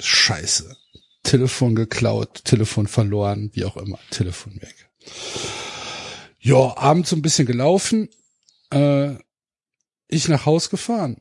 scheiße. 0.00 0.76
Telefon 1.22 1.74
geklaut, 1.74 2.44
Telefon 2.44 2.86
verloren, 2.86 3.50
wie 3.54 3.64
auch 3.64 3.76
immer, 3.76 3.98
Telefon 4.10 4.60
weg. 4.60 4.88
Ja, 6.46 6.76
abends 6.76 7.10
so 7.10 7.16
ein 7.16 7.22
bisschen 7.22 7.44
gelaufen, 7.44 8.08
äh, 8.70 9.16
ich 10.06 10.28
nach 10.28 10.46
Haus 10.46 10.70
gefahren. 10.70 11.20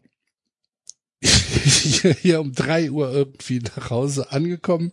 hier, 1.19 2.14
hier 2.22 2.41
um 2.41 2.53
drei 2.53 2.91
Uhr 2.91 3.11
irgendwie 3.11 3.57
nach 3.76 3.89
Hause 3.89 4.31
angekommen, 4.31 4.91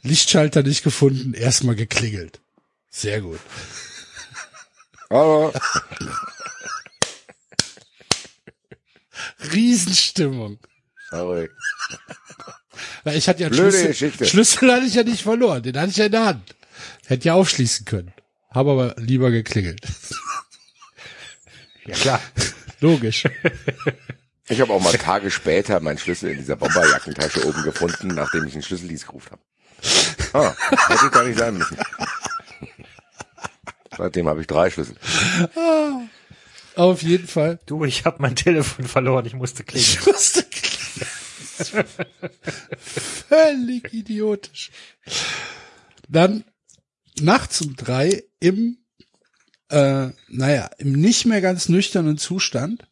Lichtschalter 0.00 0.62
nicht 0.62 0.84
gefunden, 0.84 1.34
erstmal 1.34 1.74
geklingelt. 1.74 2.40
Sehr 2.88 3.20
gut. 3.20 3.40
Aber 5.10 5.52
Riesenstimmung. 9.52 10.60
sorry. 11.10 11.50
Weil 13.04 13.18
ich 13.18 13.28
hatte 13.28 13.42
ja 13.42 13.50
Blöde 13.50 13.70
Schlüssel, 13.70 13.88
Geschichte. 13.88 14.24
Schlüssel 14.24 14.72
hatte 14.72 14.86
ich 14.86 14.94
ja 14.94 15.02
nicht 15.02 15.24
verloren, 15.24 15.62
den 15.62 15.78
hatte 15.78 15.90
ich 15.90 15.98
ja 15.98 16.06
in 16.06 16.12
der 16.12 16.24
Hand. 16.24 16.54
Hätte 17.04 17.26
ja 17.26 17.34
aufschließen 17.34 17.84
können. 17.84 18.14
Habe 18.50 18.70
aber 18.70 18.94
lieber 18.98 19.30
geklingelt. 19.30 19.80
Ja 21.86 21.94
klar. 21.94 22.20
Logisch. 22.80 23.24
Ich 24.48 24.60
habe 24.60 24.72
auch 24.72 24.80
mal 24.80 24.92
Tage 24.92 25.30
später 25.30 25.80
meinen 25.80 25.98
Schlüssel 25.98 26.30
in 26.30 26.38
dieser 26.38 26.56
Bomberjackentasche 26.56 27.46
oben 27.46 27.62
gefunden, 27.62 28.08
nachdem 28.08 28.46
ich 28.46 28.54
einen 28.54 28.62
Schlüsseldienst 28.62 29.06
gerufen 29.06 29.32
habe. 29.32 29.42
Ah, 30.32 30.54
hätte 30.88 31.10
gar 31.10 31.24
nicht 31.24 31.38
sein 31.38 31.56
müssen. 31.56 31.76
Seitdem 33.96 34.28
habe 34.28 34.40
ich 34.40 34.46
drei 34.46 34.70
Schlüssel. 34.70 34.96
Auf 36.76 37.02
jeden 37.02 37.26
Fall. 37.26 37.58
Du, 37.66 37.84
ich 37.84 38.04
habe 38.04 38.22
mein 38.22 38.36
Telefon 38.36 38.86
verloren, 38.86 39.26
ich 39.26 39.34
musste 39.34 39.64
klicken. 39.64 39.98
Ich 40.00 40.06
musste 40.06 40.44
klingeln. 40.44 40.68
Völlig 43.28 43.92
idiotisch. 43.92 44.70
Dann 46.08 46.44
nachts 47.22 47.60
um 47.60 47.76
drei 47.76 48.24
im, 48.40 48.78
äh, 49.68 50.08
naja, 50.28 50.70
im 50.78 50.92
nicht 50.92 51.26
mehr 51.26 51.40
ganz 51.40 51.68
nüchternen 51.68 52.18
Zustand 52.18 52.86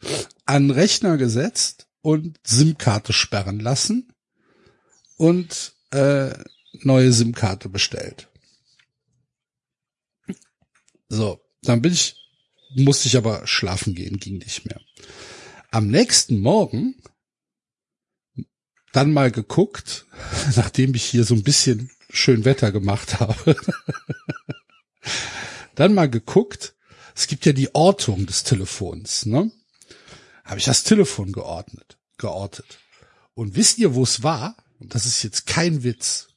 an 0.45 0.71
Rechner 0.71 1.17
gesetzt 1.17 1.89
und 2.03 2.39
SIM-Karte 2.45 3.13
sperren 3.13 3.61
lassen 3.61 4.13
und 5.17 5.73
äh, 5.91 6.33
neue 6.83 7.13
SIM-Karte 7.13 7.69
bestellt. 7.69 8.29
So, 11.09 11.41
dann 11.63 11.83
bin 11.83 11.93
ich, 11.93 12.17
musste 12.75 13.09
ich 13.09 13.17
aber 13.17 13.47
schlafen 13.47 13.95
gehen, 13.95 14.19
ging 14.19 14.39
nicht 14.39 14.67
mehr. 14.67 14.81
Am 15.71 15.89
nächsten 15.89 16.41
Morgen 16.41 16.95
dann 18.93 19.13
mal 19.13 19.31
geguckt, 19.31 20.07
nachdem 20.57 20.95
ich 20.95 21.05
hier 21.05 21.25
so 21.25 21.35
ein 21.35 21.43
bisschen 21.43 21.91
schön 22.11 22.45
Wetter 22.45 22.73
gemacht 22.73 23.21
habe, 23.21 23.57
dann 25.75 25.95
mal 25.95 26.09
geguckt, 26.11 26.75
es 27.15 27.27
gibt 27.27 27.47
ja 27.47 27.53
die 27.53 27.75
Ortung 27.75 28.27
des 28.27 28.43
Telefons, 28.45 29.27
ne? 29.27 29.51
Habe 30.45 30.59
ich 30.59 30.65
das 30.65 30.85
Telefon 30.85 31.33
geordnet, 31.33 31.97
geortet. 32.19 32.79
Und 33.35 33.57
wisst 33.57 33.79
ihr, 33.79 33.95
wo 33.95 34.03
es 34.05 34.23
war? 34.23 34.57
Und 34.79 34.95
das 34.95 35.07
ist 35.07 35.23
jetzt 35.23 35.47
kein 35.47 35.83
Witz. 35.83 36.29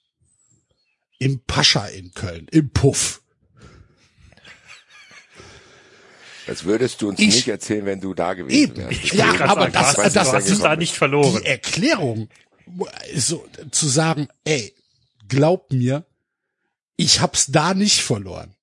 Im 1.19 1.41
Pascha 1.45 1.85
in 1.87 2.13
Köln, 2.13 2.47
im 2.49 2.69
Puff. 2.71 3.21
Das 6.47 6.63
würdest 6.63 7.01
du 7.01 7.09
uns 7.09 7.19
Ich- 7.19 7.27
nicht 7.35 7.47
erzählen, 7.47 7.85
wenn 7.85 8.01
du 8.01 8.13
da 8.13 8.33
gewesen 8.33 8.55
Eben. 8.71 8.77
wärst. 8.89 9.13
Ja, 9.13 9.31
grad 9.33 9.49
aber 9.49 9.61
sagen, 9.69 9.73
das, 9.73 9.95
das, 10.13 10.31
das, 10.31 10.49
es 10.49 10.59
da 10.59 10.75
nicht 10.75 10.95
verloren. 10.95 11.41
Die 11.41 11.45
Erklärung 11.45 12.29
ist 13.13 13.27
so 13.27 13.45
zu 13.71 13.87
sagen, 13.87 14.29
ey, 14.45 14.73
glaub 15.29 15.71
mir, 15.71 16.05
ich 16.97 17.21
hab's 17.21 17.47
da 17.47 17.73
nicht 17.73 18.01
verloren. 18.01 18.55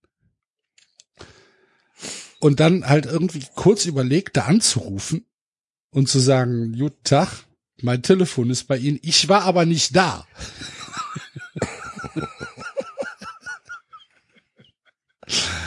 Und 2.38 2.60
dann 2.60 2.86
halt 2.86 3.06
irgendwie 3.06 3.46
kurz 3.54 3.86
überlegt, 3.86 4.36
da 4.36 4.44
anzurufen 4.44 5.24
und 5.90 6.08
zu 6.08 6.18
sagen, 6.18 6.76
guten 6.78 7.02
Tag, 7.02 7.44
mein 7.80 8.02
Telefon 8.02 8.50
ist 8.50 8.64
bei 8.64 8.76
Ihnen, 8.76 8.98
ich 9.02 9.30
war 9.30 9.44
aber 9.44 9.64
nicht 9.64 9.96
da. 9.96 10.26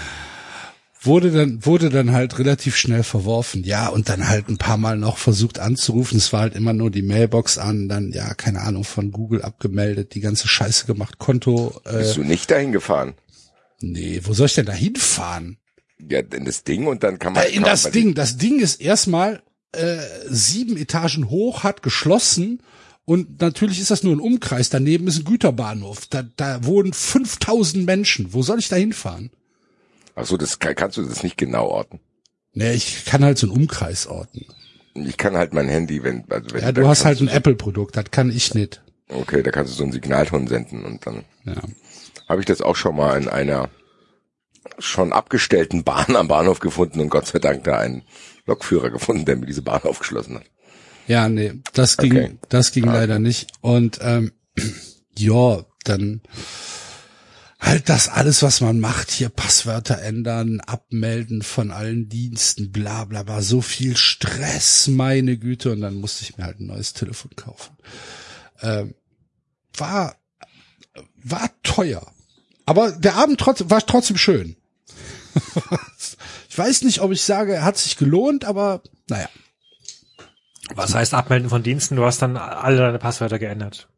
wurde 1.02 1.32
dann 1.32 1.66
wurde 1.66 1.90
dann 1.90 2.12
halt 2.12 2.40
relativ 2.40 2.76
schnell 2.76 3.04
verworfen. 3.04 3.64
Ja, 3.64 3.88
und 3.88 4.10
dann 4.10 4.28
halt 4.28 4.50
ein 4.50 4.58
paar 4.58 4.78
Mal 4.78 4.98
noch 4.98 5.18
versucht 5.18 5.60
anzurufen. 5.60 6.18
Es 6.18 6.34
war 6.34 6.42
halt 6.42 6.56
immer 6.56 6.74
nur 6.74 6.92
die 6.92 7.02
Mailbox 7.02 7.58
an, 7.58 7.88
dann 7.88 8.12
ja, 8.12 8.34
keine 8.34 8.62
Ahnung, 8.62 8.84
von 8.84 9.12
Google 9.12 9.42
abgemeldet, 9.42 10.14
die 10.14 10.20
ganze 10.20 10.48
Scheiße 10.48 10.86
gemacht, 10.86 11.18
Konto 11.18 11.80
äh, 11.86 12.00
Bist 12.00 12.18
du 12.18 12.24
nicht 12.24 12.52
dahin 12.52 12.72
gefahren? 12.72 13.14
nee, 13.82 14.20
wo 14.24 14.34
soll 14.34 14.48
ich 14.48 14.56
denn 14.56 14.66
da 14.66 14.74
hinfahren? 14.74 15.58
Ja, 16.10 16.20
in 16.20 16.44
das 16.46 16.64
Ding 16.64 16.86
und 16.88 17.02
dann 17.04 17.18
kann 17.20 17.34
man. 17.34 17.44
Äh, 17.44 17.48
in 17.50 17.56
kann 17.64 17.72
das 17.72 17.84
man- 17.86 17.94
Ding, 17.94 18.14
das 18.14 18.38
Ding 18.38 18.60
ist 18.60 18.82
erstmal 18.82 19.42
äh, 19.72 19.98
sieben 20.30 20.76
Etagen 20.78 21.30
hoch, 21.30 21.64
hat 21.64 21.82
geschlossen 21.84 22.62
und 23.06 23.40
natürlich 23.42 23.80
ist 23.80 23.92
das 23.92 24.04
nur 24.04 24.16
ein 24.16 24.20
Umkreis. 24.20 24.70
Daneben 24.70 25.08
ist 25.08 25.20
ein 25.20 25.24
Güterbahnhof. 25.26 26.08
Da, 26.10 26.24
da 26.36 26.64
wohnen 26.66 26.92
5000 26.94 27.86
Menschen. 27.86 28.34
Wo 28.34 28.42
soll 28.44 28.60
ich 28.60 28.68
da 28.68 28.76
hinfahren? 28.76 29.30
Ach 30.22 30.26
so, 30.26 30.38
das 30.38 30.60
kann, 30.60 30.76
kannst 30.76 30.98
du 30.98 31.04
das 31.04 31.24
nicht 31.24 31.38
genau 31.38 31.68
orten. 31.68 32.00
Nee, 32.54 32.74
ich 32.74 33.06
kann 33.06 33.24
halt 33.24 33.38
so 33.38 33.48
einen 33.48 33.56
Umkreis 33.56 34.08
orten. 34.08 34.46
Ich 34.96 35.18
kann 35.18 35.38
halt 35.38 35.54
mein 35.54 35.68
Handy, 35.70 36.04
wenn, 36.04 36.26
also 36.30 36.52
wenn 36.54 36.62
Ja, 36.62 36.72
du 36.72 36.88
hast 36.88 37.06
halt 37.06 37.22
ein 37.22 37.28
Apple-Produkt, 37.28 37.96
das 37.96 38.06
kann 38.12 38.30
ich 38.32 38.54
nicht. 38.54 38.82
Okay, 39.08 39.42
da 39.44 39.52
kannst 39.52 39.74
du 39.74 39.78
so 39.78 39.84
einen 39.84 39.92
Signalton 39.92 40.48
senden 40.48 40.84
und 40.86 41.06
dann 41.06 41.24
Ja. 41.46 41.56
habe 42.28 42.42
ich 42.42 42.46
das 42.46 42.62
auch 42.62 42.76
schon 42.76 42.96
mal 42.96 43.20
in 43.22 43.28
einer 43.30 43.70
schon 44.78 45.14
abgestellten 45.14 45.84
Bahn 45.84 46.16
am 46.16 46.28
Bahnhof 46.28 46.60
gefunden 46.60 47.00
und 47.00 47.10
Gott 47.10 47.28
sei 47.28 47.40
Dank 47.40 47.64
da 47.64 47.78
einen 47.80 48.04
Lokführer 48.46 48.90
gefunden, 48.90 49.26
der 49.26 49.38
mir 49.38 49.46
diese 49.46 49.62
Bahn 49.62 49.84
aufgeschlossen 49.84 50.36
hat. 50.36 50.46
Ja, 51.08 51.30
nee, 51.30 51.54
das 51.74 51.98
ging, 51.98 52.12
Okay. 52.12 52.38
das 52.50 52.72
ging 52.72 52.88
Ah, 52.88 52.94
leider 52.94 53.20
nicht. 53.20 53.48
Und 53.62 54.00
ähm, 54.02 54.32
ja, 55.18 55.64
dann 55.86 56.22
halt 57.60 57.90
das 57.90 58.08
alles, 58.08 58.42
was 58.42 58.62
man 58.62 58.80
macht, 58.80 59.12
hier 59.12 59.30
Passwörter 59.30 60.02
ändern, 60.02 60.62
abmelden 60.62 61.42
von 61.42 61.72
allen 61.72 62.08
Diensten, 62.08 62.72
bla 62.72 63.06
bla 63.06 63.24
bla, 63.24 63.42
so 63.42 63.62
viel 63.62 63.98
Stress, 63.98 64.88
meine 64.88 65.38
Güte. 65.38 65.72
Und 65.72 65.82
dann 65.82 65.96
musste 65.96 66.24
ich 66.24 66.38
mir 66.38 66.46
halt 66.46 66.60
ein 66.60 66.68
neues 66.68 66.94
Telefon 66.94 67.32
kaufen. 67.36 67.76
Ähm, 68.62 68.96
war, 69.76 70.16
war 71.24 71.50
teuer. 71.64 72.12
Aber 72.66 72.92
der 72.92 73.16
Abend 73.16 73.40
trotzdem, 73.40 73.70
war 73.70 73.86
trotzdem 73.86 74.18
schön. 74.18 74.56
ich 76.50 76.58
weiß 76.58 76.84
nicht, 76.84 77.02
ob 77.02 77.12
ich 77.12 77.22
sage, 77.22 77.56
er 77.56 77.64
hat 77.64 77.78
sich 77.78 77.98
gelohnt, 77.98 78.46
aber 78.46 78.82
naja. 79.10 79.30
Was 80.76 80.94
heißt 80.94 81.14
Abmelden 81.14 81.50
von 81.50 81.64
Diensten? 81.64 81.96
Du 81.96 82.06
hast 82.06 82.22
dann 82.22 82.38
alle 82.38 82.78
deine 82.78 83.00
Passwörter 83.00 83.40
geändert. 83.40 83.90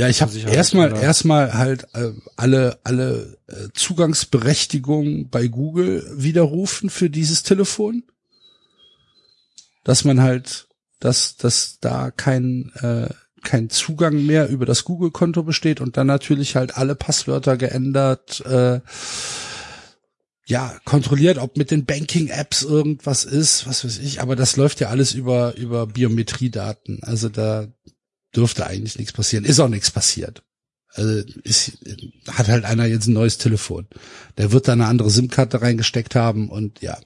Ja, 0.00 0.08
ich 0.08 0.22
habe 0.22 0.34
erstmal 0.38 0.96
erstmal 0.96 1.52
halt 1.52 1.84
äh, 1.92 2.12
alle 2.34 2.78
alle 2.84 3.36
äh, 3.48 3.68
Zugangsberechtigungen 3.74 5.28
bei 5.28 5.46
Google 5.46 6.10
widerrufen 6.16 6.88
für 6.88 7.10
dieses 7.10 7.42
Telefon, 7.42 8.04
dass 9.84 10.04
man 10.04 10.22
halt, 10.22 10.68
dass 11.00 11.36
dass 11.36 11.80
da 11.82 12.10
kein 12.10 12.72
äh, 12.80 13.12
kein 13.42 13.68
Zugang 13.68 14.24
mehr 14.24 14.48
über 14.48 14.64
das 14.64 14.84
Google-Konto 14.84 15.42
besteht 15.42 15.82
und 15.82 15.98
dann 15.98 16.06
natürlich 16.06 16.56
halt 16.56 16.78
alle 16.78 16.94
Passwörter 16.94 17.58
geändert, 17.58 18.40
äh, 18.46 18.80
ja 20.46 20.80
kontrolliert, 20.86 21.36
ob 21.36 21.58
mit 21.58 21.70
den 21.70 21.84
Banking-Apps 21.84 22.62
irgendwas 22.62 23.24
ist, 23.24 23.66
was 23.66 23.84
weiß 23.84 23.98
ich. 23.98 24.22
Aber 24.22 24.34
das 24.34 24.56
läuft 24.56 24.80
ja 24.80 24.88
alles 24.88 25.12
über 25.12 25.56
über 25.56 25.86
Biometriedaten, 25.86 27.00
also 27.02 27.28
da 27.28 27.68
dürfte 28.34 28.66
eigentlich 28.66 28.98
nichts 28.98 29.12
passieren. 29.12 29.44
Ist 29.44 29.60
auch 29.60 29.68
nichts 29.68 29.90
passiert. 29.90 30.42
Also 30.92 31.22
ist, 31.44 31.78
hat 32.28 32.48
halt 32.48 32.64
einer 32.64 32.84
jetzt 32.86 33.06
ein 33.06 33.12
neues 33.12 33.38
Telefon. 33.38 33.86
Der 34.38 34.50
wird 34.52 34.66
da 34.68 34.72
eine 34.72 34.86
andere 34.86 35.10
SIM-Karte 35.10 35.62
reingesteckt 35.62 36.14
haben 36.16 36.48
und 36.50 36.80
ja, 36.82 36.98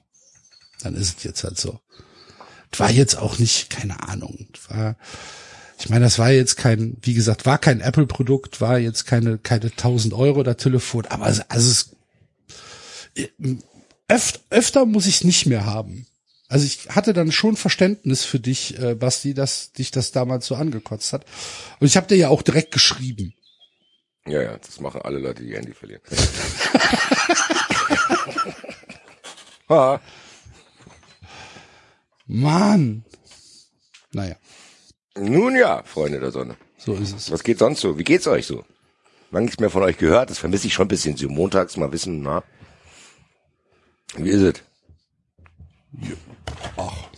dann 0.81 0.95
ist 0.95 1.17
es 1.19 1.23
jetzt 1.23 1.43
halt 1.43 1.59
so. 1.59 1.79
Das 2.71 2.79
war 2.79 2.91
jetzt 2.91 3.15
auch 3.17 3.37
nicht, 3.37 3.69
keine 3.69 4.01
Ahnung. 4.07 4.47
Das 4.53 4.69
War, 4.69 4.97
ich 5.79 5.89
meine, 5.89 6.05
das 6.05 6.17
war 6.17 6.31
jetzt 6.31 6.57
kein, 6.57 6.97
wie 7.01 7.13
gesagt, 7.13 7.45
war 7.45 7.57
kein 7.59 7.79
Apple-Produkt, 7.79 8.59
war 8.59 8.79
jetzt 8.79 9.05
keine, 9.05 9.37
keine 9.37 9.65
1000 9.65 10.13
Euro 10.15 10.41
der 10.41 10.57
Telefon, 10.57 11.05
aber 11.05 11.27
es- 11.27 11.47
also 11.49 11.69
es, 11.69 11.95
öf, 14.09 14.39
öfter 14.49 14.85
muss 14.85 15.05
ich 15.05 15.23
nicht 15.23 15.45
mehr 15.45 15.65
haben. 15.65 16.07
Also 16.55 16.67
ich 16.67 16.87
hatte 16.95 17.11
dann 17.11 17.33
schon 17.33 17.57
Verständnis 17.57 18.23
für 18.23 18.39
dich, 18.39 18.79
äh, 18.79 18.95
Basti, 18.95 19.33
dass 19.33 19.73
dich 19.73 19.91
das 19.91 20.13
damals 20.13 20.45
so 20.45 20.55
angekotzt 20.55 21.11
hat. 21.11 21.25
Und 21.81 21.87
ich 21.87 21.97
habe 21.97 22.07
dir 22.07 22.15
ja 22.15 22.29
auch 22.29 22.41
direkt 22.43 22.71
geschrieben. 22.71 23.33
Ja, 24.25 24.41
ja, 24.41 24.57
das 24.57 24.79
machen 24.79 25.01
alle 25.01 25.19
Leute, 25.19 25.43
die 25.43 25.49
ihr 25.49 25.57
Handy 25.57 25.73
verlieren. 25.73 26.01
ah, 29.67 29.99
Mann. 32.25 33.03
Naja, 34.13 34.37
nun 35.17 35.57
ja, 35.57 35.83
Freunde 35.83 36.21
der 36.21 36.31
Sonne. 36.31 36.55
so 36.77 36.93
ist 36.93 37.17
es. 37.17 37.31
Was 37.31 37.43
geht 37.43 37.59
sonst 37.59 37.81
so? 37.81 37.99
Wie 37.99 38.05
geht's 38.05 38.27
euch 38.27 38.47
so? 38.47 38.63
Lang 39.29 39.43
nichts 39.43 39.59
mehr 39.59 39.69
von 39.69 39.83
euch 39.83 39.97
gehört. 39.97 40.29
Das 40.29 40.37
vermisse 40.39 40.67
ich 40.67 40.73
schon 40.73 40.85
ein 40.85 40.87
bisschen. 40.87 41.17
So 41.17 41.27
montags 41.27 41.75
mal 41.75 41.91
wissen, 41.91 42.21
na. 42.21 42.45
Wie 44.15 44.29
ist 44.29 44.41
es? 44.41 44.63
Ach, 46.77 47.09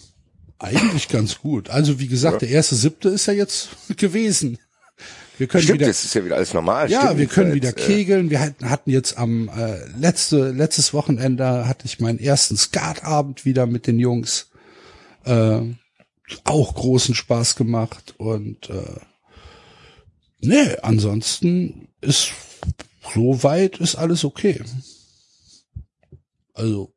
eigentlich 0.60 1.08
ganz 1.08 1.40
gut. 1.40 1.70
Also 1.70 2.00
wie 2.00 2.08
gesagt, 2.08 2.42
der 2.42 2.50
erste 2.50 2.76
siebte 2.76 3.10
ist 3.10 3.26
ja 3.28 3.34
jetzt 3.34 3.70
gewesen. 3.98 4.58
Wir 5.38 5.48
können 5.48 5.64
Stimmt, 5.64 5.80
wieder 5.80 5.88
das 5.88 6.04
ist 6.04 6.16
ja 6.16 6.26
wieder 6.26 6.36
alles 6.36 6.54
normal. 6.54 6.90
Ja, 6.90 7.02
Stimmt, 7.02 7.20
wir 7.20 7.28
können 7.28 7.54
wieder 7.54 7.70
äh, 7.70 7.74
kegeln. 7.74 8.30
Wir 8.32 8.40
hatten, 8.40 8.70
hatten 8.70 8.90
jetzt 8.90 9.18
am 9.18 9.50
äh, 9.50 9.86
letzte 9.98 10.50
letztes 10.50 10.94
Wochenende 10.94 11.68
hatte 11.68 11.86
ich 11.86 12.00
meinen 12.00 12.20
ersten 12.20 12.58
Skatabend 12.58 13.46
wieder 13.46 13.68
mit 13.68 13.86
den 13.86 14.00
Jungs. 14.00 14.50
Äh, 15.26 15.62
auch 16.44 16.76
großen 16.76 17.16
Spaß 17.16 17.56
gemacht 17.56 18.16
und 18.18 18.70
äh, 18.70 19.00
nee, 20.42 20.76
ansonsten 20.82 21.88
ist 22.02 22.32
soweit 23.14 23.78
ist 23.78 23.96
alles 23.96 24.26
okay. 24.26 24.62
Also 26.54 26.94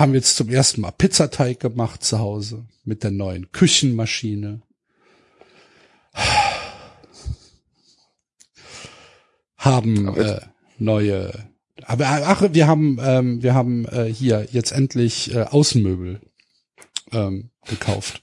haben 0.00 0.14
jetzt 0.14 0.36
zum 0.36 0.48
ersten 0.48 0.80
Mal 0.80 0.92
Pizzateig 0.92 1.60
gemacht 1.60 2.02
zu 2.02 2.18
Hause 2.18 2.64
mit 2.84 3.04
der 3.04 3.10
neuen 3.10 3.52
Küchenmaschine. 3.52 4.62
haben 9.56 10.16
äh, 10.16 10.40
neue 10.78 11.50
aber 11.84 12.06
ach 12.06 12.42
wir 12.52 12.66
haben 12.66 12.98
ähm, 13.02 13.42
wir 13.42 13.54
haben 13.54 13.84
äh, 13.86 14.04
hier 14.04 14.48
jetzt 14.50 14.72
endlich 14.72 15.34
äh, 15.34 15.42
Außenmöbel 15.42 16.20
ähm, 17.12 17.50
gekauft. 17.66 18.22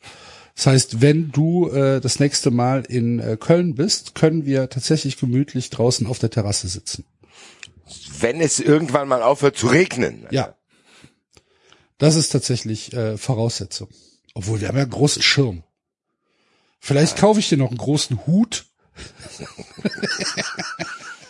Das 0.55 0.67
heißt, 0.67 1.01
wenn 1.01 1.31
du 1.31 1.69
äh, 1.69 2.01
das 2.01 2.19
nächste 2.19 2.49
Mal 2.49 2.83
in 2.87 3.19
äh, 3.19 3.37
Köln 3.39 3.75
bist, 3.75 4.15
können 4.15 4.45
wir 4.45 4.69
tatsächlich 4.69 5.19
gemütlich 5.19 5.69
draußen 5.69 6.07
auf 6.07 6.17
der 6.17 6.31
Terrasse 6.31 6.67
sitzen. 6.67 7.05
Wenn 8.19 8.41
es 8.41 8.59
irgendwann 8.59 9.07
mal 9.07 9.21
aufhört 9.21 9.57
zu 9.57 9.67
regnen. 9.67 10.25
Ja. 10.31 10.55
Das 11.97 12.15
ist 12.15 12.29
tatsächlich 12.29 12.93
äh, 12.93 13.17
Voraussetzung. 13.17 13.89
Obwohl 14.33 14.61
wir 14.61 14.67
haben 14.67 14.77
ja 14.77 14.83
einen 14.83 14.91
großen 14.91 15.21
Schirm. 15.21 15.63
Vielleicht 16.79 17.17
kaufe 17.17 17.39
ich 17.39 17.49
dir 17.49 17.57
noch 17.57 17.69
einen 17.69 17.77
großen 17.77 18.27
Hut. 18.27 18.65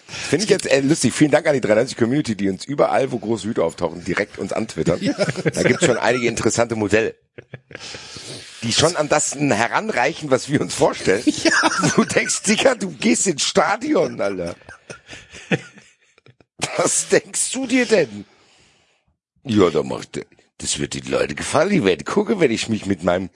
Finde 0.08 0.44
ich 0.44 0.50
jetzt 0.50 0.66
äh, 0.66 0.82
lustig. 0.82 1.14
Vielen 1.14 1.32
Dank 1.32 1.48
an 1.48 1.54
die 1.54 1.62
93 1.62 1.96
Community, 1.96 2.36
die 2.36 2.50
uns 2.50 2.66
überall, 2.66 3.12
wo 3.12 3.20
große 3.20 3.48
Hüte 3.48 3.64
auftauchen, 3.64 4.04
direkt 4.04 4.38
uns 4.40 4.52
antwittern. 4.52 5.00
da 5.54 5.64
gibt's 5.64 5.86
schon 5.86 5.98
einige 5.98 6.28
interessante 6.28 6.76
Modelle. 6.76 7.16
Die 8.64 8.74
schon 8.74 8.98
an 8.98 9.08
das 9.08 9.36
heranreichen, 9.36 10.30
was 10.30 10.50
wir 10.50 10.60
uns 10.60 10.74
vorstellen. 10.74 11.24
Du 11.96 12.04
denkst, 12.04 12.44
Dicker, 12.44 12.76
du 12.76 12.90
gehst 12.92 13.28
ins 13.28 13.44
Stadion, 13.44 14.20
Alter. 14.20 14.56
Was 16.76 17.08
denkst 17.08 17.52
du 17.54 17.68
dir 17.68 17.86
denn? 17.86 18.26
Ja, 19.44 19.70
da 19.70 19.84
macht 19.84 20.18
das 20.60 20.80
wird 20.80 20.94
den 20.96 21.06
Leuten 21.06 21.36
gefallen. 21.36 21.70
Die 21.70 21.84
werden 21.84 22.06
gucken, 22.06 22.40
wenn 22.40 22.52
ich 22.52 22.70
mich 22.70 22.86
mit 22.86 23.04
meinem 23.04 23.30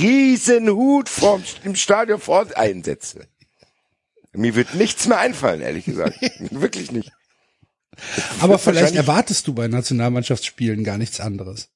riesen 0.00 0.68
Hut 0.68 1.08
vorm, 1.08 1.42
im 1.64 1.74
Stadion 1.74 2.20
vor 2.20 2.38
Ort 2.38 2.56
einsetze. 2.56 3.26
Mir 4.32 4.54
wird 4.54 4.74
nichts 4.74 5.08
mehr 5.08 5.18
einfallen, 5.18 5.60
ehrlich 5.60 5.86
gesagt. 5.86 6.16
Wirklich 6.50 6.92
nicht. 6.92 7.12
Aber 8.40 8.58
vielleicht 8.58 8.94
erwartest 8.94 9.48
du 9.48 9.54
bei 9.54 9.66
Nationalmannschaftsspielen 9.68 10.84
gar 10.84 10.96
nichts 10.96 11.20
anderes. 11.20 11.68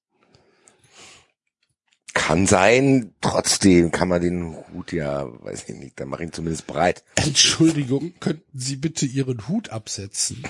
Kann 2.15 2.47
sein, 2.47 3.13
trotzdem 3.21 3.91
kann 3.91 4.09
man 4.09 4.23
den 4.23 4.57
Hut 4.73 4.93
ja, 4.93 5.27
weiß 5.43 5.65
ich 5.69 5.75
nicht, 5.75 5.99
dann 5.99 6.09
mach 6.09 6.21
ihn 6.21 6.33
zumindest 6.33 6.69
breit. 6.69 7.03
Entschuldigung, 7.17 8.15
könnten 8.21 8.57
Sie 8.57 8.77
bitte 8.77 9.05
Ihren 9.05 9.49
Hut 9.49 9.71
absetzen? 9.71 10.45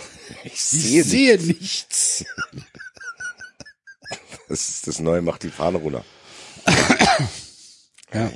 Ich 0.45 0.53
Ich 0.53 0.61
sehe, 0.63 1.05
sehe 1.05 1.39
nichts. 1.39 2.27
Das, 4.49 4.69
ist 4.69 4.87
das 4.87 4.99
Neue 5.01 5.23
macht 5.23 5.43
die 5.43 5.51
Fahne 5.51 5.79
runter. 5.79 6.05
Ja. 8.13 8.31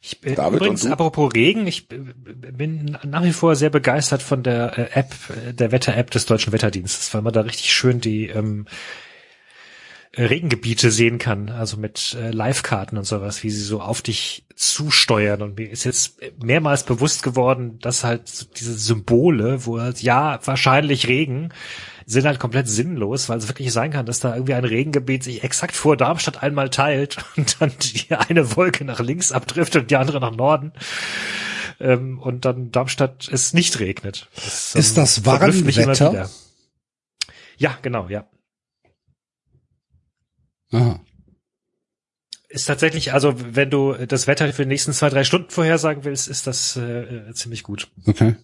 Ich 0.00 0.20
bin 0.20 0.34
David, 0.34 0.60
übrigens, 0.60 0.86
apropos 0.86 1.34
Regen, 1.34 1.66
ich 1.66 1.88
bin 1.88 2.98
nach 3.04 3.22
wie 3.22 3.32
vor 3.32 3.54
sehr 3.56 3.70
begeistert 3.70 4.22
von 4.22 4.42
der 4.42 4.76
äh, 4.76 4.98
App, 4.98 5.14
äh, 5.30 5.54
der 5.54 5.70
Wetter-App 5.70 6.10
des 6.10 6.26
Deutschen 6.26 6.52
Wetterdienstes, 6.52 7.12
weil 7.14 7.22
man 7.22 7.32
da 7.32 7.42
richtig 7.42 7.72
schön 7.72 8.00
die 8.00 8.26
ähm, 8.26 8.66
äh, 10.12 10.24
Regengebiete 10.24 10.90
sehen 10.90 11.18
kann, 11.18 11.48
also 11.48 11.76
mit 11.76 12.16
äh, 12.20 12.30
Live-Karten 12.30 12.96
und 12.98 13.04
sowas, 13.04 13.44
wie 13.44 13.50
sie 13.50 13.62
so 13.62 13.80
auf 13.80 14.02
dich 14.02 14.46
zusteuern. 14.56 15.42
Und 15.42 15.58
mir 15.58 15.70
ist 15.70 15.84
jetzt 15.84 16.18
mehrmals 16.42 16.82
bewusst 16.82 17.22
geworden, 17.22 17.78
dass 17.80 18.02
halt 18.02 18.58
diese 18.58 18.74
Symbole, 18.74 19.64
wo 19.64 19.80
halt, 19.80 20.02
ja, 20.02 20.40
wahrscheinlich 20.44 21.06
Regen, 21.06 21.50
sind 22.08 22.24
halt 22.24 22.38
komplett 22.38 22.68
sinnlos, 22.68 23.28
weil 23.28 23.36
es 23.36 23.48
wirklich 23.48 23.70
sein 23.70 23.90
kann, 23.90 24.06
dass 24.06 24.18
da 24.18 24.34
irgendwie 24.34 24.54
ein 24.54 24.64
Regengebiet 24.64 25.22
sich 25.22 25.44
exakt 25.44 25.76
vor 25.76 25.94
Darmstadt 25.94 26.42
einmal 26.42 26.70
teilt 26.70 27.18
und 27.36 27.60
dann 27.60 27.72
die 27.80 28.14
eine 28.14 28.56
Wolke 28.56 28.84
nach 28.84 29.00
links 29.00 29.30
abdriftet 29.30 29.82
und 29.82 29.90
die 29.90 29.96
andere 29.96 30.18
nach 30.18 30.34
Norden. 30.34 30.72
Ähm, 31.80 32.18
und 32.18 32.46
dann 32.46 32.72
Darmstadt 32.72 33.28
es 33.30 33.52
nicht 33.52 33.78
regnet. 33.78 34.28
Das, 34.34 34.74
Ist 34.74 34.96
das 34.96 35.18
verblüfft 35.18 35.66
mich 35.66 35.76
immer 35.76 35.98
Warnwetter? 35.98 36.30
Ja, 37.58 37.78
genau, 37.82 38.08
ja. 38.08 38.26
Aha. 40.72 41.00
Ist 42.48 42.64
tatsächlich, 42.64 43.12
also 43.12 43.34
wenn 43.54 43.68
du 43.68 43.92
das 43.92 44.26
Wetter 44.26 44.50
für 44.54 44.62
die 44.62 44.68
nächsten 44.68 44.94
zwei, 44.94 45.10
drei 45.10 45.24
Stunden 45.24 45.50
vorhersagen 45.50 46.04
willst, 46.04 46.26
ist 46.28 46.46
das 46.46 46.76
äh, 46.76 47.32
ziemlich 47.34 47.62
gut. 47.62 47.90
Okay. 48.06 48.36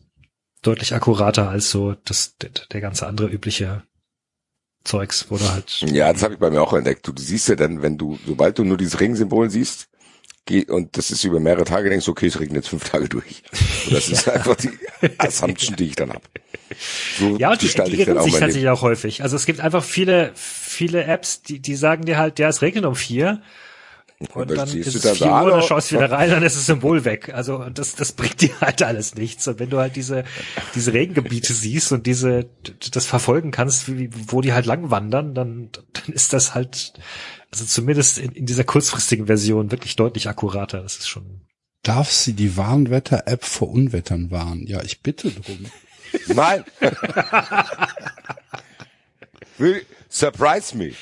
Deutlich 0.65 0.95
akkurater 0.95 1.49
als 1.49 1.71
so 1.71 1.95
das, 2.05 2.37
der, 2.39 2.51
der 2.73 2.81
ganze 2.81 3.07
andere 3.07 3.29
übliche 3.29 3.85
Zeugs, 4.85 5.27
wo 5.31 5.37
du 5.37 5.49
halt 5.49 5.81
Ja, 5.83 6.13
das 6.13 6.23
habe 6.23 6.35
ich 6.35 6.41
bei 6.41 6.51
mir 6.51 6.61
auch 6.61 6.73
entdeckt. 6.73 7.07
Du, 7.07 7.13
du 7.13 7.23
siehst 7.23 7.49
ja 7.49 7.55
dann, 7.55 7.83
wenn 7.83 7.97
du, 7.97 8.19
sobald 8.27 8.59
du 8.59 8.65
nur 8.65 8.77
dieses 8.77 9.01
Regensymbol 9.01 9.49
siehst, 9.51 9.89
geh, 10.47 10.65
und 10.67 10.97
das 10.97 11.11
ist 11.11 11.25
über 11.25 11.41
mehrere 11.41 11.65
Tage, 11.65 11.89
denkst 11.89 12.07
du, 12.07 12.13
okay, 12.13 12.27
es 12.27 12.39
regnet 12.39 12.57
jetzt 12.57 12.69
fünf 12.69 12.85
Tage 12.91 13.09
durch. 13.09 13.43
Und 13.87 13.95
das 13.95 14.09
ist 14.09 14.29
einfach 14.29 14.57
die 14.57 14.71
Assumption, 15.19 15.77
die 15.77 15.87
ich 15.87 15.97
dann 15.97 16.11
habe. 16.11 16.25
So 17.19 17.37
Ja, 17.39 17.53
und 17.53 17.63
die, 17.63 17.67
die 17.67 17.71
ich 17.71 17.75
dann 17.75 17.91
irren 17.91 18.23
sich 18.23 18.33
tatsächlich 18.35 18.69
auch 18.69 18.83
häufig. 18.83 19.23
Also 19.23 19.37
es 19.37 19.47
gibt 19.47 19.61
einfach 19.61 19.85
viele, 19.85 20.33
viele 20.35 21.05
Apps, 21.05 21.43
die, 21.43 21.61
die 21.61 21.77
sagen 21.77 22.05
dir 22.05 22.19
halt, 22.19 22.39
ja, 22.39 22.49
es 22.49 22.63
regnet 22.63 22.85
um 22.85 22.95
vier. 22.95 23.43
Und 24.33 24.51
dann 24.51 24.57
dann 24.57 24.69
ist 24.69 24.95
du 24.95 24.99
es 24.99 25.03
da 25.03 25.15
vier 25.15 25.27
da, 25.27 25.45
Uhr, 25.45 25.51
dann 25.51 25.63
schaust 25.63 25.91
du 25.91 25.97
wieder 25.97 26.11
rein, 26.11 26.31
dann 26.31 26.43
ist 26.43 26.57
das 26.57 26.67
Symbol 26.67 27.05
weg. 27.05 27.33
Also 27.35 27.69
das, 27.73 27.95
das 27.95 28.13
bringt 28.13 28.41
dir 28.41 28.51
halt 28.61 28.83
alles 28.83 29.15
nichts. 29.15 29.47
Und 29.49 29.59
wenn 29.59 29.71
du 29.71 29.79
halt 29.79 29.97
diese, 29.97 30.25
diese 30.75 30.93
Regengebiete 30.93 31.53
siehst 31.53 31.93
und 31.93 32.07
diese, 32.07 32.47
das 32.93 33.07
verfolgen 33.07 33.51
kannst, 33.51 33.89
wie, 33.89 34.11
wo 34.29 34.41
die 34.41 34.53
halt 34.53 34.67
lang 34.67 34.91
wandern, 34.91 35.35
dann, 35.35 35.71
dann 35.93 36.15
ist 36.15 36.33
das 36.33 36.55
halt, 36.55 36.95
also 37.51 37.65
zumindest 37.65 38.19
in, 38.19 38.33
in 38.33 38.47
dieser 38.47 38.65
kurzfristigen 38.65 39.27
Version 39.27 39.71
wirklich 39.71 39.97
deutlich 39.97 40.29
akkurater. 40.29 40.83
Das 40.83 40.97
ist 40.97 41.09
schon 41.09 41.43
Darf 41.85 42.11
sie 42.11 42.33
die 42.33 42.57
Warnwetter-App 42.57 43.45
vor 43.45 43.69
Unwettern 43.69 44.31
warnen? 44.31 44.67
Ja, 44.67 44.83
ich 44.83 45.03
bitte 45.03 45.31
drum. 45.31 45.67
Nein. 46.29 46.65
Will, 49.59 49.85
surprise 50.15 50.77
me. 50.77 50.93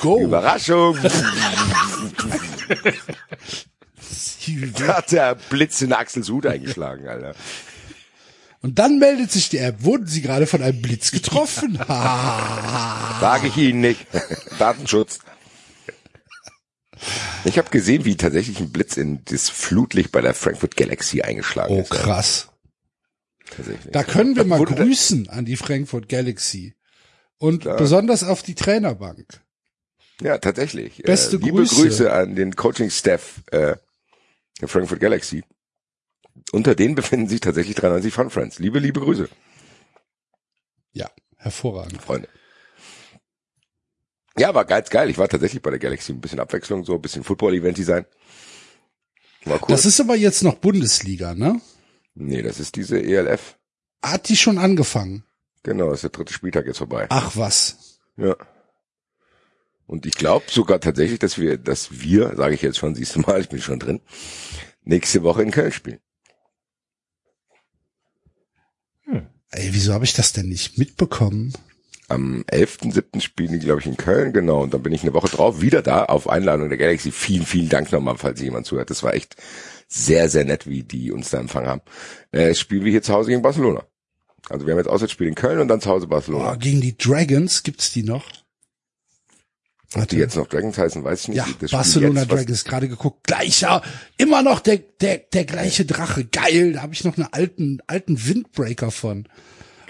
Go! 0.00 0.20
Überraschung. 0.22 0.96
Da 4.78 4.96
hat 4.96 5.12
der 5.12 5.34
Blitz 5.34 5.82
in 5.82 5.92
Axels 5.92 6.28
Hut 6.30 6.46
eingeschlagen, 6.46 7.08
Alter. 7.08 7.34
Und 8.62 8.78
dann 8.78 8.98
meldet 8.98 9.30
sich 9.32 9.48
die 9.48 9.58
App. 9.58 9.82
Wurden 9.84 10.06
Sie 10.06 10.20
gerade 10.20 10.46
von 10.46 10.62
einem 10.62 10.82
Blitz 10.82 11.10
getroffen? 11.12 11.78
Sage 11.86 13.48
ich 13.48 13.56
Ihnen 13.56 13.80
nicht. 13.80 14.06
Datenschutz. 14.58 15.20
Ich 17.44 17.58
habe 17.58 17.70
gesehen, 17.70 18.04
wie 18.04 18.16
tatsächlich 18.16 18.60
ein 18.60 18.70
Blitz 18.70 18.96
in 18.96 19.24
das 19.24 19.48
Flutlicht 19.48 20.12
bei 20.12 20.20
der 20.20 20.34
Frankfurt 20.34 20.76
Galaxy 20.76 21.22
eingeschlagen 21.22 21.74
oh, 21.74 21.80
ist. 21.80 21.90
krass. 21.90 22.48
Tatsächlich. 23.56 23.92
Da 23.92 24.04
können 24.04 24.36
wir 24.36 24.44
mal 24.44 24.62
grüßen 24.64 25.28
an 25.28 25.44
die 25.44 25.56
Frankfurt 25.56 26.08
Galaxy. 26.08 26.74
Und 27.38 27.62
Klar. 27.62 27.78
besonders 27.78 28.22
auf 28.22 28.42
die 28.42 28.54
Trainerbank. 28.54 29.40
Ja, 30.20 30.38
tatsächlich. 30.38 30.98
Beste 31.02 31.36
äh, 31.36 31.40
liebe 31.40 31.58
Grüße. 31.58 31.74
Grüße 31.76 32.12
an 32.12 32.36
den 32.36 32.54
Coaching-Staff 32.54 33.42
äh, 33.50 33.76
der 34.60 34.68
Frankfurt 34.68 35.00
Galaxy. 35.00 35.42
unter 36.52 36.74
denen 36.74 36.94
befinden 36.94 37.28
sich 37.28 37.40
tatsächlich 37.40 37.76
93 37.76 38.12
Fun 38.12 38.28
Friends. 38.30 38.58
Liebe, 38.58 38.78
liebe 38.78 39.00
Grüße, 39.00 39.28
Ja, 40.92 41.10
hervorragend. 41.38 42.02
Freunde. 42.02 42.28
Ja, 44.38 44.54
war 44.54 44.64
ganz 44.64 44.90
geil. 44.90 45.10
Ich 45.10 45.18
war 45.18 45.28
tatsächlich 45.28 45.62
bei 45.62 45.70
der 45.70 45.78
Galaxy. 45.78 46.12
Ein 46.12 46.20
bisschen 46.20 46.40
Abwechslung, 46.40 46.84
so 46.84 46.94
ein 46.94 47.02
bisschen 47.02 47.24
Football-Event-Design. 47.24 48.06
War 49.44 49.60
cool. 49.62 49.68
Das 49.68 49.86
ist 49.86 50.00
aber 50.00 50.16
jetzt 50.16 50.42
noch 50.42 50.54
Bundesliga, 50.56 51.34
ne? 51.34 51.60
nee, 52.14 52.42
das 52.42 52.60
ist 52.60 52.76
diese 52.76 53.02
ELF. 53.02 53.56
Hat 54.02 54.28
die 54.28 54.36
schon 54.36 54.58
angefangen? 54.58 55.24
Genau, 55.62 55.92
ist 55.92 56.02
der 56.02 56.10
dritte 56.10 56.32
Spieltag 56.32 56.66
jetzt 56.66 56.78
vorbei. 56.78 57.06
Ach 57.10 57.36
was. 57.36 57.98
Ja. 58.16 58.36
Und 59.86 60.06
ich 60.06 60.14
glaube 60.14 60.44
sogar 60.48 60.80
tatsächlich, 60.80 61.18
dass 61.18 61.38
wir, 61.38 61.58
dass 61.58 62.00
wir, 62.00 62.36
sage 62.36 62.54
ich 62.54 62.62
jetzt 62.62 62.78
schon, 62.78 62.94
siehst 62.96 63.16
du 63.16 63.20
mal, 63.20 63.40
ich 63.40 63.48
bin 63.48 63.60
schon 63.60 63.78
drin, 63.78 64.00
nächste 64.84 65.22
Woche 65.22 65.42
in 65.42 65.50
Köln 65.50 65.72
spielen. 65.72 66.00
Ey, 69.52 69.70
wieso 69.72 69.92
habe 69.92 70.04
ich 70.04 70.12
das 70.12 70.32
denn 70.32 70.48
nicht 70.48 70.78
mitbekommen? 70.78 71.52
Am 72.10 72.44
11.7. 72.50 73.20
spielen 73.20 73.52
die, 73.52 73.58
glaube 73.60 73.80
ich, 73.80 73.86
in 73.86 73.96
Köln, 73.96 74.32
genau. 74.32 74.62
Und 74.62 74.74
dann 74.74 74.82
bin 74.82 74.92
ich 74.92 75.02
eine 75.02 75.14
Woche 75.14 75.28
drauf 75.28 75.60
wieder 75.60 75.80
da 75.80 76.04
auf 76.06 76.28
Einladung 76.28 76.68
der 76.68 76.78
Galaxy. 76.78 77.12
Vielen, 77.12 77.46
vielen 77.46 77.68
Dank 77.68 77.92
nochmal, 77.92 78.16
falls 78.18 78.40
jemand 78.40 78.66
zuhört. 78.66 78.90
Das 78.90 79.02
war 79.02 79.14
echt 79.14 79.36
sehr, 79.86 80.28
sehr 80.28 80.44
nett, 80.44 80.66
wie 80.66 80.82
die 80.82 81.12
uns 81.12 81.30
da 81.30 81.38
empfangen 81.38 81.68
haben. 81.68 81.82
Äh, 82.32 82.54
spielen 82.54 82.84
wir 82.84 82.90
hier 82.90 83.02
zu 83.02 83.12
Hause 83.12 83.30
gegen 83.30 83.42
Barcelona. 83.42 83.84
Also 84.48 84.66
wir 84.66 84.72
haben 84.72 84.78
jetzt 84.78 84.88
Auswärtsspiel 84.88 85.28
in 85.28 85.34
Köln 85.36 85.60
und 85.60 85.68
dann 85.68 85.80
zu 85.80 85.88
Hause 85.88 86.08
Barcelona. 86.08 86.44
Boah, 86.50 86.56
gegen 86.56 86.80
die 86.80 86.96
Dragons 86.98 87.62
gibt's 87.62 87.92
die 87.92 88.02
noch? 88.02 88.24
Ob 89.94 90.08
die 90.08 90.16
jetzt 90.16 90.36
noch 90.36 90.46
Dragons 90.46 90.78
heißen, 90.78 91.02
weiß 91.02 91.22
ich 91.22 91.28
nicht. 91.28 91.38
Ja, 91.38 91.46
Das 91.60 91.72
Barcelona 91.72 92.20
jetzt, 92.22 92.32
Dragons 92.32 92.64
gerade 92.64 92.88
geguckt. 92.88 93.26
Gleicher, 93.26 93.82
immer 94.18 94.42
noch 94.42 94.60
der 94.60 94.78
der 94.78 95.18
der 95.18 95.44
gleiche 95.44 95.84
Drache. 95.84 96.24
Geil, 96.24 96.74
da 96.74 96.82
habe 96.82 96.94
ich 96.94 97.04
noch 97.04 97.16
einen 97.16 97.26
alten 97.32 97.80
alten 97.88 98.26
Windbreaker 98.26 98.90
von. 98.92 99.26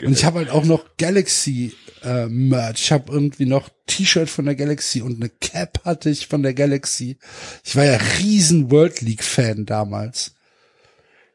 Und 0.03 0.13
ich 0.13 0.25
habe 0.25 0.39
halt 0.39 0.51
auch 0.51 0.65
noch 0.65 0.85
Galaxy 0.99 1.75
äh, 2.03 2.27
Merch. 2.27 2.83
Ich 2.85 2.93
habe 2.93 3.13
irgendwie 3.13 3.47
noch 3.47 3.69
T-Shirt 3.87 4.29
von 4.29 4.47
der 4.47 4.55
Galaxy 4.55 5.03
und 5.03 5.17
eine 5.17 5.29
Cap 5.29 5.85
hatte 5.85 6.11
ich 6.11 6.27
von 6.27 6.43
der 6.43 6.55
Galaxy. 6.55 7.19
Ich 7.65 7.77
war 7.77 7.85
ja 7.85 7.99
riesen 8.19 8.71
World 8.71 9.01
League 9.01 9.25
Fan 9.25 9.67
damals. 9.67 10.35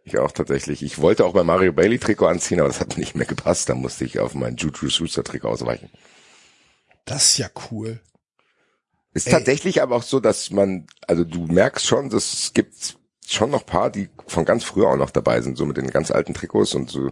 Ich 0.03 0.19
auch 0.19 0.31
tatsächlich. 0.31 0.83
Ich 0.83 0.99
wollte 0.99 1.25
auch 1.25 1.33
mein 1.33 1.47
Mario 1.47 1.73
Bailey 1.73 1.97
Trikot 1.97 2.27
anziehen, 2.27 2.59
aber 2.59 2.69
das 2.69 2.79
hat 2.79 2.97
nicht 2.97 3.15
mehr 3.15 3.25
gepasst. 3.25 3.69
Da 3.69 3.75
musste 3.75 4.05
ich 4.05 4.19
auf 4.19 4.35
mein 4.35 4.55
Juju 4.55 4.89
Schuster 4.89 5.23
Trikot 5.23 5.49
ausweichen. 5.49 5.89
Das 7.05 7.31
ist 7.31 7.37
ja 7.39 7.49
cool. 7.71 7.99
Ist 9.13 9.27
Ey. 9.27 9.33
tatsächlich 9.33 9.81
aber 9.81 9.95
auch 9.95 10.03
so, 10.03 10.19
dass 10.19 10.51
man, 10.51 10.87
also 11.07 11.23
du 11.23 11.47
merkst 11.47 11.85
schon, 11.85 12.09
dass 12.09 12.33
es 12.33 12.53
gibt 12.53 12.97
schon 13.27 13.49
noch 13.49 13.65
paar, 13.65 13.89
die 13.89 14.09
von 14.27 14.45
ganz 14.45 14.63
früher 14.63 14.89
auch 14.89 14.97
noch 14.97 15.09
dabei 15.09 15.41
sind, 15.41 15.57
so 15.57 15.65
mit 15.65 15.77
den 15.77 15.89
ganz 15.89 16.11
alten 16.11 16.33
Trikots 16.33 16.75
und 16.75 16.89
so. 16.89 17.11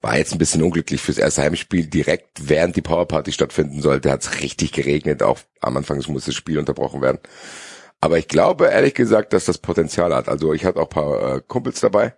War 0.00 0.16
jetzt 0.16 0.32
ein 0.32 0.38
bisschen 0.38 0.62
unglücklich 0.62 1.00
fürs 1.00 1.18
erste 1.18 1.42
Heimspiel. 1.42 1.86
Direkt 1.86 2.48
während 2.48 2.74
die 2.74 2.82
Powerparty 2.82 3.32
stattfinden 3.32 3.82
sollte, 3.82 4.10
hat 4.10 4.22
es 4.22 4.40
richtig 4.40 4.72
geregnet. 4.72 5.22
Auch 5.22 5.38
am 5.60 5.76
Anfang 5.76 6.02
musste 6.08 6.30
das 6.30 6.36
Spiel 6.36 6.58
unterbrochen 6.58 7.02
werden. 7.02 7.18
Aber 8.00 8.18
ich 8.18 8.28
glaube 8.28 8.66
ehrlich 8.66 8.94
gesagt, 8.94 9.32
dass 9.32 9.44
das 9.44 9.58
Potenzial 9.58 10.14
hat. 10.14 10.28
Also 10.28 10.54
ich 10.54 10.64
hatte 10.64 10.80
auch 10.80 10.88
paar 10.88 11.36
äh, 11.36 11.42
Kumpels 11.46 11.80
dabei, 11.80 12.14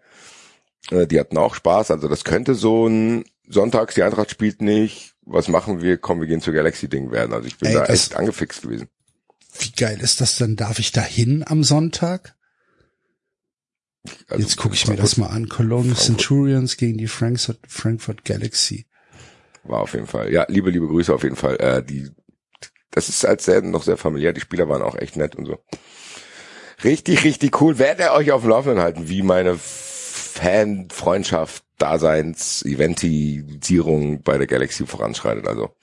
äh, 0.91 1.07
die 1.07 1.19
hatten 1.19 1.39
auch 1.39 1.55
Spaß. 1.55 1.91
Also 1.91 2.09
das 2.09 2.25
könnte 2.25 2.55
so 2.55 2.87
ein 2.87 3.25
Sonntags, 3.49 3.95
die 3.95 4.03
Eintracht 4.03 4.31
spielt 4.31 4.63
nicht. 4.63 5.15
Was 5.25 5.49
machen 5.49 5.83
wir? 5.83 5.99
Komm, 5.99 6.21
wir 6.21 6.29
gehen 6.29 6.41
zur 6.41 6.55
Galaxy-Ding 6.55 7.11
werden. 7.11 7.33
Also 7.33 7.47
ich 7.47 7.59
bin 7.59 7.69
Ey, 7.69 7.75
da 7.75 7.85
echt 7.87 8.17
angefixt 8.17 8.63
gewesen. 8.63 8.89
Wie 9.59 9.73
geil 9.73 10.01
ist 10.01 10.21
das 10.21 10.37
denn? 10.37 10.57
Darf 10.57 10.79
ich 10.79 10.93
da 10.93 11.03
hin 11.03 11.45
am 11.47 11.63
Sonntag? 11.63 12.35
Also 14.29 14.43
Jetzt 14.43 14.57
gucke 14.57 14.75
ich 14.75 14.87
mir 14.89 14.97
das 14.97 15.17
mal 15.17 15.29
an. 15.29 15.49
Cologne 15.49 15.95
Frankfurt. 15.95 16.05
Centurions 16.05 16.77
gegen 16.77 16.99
die 16.99 17.07
Frankfurt, 17.07 17.61
Frankfurt 17.69 18.25
Galaxy. 18.25 18.87
War 19.65 19.81
auf 19.81 19.95
jeden 19.95 20.09
Fall. 20.09 20.33
Ja, 20.33 20.45
liebe, 20.49 20.71
liebe 20.71 20.89
Grüße 20.89 21.15
auf 21.15 21.23
jeden 21.23 21.37
Fall. 21.37 21.57
Äh, 21.57 21.85
die, 21.85 22.11
das 22.91 23.09
ist 23.09 23.25
als 23.25 23.45
sehr, 23.45 23.63
noch 23.63 23.85
sehr 23.85 23.97
familiär. 23.97 24.33
Die 24.33 24.41
Spieler 24.41 24.69
waren 24.69 24.83
auch 24.83 24.97
echt 24.97 25.17
nett 25.17 25.37
und 25.37 25.47
so. 25.47 25.59
Richtig, 26.83 27.23
richtig 27.23 27.61
cool. 27.61 27.79
Werdet 27.79 28.07
ihr 28.07 28.13
euch 28.13 28.33
auf 28.33 28.43
dem 28.43 28.51
Laufenden 28.51 28.83
halten, 28.83 29.09
wie 29.09 29.23
meine 29.23 29.57
Fan, 29.57 30.89
Freundschaft, 30.91 31.65
Daseins, 31.79 32.65
Eventisierung 32.65 34.23
bei 34.23 34.37
der 34.37 34.49
Galaxy 34.49 34.87
voranschreitet. 34.87 35.47
Also 35.47 35.77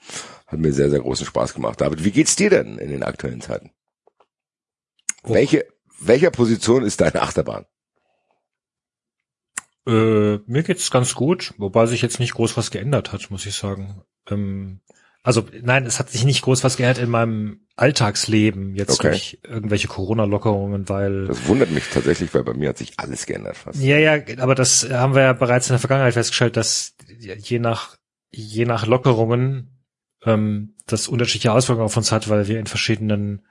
hat 0.46 0.58
mir 0.58 0.72
sehr, 0.72 0.90
sehr 0.90 1.00
großen 1.00 1.24
Spaß 1.24 1.54
gemacht. 1.54 1.80
David, 1.80 2.04
wie 2.04 2.10
geht's 2.10 2.36
dir 2.36 2.50
denn 2.50 2.76
in 2.76 2.90
den 2.90 3.02
aktuellen 3.02 3.40
Zeiten? 3.40 3.70
Welche, 5.22 5.66
welcher 6.00 6.30
Position 6.30 6.84
ist 6.84 7.00
deine 7.00 7.22
Achterbahn? 7.22 7.66
Äh, 9.86 10.38
mir 10.46 10.62
geht's 10.62 10.90
ganz 10.90 11.14
gut, 11.14 11.54
wobei 11.58 11.86
sich 11.86 12.02
jetzt 12.02 12.20
nicht 12.20 12.34
groß 12.34 12.56
was 12.56 12.70
geändert 12.70 13.12
hat, 13.12 13.30
muss 13.30 13.46
ich 13.46 13.54
sagen. 13.54 14.02
Ähm, 14.28 14.80
also 15.22 15.44
nein, 15.62 15.84
es 15.86 15.98
hat 15.98 16.10
sich 16.10 16.24
nicht 16.24 16.42
groß 16.42 16.64
was 16.64 16.76
geändert 16.76 16.98
in 17.02 17.10
meinem 17.10 17.60
Alltagsleben 17.76 18.74
jetzt 18.74 18.92
Okay. 19.00 19.10
durch 19.10 19.38
irgendwelche 19.42 19.88
Corona-Lockerungen, 19.88 20.88
weil 20.88 21.26
Das 21.26 21.46
wundert 21.46 21.70
mich 21.70 21.84
tatsächlich, 21.92 22.32
weil 22.34 22.42
bei 22.44 22.54
mir 22.54 22.70
hat 22.70 22.78
sich 22.78 22.92
alles 22.98 23.26
geändert 23.26 23.56
fast. 23.56 23.80
ja, 23.80 23.98
ja, 23.98 24.18
aber 24.38 24.54
das 24.54 24.88
haben 24.90 25.14
wir 25.14 25.22
ja 25.22 25.32
bereits 25.32 25.68
in 25.68 25.74
der 25.74 25.78
Vergangenheit 25.80 26.14
festgestellt, 26.14 26.56
dass 26.56 26.94
je 27.18 27.58
nach 27.58 27.96
je 28.30 28.64
nach 28.64 28.86
Lockerungen 28.86 29.82
ähm, 30.24 30.74
das 30.86 31.08
unterschiedliche 31.08 31.52
Auswirkungen 31.52 31.86
auf 31.86 31.96
uns 31.96 32.12
hat, 32.12 32.28
weil 32.28 32.46
wir 32.48 32.60
in 32.60 32.66
verschiedenen 32.66 33.44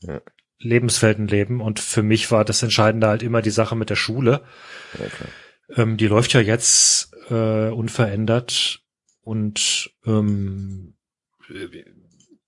Ja. 0.00 0.20
Lebenswelten 0.58 1.28
leben. 1.28 1.60
Und 1.60 1.80
für 1.80 2.02
mich 2.02 2.30
war 2.30 2.44
das 2.44 2.62
Entscheidende 2.62 3.06
halt 3.08 3.22
immer 3.22 3.42
die 3.42 3.50
Sache 3.50 3.76
mit 3.76 3.90
der 3.90 3.96
Schule. 3.96 4.42
Ja. 4.98 5.06
Ähm, 5.70 5.96
die 5.96 6.06
läuft 6.06 6.32
ja 6.32 6.40
jetzt 6.40 7.12
äh, 7.28 7.70
unverändert 7.70 8.82
und 9.22 9.90
ähm, 10.04 10.94
äh, 11.50 11.84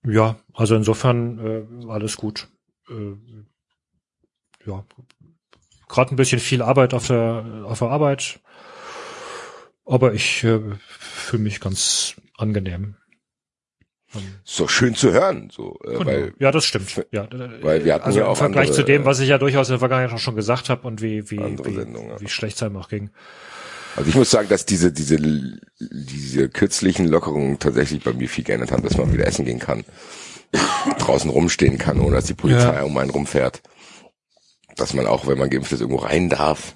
ja, 0.05 0.39
also 0.53 0.75
insofern 0.75 1.39
äh, 1.39 1.87
alles 1.89 2.15
gut. 2.15 2.47
Äh, 2.89 3.15
ja, 4.65 4.85
gerade 5.87 6.13
ein 6.13 6.17
bisschen 6.17 6.39
viel 6.39 6.61
Arbeit 6.61 6.93
auf 6.93 7.07
der 7.07 7.63
auf 7.65 7.79
der 7.79 7.89
Arbeit, 7.89 8.39
aber 9.85 10.13
ich 10.13 10.43
äh, 10.43 10.61
fühle 10.87 11.43
mich 11.43 11.59
ganz 11.59 12.15
angenehm. 12.37 12.95
So 14.43 14.67
schön 14.67 14.95
zu 14.95 15.11
hören, 15.11 15.49
so, 15.51 15.77
äh, 15.83 15.91
genau. 15.91 16.05
weil 16.05 16.33
ja, 16.39 16.51
das 16.51 16.65
stimmt. 16.65 17.05
Ja, 17.11 17.27
weil 17.61 17.85
wir 17.85 17.93
hatten 17.93 18.05
also 18.05 18.19
ja 18.19 18.25
im 18.25 18.31
auch 18.31 18.37
Vergleich 18.37 18.69
andere, 18.69 18.75
zu 18.75 18.83
dem, 18.83 19.05
was 19.05 19.19
ich 19.19 19.29
ja 19.29 19.37
durchaus 19.37 19.69
in 19.69 19.73
der 19.73 19.79
Vergangenheit 19.79 20.11
auch 20.11 20.19
schon 20.19 20.35
gesagt 20.35 20.69
habe 20.69 20.87
und 20.87 21.01
wie 21.01 21.29
wie 21.29 21.37
wie, 21.37 21.73
ja. 21.75 22.19
wie 22.19 22.27
schlecht 22.27 22.55
es 22.57 22.63
einem 22.63 22.77
auch 22.77 22.89
ging. 22.89 23.11
Also 23.95 24.09
ich 24.09 24.15
muss 24.15 24.31
sagen, 24.31 24.49
dass 24.49 24.65
diese, 24.65 24.91
diese, 24.91 25.17
diese 25.79 26.49
kürzlichen 26.49 27.07
Lockerungen 27.07 27.59
tatsächlich 27.59 28.03
bei 28.03 28.13
mir 28.13 28.29
viel 28.29 28.43
geändert 28.43 28.71
haben, 28.71 28.83
dass 28.83 28.97
man 28.97 29.11
wieder 29.11 29.25
essen 29.25 29.45
gehen 29.45 29.59
kann, 29.59 29.83
draußen 30.99 31.29
rumstehen 31.29 31.77
kann, 31.77 31.99
ohne 31.99 32.15
dass 32.15 32.25
die 32.25 32.33
Polizei 32.33 32.75
Ja. 32.75 32.83
um 32.83 32.97
einen 32.97 33.09
rumfährt. 33.09 33.61
Dass 34.75 34.93
man 34.93 35.05
auch, 35.07 35.27
wenn 35.27 35.37
man 35.37 35.49
geimpft 35.49 35.71
ist, 35.71 35.81
irgendwo 35.81 36.03
rein 36.03 36.29
darf. 36.29 36.75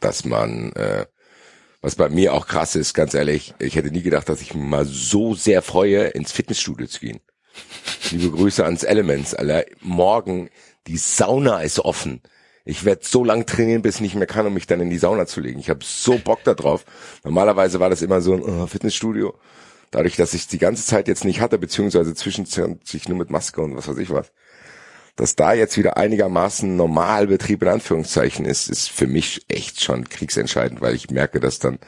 Dass 0.00 0.24
man, 0.24 0.72
äh, 0.72 1.06
was 1.82 1.94
bei 1.94 2.08
mir 2.08 2.34
auch 2.34 2.46
krass 2.46 2.76
ist, 2.76 2.94
ganz 2.94 3.14
ehrlich, 3.14 3.54
ich 3.58 3.76
hätte 3.76 3.90
nie 3.90 4.02
gedacht, 4.02 4.28
dass 4.28 4.42
ich 4.42 4.54
mich 4.54 4.64
mal 4.64 4.84
so 4.84 5.34
sehr 5.34 5.62
freue, 5.62 6.08
ins 6.08 6.32
Fitnessstudio 6.32 6.86
zu 6.86 7.00
gehen. 7.00 7.20
Liebe 8.10 8.30
Grüße 8.30 8.64
ans 8.64 8.82
Elements, 8.82 9.34
Alter. 9.34 9.64
Morgen, 9.80 10.50
die 10.86 10.98
Sauna 10.98 11.60
ist 11.62 11.80
offen. 11.80 12.22
Ich 12.64 12.84
werde 12.84 13.02
so 13.04 13.24
lang 13.24 13.46
trainieren, 13.46 13.82
bis 13.82 13.96
ich 13.96 14.00
nicht 14.02 14.14
mehr 14.14 14.26
kann, 14.26 14.46
um 14.46 14.54
mich 14.54 14.66
dann 14.66 14.80
in 14.80 14.90
die 14.90 14.98
Sauna 14.98 15.26
zu 15.26 15.40
legen. 15.40 15.58
Ich 15.58 15.70
habe 15.70 15.80
so 15.82 16.18
Bock 16.18 16.40
da 16.44 16.54
drauf. 16.54 16.84
Normalerweise 17.24 17.80
war 17.80 17.90
das 17.90 18.02
immer 18.02 18.20
so 18.20 18.34
ein 18.34 18.64
äh, 18.64 18.66
Fitnessstudio. 18.66 19.34
Dadurch, 19.90 20.16
dass 20.16 20.34
ich 20.34 20.46
die 20.46 20.58
ganze 20.58 20.84
Zeit 20.84 21.08
jetzt 21.08 21.24
nicht 21.24 21.40
hatte, 21.40 21.58
beziehungsweise 21.58 22.14
zwischenzeitlich 22.14 23.08
nur 23.08 23.18
mit 23.18 23.30
Maske 23.30 23.60
und 23.60 23.76
was 23.76 23.88
weiß 23.88 23.98
ich 23.98 24.10
was, 24.10 24.30
dass 25.20 25.36
da 25.36 25.52
jetzt 25.52 25.76
wieder 25.76 25.96
einigermaßen 25.98 26.74
Normalbetrieb 26.76 27.60
in 27.62 27.68
Anführungszeichen 27.68 28.44
ist, 28.46 28.68
ist 28.68 28.88
für 28.90 29.06
mich 29.06 29.44
echt 29.48 29.82
schon 29.82 30.08
kriegsentscheidend, 30.08 30.80
weil 30.80 30.94
ich 30.94 31.10
merke, 31.10 31.40
dass 31.40 31.58
dann 31.58 31.78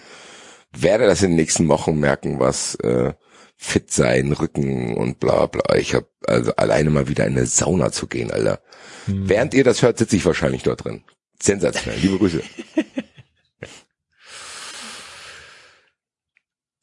werde 0.73 1.07
das 1.07 1.23
in 1.23 1.31
den 1.31 1.37
nächsten 1.37 1.67
Wochen 1.69 1.99
merken, 1.99 2.39
was 2.41 2.75
äh, 2.77 3.15
fit 3.57 3.91
sein, 3.91 4.33
Rücken 4.33 4.97
und 4.97 5.19
bla 5.19 5.47
bla. 5.47 5.77
Ich 5.77 5.95
habe 5.95 6.07
also 6.27 6.55
alleine 6.57 6.91
mal 6.91 7.09
wieder 7.09 7.27
in 7.27 7.37
eine 7.37 7.47
Sauna 7.47 7.91
zu 7.91 8.07
gehen, 8.07 8.31
Alter. 8.31 8.61
Während 9.07 9.55
ihr 9.55 9.65
das 9.65 9.81
hört, 9.83 9.99
sitze 9.99 10.17
ich 10.17 10.25
wahrscheinlich 10.27 10.63
dort 10.63 10.85
drin. 10.85 11.03
Sensationell. 11.41 11.99
Liebe 12.01 12.19
Grüße. 12.19 12.43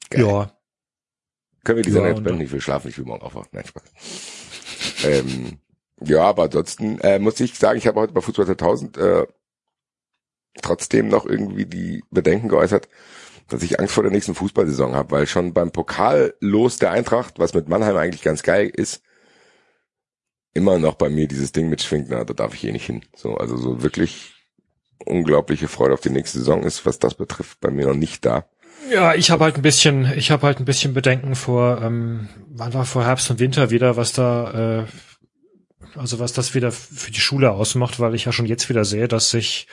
Geil. 0.10 0.26
Ja, 0.26 0.52
Können 1.64 1.78
wir 1.78 1.84
die 1.84 1.90
Ja, 1.90 1.94
Sendung 1.94 2.10
jetzt 2.10 2.18
und- 2.18 2.24
beenden? 2.24 2.42
Ich 2.44 2.52
will 2.52 2.62
schlafen, 2.62 2.90
ich 2.90 2.98
will 2.98 3.06
morgen 3.06 3.22
aufwachen. 3.22 3.50
Nein, 3.52 3.66
Spaß. 3.66 3.84
ähm, 5.06 5.60
ja, 6.02 6.24
aber 6.24 6.44
ansonsten 6.44 7.00
äh, 7.02 7.20
muss 7.20 7.40
ich 7.40 7.58
sagen, 7.58 7.78
ich 7.78 7.88
habe 7.88 8.00
heute 8.00 8.14
bei 8.14 8.22
Fußball 8.22 8.46
2000 8.46 8.98
äh, 8.98 9.28
trotzdem 10.62 11.08
noch 11.08 11.26
irgendwie 11.26 11.66
die 11.66 12.04
Bedenken 12.12 12.50
geäußert, 12.50 12.88
dass 13.48 13.64
ich 13.64 13.80
Angst 13.80 13.94
vor 13.94 14.04
der 14.04 14.12
nächsten 14.12 14.36
Fußballsaison 14.36 14.96
habe, 14.96 15.12
weil 15.12 15.28
schon 15.28 15.54
beim 15.54 15.72
Pokal 15.72 16.34
los 16.40 16.78
der 16.78 16.92
Eintracht, 16.92 17.40
was 17.40 17.54
mit 17.54 17.68
Mannheim 17.68 17.98
eigentlich 17.98 18.22
ganz 18.22 18.44
geil 18.44 18.70
ist, 18.74 19.02
immer 20.54 20.80
noch 20.80 20.96
bei 20.96 21.10
mir 21.10 21.28
dieses 21.28 21.52
Ding 21.52 21.70
mitschwingt, 21.70 22.08
na, 22.10 22.24
da 22.24 22.34
darf 22.34 22.54
ich 22.54 22.64
eh 22.64 22.72
nicht 22.72 22.86
hin. 22.86 23.04
So, 23.16 23.36
also 23.36 23.58
so 23.58 23.84
wirklich 23.84 24.34
unglaubliche 25.06 25.68
Freude 25.68 25.94
auf 25.94 26.02
die 26.02 26.10
nächste 26.10 26.40
Saison 26.40 26.64
ist, 26.64 26.86
was 26.86 27.00
das 27.00 27.16
betrifft, 27.16 27.60
bei 27.60 27.72
mir 27.72 27.88
noch 27.88 27.96
nicht 27.96 28.26
da. 28.26 28.46
Ja, 28.92 29.14
ich 29.14 29.30
habe 29.30 29.44
halt 29.44 29.56
ein 29.56 29.62
bisschen, 29.62 30.12
ich 30.16 30.32
habe 30.32 30.48
halt 30.48 30.60
ein 30.60 30.66
bisschen 30.66 30.94
Bedenken 30.94 31.36
vor, 31.36 31.82
ähm, 31.82 32.30
wann 32.48 32.74
war 32.74 32.86
vor 32.86 33.06
Herbst 33.06 33.30
und 33.30 33.40
Winter 33.40 33.70
wieder, 33.70 33.98
was 33.98 34.14
da, 34.14 34.82
äh, 34.82 34.86
also 35.96 36.20
was 36.20 36.34
das 36.34 36.54
wieder 36.56 36.72
für 36.72 37.12
die 37.12 37.20
Schule 37.20 37.52
ausmacht, 37.52 38.00
weil 38.00 38.16
ich 38.16 38.26
ja 38.26 38.32
schon 38.32 38.46
jetzt 38.46 38.70
wieder 38.70 38.86
sehe, 38.86 39.08
dass 39.08 39.30
sich 39.30 39.68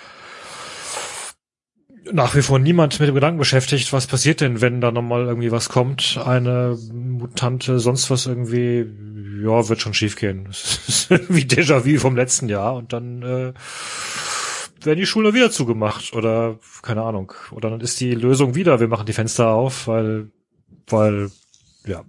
nach 2.12 2.34
wie 2.34 2.42
vor 2.42 2.58
niemand 2.58 2.98
mit 3.00 3.08
dem 3.08 3.14
Gedanken 3.14 3.38
beschäftigt, 3.38 3.92
was 3.92 4.06
passiert 4.06 4.40
denn, 4.40 4.60
wenn 4.60 4.80
da 4.80 4.92
nochmal 4.92 5.26
irgendwie 5.26 5.50
was 5.50 5.68
kommt, 5.68 6.18
eine 6.24 6.78
Mutante, 6.92 7.78
sonst 7.80 8.10
was 8.10 8.26
irgendwie, 8.26 8.86
ja, 9.42 9.68
wird 9.68 9.80
schon 9.80 9.94
schiefgehen. 9.94 10.48
Irgendwie 11.08 11.44
Déjà-vu 11.44 11.98
vom 11.98 12.16
letzten 12.16 12.48
Jahr 12.48 12.74
und 12.74 12.92
dann 12.92 13.22
äh, 13.22 13.52
werden 14.82 14.98
die 14.98 15.06
Schulen 15.06 15.34
wieder 15.34 15.50
zugemacht 15.50 16.12
oder 16.14 16.58
keine 16.82 17.02
Ahnung. 17.02 17.32
Oder 17.50 17.70
dann 17.70 17.80
ist 17.80 18.00
die 18.00 18.14
Lösung 18.14 18.54
wieder, 18.54 18.80
wir 18.80 18.88
machen 18.88 19.06
die 19.06 19.12
Fenster 19.12 19.48
auf, 19.48 19.86
weil, 19.86 20.30
weil, 20.88 21.30
ja, 21.86 22.04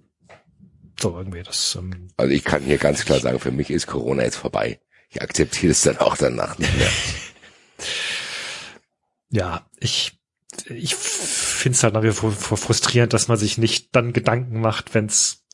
so 1.02 1.18
irgendwie 1.18 1.44
das. 1.44 1.76
Ähm, 1.76 2.10
Also 2.18 2.34
ich 2.34 2.44
kann 2.44 2.64
hier 2.64 2.78
ganz 2.78 3.06
klar 3.06 3.20
sagen, 3.20 3.40
für 3.40 3.52
mich 3.52 3.70
ist 3.70 3.88
Corona 3.88 4.24
jetzt 4.24 4.38
vorbei. 4.38 4.80
Ich 5.10 5.22
akzeptiere 5.22 5.72
es 5.72 5.82
dann 5.82 5.98
auch 5.98 6.18
danach 6.18 6.58
nicht 6.58 6.76
mehr. 6.76 6.98
ja, 9.30 9.70
ich, 9.78 10.20
ich 10.70 10.96
finde 10.96 11.76
es 11.76 11.84
halt 11.84 11.94
nach 11.94 12.04
wie 12.04 12.12
vor 12.12 12.32
frustrierend, 12.32 13.14
dass 13.14 13.28
man 13.28 13.38
sich 13.38 13.58
nicht 13.58 13.96
dann 13.96 14.14
Gedanken 14.14 14.60
macht, 14.62 14.94
wenn 14.94 15.06
es 15.06 15.46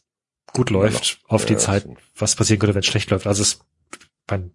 gut 0.54 0.70
läuft, 0.70 1.20
auf 1.28 1.46
die 1.46 1.56
Ja, 1.56 1.60
Zeit, 1.60 1.88
was 2.16 2.36
passieren 2.36 2.60
könnte, 2.60 2.76
wenn 2.76 2.82
es 2.82 2.88
schlecht 2.88 3.10
läuft. 3.10 3.28
Also 3.28 3.42
es, 3.42 3.60
mein, 4.30 4.52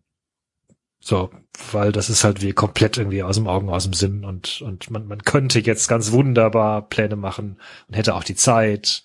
so, 1.01 1.31
weil 1.73 1.93
das 1.93 2.11
ist 2.11 2.25
halt 2.25 2.43
wie 2.43 2.53
komplett 2.53 2.99
irgendwie 2.99 3.23
aus 3.23 3.37
dem 3.37 3.47
Augen, 3.49 3.69
aus 3.71 3.85
dem 3.85 3.93
Sinn 3.93 4.25
und, 4.25 4.63
und 4.63 4.91
man, 4.91 5.07
man 5.07 5.23
könnte 5.23 5.61
jetzt 5.61 5.89
ganz 5.89 6.13
wunderbar 6.13 6.89
Pläne 6.89 7.17
machen 7.17 7.61
und 7.89 7.95
hätte 7.97 8.15
auch 8.15 8.25
die 8.25 8.35
Zeit. 8.37 9.03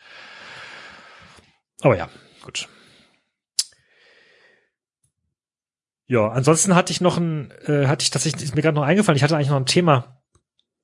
Aber 1.84 1.98
ja, 1.98 2.10
gut. 2.42 2.68
Ja, 6.08 6.30
ansonsten 6.30 6.76
hatte 6.76 6.92
ich 6.92 7.02
noch 7.02 7.18
ein, 7.18 7.52
äh, 7.66 7.88
hatte 7.88 8.04
ich 8.04 8.10
tatsächlich, 8.10 8.44
ist 8.44 8.56
mir 8.56 8.62
gerade 8.62 8.76
noch 8.76 8.84
eingefallen, 8.84 9.18
ich 9.18 9.24
hatte 9.24 9.36
eigentlich 9.36 9.50
noch 9.50 9.58
ein 9.58 9.66
Thema, 9.66 10.22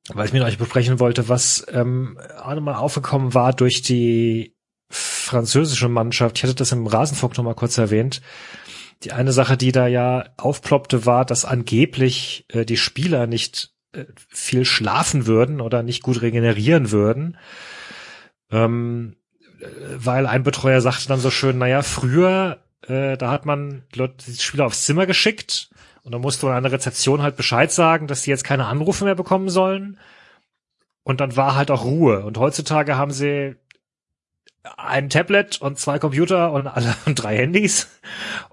weil 0.09 0.25
ich 0.25 0.33
mit 0.33 0.43
euch 0.43 0.57
besprechen 0.57 0.99
wollte, 0.99 1.29
was 1.29 1.65
ähm, 1.71 2.19
auch 2.41 2.53
nochmal 2.53 2.75
aufgekommen 2.75 3.33
war 3.33 3.53
durch 3.53 3.81
die 3.81 4.55
französische 4.89 5.87
Mannschaft. 5.87 6.37
Ich 6.37 6.43
hatte 6.43 6.55
das 6.55 6.71
im 6.71 6.87
Rasenfunk 6.87 7.37
noch 7.37 7.43
mal 7.43 7.53
kurz 7.53 7.77
erwähnt. 7.77 8.21
Die 9.03 9.13
eine 9.13 9.31
Sache, 9.31 9.55
die 9.55 9.71
da 9.71 9.87
ja 9.87 10.25
aufploppte, 10.37 11.05
war, 11.05 11.25
dass 11.25 11.45
angeblich 11.45 12.45
äh, 12.49 12.65
die 12.65 12.77
Spieler 12.77 13.27
nicht 13.27 13.71
äh, 13.93 14.05
viel 14.27 14.65
schlafen 14.65 15.27
würden 15.27 15.61
oder 15.61 15.83
nicht 15.83 16.03
gut 16.03 16.21
regenerieren 16.21 16.91
würden. 16.91 17.37
Ähm, 18.51 19.15
äh, 19.15 19.18
weil 19.95 20.27
ein 20.27 20.43
Betreuer 20.43 20.81
sagte 20.81 21.07
dann 21.07 21.19
so 21.19 21.31
schön, 21.31 21.57
naja, 21.57 21.81
früher, 21.81 22.59
äh, 22.87 23.17
da 23.17 23.31
hat 23.31 23.45
man 23.45 23.83
Leute, 23.93 24.25
die 24.25 24.37
Spieler 24.37 24.65
aufs 24.65 24.85
Zimmer 24.85 25.05
geschickt 25.05 25.69
und 26.03 26.11
dann 26.13 26.21
musste 26.21 26.45
man 26.45 26.55
an 26.55 26.63
der 26.63 26.71
Rezeption 26.71 27.21
halt 27.21 27.35
Bescheid 27.35 27.71
sagen, 27.71 28.07
dass 28.07 28.23
die 28.23 28.29
jetzt 28.29 28.43
keine 28.43 28.65
Anrufe 28.65 29.05
mehr 29.05 29.15
bekommen 29.15 29.49
sollen. 29.49 29.99
Und 31.03 31.21
dann 31.21 31.35
war 31.35 31.55
halt 31.55 31.71
auch 31.71 31.85
Ruhe. 31.85 32.23
Und 32.25 32.37
heutzutage 32.37 32.95
haben 32.97 33.11
sie 33.11 33.55
ein 34.77 35.09
Tablet 35.09 35.61
und 35.61 35.79
zwei 35.79 35.99
Computer 35.99 36.51
und 36.51 36.67
alle 36.67 36.95
und 37.05 37.15
drei 37.15 37.37
Handys 37.37 37.89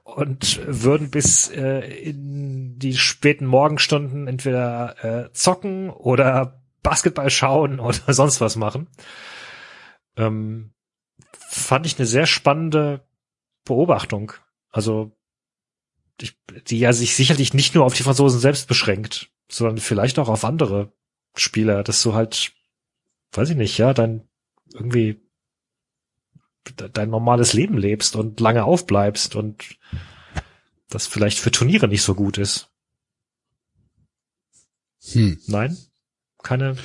und 0.05 0.61
würden 0.67 1.11
bis 1.11 1.49
äh, 1.49 1.81
in 1.81 2.79
die 2.79 2.95
späten 2.95 3.47
Morgenstunden 3.47 4.29
entweder 4.29 5.05
äh, 5.05 5.33
zocken 5.33 5.91
oder 5.91 6.61
Basketball 6.83 7.31
schauen 7.31 7.81
oder 7.81 7.99
sonst 8.13 8.41
was 8.41 8.57
machen. 8.57 8.89
Ähm, 10.17 10.73
fand 11.59 11.87
ich 11.87 11.99
eine 11.99 12.07
sehr 12.07 12.27
spannende 12.27 13.05
Beobachtung. 13.65 14.33
Also 14.71 15.13
ich, 16.21 16.37
die 16.69 16.79
ja 16.79 16.93
sich 16.93 17.15
sicherlich 17.15 17.55
nicht 17.55 17.75
nur 17.75 17.85
auf 17.85 17.95
die 17.95 18.03
Franzosen 18.03 18.41
selbst 18.41 18.69
beschränkt, 18.69 19.31
sondern 19.49 19.79
vielleicht 19.79 20.19
auch 20.19 20.29
auf 20.29 20.45
andere 20.45 20.93
Spieler, 21.35 21.83
dass 21.83 22.03
du 22.03 22.15
halt, 22.15 22.53
weiß 23.33 23.51
ich 23.51 23.57
nicht, 23.57 23.79
ja, 23.79 23.93
dein 23.93 24.27
irgendwie 24.73 25.21
dein 26.93 27.11
normales 27.11 27.53
Leben 27.53 27.79
lebst 27.79 28.17
und 28.17 28.41
lange 28.41 28.65
aufbleibst 28.65 29.37
und 29.37 29.79
das 30.89 31.07
vielleicht 31.07 31.39
für 31.39 31.51
Turniere 31.51 31.87
nicht 31.87 32.03
so 32.03 32.15
gut 32.15 32.39
ist. 32.39 32.71
Hm. 35.13 35.41
Nein? 35.47 35.77
Keine. 36.47 36.77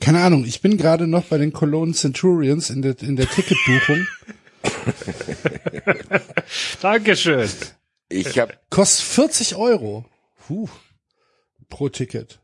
Keine 0.00 0.22
Ahnung, 0.22 0.46
ich 0.46 0.62
bin 0.62 0.78
gerade 0.78 1.06
noch 1.06 1.24
bei 1.24 1.36
den 1.36 1.52
Cologne 1.52 1.92
Centurions 1.92 2.70
in 2.70 2.80
der, 2.80 2.98
in 3.02 3.16
der 3.16 3.28
Ticketbuchung. 3.28 4.06
Dankeschön. 6.80 7.50
Ich 8.08 8.38
habe 8.38 8.54
Kostet 8.70 9.04
40 9.04 9.56
Euro. 9.56 10.06
Puh. 10.46 10.70
Pro 11.68 11.90
Ticket. 11.90 12.40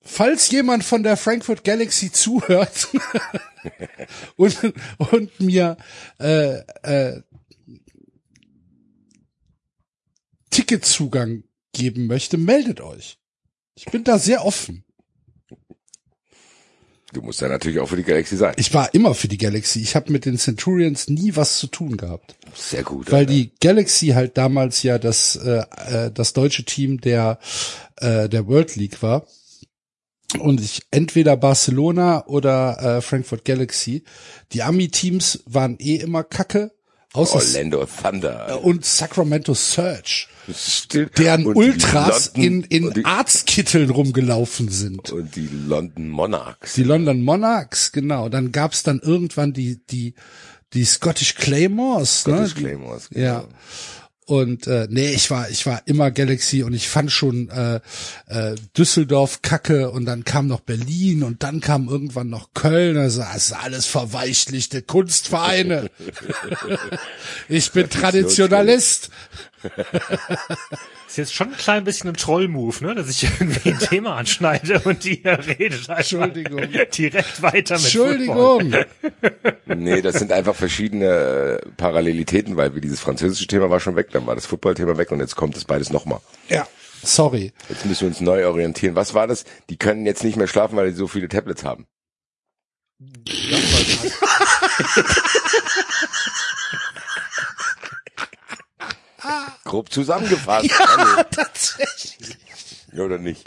Falls 0.00 0.48
jemand 0.52 0.84
von 0.84 1.02
der 1.02 1.16
Frankfurt 1.16 1.64
Galaxy 1.64 2.12
zuhört 2.12 2.86
und, 4.36 4.72
und 5.10 5.40
mir 5.40 5.76
äh, 6.20 6.58
äh, 6.84 7.22
Ticketzugang 10.50 11.42
geben 11.72 12.06
möchte, 12.06 12.38
meldet 12.38 12.80
euch. 12.80 13.18
Ich 13.74 13.86
bin 13.86 14.04
da 14.04 14.20
sehr 14.20 14.44
offen. 14.44 14.84
Du 17.12 17.20
musst 17.20 17.42
ja 17.42 17.48
natürlich 17.48 17.78
auch 17.78 17.88
für 17.88 17.96
die 17.96 18.04
Galaxy 18.04 18.36
sein. 18.36 18.54
Ich 18.56 18.72
war 18.72 18.94
immer 18.94 19.14
für 19.14 19.28
die 19.28 19.36
Galaxy. 19.36 19.80
Ich 19.80 19.94
habe 19.94 20.10
mit 20.10 20.24
den 20.24 20.38
Centurions 20.38 21.08
nie 21.08 21.36
was 21.36 21.58
zu 21.58 21.66
tun 21.66 21.98
gehabt. 21.98 22.36
Sehr 22.54 22.82
gut. 22.82 23.12
Weil 23.12 23.20
Alter. 23.20 23.32
die 23.32 23.52
Galaxy 23.60 24.08
halt 24.08 24.38
damals 24.38 24.82
ja 24.82 24.98
das, 24.98 25.36
äh, 25.36 25.62
äh, 25.88 26.10
das 26.10 26.32
deutsche 26.32 26.64
Team 26.64 27.00
der, 27.00 27.38
äh, 27.96 28.30
der 28.30 28.46
World 28.46 28.76
League 28.76 29.02
war. 29.02 29.26
Und 30.38 30.62
ich 30.62 30.80
entweder 30.90 31.36
Barcelona 31.36 32.26
oder 32.26 32.80
äh, 32.80 33.02
Frankfurt 33.02 33.44
Galaxy. 33.44 34.04
Die 34.52 34.62
Ami-Teams 34.62 35.42
waren 35.44 35.76
eh 35.78 35.96
immer 35.96 36.24
kacke. 36.24 36.72
Außer 37.12 37.34
Orlando 37.34 37.84
Thunder. 37.84 38.64
und 38.64 38.86
Sacramento 38.86 39.52
Surge, 39.52 40.28
Stimmt. 40.28 40.31
Deren 41.16 41.46
Und 41.46 41.56
Ultras 41.56 42.32
London- 42.34 42.64
in, 42.70 42.86
in 42.86 42.90
die, 42.94 43.04
Arztkitteln 43.04 43.90
rumgelaufen 43.90 44.68
sind. 44.68 45.10
und 45.12 45.36
die 45.36 45.48
London 45.66 46.08
Monarchs. 46.08 46.74
Die 46.74 46.82
London 46.84 47.22
Monarchs, 47.22 47.92
genau. 47.92 48.28
Dann 48.28 48.52
gab's 48.52 48.82
dann 48.82 49.00
irgendwann 49.00 49.52
die, 49.52 49.80
die, 49.86 50.14
die 50.72 50.84
Scottish 50.84 51.34
Claymores. 51.36 52.20
Scottish 52.22 52.54
ne? 52.56 52.60
Claymores, 52.60 53.08
Ja. 53.12 53.40
genau. 53.40 53.48
Und 54.24 54.68
äh, 54.68 54.86
nee, 54.88 55.10
ich 55.12 55.30
war 55.32 55.50
ich 55.50 55.66
war 55.66 55.82
immer 55.86 56.12
Galaxy 56.12 56.62
und 56.62 56.72
ich 56.74 56.88
fand 56.88 57.10
schon 57.10 57.50
äh, 57.50 57.80
äh, 58.28 58.54
Düsseldorf 58.78 59.42
Kacke 59.42 59.90
und 59.90 60.04
dann 60.06 60.22
kam 60.24 60.46
noch 60.46 60.60
Berlin 60.60 61.24
und 61.24 61.42
dann 61.42 61.60
kam 61.60 61.88
irgendwann 61.88 62.30
noch 62.30 62.54
Köln. 62.54 62.96
Also 62.96 63.20
das 63.20 63.36
ist 63.48 63.52
alles 63.52 63.86
verweichlichte 63.86 64.80
Kunstvereine. 64.80 65.90
ich 67.48 67.72
bin 67.72 67.90
Traditionalist. 67.90 69.10
Ist 71.08 71.18
jetzt 71.18 71.34
schon 71.34 71.50
ein 71.50 71.56
klein 71.56 71.84
bisschen 71.84 72.10
ein 72.10 72.16
Troll-Move, 72.16 72.84
ne? 72.84 72.94
Dass 72.94 73.08
ich 73.10 73.24
irgendwie 73.24 73.70
ein 73.70 73.78
Thema 73.78 74.16
anschneide 74.16 74.80
und 74.80 75.04
die 75.04 75.22
redet 75.24 75.88
einfach 75.90 75.98
Entschuldigung. 75.98 76.62
direkt 76.96 77.42
weiter 77.42 77.74
mit 77.74 77.82
Football. 77.84 78.60
Entschuldigung. 78.60 78.84
Nee, 79.66 80.02
das 80.02 80.18
sind 80.18 80.32
einfach 80.32 80.54
verschiedene 80.54 81.60
äh, 81.62 81.68
Parallelitäten, 81.76 82.56
weil 82.56 82.74
wir 82.74 82.80
dieses 82.80 83.00
französische 83.00 83.46
Thema 83.46 83.70
war 83.70 83.80
schon 83.80 83.96
weg, 83.96 84.08
dann 84.12 84.26
war 84.26 84.34
das 84.34 84.46
Football-Thema 84.46 84.96
weg 84.98 85.10
und 85.12 85.20
jetzt 85.20 85.36
kommt 85.36 85.56
das 85.56 85.64
beides 85.64 85.90
nochmal. 85.90 86.20
Ja, 86.48 86.66
sorry. 87.02 87.52
Jetzt 87.68 87.86
müssen 87.86 88.02
wir 88.02 88.08
uns 88.08 88.20
neu 88.20 88.46
orientieren. 88.46 88.94
Was 88.94 89.14
war 89.14 89.26
das? 89.26 89.44
Die 89.70 89.76
können 89.76 90.06
jetzt 90.06 90.24
nicht 90.24 90.36
mehr 90.36 90.48
schlafen, 90.48 90.76
weil 90.76 90.90
die 90.90 90.96
so 90.96 91.08
viele 91.08 91.28
Tablets 91.28 91.64
haben. 91.64 91.86
Grob 99.64 99.92
zusammengefasst. 99.92 100.66
Ja, 100.70 101.22
Tatsächlich. 101.30 102.36
Oder 102.94 103.18
nicht? 103.18 103.44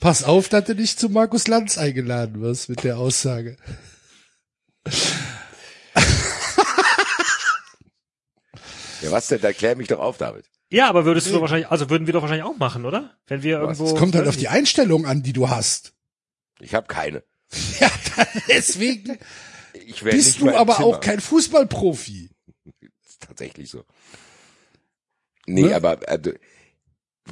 Pass 0.00 0.22
auf, 0.22 0.48
dass 0.48 0.64
du 0.64 0.74
nicht 0.74 1.00
zu 1.00 1.08
Markus 1.08 1.48
Lanz 1.48 1.76
eingeladen 1.78 2.40
wirst 2.40 2.68
mit 2.68 2.84
der 2.84 2.98
Aussage. 2.98 3.56
Ja, 9.02 9.10
was 9.12 9.28
denn? 9.28 9.40
Da 9.40 9.52
klär 9.52 9.76
mich 9.76 9.88
doch 9.88 10.00
auf, 10.00 10.16
David. 10.18 10.46
Ja, 10.70 10.88
aber 10.88 11.04
würdest 11.04 11.26
du 11.28 11.32
doch 11.32 11.40
wahrscheinlich, 11.40 11.68
also 11.70 11.90
würden 11.90 12.06
wir 12.06 12.12
doch 12.14 12.22
wahrscheinlich 12.22 12.44
auch 12.46 12.56
machen, 12.56 12.84
oder? 12.84 13.16
Wenn 13.26 13.42
wir 13.42 13.58
Was? 13.60 13.78
irgendwo. 13.78 13.94
Es 13.94 13.98
kommt 14.00 14.14
halt 14.14 14.26
auf 14.26 14.36
die. 14.36 14.48
Einstellung 14.48 15.06
an, 15.06 15.22
die 15.22 15.32
du 15.32 15.48
hast. 15.48 15.92
Ich 16.60 16.74
habe 16.74 16.86
keine. 16.86 17.22
Ja, 17.78 17.90
deswegen 18.48 19.18
Ich 19.74 20.02
bist 20.02 20.40
nicht 20.40 20.40
du 20.40 20.56
aber 20.56 20.76
Zimmer. 20.76 20.86
auch 20.88 21.00
kein 21.00 21.20
Fußballprofi. 21.20 22.30
ist 23.06 23.20
tatsächlich 23.20 23.70
so. 23.70 23.84
Nee, 25.46 25.62
Ne? 25.62 25.74
aber 25.76 26.06
äh, 26.08 26.18
du- 26.18 26.38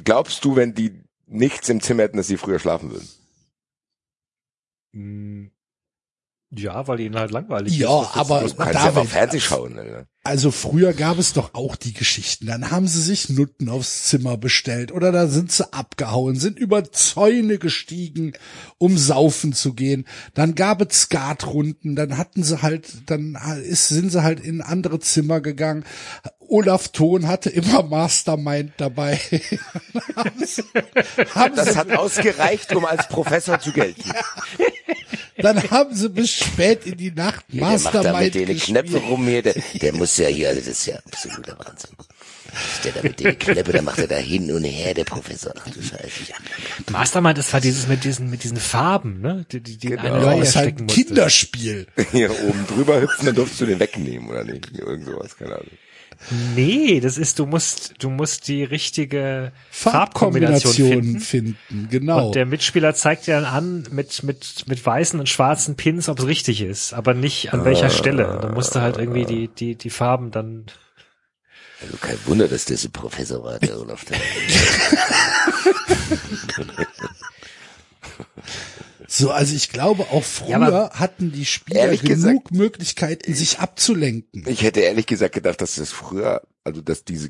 glaubst 0.03 0.43
du, 0.45 0.55
wenn 0.55 0.73
die 0.73 1.03
nichts 1.27 1.69
im 1.69 1.81
Zimmer 1.81 2.03
hätten, 2.03 2.17
dass 2.17 2.27
sie 2.27 2.37
früher 2.37 2.59
schlafen 2.59 2.91
würden. 2.91 3.07
Hm, 4.93 5.51
Ja, 6.51 6.87
weil 6.87 6.99
ihnen 7.01 7.17
halt 7.17 7.31
langweilig 7.31 7.77
Ja, 7.77 8.03
ist. 8.03 8.15
Du 8.15 8.19
aber- 8.19 8.41
Du 8.47 8.55
kannst 8.55 8.73
ja 8.75 8.85
mal 8.85 8.91
David, 8.93 9.09
Fernsehen 9.09 9.41
schauen. 9.41 9.77
Alter. 9.79 10.07
Also 10.25 10.49
früher 10.49 10.93
gab 10.93 11.19
es 11.19 11.33
doch 11.33 11.53
auch 11.53 11.75
die 11.75 11.93
Geschichten. 11.93 12.47
Dann 12.47 12.71
haben 12.71 12.87
sie 12.87 12.99
sich 12.99 13.29
Nutten 13.29 13.69
aufs 13.69 14.05
Zimmer 14.05 14.37
bestellt 14.37 14.91
oder 14.91 15.11
da 15.11 15.27
sind 15.27 15.51
sie 15.51 15.71
abgehauen, 15.71 16.35
sind 16.35 16.57
über 16.57 16.91
Zäune 16.91 17.59
gestiegen, 17.59 18.33
um 18.79 18.97
saufen 18.97 19.53
zu 19.53 19.75
gehen. 19.75 20.05
Dann 20.33 20.55
gab 20.55 20.81
es 20.81 21.03
Skatrunden, 21.03 21.95
dann 21.95 22.17
hatten 22.17 22.41
sie 22.41 22.63
halt, 22.63 22.87
dann 23.05 23.37
ist, 23.65 23.89
sind 23.89 24.11
sie 24.11 24.23
halt 24.23 24.39
in 24.39 24.61
andere 24.61 24.99
Zimmer 24.99 25.41
gegangen. 25.41 25.85
Olaf 26.39 26.87
Thon 26.87 27.27
hatte 27.27 27.51
immer 27.51 27.83
Mastermind 27.83 28.73
dabei. 28.77 29.19
Das 31.55 31.75
hat 31.75 31.91
ausgereicht, 31.91 32.73
um 32.75 32.85
als 32.85 33.07
Professor 33.07 33.59
zu 33.59 33.71
gelten. 33.71 34.11
dann 35.37 35.61
haben 35.69 35.93
sie 35.93 36.09
bis 36.09 36.31
spät 36.31 36.85
in 36.85 36.97
die 36.97 37.11
Nacht 37.11 37.45
Der 37.49 37.61
macht 37.61 37.85
da 37.93 38.03
Mastermind 38.03 38.35
mit 38.35 38.47
gespielt. 38.47 38.63
Knöpfen 38.63 39.09
rum 39.09 39.27
hier, 39.27 39.41
der, 39.41 39.55
der 39.81 39.93
muss 39.93 40.14
ja 40.17 40.27
hier, 40.27 40.49
also 40.49 40.61
das 40.61 40.69
ist 40.69 40.85
ja 40.85 40.95
absoluter 41.05 41.57
Wahnsinn. 41.59 41.91
Der 42.83 42.91
da 42.93 43.01
mit 43.01 43.19
den 43.19 43.37
Knöpfen, 43.37 43.73
da 43.73 43.81
macht 43.81 43.99
er 43.99 44.07
da 44.07 44.15
hin 44.15 44.49
und 44.51 44.63
her, 44.63 44.93
der 44.93 45.03
Professor. 45.03 45.53
Ach 45.57 45.69
du 45.69 45.81
Scheiße. 45.81 46.23
Ja. 46.29 46.35
Mastermind 46.89 47.37
ist 47.37 47.53
halt 47.53 47.63
dieses 47.65 47.87
mit 47.87 48.03
diesen, 48.03 48.29
mit 48.29 48.43
diesen 48.43 48.57
Farben, 48.57 49.19
ne? 49.19 49.45
Die, 49.51 49.59
die, 49.59 49.77
die 49.77 49.89
Genau. 49.89 50.21
Ja, 50.21 50.41
ist 50.41 50.55
halt 50.55 50.79
ein. 50.79 50.87
Kinderspiel. 50.87 51.87
Hier 52.11 52.31
oben 52.31 52.65
drüber 52.67 53.01
hüpfen, 53.01 53.25
dann 53.25 53.35
durfst 53.35 53.59
du 53.59 53.65
den 53.65 53.79
wegnehmen, 53.79 54.29
oder 54.29 54.43
nicht? 54.43 54.71
Irgend 54.77 55.05
sowas, 55.05 55.35
keine 55.35 55.55
Ahnung. 55.55 55.71
Nee, 56.55 56.99
das 56.99 57.17
ist, 57.17 57.39
du 57.39 57.45
musst, 57.45 57.93
du 57.99 58.09
musst 58.09 58.47
die 58.47 58.63
richtige 58.63 59.51
Farbkombination 59.69 60.73
Farbkombinationen 60.73 61.19
finden. 61.19 61.55
finden, 61.55 61.89
genau. 61.89 62.27
Und 62.27 62.35
der 62.35 62.45
Mitspieler 62.45 62.93
zeigt 62.93 63.27
dir 63.27 63.35
dann 63.35 63.45
an 63.45 63.83
mit, 63.91 64.23
mit, 64.23 64.67
mit 64.67 64.85
weißen 64.85 65.19
und 65.19 65.29
schwarzen 65.29 65.75
Pins, 65.75 66.09
ob 66.09 66.19
es 66.19 66.25
richtig 66.25 66.61
ist, 66.61 66.93
aber 66.93 67.13
nicht 67.13 67.53
an 67.53 67.65
welcher 67.65 67.89
Stelle. 67.89 68.39
Da 68.41 68.49
musst 68.49 68.75
du 68.75 68.81
halt 68.81 68.97
irgendwie 68.97 69.25
die, 69.25 69.47
die, 69.47 69.75
die 69.75 69.89
Farben 69.89 70.31
dann. 70.31 70.65
Also 71.81 71.97
kein 71.97 72.17
Wunder, 72.25 72.47
dass 72.47 72.65
der 72.65 72.77
so 72.77 72.89
Professor 72.89 73.43
war, 73.43 73.59
der 73.59 73.79
Olaf. 73.79 74.05
So, 79.17 79.31
also 79.31 79.55
ich 79.55 79.69
glaube, 79.69 80.03
auch 80.11 80.23
früher 80.23 80.49
Ja, 80.49 80.89
hatten 80.91 81.31
die 81.31 81.45
Spieler 81.45 81.95
genug 81.95 82.51
Möglichkeiten, 82.51 83.33
sich 83.33 83.59
abzulenken. 83.59 84.43
ich 84.47 84.61
hätte 84.63 84.81
ehrlich 84.81 85.05
gesagt 85.05 85.33
gedacht, 85.35 85.61
dass 85.61 85.75
das 85.75 85.91
früher, 85.91 86.41
also 86.63 86.81
dass 86.81 87.05
diese 87.05 87.29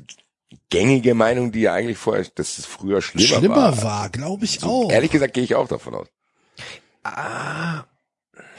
gängige 0.70 1.14
Meinung, 1.14 1.52
die 1.52 1.60
ja 1.60 1.74
eigentlich 1.74 1.98
vorher, 1.98 2.24
dass 2.34 2.58
es 2.58 2.66
früher 2.66 3.02
schlimmer, 3.02 3.26
Schlimmer 3.38 3.56
war. 3.56 3.82
war, 3.82 4.10
glaube 4.10 4.44
ich 4.44 4.60
So, 4.60 4.66
auch. 4.86 4.90
Ehrlich 4.92 5.10
gesagt 5.12 5.34
gehe 5.34 5.44
ich 5.44 5.54
auch 5.54 5.68
davon 5.68 5.94
aus. 5.94 6.08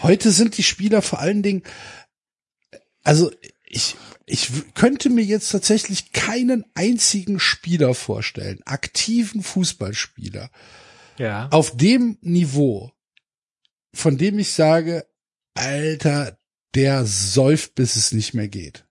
Heute 0.02 0.32
sind 0.32 0.58
die 0.58 0.64
Spieler 0.64 1.02
vor 1.02 1.20
allen 1.20 1.44
Dingen, 1.44 1.64
also 3.04 3.32
ich, 3.66 3.96
ich 4.26 4.50
könnte 4.74 5.10
mir 5.10 5.24
jetzt 5.24 5.50
tatsächlich 5.52 6.14
keinen 6.14 6.64
einzigen 6.76 7.40
Spieler 7.40 7.94
vorstellen, 7.94 8.62
aktiven 8.66 9.44
Fußballspieler, 9.44 10.50
Ja. 11.18 11.50
auf 11.52 11.76
dem 11.76 12.18
Niveau, 12.22 12.92
von 13.98 14.18
dem 14.18 14.38
ich 14.40 14.54
sage, 14.54 15.06
Alter, 15.56 16.38
der 16.76 17.06
säuft, 17.06 17.74
bis 17.76 17.96
es 17.96 18.12
nicht 18.12 18.34
mehr 18.36 18.48
geht. 18.48 18.86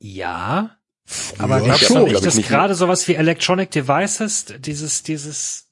Ja. 0.00 0.76
Früher 1.04 1.40
Aber 1.44 1.60
glaubst 1.60 1.84
schon, 1.84 1.96
du 1.98 2.02
nicht, 2.02 2.10
glaub 2.10 2.20
ich 2.20 2.24
dass 2.24 2.34
nicht. 2.34 2.48
gerade 2.48 2.74
sowas 2.74 3.06
wie 3.06 3.14
Electronic 3.14 3.70
Devices, 3.70 4.46
dieses, 4.58 5.04
dieses 5.04 5.68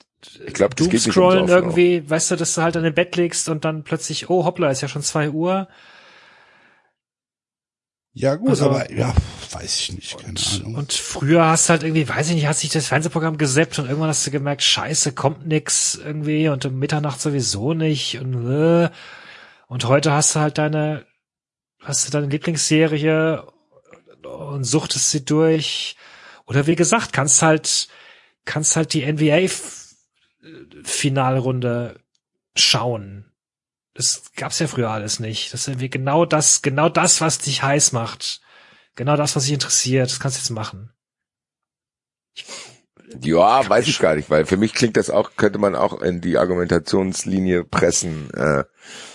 Ich 0.47 0.53
das 0.55 0.87
nicht 0.87 0.93
ums 0.93 1.05
Doomscrollen 1.05 1.45
auch. 1.45 1.49
irgendwie, 1.49 2.09
weißt 2.09 2.31
du, 2.31 2.37
dass 2.37 2.55
du 2.55 2.63
halt 2.63 2.77
an 2.77 2.85
dem 2.85 2.95
Bett 2.95 3.17
legst 3.17 3.49
und 3.49 3.65
dann 3.65 3.83
plötzlich, 3.83 4.31
oh 4.31 4.45
hoppla, 4.45 4.71
ist 4.71 4.81
ja 4.83 4.89
schon 4.89 5.03
zwei 5.03 5.31
Uhr. 5.31 5.69
Ja 8.15 8.37
gut, 8.37 8.51
Also- 8.51 8.67
aber 8.71 8.91
ja, 8.93 9.13
weiß 9.51 9.81
ich 9.81 9.93
nicht, 9.93 10.17
keine 10.19 10.39
Ahnung. 10.55 10.77
Und 10.77 10.93
früher 10.93 11.45
hast 11.47 11.69
du 11.69 11.73
halt 11.73 11.83
irgendwie, 11.83 12.09
weiß 12.09 12.29
ich 12.29 12.35
nicht, 12.37 12.47
hast 12.47 12.63
dich 12.63 12.71
das 12.71 12.87
Fernsehprogramm 12.87 13.37
gesappt 13.39 13.79
und 13.81 13.87
irgendwann 13.87 14.09
hast 14.09 14.25
du 14.27 14.31
gemerkt, 14.31 14.63
scheiße, 14.63 15.13
kommt 15.13 15.47
nix 15.47 15.97
irgendwie 15.97 16.49
und 16.49 16.65
um 16.65 16.79
Mitternacht 16.79 17.21
sowieso 17.21 17.75
nicht 17.75 18.19
und 18.21 18.49
äh. 18.51 18.89
und 19.67 19.85
heute 19.87 20.13
hast 20.13 20.37
du 20.37 20.41
halt 20.41 20.59
deine, 20.59 21.05
hast 21.81 22.07
du 22.07 22.13
deine 22.13 22.29
Lieblingsserie 22.29 23.45
und 24.23 24.63
suchtest 24.65 25.11
sie 25.11 25.25
durch. 25.25 25.97
Oder 26.47 26.67
wie 26.69 26.77
gesagt, 26.77 27.13
kannst 27.13 27.43
halt, 27.43 27.89
kannst 28.45 28.77
halt 28.77 28.93
die 28.95 29.03
NBA-Finalrunde 29.05 31.99
schauen. 32.55 33.25
Das 33.95 34.25
gab's 34.37 34.59
ja 34.59 34.67
früher 34.67 34.91
alles 34.91 35.21
nicht. 35.21 35.53
Das 35.53 35.63
ist 35.63 35.69
irgendwie 35.69 35.91
genau 35.91 36.25
das, 36.27 36.63
genau 36.63 36.89
das, 36.89 37.21
was 37.21 37.39
dich 37.39 37.63
heiß 37.63 37.93
macht. 37.93 38.41
Genau 38.97 39.17
das, 39.17 39.37
was 39.37 39.45
dich 39.45 39.53
interessiert. 39.53 40.11
Das 40.11 40.21
kannst 40.21 40.37
du 40.37 40.41
jetzt 40.41 40.51
machen. 40.51 40.91
Ja, 43.21 43.69
weiß 43.69 43.87
ich 43.87 44.01
gar 44.01 44.17
nicht, 44.17 44.31
weil 44.31 44.47
für 44.47 44.57
mich 44.57 44.75
klingt 44.75 44.97
das 44.97 45.11
auch, 45.11 45.37
könnte 45.37 45.59
man 45.59 45.77
auch 45.77 46.01
in 46.01 46.21
die 46.21 46.39
Argumentationslinie 46.39 47.65
pressen. 47.65 48.31
Äh, 48.35 48.65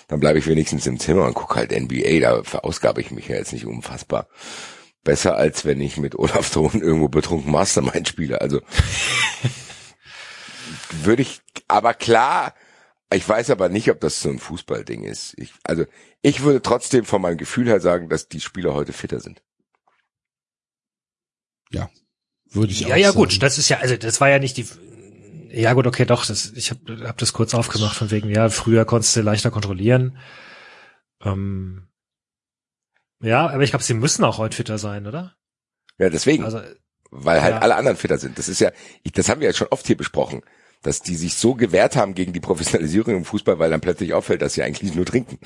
dann 0.07 0.19
bleibe 0.19 0.39
ich 0.39 0.47
wenigstens 0.47 0.87
im 0.87 0.99
Zimmer 0.99 1.25
und 1.25 1.33
gucke 1.33 1.55
halt 1.55 1.71
NBA, 1.71 2.19
da 2.21 2.43
verausgabe 2.43 3.01
ich 3.01 3.11
mich 3.11 3.27
ja 3.27 3.35
jetzt 3.35 3.51
nicht 3.51 3.65
unfassbar. 3.65 4.27
Besser 5.03 5.35
als 5.35 5.65
wenn 5.65 5.81
ich 5.81 5.97
mit 5.97 6.17
Olaf 6.17 6.49
Thon 6.53 6.81
irgendwo 6.81 7.09
betrunken 7.09 7.51
Mastermind 7.51 8.07
spiele. 8.07 8.39
Also 8.39 8.61
würde 11.03 11.23
ich, 11.23 11.41
aber 11.67 11.93
klar, 11.93 12.53
ich 13.13 13.27
weiß 13.27 13.49
aber 13.49 13.69
nicht, 13.69 13.89
ob 13.89 13.99
das 13.99 14.21
so 14.21 14.29
ein 14.29 14.39
Fußballding 14.39 15.03
ist. 15.03 15.33
Ich, 15.37 15.53
also 15.63 15.85
ich 16.21 16.41
würde 16.41 16.61
trotzdem 16.61 17.05
von 17.05 17.21
meinem 17.21 17.37
Gefühl 17.37 17.67
her 17.67 17.79
sagen, 17.79 18.09
dass 18.09 18.27
die 18.27 18.39
Spieler 18.41 18.73
heute 18.73 18.93
fitter 18.93 19.19
sind. 19.19 19.41
Würde 22.51 22.71
ich 22.71 22.81
Ja, 22.81 22.87
auch 22.87 22.97
ja, 22.97 23.07
sagen. 23.09 23.17
gut. 23.17 23.43
Das 23.43 23.57
ist 23.57 23.69
ja, 23.69 23.77
also 23.77 23.95
das 23.95 24.19
war 24.21 24.29
ja 24.29 24.39
nicht 24.39 24.57
die. 24.57 24.67
Ja 25.51 25.73
gut, 25.73 25.87
okay, 25.87 26.05
doch. 26.05 26.25
Das, 26.25 26.51
ich 26.51 26.71
habe 26.71 27.07
hab 27.07 27.17
das 27.17 27.33
kurz 27.33 27.53
aufgemacht 27.53 27.95
von 27.95 28.11
wegen. 28.11 28.29
Ja, 28.29 28.49
früher 28.49 28.85
konntest 28.85 29.15
du 29.15 29.21
leichter 29.21 29.51
kontrollieren. 29.51 30.17
Ähm, 31.21 31.87
ja, 33.21 33.47
aber 33.47 33.63
ich 33.63 33.71
glaube, 33.71 33.83
sie 33.83 33.93
müssen 33.93 34.23
auch 34.23 34.37
heute 34.37 34.55
fitter 34.55 34.77
sein, 34.77 35.05
oder? 35.05 35.35
Ja, 35.97 36.09
deswegen. 36.09 36.43
Also 36.43 36.61
weil 37.11 37.41
halt 37.41 37.55
Ja. 37.55 37.59
alle 37.61 37.75
anderen 37.75 37.97
fitter 37.97 38.19
sind. 38.19 38.37
Das 38.37 38.47
ist 38.47 38.59
ja, 38.59 38.71
ich, 39.03 39.11
das 39.11 39.29
haben 39.29 39.41
wir 39.41 39.47
jetzt 39.47 39.57
schon 39.57 39.67
oft 39.69 39.85
hier 39.87 39.97
besprochen, 39.97 40.41
dass 40.81 41.01
die 41.01 41.15
sich 41.15 41.35
so 41.35 41.55
gewehrt 41.55 41.95
haben 41.95 42.15
gegen 42.15 42.33
die 42.33 42.39
Professionalisierung 42.39 43.15
im 43.15 43.25
Fußball, 43.25 43.59
weil 43.59 43.69
dann 43.69 43.81
plötzlich 43.81 44.13
auffällt, 44.13 44.41
dass 44.41 44.53
sie 44.53 44.63
eigentlich 44.63 44.95
nur 44.95 45.05
trinken. 45.05 45.37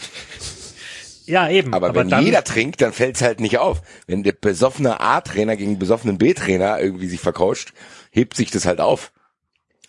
ja, 1.26 1.50
eben. 1.50 1.74
Aber, 1.74 1.96
wenn 1.96 2.10
dann, 2.10 2.24
jeder 2.24 2.44
trinkt, 2.44 2.82
dann 2.82 2.94
fällt's 2.94 3.22
halt 3.22 3.40
nicht 3.40 3.58
auf. 3.58 3.82
Wenn 4.06 4.24
der 4.24 4.34
besoffene 4.34 5.00
A-Trainer 5.00 5.56
gegen 5.56 5.80
besoffenen 5.80 6.18
B-Trainer 6.18 6.80
irgendwie 6.80 7.08
sich 7.08 7.20
vercoacht, 7.20 7.74
hebt 8.12 8.36
sich 8.36 8.52
das 8.52 8.66
halt 8.66 8.80
auf. 8.80 9.12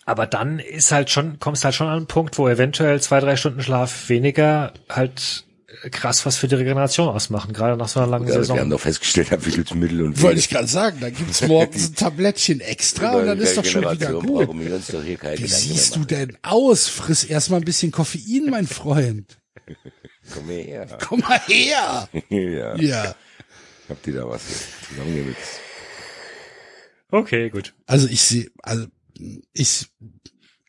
aber 0.05 0.25
dann 0.27 0.59
ist 0.59 0.91
halt 0.91 1.09
schon, 1.09 1.39
kommst 1.39 1.63
halt 1.63 1.75
schon 1.75 1.87
an 1.87 1.97
einen 1.97 2.07
Punkt, 2.07 2.37
wo 2.37 2.47
eventuell 2.47 3.01
zwei, 3.01 3.19
drei 3.19 3.35
Stunden 3.35 3.61
Schlaf 3.61 4.09
weniger 4.09 4.73
halt 4.89 5.45
krass 5.91 6.25
was 6.25 6.37
für 6.37 6.47
die 6.47 6.55
Regeneration 6.55 7.07
ausmachen, 7.09 7.53
gerade 7.53 7.77
nach 7.77 7.87
so 7.87 7.99
einer 7.99 8.09
langen 8.09 8.27
Ja, 8.27 8.33
wir 8.35 8.39
Saison. 8.41 8.59
haben 8.59 8.69
doch 8.69 8.79
festgestellt, 8.79 9.31
Abwicklungsmittel 9.31 10.01
und 10.01 10.21
Wollte 10.21 10.39
ich 10.39 10.49
gerade 10.49 10.67
sagen, 10.67 10.97
da 10.99 11.09
gibt's 11.09 11.41
morgens 11.47 11.89
ein 11.89 11.95
Tablettchen 11.95 12.59
extra 12.61 13.13
und 13.15 13.25
dann 13.27 13.39
ist 13.39 13.57
doch 13.57 13.65
schon 13.65 13.81
wieder 13.89 14.13
gut. 14.13 14.25
brauchen 14.47 14.59
wir 14.65 14.75
uns 14.75 14.87
doch 14.87 15.03
hier 15.03 15.17
keine 15.17 15.37
Wie 15.37 15.43
Gedanken 15.43 15.61
siehst 15.67 15.95
du 15.95 16.05
denn 16.05 16.37
aus? 16.41 16.87
Friss 16.87 17.23
erstmal 17.23 17.61
ein 17.61 17.65
bisschen 17.65 17.91
Koffein, 17.91 18.47
mein 18.49 18.67
Freund. 18.67 19.37
Komm 20.33 20.47
mal 20.47 20.55
her. 20.55 20.97
Komm 21.07 21.19
mal 21.19 21.39
her. 21.47 22.09
ja. 22.29 22.75
Ja. 22.77 23.15
Habt 23.89 24.07
ihr 24.07 24.13
da 24.15 24.27
was 24.27 24.41
zusammengemixt? 24.89 25.59
Okay, 27.11 27.49
gut. 27.49 27.73
Also 27.85 28.07
ich 28.07 28.21
sehe, 28.21 28.49
also 28.63 28.87
ich 29.53 29.85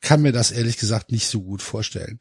kann 0.03 0.23
mir 0.23 0.33
das 0.33 0.51
ehrlich 0.53 0.77
gesagt 0.77 1.11
nicht 1.11 1.27
so 1.27 1.43
gut 1.43 1.63
vorstellen. 1.63 2.21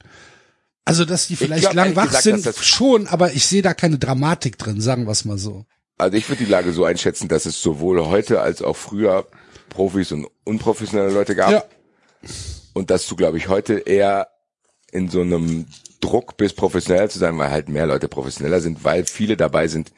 Also, 0.86 1.04
dass 1.04 1.28
die 1.28 1.36
vielleicht 1.36 1.64
glaub, 1.64 1.74
lang 1.74 1.96
wach 1.96 2.08
gesagt, 2.08 2.24
sind, 2.24 2.46
das- 2.46 2.64
schon, 2.66 3.08
aber 3.08 3.34
ich 3.34 3.48
sehe 3.48 3.64
da 3.64 3.74
keine 3.74 3.98
Dramatik 3.98 4.58
drin, 4.58 4.80
sagen 4.82 5.06
wir 5.06 5.12
es 5.12 5.26
mal 5.26 5.38
so. 5.38 5.66
Also 5.98 6.18
ich 6.18 6.30
würde 6.30 6.44
die 6.44 6.52
Lage 6.52 6.74
so 6.74 6.86
einschätzen, 6.86 7.28
dass 7.28 7.46
es 7.46 7.62
sowohl 7.62 8.06
heute 8.06 8.42
als 8.42 8.62
auch 8.62 8.76
früher 8.76 9.26
Profis 9.70 10.12
und 10.12 10.28
unprofessionelle 10.44 11.12
Leute 11.12 11.36
gab. 11.36 11.52
Ja. 11.52 11.64
Und 12.74 12.92
dass 12.92 13.08
du, 13.08 13.16
glaube 13.16 13.38
ich, 13.38 13.48
heute 13.48 13.80
eher 13.80 14.28
in 14.92 15.10
so 15.10 15.22
einem 15.22 15.68
Druck 16.02 16.38
bist, 16.38 16.56
professioneller 16.56 17.10
zu 17.10 17.18
sein, 17.18 17.38
weil 17.38 17.50
halt 17.50 17.70
mehr 17.70 17.88
Leute 17.88 18.08
professioneller 18.08 18.62
sind, 18.62 18.84
weil 18.84 19.06
viele 19.06 19.38
dabei 19.38 19.68
sind, 19.68 19.92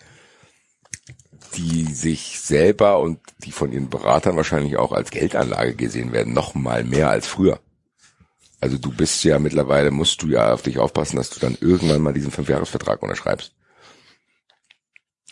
die 1.55 1.85
sich 1.85 2.39
selber 2.39 2.99
und 2.99 3.19
die 3.43 3.51
von 3.51 3.71
ihren 3.71 3.89
Beratern 3.89 4.37
wahrscheinlich 4.37 4.77
auch 4.77 4.91
als 4.91 5.11
Geldanlage 5.11 5.73
gesehen 5.75 6.11
werden, 6.11 6.33
noch 6.33 6.53
mal 6.53 6.83
mehr 6.83 7.09
als 7.09 7.27
früher. 7.27 7.59
Also 8.59 8.77
du 8.77 8.91
bist 8.91 9.23
ja 9.23 9.39
mittlerweile, 9.39 9.91
musst 9.91 10.21
du 10.23 10.27
ja 10.27 10.53
auf 10.53 10.63
dich 10.63 10.79
aufpassen, 10.79 11.17
dass 11.17 11.29
du 11.29 11.39
dann 11.39 11.57
irgendwann 11.59 12.01
mal 12.01 12.13
diesen 12.13 12.31
Fünfjahresvertrag 12.31 13.03
unterschreibst. 13.03 13.53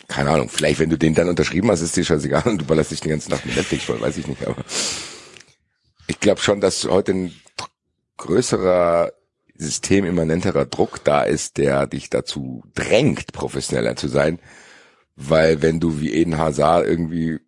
Keine 0.08 0.30
Ahnung, 0.30 0.48
vielleicht 0.48 0.78
wenn 0.78 0.90
du 0.90 0.98
den 0.98 1.14
dann 1.14 1.28
unterschrieben 1.28 1.70
hast, 1.70 1.80
ist 1.80 1.96
dir 1.96 2.04
scheißegal 2.04 2.44
und 2.44 2.58
du 2.58 2.64
ballerst 2.64 2.92
dich 2.92 3.00
die 3.00 3.08
ganze 3.08 3.30
Nacht 3.30 3.44
mit 3.44 3.56
Netflix 3.56 3.84
voll, 3.84 4.00
weiß 4.00 4.16
ich 4.18 4.28
nicht, 4.28 4.46
aber 4.46 4.64
Ich 6.06 6.20
glaube 6.20 6.40
schon, 6.40 6.60
dass 6.60 6.84
heute 6.84 7.12
ein 7.12 7.34
größerer 8.16 9.12
systemimmanenterer 9.56 10.66
Druck 10.66 11.02
da 11.02 11.22
ist, 11.22 11.56
der 11.56 11.86
dich 11.86 12.10
dazu 12.10 12.62
drängt, 12.74 13.32
professioneller 13.32 13.96
zu 13.96 14.08
sein. 14.08 14.38
Weil 15.16 15.62
wenn 15.62 15.80
du 15.80 16.00
wie 16.00 16.12
Eden 16.12 16.38
Hazard 16.38 16.86
irgendwie 16.86 17.40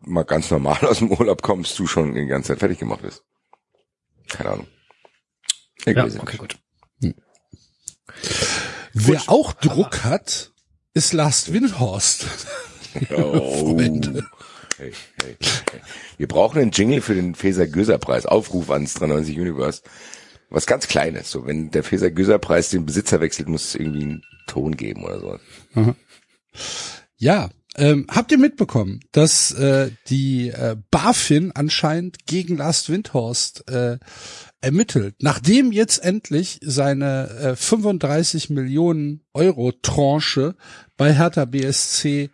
mal 0.00 0.24
ganz 0.24 0.50
normal 0.50 0.78
aus 0.82 0.98
dem 0.98 1.10
Urlaub 1.10 1.42
kommst, 1.42 1.78
du 1.78 1.86
schon 1.86 2.14
die 2.14 2.26
ganze 2.26 2.48
Zeit 2.48 2.60
fertig 2.60 2.78
gemacht 2.78 3.02
bist. 3.02 3.24
Keine 4.28 4.50
Ahnung. 4.50 4.66
Ja, 5.86 6.04
okay, 6.04 6.36
gut. 6.36 6.58
Wer 8.92 9.22
auch 9.26 9.52
Druck 9.52 10.04
hat, 10.04 10.52
ist 10.94 11.12
Last 11.12 11.52
Windhorst. 11.52 12.26
Oh. 13.10 13.74
Freunde. 13.76 14.24
Hey, 14.78 14.90
hey, 15.22 15.36
hey. 15.70 15.80
Wir 16.16 16.26
brauchen 16.26 16.58
einen 16.62 16.70
Jingle 16.70 17.02
für 17.02 17.14
den 17.14 17.34
Feser-Göser-Preis. 17.34 18.24
Aufruf 18.24 18.70
ans 18.70 18.94
93 18.94 19.38
Universe. 19.38 19.82
Was 20.48 20.64
ganz 20.64 20.88
Kleines. 20.88 21.30
So, 21.30 21.44
wenn 21.44 21.70
der 21.70 21.84
Feser-Göser-Preis 21.84 22.70
den 22.70 22.86
Besitzer 22.86 23.20
wechselt, 23.20 23.48
muss 23.48 23.64
es 23.64 23.74
irgendwie 23.74 24.02
einen 24.02 24.22
Ton 24.46 24.78
geben 24.78 25.04
oder 25.04 25.20
so. 25.74 25.94
Ja, 27.18 27.50
ähm, 27.76 28.06
habt 28.08 28.32
ihr 28.32 28.38
mitbekommen, 28.38 29.00
dass 29.12 29.52
äh, 29.52 29.90
die 30.08 30.48
äh, 30.48 30.76
BaFin 30.90 31.52
anscheinend 31.52 32.26
gegen 32.26 32.56
Last 32.56 32.88
Windhorst 32.88 33.68
äh, 33.68 33.98
ermittelt, 34.60 35.16
nachdem 35.20 35.72
jetzt 35.72 36.02
endlich 36.02 36.58
seine 36.62 37.28
äh, 37.28 37.56
35 37.56 38.50
Millionen 38.50 39.24
Euro 39.32 39.72
Tranche 39.72 40.56
bei 40.96 41.14
Hertha 41.14 41.44
BSC 41.44 42.30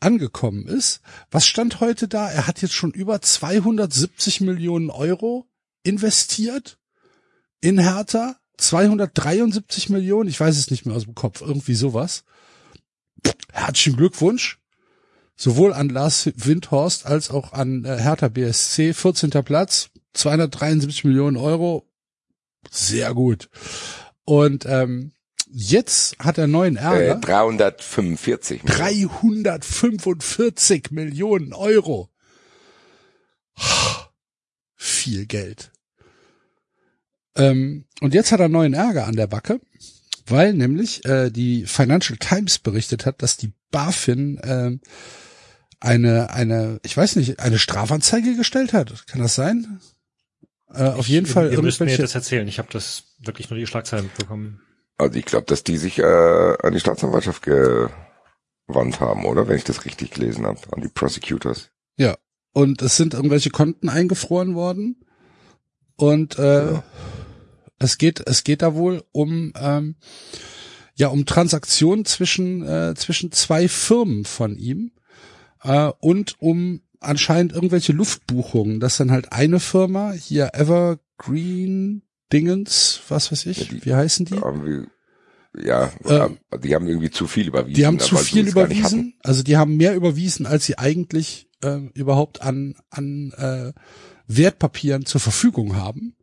angekommen 0.00 0.66
ist. 0.66 1.00
Was 1.30 1.46
stand 1.46 1.80
heute 1.80 2.08
da? 2.08 2.28
Er 2.30 2.46
hat 2.46 2.62
jetzt 2.62 2.74
schon 2.74 2.90
über 2.90 3.20
270 3.20 4.40
Millionen 4.40 4.90
Euro 4.90 5.46
investiert 5.82 6.78
in 7.60 7.78
Hertha. 7.78 8.36
273 8.56 9.88
Millionen, 9.88 10.28
ich 10.28 10.38
weiß 10.38 10.58
es 10.58 10.70
nicht 10.70 10.84
mehr 10.84 10.94
aus 10.94 11.04
dem 11.04 11.14
Kopf, 11.14 11.40
irgendwie 11.40 11.74
sowas. 11.74 12.24
Herzlichen 13.52 13.96
Glückwunsch. 13.96 14.58
Sowohl 15.34 15.72
an 15.72 15.88
Lars 15.88 16.30
Windhorst 16.36 17.06
als 17.06 17.30
auch 17.30 17.54
an 17.54 17.86
äh, 17.86 17.96
Hertha 17.96 18.28
BSC. 18.28 18.92
14. 18.92 19.30
Platz, 19.30 19.88
273 20.14 21.04
Millionen 21.04 21.36
Euro. 21.36 21.86
Sehr 22.70 23.14
gut. 23.14 23.48
Und 24.24 24.64
ähm, 24.66 25.12
jetzt 25.50 26.18
hat 26.18 26.38
er 26.38 26.46
neuen 26.46 26.76
Äh, 26.76 26.80
Ärger. 26.80 27.14
345. 27.20 28.62
345 28.64 30.90
Millionen 30.90 31.52
Euro. 31.52 32.08
Viel 34.76 35.26
Geld. 35.26 35.70
Ähm, 37.36 37.84
und 38.00 38.14
jetzt 38.14 38.32
hat 38.32 38.40
er 38.40 38.48
neuen 38.48 38.74
Ärger 38.74 39.06
an 39.06 39.16
der 39.16 39.26
Backe, 39.26 39.60
weil 40.26 40.54
nämlich 40.54 41.04
äh, 41.04 41.30
die 41.30 41.66
Financial 41.66 42.18
Times 42.18 42.58
berichtet 42.58 43.06
hat, 43.06 43.22
dass 43.22 43.36
die 43.36 43.52
BaFin 43.70 44.40
ähm, 44.42 44.80
eine, 45.80 46.30
eine, 46.30 46.80
ich 46.82 46.96
weiß 46.96 47.16
nicht, 47.16 47.40
eine 47.40 47.58
Strafanzeige 47.58 48.36
gestellt 48.36 48.72
hat. 48.72 49.06
Kann 49.06 49.20
das 49.20 49.34
sein? 49.34 49.80
Äh, 50.74 50.84
auf 50.84 51.08
jeden 51.08 51.26
Fall 51.26 51.52
Ihr 51.52 51.60
müsst 51.62 51.80
mir 51.80 51.86
irgendwelche. 51.86 52.02
das 52.02 52.14
erzählen. 52.14 52.46
Ich 52.48 52.58
habe 52.58 52.68
das 52.72 53.04
wirklich 53.18 53.50
nur 53.50 53.58
die 53.58 53.66
Schlagzeilen 53.66 54.10
bekommen. 54.16 54.60
Also 54.98 55.18
ich 55.18 55.24
glaube, 55.24 55.46
dass 55.46 55.64
die 55.64 55.76
sich 55.78 55.98
äh, 55.98 56.02
an 56.04 56.72
die 56.72 56.80
Staatsanwaltschaft 56.80 57.42
gewandt 57.42 59.00
haben, 59.00 59.24
oder? 59.24 59.48
Wenn 59.48 59.56
ich 59.56 59.64
das 59.64 59.84
richtig 59.84 60.10
gelesen 60.12 60.46
habe, 60.46 60.60
an 60.72 60.82
die 60.82 60.88
Prosecutors. 60.88 61.70
Ja. 61.96 62.16
Und 62.52 62.82
es 62.82 62.96
sind 62.96 63.14
irgendwelche 63.14 63.50
Konten 63.50 63.88
eingefroren 63.88 64.54
worden. 64.54 65.04
Und 65.96 66.38
äh, 66.38 66.72
Ja. 66.72 66.84
es 67.78 67.98
geht, 67.98 68.20
es 68.26 68.44
geht 68.44 68.62
da 68.62 68.74
wohl 68.74 69.04
um 69.12 69.52
ähm, 69.56 69.96
ja 70.94 71.08
um 71.08 71.26
Transaktionen 71.26 72.04
zwischen 72.04 72.62
äh, 72.66 72.94
zwischen 72.96 73.32
zwei 73.32 73.68
Firmen 73.68 74.24
von 74.24 74.56
ihm 74.56 74.92
äh, 75.62 75.90
und 76.00 76.36
um 76.40 76.82
anscheinend 77.00 77.52
irgendwelche 77.52 77.92
Luftbuchungen, 77.92 78.78
dass 78.80 78.96
dann 78.98 79.10
halt 79.10 79.32
eine 79.32 79.58
Firma 79.60 80.12
hier 80.12 80.50
Evergreen 80.54 82.02
Dingens, 82.32 83.00
was 83.08 83.32
weiß 83.32 83.46
ich, 83.46 83.58
Ja, 83.58 83.64
die- 83.72 83.84
wie 83.86 83.94
heißen 83.94 84.26
die? 84.26 84.38
Ja, 85.60 85.92
Ähm, 86.06 86.38
die 86.62 86.74
haben 86.76 86.86
irgendwie 86.86 87.10
zu 87.10 87.26
viel 87.26 87.48
überwiesen. 87.48 87.74
Die 87.74 87.84
haben 87.86 87.98
zu 87.98 88.16
viel 88.16 88.46
überwiesen. 88.46 89.14
Also 89.24 89.42
die 89.42 89.56
haben 89.56 89.76
mehr 89.76 89.96
überwiesen, 89.96 90.46
als 90.46 90.64
sie 90.66 90.78
eigentlich 90.78 91.48
äh, 91.62 91.78
überhaupt 91.94 92.40
an, 92.42 92.76
an 92.88 93.32
äh, 93.36 93.72
Wertpapieren 94.28 95.06
zur 95.06 95.20
Verfügung 95.20 95.74
haben. 95.74 96.14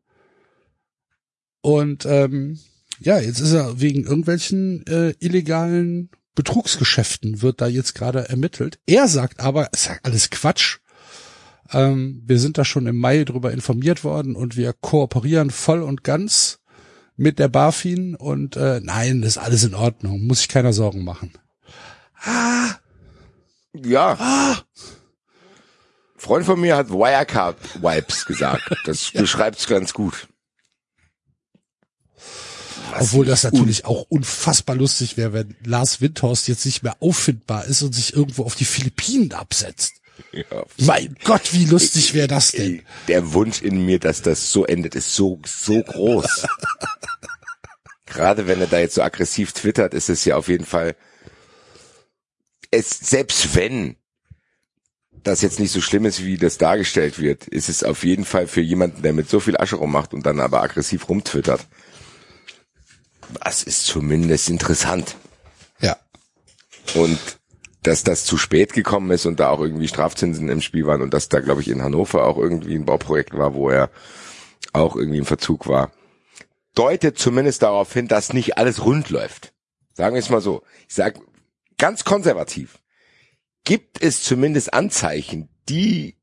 Und 1.62 2.06
ähm, 2.06 2.58
ja, 3.00 3.20
jetzt 3.20 3.40
ist 3.42 3.52
er 3.52 3.82
wegen 3.82 4.04
irgendwelchen 4.04 4.86
äh, 4.88 5.14
illegalen 5.20 6.10
Betrugsgeschäften 6.38 7.42
wird 7.42 7.62
da 7.62 7.68
jetzt 7.68 7.96
gerade 7.96 8.30
ermittelt. 8.30 8.80
Er 8.86 9.08
sagt 9.08 9.40
aber, 9.40 9.70
es 9.74 9.82
ist 9.82 9.88
ja 9.88 9.98
alles 10.04 10.30
Quatsch. 10.30 10.78
Ähm, 11.72 12.22
wir 12.28 12.40
sind 12.40 12.60
da 12.60 12.64
schon 12.64 12.86
im 12.86 12.96
Mai 12.96 13.24
drüber 13.24 13.52
informiert 13.52 14.04
worden 14.04 14.36
und 14.36 14.56
wir 14.56 14.72
kooperieren 14.72 15.50
voll 15.50 15.82
und 15.82 16.04
ganz 16.04 16.60
mit 17.16 17.40
der 17.40 17.48
BaFin 17.48 18.16
und 18.16 18.56
äh, 18.56 18.80
nein, 18.84 19.24
das 19.24 19.32
ist 19.32 19.38
alles 19.40 19.64
in 19.64 19.74
Ordnung, 19.74 20.28
muss 20.28 20.38
sich 20.40 20.48
keiner 20.48 20.74
Sorgen 20.74 21.04
machen. 21.04 21.34
Ah. 22.24 22.76
Ja, 23.74 24.16
ah, 24.20 24.58
Freund 26.16 26.46
von 26.46 26.62
mir 26.62 26.78
hat 26.78 26.90
Wirecard-Wipes 26.90 28.26
gesagt. 28.26 28.76
Das 28.86 29.12
beschreibt's 29.14 29.68
ganz 29.68 29.94
gut. 29.94 30.28
Was 32.92 33.02
obwohl 33.02 33.26
das 33.26 33.44
ich 33.44 33.52
natürlich 33.52 33.86
auch 33.86 34.06
unfassbar 34.10 34.76
lustig 34.76 35.18
wäre, 35.18 35.34
wenn 35.34 35.56
Lars 35.64 36.02
Windhorst 36.02 36.48
jetzt 36.48 36.66
nicht 36.66 36.84
mehr 36.84 36.96
auffindbar 37.00 37.66
ist 37.66 37.82
und 37.82 37.94
sich 37.94 38.14
irgendwo 38.14 38.44
auf 38.44 38.56
die 38.56 38.66
Philippinen 38.66 39.34
absetzt. 39.34 39.96
ja, 40.32 40.44
Mein 40.78 41.16
Gott, 41.24 41.54
wie 41.54 41.66
lustig 41.66 42.14
wäre 42.14 42.28
das 42.28 42.52
denn? 42.52 42.82
Der 43.08 43.34
Wunsch 43.34 43.62
in 43.62 43.86
mir, 43.86 44.00
dass 44.00 44.22
das 44.22 44.52
so 44.52 44.66
endet, 44.66 44.96
ist 44.96 45.14
so, 45.14 45.40
so 45.46 45.82
groß. 45.82 46.48
Gerade 48.06 48.48
wenn 48.48 48.62
er 48.62 48.68
da 48.68 48.80
jetzt 48.80 48.96
so 48.96 49.02
aggressiv 49.02 49.52
twittert, 49.52 49.94
ist 49.94 50.10
es 50.10 50.24
ja 50.26 50.38
auf 50.38 50.48
jeden 50.48 50.66
Fall, 50.66 50.96
es, 52.72 52.90
selbst 52.90 53.56
wenn 53.56 53.98
das 55.24 55.42
jetzt 55.42 55.60
nicht 55.60 55.72
so 55.72 55.82
schlimm 55.82 56.06
ist, 56.06 56.24
wie 56.24 56.38
das 56.38 56.58
dargestellt 56.58 57.20
wird, 57.20 57.48
ist 57.48 57.70
es 57.70 57.84
auf 57.84 58.04
jeden 58.04 58.26
Fall 58.26 58.48
für 58.48 58.62
jemanden, 58.62 59.02
der 59.02 59.14
mit 59.14 59.30
so 59.30 59.40
viel 59.40 59.58
Asche 59.58 59.76
rummacht 59.76 60.14
und 60.14 60.26
dann 60.26 60.40
aber 60.40 60.62
aggressiv 60.62 61.10
rumtwittert. 61.10 61.68
Das 63.44 63.64
ist 63.64 63.86
zumindest 63.86 64.50
interessant. 64.50 65.16
Ja, 65.80 65.98
Und 66.96 67.20
dass 67.84 68.04
das 68.04 68.26
zu 68.26 68.38
spät 68.38 68.74
gekommen 68.74 69.12
ist 69.12 69.26
und 69.26 69.40
da 69.40 69.50
auch 69.50 69.62
irgendwie 69.62 69.88
Strafzinsen 69.88 70.50
im 70.50 70.62
Spiel 70.62 70.86
waren 70.86 71.02
und 71.02 71.14
dass 71.14 71.30
da, 71.30 71.40
glaube 71.40 71.62
ich, 71.62 71.70
in 71.70 71.82
Hannover 71.82 72.26
auch 72.26 72.38
irgendwie 72.38 72.76
ein 72.76 72.86
Bauprojekt 72.86 73.38
war, 73.38 73.54
wo 73.54 73.70
er 73.70 73.90
auch 74.74 74.96
irgendwie 74.96 75.20
im 75.20 75.26
Verzug 75.26 75.68
war, 75.68 75.92
deutet 76.76 77.18
zumindest 77.18 77.64
darauf 77.64 77.92
hin, 77.94 78.08
dass 78.08 78.34
nicht 78.34 78.58
alles 78.58 78.84
rund 78.84 79.10
läuft. 79.10 79.54
Sagen 79.94 80.16
wir 80.16 80.20
es 80.20 80.30
mal 80.30 80.42
so. 80.42 80.64
Ich 80.88 80.96
sag 80.96 81.20
ganz 81.78 82.04
konservativ. 82.04 82.80
Gibt 83.64 84.02
es 84.02 84.22
zumindest 84.22 84.74
Anzeichen, 84.74 85.50
die 85.70 86.18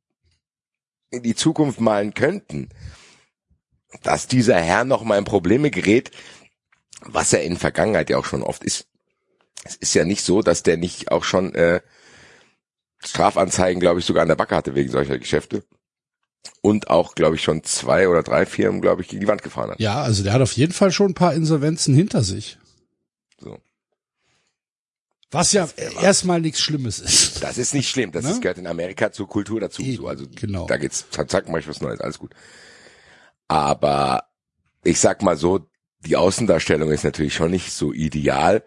in 1.11 1.23
die 1.23 1.35
Zukunft 1.35 1.81
malen 1.81 2.15
könnten, 2.15 2.69
dass 4.03 4.27
dieser 4.27 4.61
Herr 4.61 4.85
noch 4.85 5.03
mal 5.03 5.19
in 5.19 5.25
Probleme 5.25 5.71
gerät, 5.71 6.11
was 7.07 7.33
er 7.33 7.43
in 7.43 7.57
Vergangenheit 7.57 8.11
ja 8.11 8.19
auch 8.19 8.25
schon 8.25 8.43
oft 8.43 8.65
ist. 8.65 8.87
Es 9.65 9.77
ist 9.77 9.95
ja 9.95 10.05
nicht 10.05 10.23
so, 10.25 10.43
dass 10.43 10.63
der 10.63 10.77
nicht 10.77 11.11
auch 11.11 11.25
schon 11.25 11.55
äh, 11.55 11.81
Strafanzeigen, 13.03 13.81
glaube 13.81 14.01
ich, 14.01 14.07
sogar 14.07 14.23
an 14.23 14.29
der 14.29 14.37
Backe 14.37 14.55
hatte 14.57 14.75
wegen 14.75 14.91
solcher 14.91 15.19
Geschäfte. 15.19 15.65
Und 16.61 16.91
auch, 16.91 17.15
glaube 17.15 17.37
ich, 17.37 17.43
schon 17.43 17.63
zwei 17.65 18.09
oder 18.09 18.23
drei 18.23 18.45
Firmen, 18.47 18.81
glaube 18.83 19.03
ich, 19.03 19.09
gegen 19.09 19.21
die 19.21 19.29
Wand 19.29 19.43
gefahren 19.43 19.71
hat. 19.71 19.81
ja, 19.81 20.03
also 20.03 20.23
der 20.23 20.33
hat 20.35 20.43
auf 20.43 20.53
jeden 20.53 20.73
Fall 20.73 20.93
schon 20.93 21.11
ein 21.13 21.15
paar 21.15 21.35
Insolvenzen 21.35 21.95
hinter 21.95 22.23
sich. 22.23 22.59
So. 23.41 23.59
Was 25.31 25.53
ja 25.53 25.69
erstmal 26.01 26.41
nichts 26.41 26.61
Schlimmes 26.61 26.99
ist. 27.01 27.43
Das 27.43 27.59
ist 27.59 27.75
nicht 27.75 27.89
schlimm. 27.89 28.13
Das 28.13 28.25
Ne? 28.25 28.31
ist, 28.33 28.43
gehört 28.43 28.59
in 28.59 28.67
Amerika 28.67 29.11
zur 29.11 29.29
Kultur 29.29 29.61
dazu. 29.61 29.83
Eben, 29.83 29.97
so. 30.03 30.09
Also 30.09 30.27
genau. 30.35 30.67
da 30.67 30.77
geht's, 30.77 31.07
zack, 31.11 31.31
zack, 31.31 31.49
mach 31.49 31.59
ich 31.59 31.69
was 31.69 31.81
Neues, 31.81 32.01
alles 32.01 32.19
gut. 32.19 32.33
Aber 33.49 34.25
ich 34.85 35.01
sag 35.01 35.23
mal 35.23 35.37
so, 35.37 35.67
die 36.07 36.17
Außendarstellung 36.17 36.91
ist 36.91 37.05
natürlich 37.05 37.35
schon 37.35 37.51
nicht 37.51 37.73
so 37.73 37.93
ideal. 37.93 38.63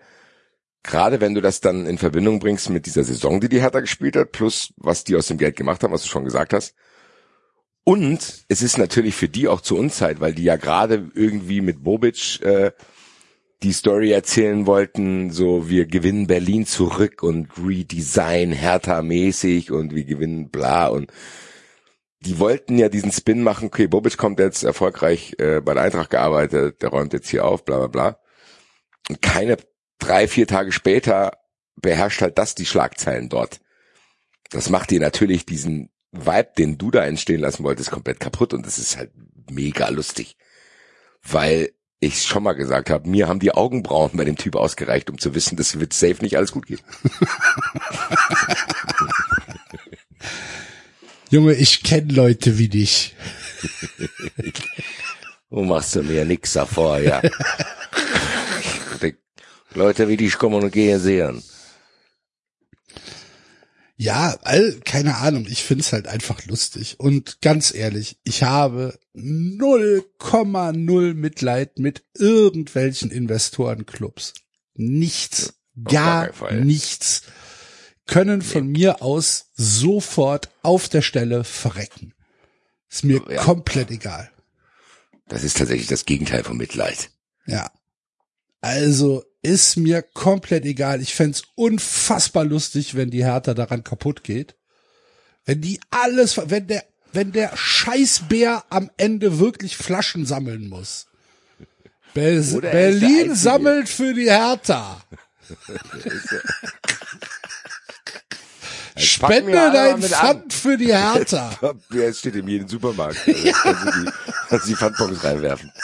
Gerade 0.83 1.19
wenn 1.19 1.33
du 1.33 1.41
das 1.41 1.59
dann 1.59 1.85
in 1.85 1.97
Verbindung 1.97 2.39
bringst 2.39 2.69
mit 2.69 2.85
dieser 2.85 3.03
Saison, 3.03 3.41
die 3.41 3.49
die 3.49 3.61
Hertha 3.61 3.79
gespielt 3.79 4.15
hat, 4.15 4.31
plus 4.31 4.73
was 4.77 5.03
die 5.03 5.15
aus 5.15 5.27
dem 5.27 5.37
Geld 5.37 5.55
gemacht 5.55 5.83
haben, 5.83 5.93
was 5.93 6.03
du 6.03 6.09
schon 6.09 6.25
gesagt 6.25 6.53
hast. 6.53 6.75
Und 7.83 8.45
es 8.47 8.61
ist 8.61 8.77
natürlich 8.77 9.15
für 9.15 9.29
die 9.29 9.47
auch 9.47 9.61
zur 9.61 9.79
Unzeit, 9.79 10.19
weil 10.19 10.33
die 10.33 10.43
ja 10.43 10.57
gerade 10.57 11.09
irgendwie 11.13 11.61
mit 11.61 11.83
Bobic 11.83 12.41
äh, 12.41 12.71
die 13.63 13.71
Story 13.71 14.11
erzählen 14.11 14.65
wollten, 14.67 15.31
so 15.31 15.69
wir 15.69 15.85
gewinnen 15.85 16.27
Berlin 16.27 16.65
zurück 16.65 17.23
und 17.23 17.49
Redesign 17.57 18.51
Hertha 18.51 19.01
mäßig 19.01 19.71
und 19.71 19.95
wir 19.95 20.03
gewinnen 20.03 20.49
bla 20.49 20.87
und 20.87 21.11
die 22.27 22.39
wollten 22.39 22.77
ja 22.77 22.89
diesen 22.89 23.13
Spin 23.13 23.41
machen, 23.41 23.67
okay, 23.67 23.87
Bobic 23.87 24.17
kommt 24.17 24.39
jetzt 24.39 24.63
erfolgreich 24.63 25.35
äh, 25.39 25.61
bei 25.61 25.73
der 25.73 25.83
Eintracht 25.83 26.09
gearbeitet, 26.09 26.81
der 26.81 26.89
räumt 26.89 27.13
jetzt 27.13 27.29
hier 27.29 27.45
auf, 27.45 27.63
bla 27.63 27.77
bla 27.77 27.87
bla. 27.87 28.19
Und 29.07 29.21
keine 29.21 29.55
drei, 29.97 30.27
vier 30.27 30.45
Tage 30.45 30.73
später 30.73 31.31
beherrscht 31.77 32.21
halt 32.21 32.37
das 32.37 32.53
die 32.53 32.65
Schlagzeilen 32.65 33.29
dort. 33.29 33.61
Das 34.49 34.69
macht 34.69 34.91
dir 34.91 34.99
natürlich 34.99 35.45
diesen 35.45 35.89
Vibe, 36.11 36.49
den 36.57 36.77
du 36.77 36.91
da 36.91 37.05
entstehen 37.05 37.39
lassen 37.39 37.63
wolltest, 37.63 37.91
komplett 37.91 38.19
kaputt 38.19 38.53
und 38.53 38.65
das 38.65 38.77
ist 38.77 38.97
halt 38.97 39.11
mega 39.49 39.87
lustig. 39.87 40.35
Weil 41.23 41.71
ich 42.01 42.23
schon 42.23 42.43
mal 42.43 42.53
gesagt 42.53 42.89
habe, 42.89 43.09
mir 43.09 43.29
haben 43.29 43.39
die 43.39 43.53
Augenbrauen 43.53 44.11
bei 44.15 44.25
dem 44.25 44.35
Typ 44.35 44.57
ausgereicht, 44.57 45.09
um 45.09 45.17
zu 45.17 45.33
wissen, 45.33 45.55
das 45.55 45.79
wird 45.79 45.93
safe 45.93 46.21
nicht 46.21 46.35
alles 46.35 46.51
gut 46.51 46.65
gehen. 46.65 46.81
Junge, 51.29 51.53
ich 51.53 51.83
kenne 51.83 52.13
Leute 52.13 52.57
wie 52.57 52.69
dich. 52.69 53.15
Du 55.49 55.63
machst 55.63 55.95
du 55.95 56.03
mir 56.03 56.25
nix 56.25 56.51
davor, 56.53 56.99
ja. 56.99 57.21
Leute 59.73 60.09
wie 60.09 60.17
dich 60.17 60.37
kommen 60.37 60.61
und 60.61 60.71
gehen 60.71 60.99
sehen. 60.99 61.41
Ja, 63.95 64.37
all, 64.43 64.73
keine 64.83 65.15
Ahnung, 65.17 65.47
ich 65.49 65.63
find's 65.63 65.93
halt 65.93 66.07
einfach 66.07 66.45
lustig. 66.45 66.99
Und 66.99 67.41
ganz 67.41 67.73
ehrlich, 67.73 68.19
ich 68.23 68.43
habe 68.43 68.99
0,0 69.15 71.13
Mitleid 71.13 71.79
mit 71.79 72.03
irgendwelchen 72.13 73.09
Investorenclubs. 73.09 74.33
Nichts, 74.75 75.53
gar 75.83 76.29
nichts 76.51 77.23
können 78.07 78.41
von 78.41 78.67
mir 78.67 79.01
aus 79.01 79.47
sofort 79.55 80.49
auf 80.63 80.89
der 80.89 81.01
Stelle 81.01 81.43
verrecken. 81.43 82.13
Ist 82.89 83.03
mir 83.03 83.21
Ja. 83.29 83.43
komplett 83.43 83.91
egal. 83.91 84.31
Das 85.27 85.43
ist 85.43 85.57
tatsächlich 85.57 85.87
das 85.87 86.05
Gegenteil 86.05 86.43
von 86.43 86.55
Mitleid. 86.57 87.09
Ja. 87.45 87.69
Also 88.61 89.23
ist 89.41 89.75
mir 89.77 90.01
komplett 90.01 90.65
egal. 90.65 91.01
Ich 91.01 91.13
fänd's 91.13 91.43
unfassbar 91.55 92.45
lustig, 92.45 92.95
wenn 92.95 93.11
die 93.11 93.25
Hertha 93.25 93.53
daran 93.53 93.83
kaputt 93.83 94.23
geht. 94.23 94.55
Wenn 95.45 95.61
die 95.61 95.79
alles, 95.89 96.37
wenn 96.49 96.67
der, 96.67 96.83
wenn 97.13 97.31
der 97.33 97.55
Scheißbär 97.55 98.65
am 98.69 98.89
Ende 98.97 99.39
wirklich 99.39 99.77
Flaschen 99.77 100.25
sammeln 100.25 100.67
muss. 100.69 101.07
Be 102.13 102.43
Oder 102.55 102.69
er 102.69 102.91
Berlin 102.91 103.35
sammelt 103.35 103.89
für 103.89 104.13
die 104.13 104.29
Hertha. 104.31 105.01
Spende 108.97 109.51
dein 109.51 110.01
Pfand 110.01 110.53
für 110.53 110.77
die 110.77 110.95
Hertha. 110.95 111.51
Ja, 111.91 112.01
es 112.03 112.19
steht 112.19 112.35
in 112.35 112.47
jedem 112.47 112.67
Supermarkt. 112.67 113.17
Also 113.27 113.47
ja. 113.47 113.53
kannst, 113.53 113.85
du 113.85 113.91
die, 113.91 114.11
die 114.67 114.75
Pfandbons 114.75 115.23
reinwerfen. 115.23 115.71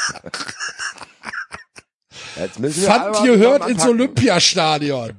Jetzt 2.35 2.59
müssen 2.59 2.83
Pfand 2.83 3.23
gehört 3.23 3.67
ins. 3.69 3.83
Olympiastadion. 3.85 5.13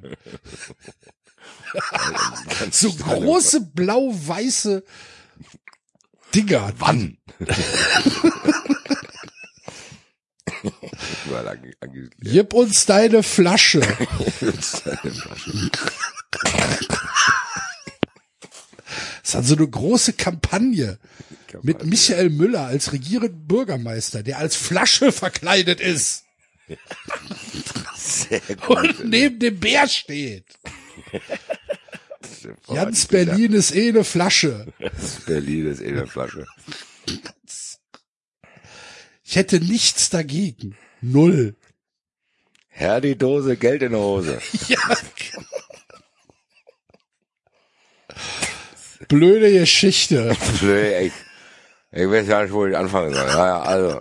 So 2.71 2.91
steil. 2.91 3.21
große 3.21 3.61
blau-weiße 3.61 4.83
Dinger. 6.35 6.73
Wann? 6.79 7.19
Überall 11.27 11.49
ange- 11.49 11.77
ange- 11.81 12.11
Gib 12.21 12.53
uns 12.55 12.87
deine 12.87 13.23
Flasche. 13.23 13.81
Das 19.25 19.35
hat 19.35 19.45
so 19.47 19.57
eine 19.57 19.67
große 19.67 20.13
Kampagne 20.13 20.99
mit 21.63 21.85
Michael 21.85 22.29
Müller 22.31 22.67
als 22.67 22.93
regierenden 22.93 23.47
Bürgermeister, 23.47 24.23
der 24.23 24.39
als 24.39 24.55
Flasche 24.55 25.11
verkleidet 25.13 25.81
ist 25.81 26.25
Sehr 27.97 28.41
gut. 28.41 28.69
und 28.69 29.09
neben 29.09 29.39
dem 29.39 29.59
Bär 29.59 29.89
steht. 29.89 30.45
Ganz 32.67 33.07
Berlin 33.07 33.55
ist 33.55 33.75
eh 33.75 33.89
eine 33.89 34.05
Flasche. 34.05 34.67
Berlin 35.27 35.71
ist 35.71 35.81
eh 35.81 35.89
eine 35.89 36.07
Flasche. 36.07 36.47
Ich 39.23 39.37
hätte 39.37 39.61
nichts 39.61 40.11
dagegen. 40.11 40.77
Null. 41.01 41.57
Herr 42.69 43.01
die 43.01 43.17
Dose, 43.17 43.57
Geld 43.57 43.83
in 43.83 43.93
der 43.93 44.01
Hose. 44.01 44.39
Ja. 44.69 44.79
Blöde 49.09 49.53
Geschichte. 49.53 50.37
Blöd, 50.61 50.95
ich, 51.03 51.13
ich 51.93 52.09
weiß 52.11 52.27
gar 52.29 52.43
nicht, 52.45 52.53
wo 52.53 52.67
ich 52.67 52.77
anfangen 52.77 53.15
soll. 53.15 53.27
Naja, 53.27 53.63
also. 53.63 54.01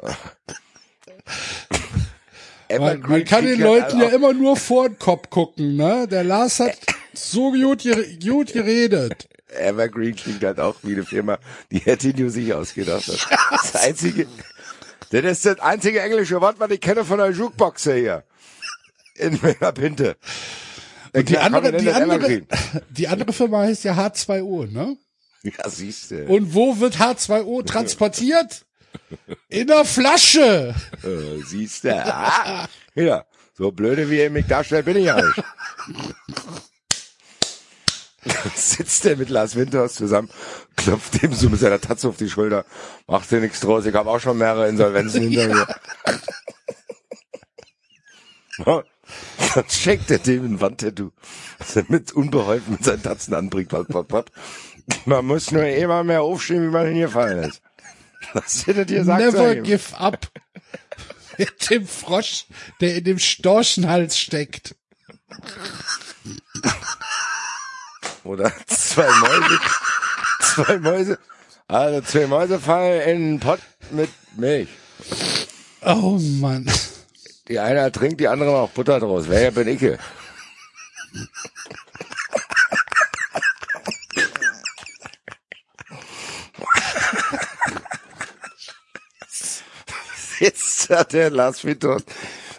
Man, 2.79 3.01
man 3.01 3.23
kann 3.25 3.45
den 3.45 3.59
Leuten 3.61 3.99
ja 3.99 4.07
auch- 4.07 4.11
immer 4.13 4.33
nur 4.33 4.55
vor 4.57 4.89
den 4.89 4.97
Kopf 4.97 5.29
gucken, 5.29 5.75
ne? 5.75 6.07
Der 6.07 6.23
Lars 6.23 6.59
hat 6.59 6.75
so 7.13 7.51
gut, 7.51 7.83
gut 8.23 8.53
geredet. 8.53 9.27
Evergreen 9.49 10.15
klingt 10.15 10.43
halt 10.43 10.59
auch 10.59 10.75
wie 10.81 10.93
eine 10.93 11.03
Firma, 11.03 11.37
die 11.71 11.77
hätte 11.79 12.07
nur 12.19 12.31
sich 12.31 12.51
ausgedacht 12.53 13.07
hat. 13.07 13.27
Das 13.51 13.75
einzige, 13.75 14.25
das 15.11 15.23
ist 15.23 15.45
das 15.45 15.59
einzige 15.59 16.01
englische 16.01 16.41
Wort, 16.41 16.55
was 16.59 16.71
ich 16.71 16.81
kenne 16.81 17.05
von 17.05 17.19
der 17.19 17.29
Jukebox 17.29 17.83
hier. 17.83 18.23
In 19.15 19.37
meiner 19.43 19.71
Pinte. 19.71 20.15
Und 21.13 21.29
die 21.29 21.37
andere, 21.37 21.77
die 21.77 21.91
andere, 21.91 22.41
die 22.89 23.07
andere 23.07 23.33
Firma 23.33 23.59
heißt 23.59 23.83
ja 23.83 23.93
H2O, 23.93 24.71
ne? 24.71 24.97
Ja, 25.43 25.69
siehst 25.69 26.11
du. 26.11 26.25
Und 26.25 26.53
wo 26.53 26.79
wird 26.79 26.97
H2O 26.97 27.65
transportiert? 27.65 28.65
In 29.49 29.67
der 29.67 29.85
Flasche. 29.85 30.73
Äh, 31.03 31.43
siehst 31.45 31.83
du. 31.83 31.93
Ah, 31.93 32.67
ja, 32.95 33.25
so 33.53 33.71
blöde 33.71 34.09
wie 34.09 34.19
ihr 34.19 34.29
mich 34.29 34.47
darstellt, 34.47 34.85
bin 34.85 34.97
ich 34.97 35.05
ja 35.05 35.21
nicht. 35.21 35.43
Sitzt 38.55 39.03
der 39.03 39.17
mit 39.17 39.29
Lars 39.29 39.55
Winters 39.55 39.95
zusammen, 39.95 40.29
klopft 40.75 41.21
ihm 41.21 41.33
so 41.33 41.49
mit 41.49 41.59
seiner 41.59 41.81
Tatze 41.81 42.07
auf 42.07 42.17
die 42.17 42.29
Schulter, 42.29 42.65
macht 43.05 43.29
dir 43.31 43.41
nichts 43.41 43.59
draus, 43.59 43.85
ich 43.85 43.93
habe 43.93 44.09
auch 44.09 44.19
schon 44.19 44.37
mehrere 44.37 44.69
Insolvenzen 44.69 45.21
hinter 45.29 45.47
mir. 45.47 45.67
Dann 49.55 49.69
schenkt 49.69 50.09
er 50.09 50.19
dem 50.19 50.45
ein 50.45 50.61
Wandtattoo, 50.61 51.11
das 51.59 51.75
er 51.75 51.85
mit 51.89 52.11
unbeholfen 52.11 52.73
mit 52.73 52.83
seinen 52.83 53.03
Tatzen 53.03 53.33
anbringt. 53.33 53.69
Pop, 53.69 53.87
pop, 53.87 54.07
pop. 54.07 54.31
Man 55.05 55.25
muss 55.25 55.51
nur 55.51 55.65
immer 55.65 56.03
mehr 56.03 56.21
aufstehen, 56.23 56.63
wie 56.67 56.71
man 56.71 56.87
hingefallen 56.87 57.49
ist. 57.49 57.61
Was 58.33 58.67
hättet 58.67 58.91
ihr 58.91 59.03
sagt? 59.05 59.21
Never 59.21 59.55
give 59.55 59.97
up. 59.97 60.27
Mit 61.37 61.69
dem 61.69 61.87
Frosch, 61.87 62.45
der 62.79 62.95
in 62.95 63.03
dem 63.03 63.19
Storchenhals 63.19 64.17
steckt. 64.17 64.75
Oder 68.23 68.51
zwei 68.67 69.07
Mäuse. 69.09 69.59
zwei 70.41 70.79
Mäuse. 70.79 71.19
Also 71.67 72.01
zwei 72.01 72.27
Mäuse 72.27 72.59
fallen 72.59 73.01
in 73.01 73.15
einen 73.15 73.39
Pott 73.39 73.59
mit 73.91 74.09
Milch. 74.35 74.69
Oh 75.81 76.19
Mann. 76.39 76.69
Die 77.47 77.59
eine 77.59 77.79
ertrinkt, 77.79 78.19
die 78.19 78.27
andere 78.27 78.51
macht 78.51 78.73
Butter 78.73 78.99
draus. 78.99 79.25
Wer 79.27 79.51
bin 79.51 79.67
ich? 79.67 79.79
hier? 79.79 79.99
Jetzt 90.39 90.89
hat 90.89 91.13
der 91.13 91.29
Lars 91.29 91.63
Wittot 91.63 92.03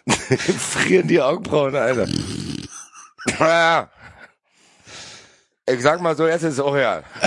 frieren 0.59 1.07
die 1.07 1.21
Augenbrauen, 1.21 1.77
Alter. 1.77 2.07
Ich 5.67 5.83
sag 5.83 6.01
mal 6.01 6.17
so, 6.17 6.27
jetzt 6.27 6.45
ist 6.45 6.55
es 6.55 6.61
auch 6.61 6.73
real. 6.75 7.05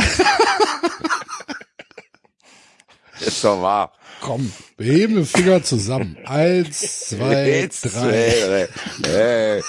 ist 3.19 3.43
doch 3.43 3.61
wahr. 3.61 3.93
Komm, 4.21 4.51
wir 4.77 4.91
heben 4.93 5.15
den 5.15 5.25
Finger 5.25 5.63
zusammen. 5.63 6.17
Eins, 6.25 7.09
zwei, 7.09 7.69
drei. 7.81 8.67
Hey. 9.05 9.63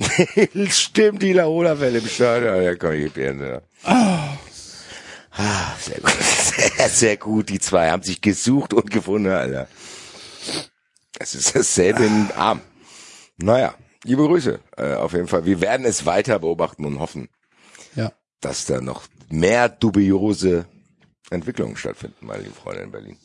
Stimmt, 0.70 1.22
die 1.22 1.32
Laola-Welle 1.34 1.98
im 1.98 2.06
Stadion. 2.08 2.62
Ja, 2.62 2.74
komm, 2.76 2.92
ich 2.92 3.12
bin 3.12 3.40
ja. 3.40 3.60
Ah, 3.84 4.36
sehr 5.78 6.00
gut. 6.00 6.10
Sehr, 6.10 6.88
sehr 6.88 7.16
gut. 7.16 7.48
Die 7.50 7.58
zwei 7.60 7.90
haben 7.90 8.02
sich 8.02 8.20
gesucht 8.20 8.72
und 8.74 8.90
gefunden, 8.90 9.30
Alter. 9.30 9.68
Es 11.18 11.34
ist 11.34 11.54
dasselbe 11.54 12.04
im 12.06 12.30
Arm. 12.36 12.62
Naja, 13.36 13.74
liebe 14.04 14.26
Grüße. 14.26 14.58
Äh, 14.76 14.94
auf 14.94 15.12
jeden 15.12 15.28
Fall. 15.28 15.44
Wir 15.44 15.60
werden 15.60 15.84
es 15.86 16.06
weiter 16.06 16.38
beobachten 16.38 16.84
und 16.86 16.98
hoffen, 16.98 17.28
Ja. 17.94 18.12
dass 18.40 18.64
da 18.66 18.80
noch 18.80 19.02
mehr 19.28 19.68
dubiose 19.68 20.66
Entwicklungen 21.30 21.76
stattfinden, 21.76 22.26
meine 22.26 22.42
lieben 22.42 22.54
Freunde 22.54 22.82
in 22.82 22.90
Berlin. 22.90 23.16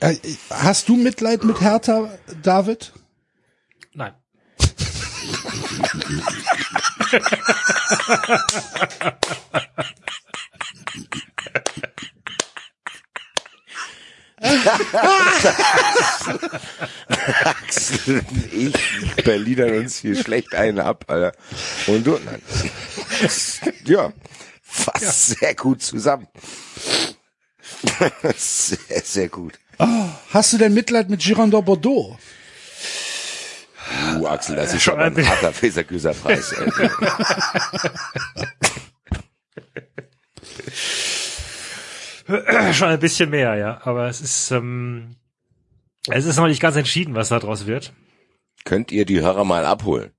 Äh, 0.00 0.16
hast 0.50 0.88
du 0.88 0.96
Mitleid 0.96 1.44
mit 1.44 1.60
Hertha, 1.60 2.10
David? 2.42 2.92
Nein. 3.92 4.14
Axel 17.44 18.18
und 18.18 18.52
ich 18.52 18.74
Berliner 19.24 19.66
uns 19.66 19.96
hier 19.96 20.16
schlecht 20.16 20.54
einen 20.54 20.80
ab, 20.80 21.04
Alter. 21.08 21.32
Und 21.86 22.06
du, 22.06 22.18
nein. 22.24 22.42
ja, 23.84 24.12
fast 24.72 25.26
sehr 25.26 25.54
gut 25.54 25.82
zusammen. 25.82 26.26
Sehr, 28.36 28.78
sehr 29.02 29.28
gut. 29.28 29.58
Hast 30.30 30.52
du 30.52 30.58
denn 30.58 30.72
Mitleid 30.74 31.08
mit 31.08 31.20
Girondin 31.20 31.64
Bordeaux? 31.64 32.16
Uh, 34.16 34.26
Axel, 34.26 34.56
das 34.56 34.72
ist 34.74 34.82
schon 34.82 34.98
ein 35.00 35.16
harter 35.28 35.52
Fesergüserpreis. 35.52 36.54
Schon 42.72 42.88
ein 42.88 43.00
bisschen 43.00 43.30
mehr, 43.30 43.56
ja. 43.56 43.80
Aber 43.84 44.08
es 44.08 44.20
ist, 44.20 44.50
ähm, 44.52 45.16
es 46.08 46.24
ist 46.24 46.36
noch 46.36 46.46
nicht 46.46 46.60
ganz 46.60 46.76
entschieden, 46.76 47.14
was 47.14 47.28
da 47.28 47.38
draus 47.38 47.66
wird. 47.66 47.92
Könnt 48.64 48.92
ihr 48.92 49.04
die 49.04 49.20
Hörer 49.20 49.44
mal 49.44 49.64
abholen? 49.64 50.12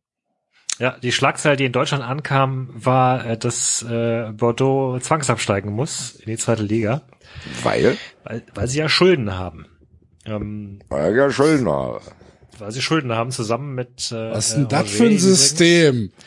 Ja, 0.79 0.97
die 1.01 1.11
Schlagzeile, 1.11 1.55
die 1.55 1.65
in 1.65 1.71
Deutschland 1.71 2.03
ankam, 2.03 2.69
war, 2.73 3.25
äh, 3.25 3.37
dass 3.37 3.83
äh, 3.83 4.31
Bordeaux 4.33 4.99
zwangsabsteigen 4.99 5.71
muss 5.71 6.11
in 6.15 6.31
die 6.31 6.37
zweite 6.37 6.63
Liga, 6.63 7.01
Weil? 7.61 7.97
weil, 8.23 8.43
weil 8.55 8.67
sie 8.67 8.79
ja 8.79 8.89
Schulden 8.89 9.35
haben. 9.37 9.67
Ähm, 10.25 10.79
Weil 10.89 11.11
ich 11.11 11.17
ja 11.17 11.29
Schulden 11.29 11.69
habe. 11.69 12.01
weil 12.57 12.71
sie 12.71 12.81
Schulden 12.81 13.11
haben, 13.13 13.31
zusammen 13.31 13.75
mit 13.75 14.11
äh, 14.11 14.31
Was 14.31 14.47
ist 14.49 14.53
äh, 14.53 14.57
denn 14.59 14.67
das 14.69 14.85
Hervé 14.87 14.97
für 14.97 15.03
ein. 15.05 15.19
System? 15.19 16.11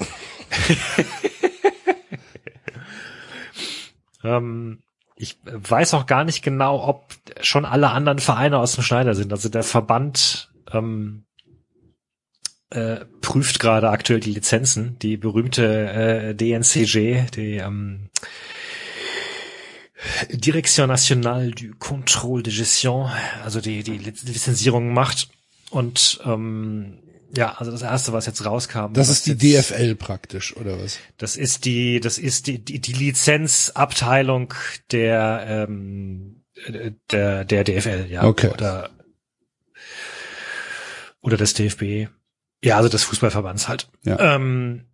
Ähm, 4.25 4.83
ich 5.15 5.39
weiß 5.45 5.95
auch 5.95 6.07
gar 6.07 6.25
nicht 6.25 6.43
genau, 6.43 6.83
ob 6.87 7.15
schon 7.41 7.65
alle 7.65 7.91
anderen 7.91 8.19
Vereine 8.19 8.59
aus 8.59 8.75
dem 8.75 8.83
Schneider 8.83 9.15
sind. 9.15 9.33
Also 9.33 9.49
der 9.49 9.63
Verband 9.63 10.53
ähm, 10.73 11.26
äh, 12.71 13.05
prüft 13.21 13.61
gerade 13.61 13.91
aktuell 13.91 14.21
die 14.21 14.33
Lizenzen. 14.33 14.99
Die 15.01 15.17
berühmte 15.17 15.65
äh, 15.91 16.35
DNCG, 16.35 17.31
die 17.35 17.57
ähm, 17.59 18.09
Direction 20.31 20.89
Nationale 20.89 21.51
du 21.53 21.67
Contrôle 21.79 22.43
de 22.43 22.53
Gestion, 22.55 23.11
also 23.43 23.61
die 23.61 23.83
die 23.83 23.99
Liz- 23.99 24.25
Lizenzierung 24.25 24.93
macht. 24.93 25.29
Und 25.71 26.21
ähm, 26.25 26.99
ja, 27.37 27.55
also 27.59 27.71
das 27.73 27.83
erste, 27.83 28.13
was 28.13 28.27
jetzt 28.27 28.45
rauskam. 28.45 28.93
Das 28.93 29.09
ist 29.09 29.27
die 29.27 29.33
jetzt- 29.49 29.71
DFL 29.73 29.95
praktisch, 29.97 30.57
oder 30.57 30.79
was? 30.81 30.99
das 31.19 31.37
ist 31.37 31.65
die, 31.65 31.99
das 32.01 32.19
ist 32.19 32.47
die, 32.47 32.65
die, 32.65 32.81
die 32.81 32.93
Lizenzabteilung 32.93 34.55
der, 34.93 35.67
ähm, 35.69 36.45
äh, 36.67 36.93
der, 37.11 37.45
der 37.45 37.65
DFL, 37.65 38.07
ja. 38.11 38.23
Okay. 38.25 38.49
Oder, 38.51 38.91
oder 41.21 41.37
des 41.37 41.55
DFB. 41.55 42.09
Ja, 42.63 42.77
also 42.77 42.89
des 42.89 43.05
Fußballverbands 43.05 43.69
halt. 43.69 43.89
Ja. 44.05 44.35
Ähm, 44.35 44.87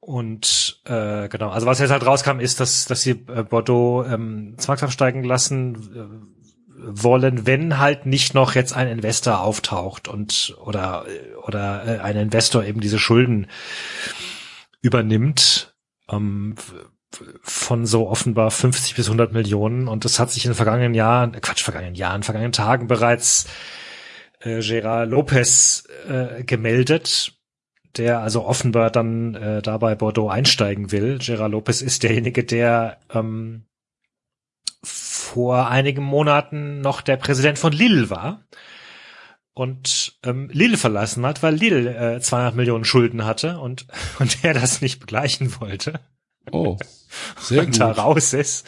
und 0.00 0.80
äh, 0.84 1.28
genau, 1.28 1.50
also 1.50 1.66
was 1.66 1.80
jetzt 1.80 1.90
halt 1.90 2.06
rauskam, 2.06 2.38
ist, 2.38 2.60
dass, 2.60 2.84
dass 2.84 3.02
sie 3.02 3.24
äh, 3.26 3.42
Bordeaux 3.42 4.04
ähm, 4.04 4.54
zwangsabsteigen 4.56 5.24
lassen 5.24 5.74
äh, 5.94 6.36
wollen, 6.78 7.46
wenn 7.46 7.78
halt 7.78 8.06
nicht 8.06 8.34
noch 8.34 8.54
jetzt 8.54 8.72
ein 8.76 8.86
Investor 8.86 9.40
auftaucht 9.40 10.06
und 10.06 10.56
oder 10.64 11.06
oder 11.42 11.86
äh, 11.86 11.98
ein 12.00 12.16
Investor 12.16 12.62
eben 12.64 12.80
diese 12.80 12.98
Schulden 12.98 13.48
übernimmt 14.80 15.74
ähm, 16.08 16.54
von 17.42 17.86
so 17.86 18.08
offenbar 18.08 18.50
50 18.50 18.94
bis 18.94 19.06
100 19.06 19.32
Millionen 19.32 19.88
und 19.88 20.04
das 20.04 20.20
hat 20.20 20.30
sich 20.30 20.44
in 20.44 20.52
den 20.52 20.56
vergangenen 20.56 20.94
Jahren, 20.94 21.34
äh, 21.34 21.40
Quatsch, 21.40 21.62
vergangenen 21.64 21.94
Jahren, 21.94 22.22
vergangenen 22.22 22.52
Tagen 22.52 22.86
bereits 22.86 23.46
äh, 24.40 24.60
Gerard 24.60 25.10
Lopez 25.10 25.84
äh, 26.08 26.44
gemeldet, 26.44 27.32
der 27.96 28.20
also 28.20 28.44
offenbar 28.44 28.90
dann 28.90 29.34
äh, 29.34 29.62
dabei 29.62 29.94
Bordeaux 29.94 30.28
einsteigen 30.28 30.92
will. 30.92 31.18
Gerard 31.18 31.52
Lopez 31.52 31.82
ist 31.82 32.02
derjenige, 32.02 32.44
der 32.44 32.98
ähm, 33.12 33.64
vor 34.82 35.68
einigen 35.68 36.02
Monaten 36.02 36.80
noch 36.80 37.00
der 37.00 37.16
Präsident 37.16 37.58
von 37.58 37.72
Lille 37.72 38.10
war 38.10 38.44
und 39.54 40.18
ähm, 40.22 40.50
Lille 40.52 40.76
verlassen 40.76 41.24
hat, 41.26 41.42
weil 41.42 41.54
Lille 41.54 42.16
äh, 42.16 42.20
200 42.20 42.54
Millionen 42.54 42.84
Schulden 42.84 43.24
hatte 43.24 43.58
und 43.58 43.86
und 44.18 44.44
er 44.44 44.54
das 44.54 44.80
nicht 44.80 45.00
begleichen 45.00 45.60
wollte 45.60 46.00
Oh, 46.52 46.76
sehr 47.40 47.60
und 47.60 47.72
gut. 47.72 47.80
da 47.80 47.90
raus 47.90 48.32
ist 48.32 48.66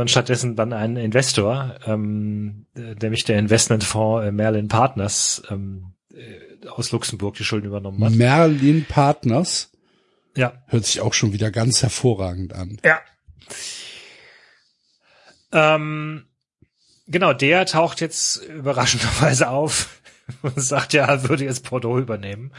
und 0.00 0.10
stattdessen 0.10 0.56
dann 0.56 0.72
ein 0.72 0.96
Investor, 0.96 1.76
ähm, 1.86 2.66
äh, 2.74 2.94
nämlich 3.00 3.24
der 3.24 3.38
Investmentfonds 3.38 4.26
äh, 4.26 4.32
Merlin 4.32 4.68
Partners 4.68 5.42
ähm, 5.50 5.94
äh, 6.12 6.68
aus 6.68 6.92
Luxemburg 6.92 7.36
die 7.36 7.44
Schulden 7.44 7.66
übernommen 7.66 8.02
hat. 8.04 8.12
Merlin 8.12 8.84
Partners 8.88 9.70
Ja, 10.36 10.62
hört 10.66 10.86
sich 10.86 11.00
auch 11.00 11.14
schon 11.14 11.32
wieder 11.32 11.50
ganz 11.50 11.82
hervorragend 11.82 12.54
an. 12.54 12.78
Ja. 12.84 13.00
Ähm, 15.52 16.24
genau, 17.06 17.32
der 17.32 17.66
taucht 17.66 18.00
jetzt 18.00 18.36
überraschenderweise 18.44 19.48
auf 19.48 20.00
und 20.42 20.60
sagt, 20.60 20.92
ja, 20.92 21.06
er 21.06 21.28
würde 21.28 21.44
jetzt 21.44 21.68
Bordeaux 21.68 21.98
übernehmen. 21.98 22.52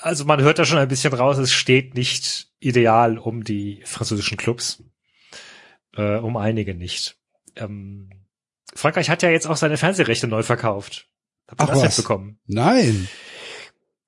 Also 0.00 0.24
man 0.24 0.40
hört 0.40 0.58
da 0.58 0.64
schon 0.64 0.78
ein 0.78 0.88
bisschen 0.88 1.12
raus, 1.12 1.38
es 1.38 1.52
steht 1.52 1.94
nicht 1.94 2.48
ideal 2.60 3.18
um 3.18 3.42
die 3.42 3.82
französischen 3.84 4.36
Clubs. 4.36 4.82
Äh, 5.96 6.16
um 6.16 6.36
einige 6.36 6.74
nicht. 6.74 7.16
Ähm, 7.56 8.10
Frankreich 8.74 9.08
hat 9.08 9.22
ja 9.22 9.30
jetzt 9.30 9.46
auch 9.46 9.56
seine 9.56 9.76
Fernsehrechte 9.76 10.26
neu 10.26 10.42
verkauft. 10.42 11.08
Habt 11.48 11.60
ihr 11.60 11.64
Ach 11.64 11.68
das 11.68 11.82
was. 11.82 11.98
mitbekommen? 11.98 12.38
Nein. 12.46 13.08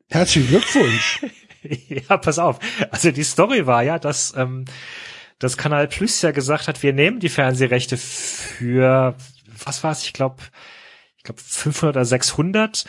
Herzlichen 0.09 0.48
Glückwunsch. 0.48 1.24
ja, 1.89 2.16
pass 2.16 2.39
auf. 2.39 2.59
Also 2.90 3.10
die 3.10 3.24
Story 3.24 3.66
war 3.66 3.82
ja, 3.82 3.98
dass 3.98 4.35
ähm, 4.36 4.65
das 5.39 5.56
Kanal 5.56 5.89
Plus 5.89 6.20
ja 6.23 6.32
gesagt 6.32 6.69
hat, 6.69 6.82
wir 6.82 6.93
nehmen 6.93 7.20
die 7.20 7.28
Fernsehrechte 7.28 7.97
für 7.97 9.16
was 9.65 9.82
war's? 9.85 10.05
Ich 10.05 10.12
glaube, 10.12 10.43
ich 11.16 11.24
glaube 11.24 11.40
500 11.40 11.97
oder 11.97 12.05
600. 12.05 12.85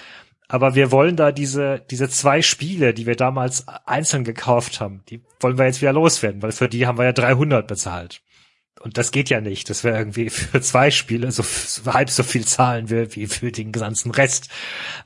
Aber 0.47 0.73
wir 0.73 0.91
wollen 0.91 1.15
da 1.15 1.31
diese 1.31 1.85
diese 1.91 2.09
zwei 2.09 2.41
Spiele, 2.41 2.93
die 2.93 3.05
wir 3.05 3.15
damals 3.15 3.67
einzeln 3.67 4.23
gekauft 4.23 4.81
haben, 4.81 5.03
die 5.07 5.21
wollen 5.39 5.59
wir 5.59 5.65
jetzt 5.65 5.81
wieder 5.81 5.93
loswerden, 5.93 6.41
weil 6.41 6.51
für 6.51 6.67
die 6.67 6.87
haben 6.87 6.97
wir 6.97 7.05
ja 7.05 7.13
300 7.13 7.67
bezahlt. 7.67 8.21
Und 8.81 8.97
das 8.97 9.11
geht 9.11 9.29
ja 9.29 9.41
nicht, 9.41 9.69
dass 9.69 9.83
wir 9.83 9.93
irgendwie 9.93 10.29
für 10.29 10.61
zwei 10.61 10.89
Spiele 10.91 11.31
so, 11.31 11.43
so 11.43 11.93
halb 11.93 12.09
so 12.09 12.23
viel 12.23 12.45
zahlen 12.45 12.89
wir 12.89 13.15
wie 13.15 13.27
für 13.27 13.51
den 13.51 13.71
ganzen 13.71 14.11
Rest. 14.11 14.49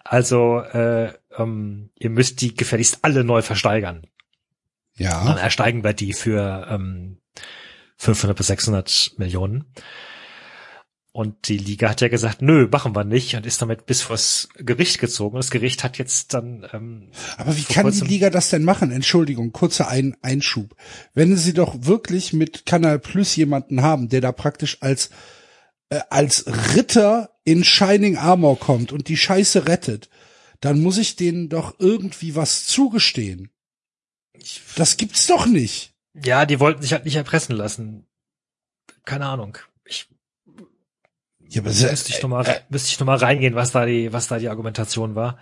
Also 0.04 0.60
äh, 0.60 1.14
ähm, 1.38 1.90
ihr 1.98 2.10
müsst 2.10 2.42
die 2.42 2.54
gefälligst 2.54 3.00
alle 3.02 3.24
neu 3.24 3.42
versteigern. 3.42 4.06
Dann 4.98 5.06
Ja. 5.08 5.38
ersteigen 5.38 5.84
wir 5.84 5.94
die 5.94 6.14
für 6.14 6.68
ähm, 6.70 7.18
500 7.98 8.38
bis 8.38 8.48
600 8.48 9.14
Millionen. 9.18 9.66
Und 11.16 11.48
die 11.48 11.60
Liga 11.60 11.90
hat 11.90 12.02
ja 12.02 12.08
gesagt, 12.08 12.42
nö, 12.42 12.68
machen 12.72 12.96
wir 12.96 13.04
nicht 13.04 13.36
und 13.36 13.46
ist 13.46 13.62
damit 13.62 13.86
bis 13.86 14.02
vors 14.02 14.50
Gericht 14.56 14.98
gezogen. 14.98 15.38
Das 15.38 15.52
Gericht 15.52 15.84
hat 15.84 16.00
jetzt 16.00 16.34
dann 16.34 16.68
ähm, 16.74 17.12
Aber 17.38 17.56
wie 17.56 17.64
kann 17.64 17.92
die 17.92 18.00
Liga 18.02 18.32
das 18.32 18.50
denn 18.50 18.64
machen? 18.64 18.90
Entschuldigung, 18.90 19.52
kurzer 19.52 19.88
Ein 19.88 20.18
Einschub. 20.24 20.76
Wenn 21.14 21.38
sie 21.38 21.54
doch 21.54 21.86
wirklich 21.86 22.34
mit 22.34 22.66
Kanal 22.66 22.98
Plus 22.98 23.36
jemanden 23.36 23.84
haben, 23.84 24.10
der 24.10 24.22
da 24.22 24.32
praktisch 24.32 24.82
als 24.82 25.12
äh, 25.90 26.00
als 26.10 26.46
Ritter 26.76 27.30
in 27.44 27.64
Shining 27.64 28.18
Armor 28.18 28.60
kommt 28.60 28.92
und 28.92 29.08
die 29.08 29.18
Scheiße 29.18 29.68
rettet, 29.68 30.10
dann 30.62 30.82
muss 30.82 30.98
ich 30.98 31.16
denen 31.16 31.48
doch 31.48 31.76
irgendwie 31.78 32.36
was 32.36 32.66
zugestehen. 32.66 33.52
Das 34.76 34.98
gibt's 34.98 35.28
doch 35.28 35.46
nicht. 35.46 35.94
Ja, 36.16 36.48
die 36.48 36.60
wollten 36.60 36.82
sich 36.82 36.94
halt 36.94 37.06
nicht 37.06 37.18
erpressen 37.18 37.56
lassen. 37.56 38.08
Keine 39.06 39.28
Ahnung. 39.28 39.60
Ja, 41.54 41.62
aber 41.62 41.70
müsste 41.70 42.10
ich 42.10 42.22
noch 42.22 42.30
mal, 42.30 42.62
müsste 42.70 42.90
ich 42.90 43.00
noch 43.00 43.06
mal 43.06 43.18
reingehen, 43.18 43.54
was 43.54 43.72
da 43.72 43.86
die, 43.86 44.12
was 44.12 44.28
da 44.28 44.40
die 44.40 44.50
Argumentation 44.50 45.14
war. 45.14 45.38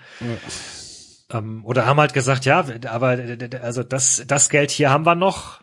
Ähm, 1.31 1.63
oder 1.65 1.85
haben 1.85 2.01
halt 2.01 2.13
gesagt, 2.13 2.43
ja, 2.43 2.65
aber 2.87 3.17
also 3.61 3.83
das, 3.83 4.23
das 4.27 4.49
Geld 4.49 4.71
hier 4.71 4.89
haben 4.89 5.05
wir 5.05 5.15
noch 5.15 5.61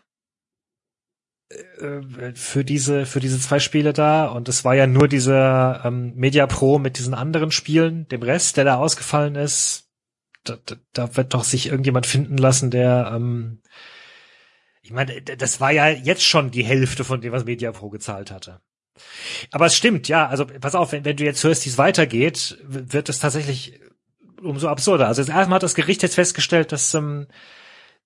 äh, 1.49 2.33
für 2.33 2.65
diese, 2.65 3.05
für 3.05 3.19
diese 3.19 3.39
zwei 3.39 3.59
Spiele 3.59 3.93
da. 3.93 4.25
Und 4.25 4.49
es 4.49 4.65
war 4.65 4.73
ja 4.73 4.87
nur 4.87 5.07
dieser 5.07 5.83
ähm, 5.85 6.15
Media 6.15 6.47
Pro 6.47 6.79
mit 6.79 6.97
diesen 6.97 7.13
anderen 7.13 7.51
Spielen, 7.51 8.07
dem 8.07 8.23
Rest, 8.23 8.57
der 8.57 8.65
da 8.65 8.77
ausgefallen 8.77 9.35
ist. 9.35 9.87
Da, 10.45 10.57
da, 10.65 10.77
da 10.93 11.15
wird 11.15 11.35
doch 11.35 11.43
sich 11.43 11.67
irgendjemand 11.67 12.07
finden 12.07 12.37
lassen, 12.37 12.71
der 12.71 13.11
ähm, 13.13 13.61
ich 14.81 14.91
meine, 14.91 15.21
das 15.21 15.61
war 15.61 15.71
ja 15.71 15.89
jetzt 15.89 16.23
schon 16.23 16.49
die 16.49 16.63
Hälfte 16.63 17.03
von 17.03 17.21
dem, 17.21 17.31
was 17.31 17.45
MediaPro 17.45 17.91
gezahlt 17.91 18.31
hatte. 18.31 18.61
Aber 19.51 19.65
es 19.65 19.75
stimmt, 19.75 20.07
ja, 20.07 20.27
also 20.27 20.45
pass 20.45 20.75
auf, 20.75 20.91
wenn, 20.91 21.05
wenn 21.05 21.17
du 21.17 21.23
jetzt 21.23 21.43
hörst, 21.43 21.65
wie 21.65 21.69
es 21.69 21.77
weitergeht, 21.77 22.57
wird 22.63 23.09
es 23.09 23.19
tatsächlich 23.19 23.79
umso 24.41 24.67
absurder. 24.67 25.07
Also 25.07 25.21
das 25.21 25.29
erste 25.29 25.49
Mal 25.49 25.55
hat 25.55 25.63
das 25.63 25.75
Gericht 25.75 26.03
jetzt 26.03 26.15
festgestellt, 26.15 26.71
dass, 26.71 26.93
ähm, 26.93 27.27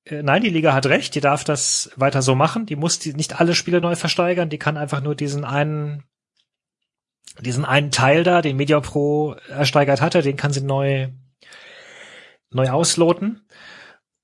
äh, 0.06 0.24
nein, 0.24 0.44
die 0.44 0.50
Liga 0.50 0.74
hat 0.74 0.86
recht, 0.86 1.16
die 1.16 1.22
darf 1.22 1.44
das 1.44 1.92
weiter 1.96 2.22
so 2.22 2.36
machen. 2.36 2.66
Die 2.66 2.76
muss 2.76 3.00
die 3.00 3.14
nicht 3.14 3.40
alle 3.40 3.56
Spiele 3.56 3.82
neu 3.82 3.96
versteigern, 3.96 4.50
die 4.50 4.60
kann 4.60 4.78
einfach 4.78 5.02
nur 5.02 5.16
diesen 5.16 5.46
einen, 5.46 6.04
diesen 7.40 7.66
einen 7.66 7.92
Teil 7.92 8.24
da, 8.24 8.42
den 8.42 8.58
Media 8.58 8.80
Pro 8.80 9.36
ersteigert 9.50 10.02
hatte, 10.02 10.22
den 10.22 10.38
kann 10.38 10.54
sie 10.54 10.62
neu, 10.62 11.10
neu 12.52 12.70
ausloten. 12.70 13.48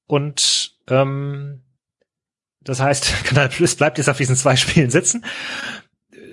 Und 0.06 0.76
ähm, 0.88 1.64
das 2.62 2.80
heißt, 2.80 3.24
Kanal 3.26 3.50
Plus 3.50 3.76
bleibt 3.76 3.98
jetzt 3.98 4.10
auf 4.10 4.18
diesen 4.18 4.36
zwei 4.36 4.56
Spielen 4.56 4.90
sitzen 4.90 5.24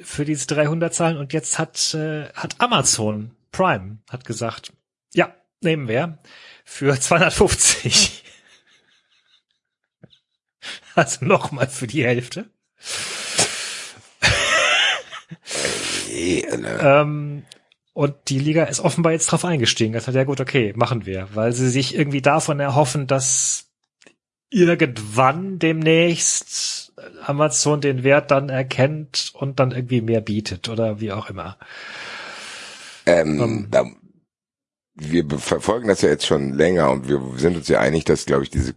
für 0.06 0.24
diese 0.24 0.46
300 0.46 0.94
Zahlen 0.94 1.18
und 1.18 1.32
jetzt 1.32 1.58
hat 1.58 1.92
äh, 1.94 2.28
hat 2.32 2.60
Amazon 2.60 3.32
Prime 3.50 3.98
hat 4.08 4.24
gesagt, 4.24 4.72
ja, 5.12 5.34
nehmen 5.60 5.88
wir 5.88 6.18
für 6.64 6.98
250. 7.00 8.22
Also 10.94 11.24
nochmal 11.24 11.68
für 11.68 11.86
die 11.86 12.04
Hälfte. 12.04 12.48
ähm, 16.10 17.44
und 17.92 18.14
die 18.28 18.38
Liga 18.38 18.64
ist 18.64 18.80
offenbar 18.80 19.12
jetzt 19.12 19.26
drauf 19.26 19.44
eingestiegen. 19.44 19.92
Das 19.92 20.06
hat 20.06 20.14
ja 20.14 20.24
gut, 20.24 20.40
okay, 20.40 20.72
machen 20.76 21.04
wir, 21.06 21.28
weil 21.34 21.52
sie 21.52 21.68
sich 21.68 21.94
irgendwie 21.94 22.22
davon 22.22 22.60
erhoffen, 22.60 23.06
dass 23.06 23.66
irgendwann 24.50 25.58
demnächst 25.58 26.85
Amazon 27.24 27.80
den 27.80 28.04
Wert 28.04 28.30
dann 28.30 28.48
erkennt 28.48 29.32
und 29.34 29.60
dann 29.60 29.72
irgendwie 29.72 30.00
mehr 30.00 30.20
bietet 30.20 30.68
oder 30.68 31.00
wie 31.00 31.12
auch 31.12 31.28
immer. 31.28 31.58
Ähm, 33.04 33.40
um, 33.40 33.70
da, 33.70 33.84
wir 34.94 35.28
verfolgen 35.38 35.88
das 35.88 36.02
ja 36.02 36.08
jetzt 36.08 36.26
schon 36.26 36.52
länger 36.52 36.90
und 36.90 37.08
wir 37.08 37.20
sind 37.36 37.56
uns 37.56 37.68
ja 37.68 37.80
einig, 37.80 38.04
dass, 38.04 38.26
glaube 38.26 38.44
ich, 38.44 38.50
diese 38.50 38.74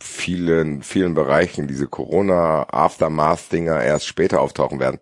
vielen, 0.00 0.82
vielen 0.82 1.14
Bereichen 1.14 1.68
diese 1.68 1.86
Corona-Aftermath-Dinger 1.86 3.82
erst 3.82 4.06
später 4.06 4.40
auftauchen 4.40 4.80
werden. 4.80 5.00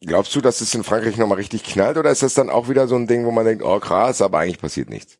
Glaubst 0.00 0.34
du, 0.36 0.40
dass 0.40 0.60
es 0.60 0.74
in 0.74 0.84
Frankreich 0.84 1.16
nochmal 1.16 1.38
richtig 1.38 1.64
knallt 1.64 1.96
oder 1.96 2.10
ist 2.10 2.22
das 2.22 2.34
dann 2.34 2.50
auch 2.50 2.68
wieder 2.68 2.86
so 2.86 2.96
ein 2.96 3.06
Ding, 3.06 3.24
wo 3.24 3.30
man 3.30 3.46
denkt, 3.46 3.64
oh 3.64 3.80
krass, 3.80 4.20
aber 4.20 4.38
eigentlich 4.38 4.60
passiert 4.60 4.90
nichts? 4.90 5.18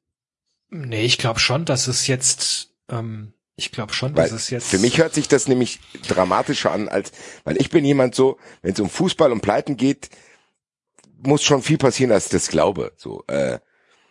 Nee, 0.68 1.04
ich 1.04 1.18
glaube 1.18 1.40
schon, 1.40 1.64
dass 1.64 1.88
es 1.88 2.06
jetzt, 2.06 2.74
ähm, 2.90 3.32
ich 3.56 3.72
glaube 3.72 3.94
schon, 3.94 4.14
weil 4.14 4.28
dass 4.28 4.32
es 4.32 4.50
jetzt. 4.50 4.68
Für 4.68 4.78
mich 4.78 4.98
hört 4.98 5.14
sich 5.14 5.28
das 5.28 5.48
nämlich 5.48 5.80
dramatischer 6.06 6.70
an, 6.70 6.88
als, 6.88 7.12
weil 7.44 7.56
ich 7.58 7.70
bin 7.70 7.84
jemand 7.84 8.14
so, 8.14 8.38
wenn 8.62 8.74
es 8.74 8.80
um 8.80 8.90
Fußball 8.90 9.32
und 9.32 9.40
Pleiten 9.40 9.76
geht, 9.76 10.10
muss 11.22 11.42
schon 11.42 11.62
viel 11.62 11.78
passieren, 11.78 12.10
dass 12.10 12.26
ich 12.26 12.30
das 12.32 12.48
glaube. 12.48 12.92
So, 12.96 13.24
äh, 13.28 13.58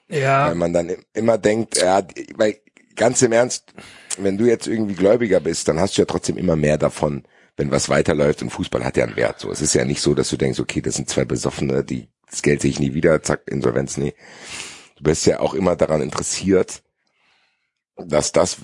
ja. 0.10 0.48
Weil 0.48 0.56
man 0.56 0.74
dann 0.74 0.96
immer 1.14 1.38
denkt, 1.38 1.78
ja, 1.78 2.06
weil 2.36 2.60
ganz 2.96 3.22
im 3.22 3.32
Ernst, 3.32 3.74
wenn 4.18 4.38
du 4.38 4.46
jetzt 4.46 4.68
irgendwie 4.68 4.96
Gläubiger 4.96 5.40
bist, 5.40 5.68
dann 5.68 5.80
hast 5.80 5.98
du 5.98 6.02
ja 6.02 6.06
trotzdem 6.06 6.38
immer 6.38 6.56
mehr 6.56 6.78
davon, 6.78 7.24
wenn 7.58 7.72
was 7.72 7.90
weiterläuft 7.90 8.42
und 8.42 8.50
Fußball 8.50 8.84
hat 8.84 8.98
ja 8.98 9.06
einen 9.06 9.16
Wert. 9.16 9.40
So, 9.40 9.52
es 9.52 9.62
ist 9.62 9.76
ja 9.76 9.86
nicht 9.86 10.02
so, 10.02 10.16
dass 10.16 10.30
du 10.30 10.38
denkst, 10.38 10.60
okay, 10.60 10.82
das 10.82 10.96
sind 10.96 11.10
zwei 11.10 11.26
Besoffene, 11.26 11.84
die 11.84 12.10
das 12.30 12.42
Geld 12.42 12.62
sehe 12.62 12.72
ich 12.72 12.80
nie 12.80 12.94
wieder, 12.94 13.22
zack, 13.22 13.44
Insolvenz, 13.46 13.98
nee. 13.98 14.16
Du 14.98 15.04
bist 15.04 15.26
ja 15.26 15.40
auch 15.40 15.54
immer 15.54 15.76
daran 15.76 16.02
interessiert, 16.02 16.82
dass 17.96 18.32
das 18.32 18.58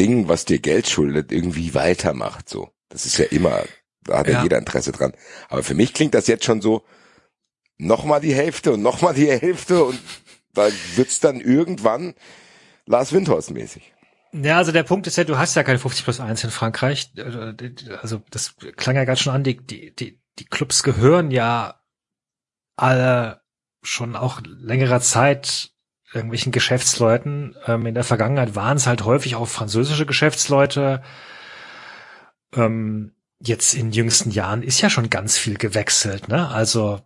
Ding, 0.00 0.28
was 0.28 0.46
dir 0.46 0.58
Geld 0.60 0.88
schuldet, 0.88 1.30
irgendwie 1.30 1.74
weitermacht. 1.74 2.48
So, 2.48 2.70
das 2.88 3.04
ist 3.04 3.18
ja 3.18 3.26
immer, 3.26 3.64
da 4.04 4.20
hat 4.20 4.28
ja, 4.28 4.34
ja 4.34 4.42
jeder 4.42 4.56
Interesse 4.56 4.92
dran. 4.92 5.12
Aber 5.50 5.62
für 5.62 5.74
mich 5.74 5.92
klingt 5.92 6.14
das 6.14 6.26
jetzt 6.26 6.46
schon 6.46 6.62
so, 6.62 6.84
nochmal 7.76 8.22
die 8.22 8.34
Hälfte 8.34 8.72
und 8.72 8.82
nochmal 8.82 9.12
die 9.12 9.30
Hälfte 9.30 9.84
und 9.84 10.00
da 10.54 10.68
wird's 10.96 11.20
dann 11.20 11.38
irgendwann 11.38 12.14
Lars 12.86 13.12
Windhorst 13.12 13.50
mäßig. 13.50 13.92
Ja, 14.32 14.56
also 14.56 14.72
der 14.72 14.84
Punkt 14.84 15.06
ist 15.06 15.16
ja, 15.16 15.24
du 15.24 15.36
hast 15.36 15.54
ja 15.54 15.64
keine 15.64 15.78
50 15.78 16.04
plus 16.04 16.18
1 16.18 16.44
in 16.44 16.50
Frankreich. 16.50 17.12
Also 18.00 18.22
das 18.30 18.56
klang 18.76 18.96
ja 18.96 19.04
gerade 19.04 19.20
schon 19.20 19.34
an, 19.34 19.44
die, 19.44 19.58
die, 19.58 19.94
die, 19.94 20.18
die 20.38 20.44
Clubs 20.46 20.82
gehören 20.82 21.30
ja 21.30 21.82
alle 22.76 23.42
schon 23.82 24.16
auch 24.16 24.40
längerer 24.46 25.00
Zeit 25.00 25.69
irgendwelchen 26.12 26.52
Geschäftsleuten. 26.52 27.56
Ähm, 27.66 27.86
in 27.86 27.94
der 27.94 28.04
Vergangenheit 28.04 28.54
waren 28.54 28.76
es 28.76 28.86
halt 28.86 29.04
häufig 29.04 29.36
auch 29.36 29.46
französische 29.48 30.06
Geschäftsleute. 30.06 31.02
Ähm, 32.54 33.12
jetzt 33.38 33.74
in 33.74 33.92
jüngsten 33.92 34.30
Jahren 34.30 34.62
ist 34.62 34.80
ja 34.80 34.90
schon 34.90 35.10
ganz 35.10 35.38
viel 35.38 35.56
gewechselt. 35.56 36.28
Ne? 36.28 36.48
Also 36.48 37.00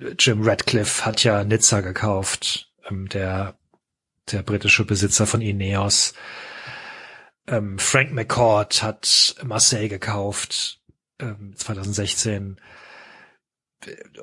äh, 0.00 0.14
Jim 0.18 0.42
Radcliffe 0.42 1.04
hat 1.04 1.22
ja 1.24 1.44
Nizza 1.44 1.80
gekauft, 1.80 2.70
ähm, 2.88 3.08
der 3.08 3.56
der 4.32 4.42
britische 4.42 4.84
Besitzer 4.84 5.26
von 5.26 5.40
Ineos. 5.40 6.14
Ähm, 7.46 7.78
Frank 7.78 8.12
McCord 8.12 8.82
hat 8.82 9.36
Marseille 9.44 9.88
gekauft, 9.88 10.80
ähm, 11.20 11.52
2016. 11.54 12.60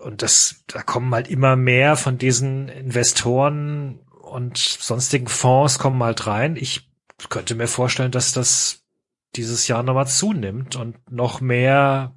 Und 0.03 0.21
das, 0.21 0.63
da 0.67 0.81
kommen 0.81 1.13
halt 1.13 1.29
immer 1.29 1.55
mehr 1.55 1.95
von 1.95 2.17
diesen 2.17 2.67
Investoren 2.67 3.99
und 4.33 4.57
sonstigen 4.57 5.27
Fonds 5.27 5.79
kommen 5.79 6.03
halt 6.03 6.27
rein. 6.27 6.55
Ich 6.55 6.89
könnte 7.29 7.55
mir 7.55 7.67
vorstellen, 7.67 8.11
dass 8.11 8.33
das 8.33 8.81
dieses 9.35 9.67
Jahr 9.67 9.83
nochmal 9.83 10.07
zunimmt 10.07 10.75
und 10.75 10.97
noch 11.11 11.41
mehr 11.41 12.13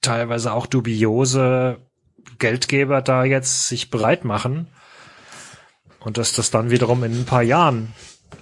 teilweise 0.00 0.52
auch 0.52 0.66
dubiose 0.66 1.78
Geldgeber 2.38 3.00
da 3.02 3.24
jetzt 3.24 3.68
sich 3.68 3.90
bereit 3.90 4.24
machen, 4.24 4.68
und 6.04 6.18
dass 6.18 6.34
das 6.34 6.50
dann 6.50 6.70
wiederum 6.70 7.02
in 7.02 7.20
ein 7.20 7.24
paar 7.24 7.42
Jahren 7.42 7.92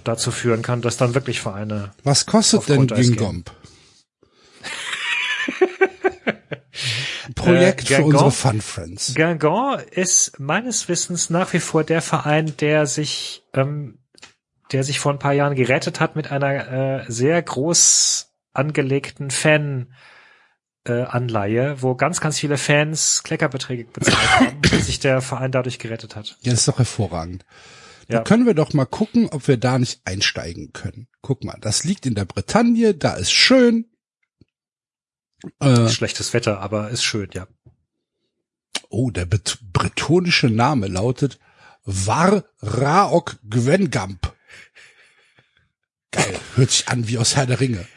dazu 0.03 0.31
führen 0.31 0.61
kann, 0.61 0.81
dass 0.81 0.97
dann 0.97 1.15
wirklich 1.15 1.39
Vereine. 1.39 1.91
Was 2.03 2.25
kostet 2.25 2.67
denn 2.67 2.87
Gingomp? 2.87 3.51
Projekt 7.35 7.89
äh, 7.89 7.95
für 7.95 8.05
unsere 8.05 8.31
Fun 8.31 8.61
Friends. 8.61 9.13
Guingamp 9.15 9.81
ist 9.91 10.39
meines 10.39 10.87
Wissens 10.89 11.29
nach 11.29 11.53
wie 11.53 11.59
vor 11.59 11.83
der 11.83 12.01
Verein, 12.01 12.55
der 12.57 12.85
sich, 12.85 13.43
ähm, 13.53 13.99
der 14.71 14.83
sich 14.83 14.99
vor 14.99 15.11
ein 15.11 15.19
paar 15.19 15.33
Jahren 15.33 15.55
gerettet 15.55 15.99
hat 15.99 16.15
mit 16.15 16.31
einer 16.31 17.01
äh, 17.01 17.11
sehr 17.11 17.41
groß 17.41 18.33
angelegten 18.53 19.31
Fan 19.31 19.93
äh, 20.85 21.03
Anleihe, 21.03 21.81
wo 21.81 21.95
ganz, 21.95 22.19
ganz 22.19 22.39
viele 22.39 22.57
Fans 22.57 23.23
Kleckerbeträge 23.23 23.85
bezahlt 23.85 24.39
haben 24.39 24.57
und 24.71 24.83
sich 24.83 24.99
der 24.99 25.21
Verein 25.21 25.51
dadurch 25.51 25.79
gerettet 25.79 26.15
hat. 26.15 26.37
Ja, 26.41 26.51
das 26.51 26.61
ist 26.61 26.67
doch 26.67 26.77
hervorragend. 26.77 27.45
Ja. 28.09 28.17
Da 28.17 28.23
können 28.23 28.45
wir 28.45 28.53
doch 28.53 28.73
mal 28.73 28.85
gucken, 28.85 29.29
ob 29.31 29.47
wir 29.47 29.57
da 29.57 29.79
nicht 29.79 30.01
einsteigen 30.05 30.73
können. 30.73 31.07
Guck 31.21 31.43
mal, 31.43 31.57
das 31.61 31.83
liegt 31.85 32.05
in 32.05 32.15
der 32.15 32.25
Bretagne, 32.25 32.93
da 32.93 33.13
ist 33.13 33.31
schön. 33.31 33.85
Äh, 35.59 35.89
Schlechtes 35.89 36.33
Wetter, 36.33 36.59
aber 36.59 36.89
ist 36.89 37.03
schön, 37.03 37.29
ja. 37.33 37.47
Oh, 38.89 39.09
der 39.11 39.25
Bet 39.25 39.59
bretonische 39.73 40.49
Name 40.49 40.87
lautet 40.87 41.39
War 41.83 42.43
Raok 42.61 43.37
Gwengamp. 43.49 44.33
Geil, 46.11 46.39
hört 46.55 46.71
sich 46.71 46.87
an 46.89 47.07
wie 47.07 47.17
aus 47.17 47.35
Herr 47.35 47.47
der 47.47 47.59
Ringe. 47.59 47.87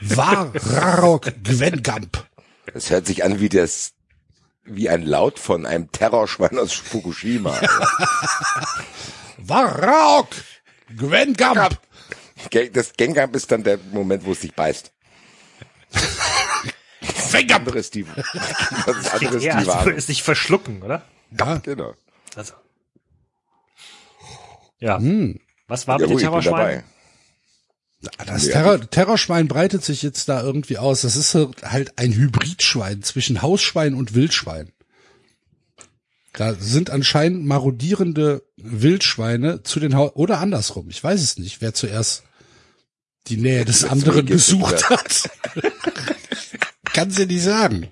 Wararok 0.00 1.32
Gwengamp. 1.44 2.26
Das 2.72 2.90
hört 2.90 3.06
sich 3.06 3.22
an 3.22 3.40
wie 3.40 3.50
das, 3.50 3.92
wie 4.64 4.88
ein 4.88 5.02
Laut 5.02 5.38
von 5.38 5.66
einem 5.66 5.92
Terrorschwein 5.92 6.58
aus 6.58 6.72
Fukushima. 6.72 7.60
Wararok 9.36 10.28
Gwengamp. 10.96 11.78
Das 12.72 12.94
Gengamp 12.94 13.36
ist 13.36 13.52
dann 13.52 13.62
der 13.62 13.78
Moment, 13.92 14.24
wo 14.24 14.32
es 14.32 14.40
sich 14.40 14.54
beißt. 14.54 14.90
Gengamp. 17.32 17.66
Anderes 17.66 17.90
die, 17.90 18.04
das 18.86 18.96
ist 18.96 19.14
anderes 19.14 19.44
ja, 19.44 19.60
die 19.60 19.68
also, 19.70 19.90
ist 19.90 20.06
sich 20.06 20.22
verschlucken, 20.22 20.82
oder? 20.82 21.02
Ja, 21.38 21.58
genau. 21.58 21.94
Also. 22.36 22.54
Ja. 24.78 24.98
Hm. 24.98 25.40
Was 25.68 25.86
war 25.86 26.00
ja, 26.00 26.06
mit 26.06 26.10
dem 26.10 26.18
Terrorschwein? 26.18 26.84
Das 28.26 28.46
Terror, 28.46 28.80
Terrorschwein 28.88 29.46
breitet 29.46 29.84
sich 29.84 30.02
jetzt 30.02 30.28
da 30.28 30.42
irgendwie 30.42 30.78
aus. 30.78 31.02
Das 31.02 31.16
ist 31.16 31.34
halt 31.34 31.98
ein 31.98 32.12
Hybridschwein 32.12 33.02
zwischen 33.02 33.42
Hausschwein 33.42 33.94
und 33.94 34.14
Wildschwein. 34.14 34.72
Da 36.32 36.54
sind 36.54 36.90
anscheinend 36.90 37.44
marodierende 37.44 38.42
Wildschweine 38.56 39.62
zu 39.62 39.80
den 39.80 39.94
Haus 39.94 40.12
oder 40.14 40.38
andersrum. 40.38 40.88
Ich 40.88 41.02
weiß 41.02 41.20
es 41.20 41.38
nicht, 41.38 41.60
wer 41.60 41.74
zuerst 41.74 42.22
die 43.26 43.36
Nähe 43.36 43.64
des 43.64 43.84
anderen 43.84 44.26
gesucht 44.26 44.88
hat. 44.88 45.30
Kannst 46.92 47.18
du 47.18 47.26
nicht 47.26 47.42
sagen. 47.42 47.88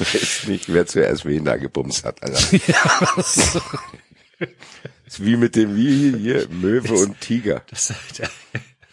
Ich 0.00 0.14
weiß 0.14 0.48
nicht, 0.48 0.72
wer 0.72 0.86
zuerst 0.86 1.24
wen 1.24 1.44
da 1.44 1.56
gebumst 1.56 2.04
hat. 2.04 2.22
Alter. 2.22 2.40
Ja, 2.66 3.22
so. 3.22 3.60
ist 5.06 5.24
wie 5.24 5.36
mit 5.36 5.56
dem 5.56 5.76
wie 5.76 6.16
hier 6.16 6.48
Möwe 6.48 6.94
und 6.94 7.20
Tiger. 7.20 7.62
Das, 7.70 7.92
der, 8.18 8.30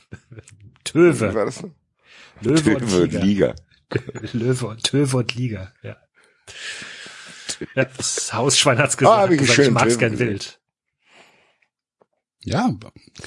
Töwe. 0.84 1.32
Wie 1.32 1.36
war 1.36 1.46
das 1.46 1.62
noch? 1.62 1.72
Löwe 2.42 2.64
Töwe 2.64 3.04
und, 3.04 3.14
und 3.16 3.24
Liga. 3.24 3.56
Löwe 4.34 4.68
und 4.68 4.84
Töwe 4.84 5.18
und 5.18 5.36
Liga, 5.36 5.74
ja. 5.84 5.98
ja 7.76 7.86
das 7.86 8.34
Hausschwein 8.34 8.78
hat's 8.78 8.98
gesagt, 8.98 9.18
ah, 9.18 9.28
gesagt 9.28 9.52
schön, 9.54 9.66
ich 9.66 9.72
mag's 9.72 9.98
gern 9.98 10.20
wild. 10.20 10.60
Ja, 12.44 12.74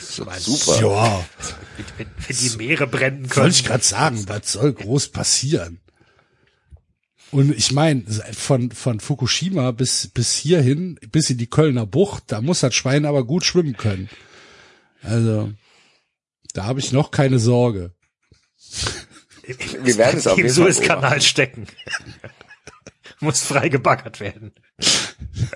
So, 0.00 0.26
super. 0.38 0.80
ja, 0.80 1.26
Wenn, 1.96 2.06
wenn 2.26 2.36
die 2.36 2.56
Meere 2.56 2.86
brennen 2.86 3.22
wollte 3.24 3.34
können. 3.34 3.50
ich 3.50 3.64
gerade 3.64 3.84
sagen, 3.84 4.24
was 4.28 4.52
soll 4.52 4.72
groß 4.72 5.08
passieren? 5.08 5.80
Und 7.32 7.54
ich 7.56 7.72
meine, 7.72 8.02
von, 8.32 8.70
von 8.70 9.00
Fukushima 9.00 9.72
bis, 9.72 10.08
bis 10.08 10.34
hierhin, 10.36 10.98
bis 11.10 11.28
in 11.30 11.38
die 11.38 11.48
Kölner 11.48 11.84
Bucht, 11.86 12.24
da 12.28 12.40
muss 12.40 12.60
das 12.60 12.74
Schwein 12.74 13.04
aber 13.04 13.24
gut 13.24 13.44
schwimmen 13.44 13.76
können. 13.76 14.08
Also, 15.02 15.52
da 16.54 16.64
habe 16.64 16.80
ich 16.80 16.92
noch 16.92 17.10
keine 17.10 17.38
Sorge. 17.38 17.92
Wir 19.82 19.96
werden 19.98 20.18
es 20.18 20.26
auf 20.26 20.38
Im 20.38 20.46
jeden 20.46 20.54
Fall 20.56 20.72
Suezkanal 20.72 21.20
stecken. 21.22 21.66
Muss 23.20 23.42
frei 23.42 23.68
gebaggert 23.68 24.20
werden. 24.20 24.52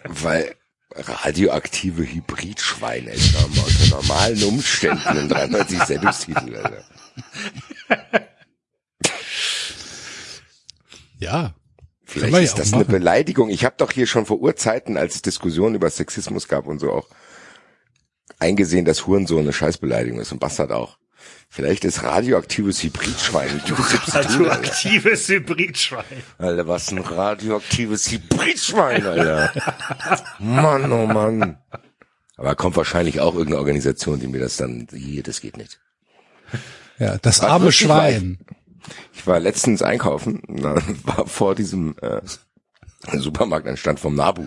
Weil 0.04 0.54
radioaktive 0.94 2.02
Hybridschweine 2.02 3.12
unter 3.12 3.96
normalen 3.96 4.42
Umständen 4.44 5.06
ein 5.06 5.28
93 5.28 5.82
Sendungstitel. 5.84 6.56
Alter. 6.56 6.84
Ja. 11.18 11.54
Vielleicht 12.04 12.32
ja 12.34 12.40
ist 12.40 12.58
das 12.58 12.72
eine 12.72 12.82
machen. 12.82 12.92
Beleidigung. 12.92 13.50
Ich 13.50 13.64
habe 13.64 13.76
doch 13.78 13.92
hier 13.92 14.08
schon 14.08 14.26
vor 14.26 14.40
Urzeiten, 14.40 14.96
als 14.96 15.14
es 15.16 15.22
Diskussionen 15.22 15.76
über 15.76 15.90
Sexismus 15.90 16.48
gab 16.48 16.66
und 16.66 16.80
so 16.80 16.90
auch 16.90 17.08
eingesehen, 18.40 18.84
dass 18.84 19.06
Hurensohn 19.06 19.40
eine 19.40 19.52
Scheißbeleidigung 19.52 20.18
ist 20.18 20.32
und 20.32 20.40
Bastard 20.40 20.72
auch. 20.72 20.98
Vielleicht 21.48 21.84
ist 21.84 22.02
radioaktives 22.04 22.82
Hybridschwein. 22.82 23.60
Alter. 24.12 24.24
Radioaktives 24.24 25.28
Hybridschwein. 25.28 26.04
Alter, 26.38 26.68
was 26.68 26.90
ein 26.92 26.98
radioaktives 26.98 28.10
Hybridschwein, 28.10 29.04
Alter. 29.04 29.52
Mann, 30.38 30.90
oh 30.92 31.06
Mann. 31.06 31.58
Aber 32.36 32.54
kommt 32.54 32.76
wahrscheinlich 32.76 33.20
auch 33.20 33.34
irgendeine 33.34 33.58
Organisation, 33.58 34.20
die 34.20 34.28
mir 34.28 34.40
das 34.40 34.56
dann, 34.56 34.86
hier, 34.92 35.22
das 35.22 35.40
geht 35.40 35.56
nicht. 35.56 35.80
Ja, 36.98 37.18
das 37.18 37.40
Was 37.42 37.48
arme 37.50 37.72
Schwein. 37.72 38.38
Ich 39.12 39.26
war 39.26 39.40
letztens 39.40 39.82
einkaufen, 39.82 40.40
war 41.04 41.26
vor 41.26 41.54
diesem 41.54 41.96
äh, 42.00 42.20
Supermarkt 43.18 43.66
ein 43.66 43.76
Stand 43.76 44.00
vom 44.00 44.14
Nabu. 44.14 44.46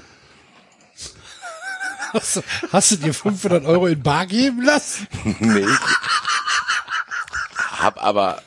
Hast, 2.13 2.35
du- 2.37 2.41
hast 2.71 2.91
du 2.91 2.95
dir 2.97 3.13
500 3.13 3.65
Euro 3.65 3.87
in 3.87 4.01
Bar 4.03 4.27
geben 4.27 4.61
lassen? 4.61 5.07
Nee, 5.39 5.65
hab 7.83 8.03
aber 8.03 8.41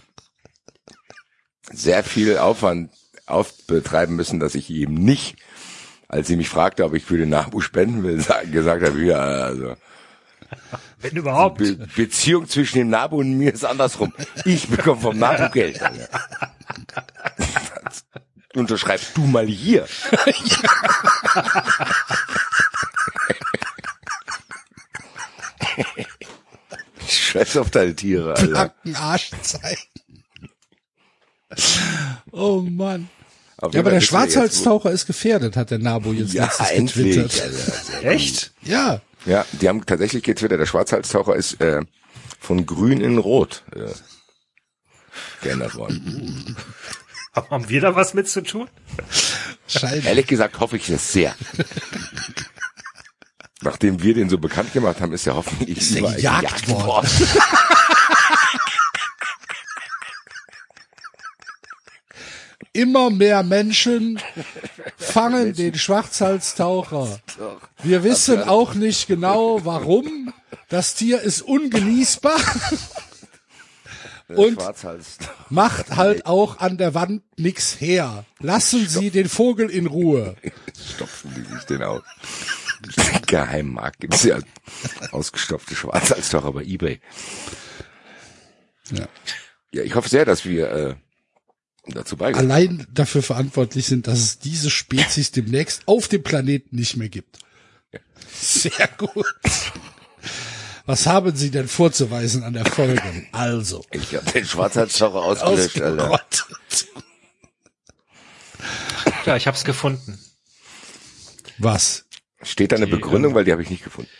sehr 1.71 2.03
viel 2.05 2.39
Aufwand 2.39 2.91
aufbetreiben 3.27 4.17
müssen, 4.17 4.41
dass 4.41 4.55
ich 4.55 4.71
ihm 4.71 4.95
nicht, 4.95 5.37
als 6.09 6.29
sie 6.29 6.37
mich 6.37 6.49
fragte, 6.49 6.85
ob 6.85 6.95
ich 6.95 7.05
für 7.05 7.19
den 7.19 7.29
Nabu 7.29 7.61
spenden 7.61 8.03
will, 8.03 8.25
gesagt 8.53 8.85
habe, 8.85 9.03
ja, 9.03 9.19
also 9.19 9.77
Wenn 11.01 11.17
überhaupt. 11.17 11.59
Be 11.59 11.75
Beziehung 11.95 12.49
zwischen 12.49 12.79
dem 12.79 12.89
Nabu 12.91 13.19
und 13.19 13.37
mir 13.37 13.53
ist 13.53 13.65
andersrum. 13.65 14.13
Ich 14.45 14.69
bekomme 14.69 15.01
vom 15.01 15.19
Nabu 15.19 15.51
Geld. 15.53 15.81
Unterschreibst 18.55 19.17
du 19.17 19.23
mal 19.27 19.47
hier. 19.47 19.87
Scheiß 27.09 27.57
auf 27.59 27.71
deine 27.71 27.95
Tiere, 27.95 28.35
Alter. 28.35 28.49
Nacken 28.53 28.97
Arschzeichen. 28.97 29.89
Oh 32.33 32.61
Mann. 32.63 33.09
Auf 33.59 33.73
Ja, 33.73 33.81
aber 33.81 33.91
der 33.91 34.01
Schwarzhalstaucher 34.01 34.91
ist 34.91 35.07
gefährdet, 35.07 35.57
hat 35.57 35.71
der 35.71 35.79
Nabo 35.79 36.13
jetzt 36.13 36.35
Ja, 36.35 36.45
letztens 36.45 36.71
endlich. 36.71 37.17
getwittert. 37.17 38.05
Echt? 38.05 38.53
Ja, 38.63 39.01
Ja, 39.25 39.45
die 39.53 39.69
haben 39.69 39.85
tatsächlich 39.87 40.23
getwittert, 40.23 40.61
der 40.61 40.67
Schwarzhalstaucher 40.67 41.35
ist 41.37 41.61
äh, 41.61 41.81
von 42.39 42.67
grün 42.67 43.01
in 43.01 43.19
rot 43.19 43.63
äh, 43.75 43.87
geändert 45.43 45.75
worden. 45.77 46.57
Haben 47.35 47.69
wir 47.69 47.81
da 47.81 47.95
was 47.95 48.13
mit 48.15 48.29
zu 48.29 48.43
tun? 48.43 48.69
scheiße. 49.69 50.07
Ehrlich 50.09 50.27
gesagt 50.27 50.59
hoffe 50.61 50.77
ich 50.77 50.89
es 50.91 51.13
sehr. 51.13 51.35
Nachdem 53.67 54.01
wir 54.01 54.15
den 54.15 54.29
so 54.29 54.39
bekannt 54.39 54.73
gemacht 54.73 55.01
haben, 55.01 55.13
ist 55.13 55.27
er 55.27 55.35
hoffentlich 55.35 55.77
Ist 55.79 55.91
er 55.97 55.99
überall 55.99 56.15
gejagt 56.15 56.69
worden. 56.69 57.09
Immer 62.73 63.11
mehr 63.11 63.43
Menschen 63.43 64.21
fangen 64.97 65.53
den 65.55 65.75
Schwarzhalstaucher. 65.77 67.19
Wir 67.83 68.05
wissen 68.05 68.43
auch 68.45 68.75
nicht 68.75 69.09
genau, 69.09 69.65
warum. 69.65 70.33
Das 70.69 70.95
Tier 70.95 71.21
ist 71.21 71.43
ungenießbar 71.43 72.39
Und- 74.29 74.59
macht 75.51 75.97
halt 75.97 76.27
auch 76.27 76.59
an 76.59 76.77
der 76.79 76.95
Wand 76.95 77.23
nix 77.37 77.81
her. 77.81 78.25
Lassen 78.41 78.87
Sie 78.89 79.11
den 79.11 79.29
Vogel 79.29 79.71
in 79.71 79.87
Ruhe. 79.87 80.37
Stopfen 80.95 81.35
die 81.35 81.53
sich 81.55 81.65
den 81.65 81.83
aus. 81.83 82.03
Geheimmarkt 83.27 84.01
gibt's 84.01 84.25
ja 84.25 84.39
ausgestopfte 85.13 85.75
Schwarzhalstaucher 85.75 86.53
bei 86.53 86.65
Ebay. 86.65 87.01
Ja. 88.93 89.09
Ja, 89.73 89.83
ich 89.83 89.95
hoffe 89.95 90.09
sehr, 90.09 90.25
dass 90.25 90.45
wir 90.45 90.71
äh, 90.71 90.95
dazu 91.89 92.17
beigetragen 92.17 92.51
Allein 92.51 92.87
dafür 92.93 93.23
verantwortlich 93.23 93.87
sind, 93.87 94.07
dass 94.07 94.21
es 94.21 94.39
diese 94.39 94.71
Spezies 94.71 95.33
demnächst 95.33 95.83
auf 95.87 96.09
dem 96.09 96.23
Planeten 96.23 96.77
nicht 96.77 96.97
mehr 96.97 97.09
gibt. 97.09 97.39
Sehr 98.33 98.89
gut. 98.97 99.27
Was 100.87 101.07
haben 101.07 101.35
Sie 101.35 101.51
denn 101.51 101.67
vorzuweisen 101.67 102.45
an 102.45 102.53
der 102.53 102.65
Folge? 102.65 103.03
Also, 103.33 103.85
Ich 103.91 104.15
habe 104.15 104.31
den 104.31 104.45
Schwarzhalstaucher 104.45 105.23
ausgelöscht, 105.23 105.81
Alter. 105.81 106.21
Ja, 109.25 109.37
ich 109.37 109.49
hab's 109.49 109.65
gefunden. 109.65 110.19
Was? 111.59 112.06
Steht 112.43 112.73
da 112.73 112.77
eine 112.77 112.87
Die, 112.87 112.93
Begründung, 112.93 113.33
ähm, 113.33 113.37
weil 113.37 113.45
die 113.45 113.53
habe 113.53 113.63
ich 113.63 113.71
nicht 113.71 113.85
gefunden. 113.85 114.11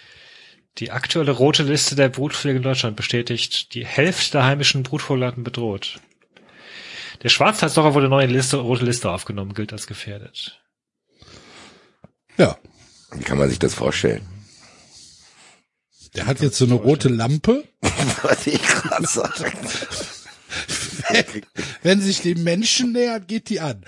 Die 0.79 0.91
aktuelle 0.91 1.33
rote 1.33 1.63
Liste 1.63 1.95
der 1.97 2.09
Brutpflege 2.09 2.59
in 2.59 2.63
Deutschland 2.63 2.97
bestätigt, 2.97 3.73
die 3.75 3.87
Hälfte 3.87 4.33
der 4.33 4.45
heimischen 4.45 4.83
Brutvogelarten 4.83 5.43
bedroht. 5.45 6.01
Der 7.23 7.31
Schwarzhalsdocher 7.31 7.95
wurde 7.95 8.09
neu 8.09 8.23
in 8.23 8.29
die 8.29 8.35
Liste, 8.37 8.59
rote 8.59 8.85
Liste 8.85 9.11
aufgenommen, 9.11 9.55
gilt 9.55 9.73
als 9.73 9.87
gefährdet. 9.87 10.61
Ja, 12.37 12.59
Wie 13.13 13.25
kann 13.25 13.39
man 13.39 13.49
sich 13.49 13.59
das 13.59 13.75
vorstellen? 13.75 14.27
der 16.15 16.27
hat 16.27 16.41
jetzt 16.41 16.57
so 16.57 16.65
eine 16.65 16.75
rote 16.75 17.09
Lampe. 17.09 17.65
Was 18.23 18.47
ich 18.47 18.63
gerade 18.63 19.07
sage. 19.07 19.53
Wenn 21.83 22.01
sich 22.01 22.23
dem 22.23 22.43
Menschen 22.43 22.93
nähert, 22.93 23.29
geht 23.29 23.51
die 23.51 23.61
an. 23.61 23.85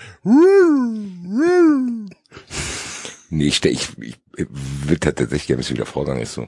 Nee, 3.29 3.45
ich, 3.47 3.63
ich, 3.65 3.87
ich 3.97 4.15
wird 4.85 5.03
tatsächlich 5.03 5.47
gerne 5.47 5.59
wissen, 5.59 5.71
wie 5.73 5.77
der 5.77 5.85
Vorgang 5.85 6.19
ist 6.19 6.33
so. 6.33 6.47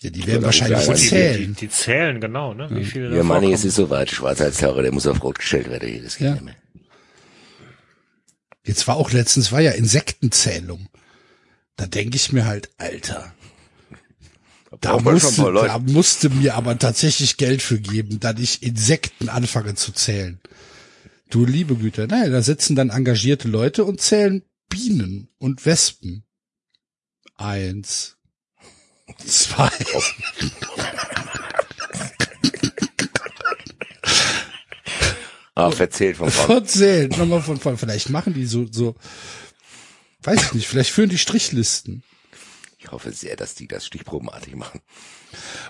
Ja, 0.00 0.10
die 0.10 0.26
werden 0.26 0.44
wahrscheinlich 0.44 0.78
Uga- 0.78 0.94
Die, 0.94 1.00
die, 1.00 1.08
zählen. 1.08 1.56
die 1.60 1.68
zählen, 1.70 2.20
genau, 2.20 2.54
ne? 2.54 2.68
Wie 2.70 2.84
viele 2.84 3.16
Ja, 3.16 3.22
Manni, 3.22 3.52
es 3.52 3.64
ist 3.64 3.74
soweit. 3.76 4.10
Schwarzhalstaucher, 4.10 4.82
der 4.82 4.92
muss 4.92 5.06
auf 5.06 5.22
Rot 5.22 5.38
gestellt 5.38 5.68
werden. 5.70 5.88
hier, 5.88 6.02
Das 6.02 6.16
geht 6.18 6.26
Ja. 6.26 6.32
nicht 6.34 6.44
mehr. 6.44 6.54
Jetzt 8.64 8.86
war 8.86 8.96
auch 8.96 9.10
letztens, 9.12 9.50
war 9.50 9.60
ja 9.60 9.72
Insektenzählung. 9.72 10.88
Da 11.76 11.86
denke 11.86 12.16
ich 12.16 12.32
mir 12.32 12.44
halt, 12.44 12.68
Alter, 12.76 13.32
da 14.80 14.98
musste, 15.00 15.42
da 15.52 15.78
musste 15.78 16.28
mir 16.28 16.54
aber 16.54 16.78
tatsächlich 16.78 17.36
Geld 17.38 17.62
für 17.62 17.80
geben, 17.80 18.20
dass 18.20 18.38
ich 18.38 18.62
Insekten 18.62 19.28
anfange 19.28 19.74
zu 19.74 19.92
zählen. 19.92 20.40
Du 21.30 21.44
liebe 21.46 21.74
Güte, 21.76 22.06
naja, 22.06 22.28
da 22.30 22.42
sitzen 22.42 22.76
dann 22.76 22.90
engagierte 22.90 23.48
Leute 23.48 23.84
und 23.84 24.00
zählen 24.00 24.42
Bienen 24.68 25.28
und 25.38 25.64
Wespen. 25.66 26.24
Eins, 27.36 28.16
zwei. 29.24 29.70
Ah, 35.54 35.72
verzählt 35.72 36.18
vom 36.18 36.30
Vorgang. 36.30 36.58
Verzählen, 36.58 37.10
nochmal 37.10 37.42
von 37.42 37.58
vorne. 37.58 37.78
Vielleicht 37.78 38.10
machen 38.10 38.32
die 38.32 38.46
so, 38.46 38.66
so, 38.70 38.94
weiß 40.22 40.40
ich 40.44 40.52
nicht, 40.52 40.68
vielleicht 40.68 40.90
führen 40.90 41.08
die 41.08 41.18
Strichlisten. 41.18 42.04
Ich 42.78 42.92
hoffe 42.92 43.10
sehr, 43.10 43.34
dass 43.34 43.56
die 43.56 43.66
das 43.66 43.84
stichprobenartig 43.84 44.54
machen. 44.54 44.80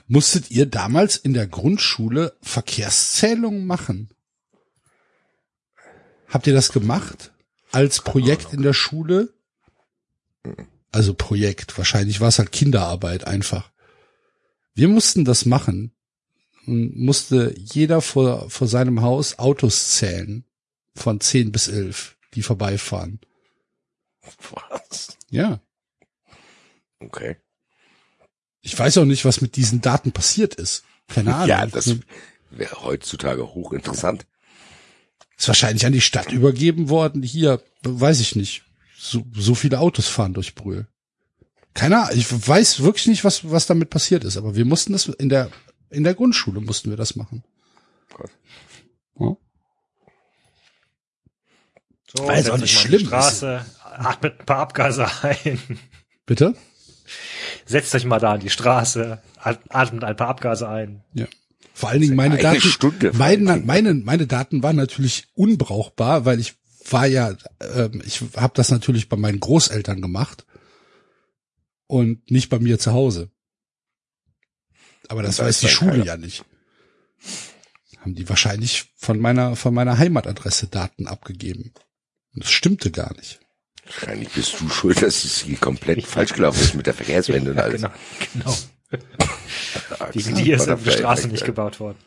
Musstet 0.06 0.50
ihr 0.50 0.66
damals 0.66 1.16
in 1.16 1.32
der 1.32 1.46
Grundschule 1.46 2.36
Verkehrszählungen 2.42 3.66
machen? 3.66 4.10
Habt 6.28 6.46
ihr 6.46 6.52
das 6.52 6.70
gemacht? 6.70 7.32
Als 7.73 8.01
Projekt 8.01 8.53
in 8.53 8.62
der 8.62 8.73
Schule? 8.73 9.32
Also 10.90 11.15
Projekt, 11.15 11.77
wahrscheinlich 11.77 12.20
war 12.20 12.28
es 12.28 12.39
halt 12.39 12.53
Kinderarbeit 12.53 13.24
einfach. 13.24 13.70
Wir 14.74 14.89
mussten 14.89 15.24
das 15.24 15.45
machen. 15.45 15.93
und 16.66 16.97
musste 16.97 17.55
jeder 17.57 18.01
vor, 18.01 18.49
vor 18.51 18.69
seinem 18.69 19.03
Haus 19.03 19.39
Autos 19.39 19.90
zählen. 19.90 20.45
Von 20.95 21.20
10 21.20 21.53
bis 21.53 21.69
11, 21.69 22.16
die 22.35 22.43
vorbeifahren. 22.43 23.20
Was? 24.51 25.16
Ja. 25.31 25.61
Okay. 27.01 27.36
Ich 28.61 28.78
weiß 28.78 28.99
auch 28.99 29.05
nicht, 29.05 29.24
was 29.24 29.40
mit 29.40 29.57
diesen 29.57 29.81
Daten 29.81 30.12
passiert 30.12 30.55
ist. 30.55 30.85
Keine 31.07 31.35
Ahnung. 31.35 31.49
Ja, 31.49 31.66
das 31.66 31.97
wäre 32.51 32.82
heutzutage 32.82 33.55
hochinteressant. 33.55 34.27
Ist 35.39 35.48
wahrscheinlich 35.48 35.86
an 35.86 35.93
die 35.93 36.01
Stadt 36.01 36.32
übergeben 36.32 36.89
worden. 36.89 37.23
Hier, 37.23 37.62
weiß 37.82 38.20
ich 38.20 38.35
nicht. 38.36 38.65
So, 38.98 39.24
so 39.32 39.55
viele 39.55 39.78
Autos 39.78 40.09
fahren 40.09 40.35
durch 40.35 40.55
Brühl. 40.56 40.89
Keine 41.74 41.98
Ahnung. 42.02 42.19
Ich 42.19 42.27
weiß 42.48 42.82
wirklich 42.82 43.06
nicht, 43.06 43.23
was, 43.24 43.48
was 43.51 43.66
damit 43.66 43.90
passiert 43.90 44.24
ist, 44.24 44.36
aber 44.36 44.56
wir 44.56 44.65
mussten 44.65 44.93
das 44.93 45.06
in 45.06 45.28
der, 45.28 45.51
in 45.90 46.02
der 46.02 46.15
Grundschule 46.15 46.60
mussten 46.60 46.90
wir 46.90 46.97
das 46.97 47.15
machen. 47.15 47.44
Gott. 48.12 48.31
Ja. 49.20 49.36
So, 52.16 52.27
Weil 52.27 52.40
es 52.40 52.51
auch 52.51 52.59
nicht 52.59 52.77
schlimm 52.78 53.01
die 53.01 53.06
Straße, 53.06 53.65
atmet 53.85 54.40
ein 54.40 54.47
paar 54.47 54.59
Abgase 54.59 55.06
ein. 55.23 55.60
Bitte? 56.27 56.55
Setzt 57.65 57.94
euch 57.94 58.05
mal 58.05 58.19
da 58.19 58.32
an 58.32 58.40
die 58.40 58.51
Straße, 58.51 59.23
at- 59.36 59.60
atmet 59.69 60.02
ein 60.05 60.16
paar 60.16 60.28
Abgase 60.28 60.69
ein. 60.69 61.05
Ja. 61.15 61.27
Vor 61.78 61.90
allen 61.90 62.00
Dingen 62.00 62.16
meine 62.16 62.34
eine 62.34 62.42
Daten, 62.42 62.60
Stunde 62.60 63.12
meine, 63.14 63.59
meine, 63.59 63.94
meine 63.94 64.26
Daten 64.26 64.64
waren 64.64 64.74
natürlich 64.74 65.28
unbrauchbar, 65.34 66.24
weil 66.24 66.40
ich 66.40 66.56
war 66.90 67.06
ja, 67.06 67.36
ähm, 67.60 68.02
ich 68.05 68.20
habe 68.34 68.52
das 68.56 68.72
natürlich 68.72 69.09
bei 69.09 69.16
meinen 69.16 69.38
Großeltern 69.38 70.02
gemacht 70.02 70.44
und 71.86 72.28
nicht 72.32 72.48
bei 72.48 72.59
mir 72.59 72.80
zu 72.80 72.92
Hause. 72.94 73.30
Aber 75.06 75.22
das 75.22 75.38
Und 75.38 75.44
da 75.44 75.48
weiß 75.48 75.60
die 75.60 75.68
Schule 75.68 75.90
keiner. 75.92 76.05
ja 76.05 76.16
nicht. 76.16 76.44
Haben 78.00 78.16
die 78.16 78.28
wahrscheinlich 78.28 78.92
von 78.96 79.20
meiner 79.20 79.55
von 79.55 79.72
meiner 79.72 79.98
Heimatadresse 79.98 80.66
Daten 80.66 81.06
abgegeben. 81.06 81.72
Und 82.34 82.42
das 82.42 82.50
stimmte 82.50 82.90
gar 82.90 83.14
nicht. 83.14 83.38
Wahrscheinlich 83.84 84.30
bist 84.30 84.60
du 84.60 84.68
schuld, 84.68 85.00
dass 85.00 85.22
es 85.22 85.42
hier 85.42 85.59
komplett 85.59 86.05
falsch 86.05 86.32
gelaufen 86.32 86.60
ist 86.60 86.74
mit 86.74 86.88
der 86.88 86.94
Verkehrswende 86.94 87.52
und 87.52 87.59
alles. 87.60 87.82
genau, 87.82 87.94
genau. 88.32 88.56
Das 89.98 90.10
dir 90.12 90.56
ist 90.56 90.66
die 90.66 90.85
der 90.85 90.90
Straße 90.90 91.28
nicht 91.28 91.44
gebaut 91.44 91.81
worden. 91.81 91.98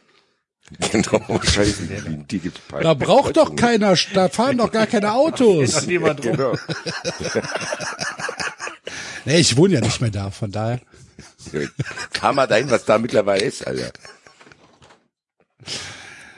Genau, 0.91 1.19
wegen 1.27 2.27
dir 2.27 2.39
gibt's 2.39 2.59
paar 2.61 2.81
Da 2.81 2.93
braucht 2.93 3.35
doch 3.37 3.55
keiner, 3.55 3.95
da 4.13 4.29
fahren 4.29 4.57
doch 4.57 4.71
gar 4.71 4.87
keine 4.87 5.13
Autos. 5.13 5.75
Ist 5.75 5.87
niemand 5.87 6.25
rum. 6.25 6.31
Genau. 6.37 6.53
Nee, 9.23 9.37
ich 9.37 9.55
wohne 9.55 9.75
ja 9.75 9.81
nicht 9.81 10.01
mehr 10.01 10.09
da, 10.09 10.31
von 10.31 10.51
daher. 10.51 10.81
Kam 12.11 12.35
mal 12.35 12.47
dahin, 12.47 12.71
was 12.71 12.85
da 12.85 12.97
mittlerweile 12.97 13.43
ist, 13.43 13.65
Alter. 13.67 13.91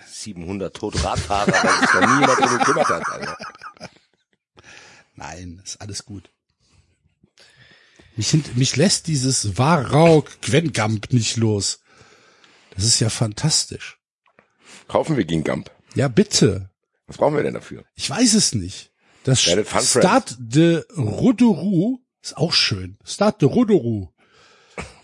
700 0.05 0.75
tote 0.75 1.01
Radfahrer, 1.01 1.47
weil 1.47 1.79
sich 1.79 1.89
da 1.91 1.99
niemand 1.99 2.39
drum 2.39 2.57
gekümmert 2.57 2.89
hat, 2.89 3.09
Alter. 3.09 3.37
Nein, 5.15 5.61
ist 5.63 5.81
alles 5.81 6.03
gut. 6.03 6.29
Mich, 8.15 8.29
hint- 8.29 8.55
mich 8.57 8.75
lässt 8.75 9.07
dieses 9.07 9.57
Warau 9.57 10.23
Gwengamp 10.41 11.11
nicht 11.13 11.37
los. 11.37 11.79
Das 12.75 12.83
ist 12.85 12.99
ja 12.99 13.09
fantastisch. 13.09 13.99
Kaufen 14.87 15.17
wir 15.17 15.25
gegen 15.25 15.43
Gump. 15.43 15.71
Ja, 15.95 16.07
bitte. 16.07 16.69
Was 17.07 17.17
brauchen 17.17 17.35
wir 17.35 17.43
denn 17.43 17.53
dafür? 17.53 17.83
Ich 17.95 18.09
weiß 18.09 18.33
es 18.33 18.53
nicht. 18.55 18.91
Das 19.23 19.41
Start 19.41 20.35
de 20.39 20.83
Rodourou 20.97 21.99
ist 22.21 22.35
auch 22.37 22.53
schön. 22.53 22.97
Start 23.05 23.41
de 23.41 23.49
Rodourou 23.49 24.09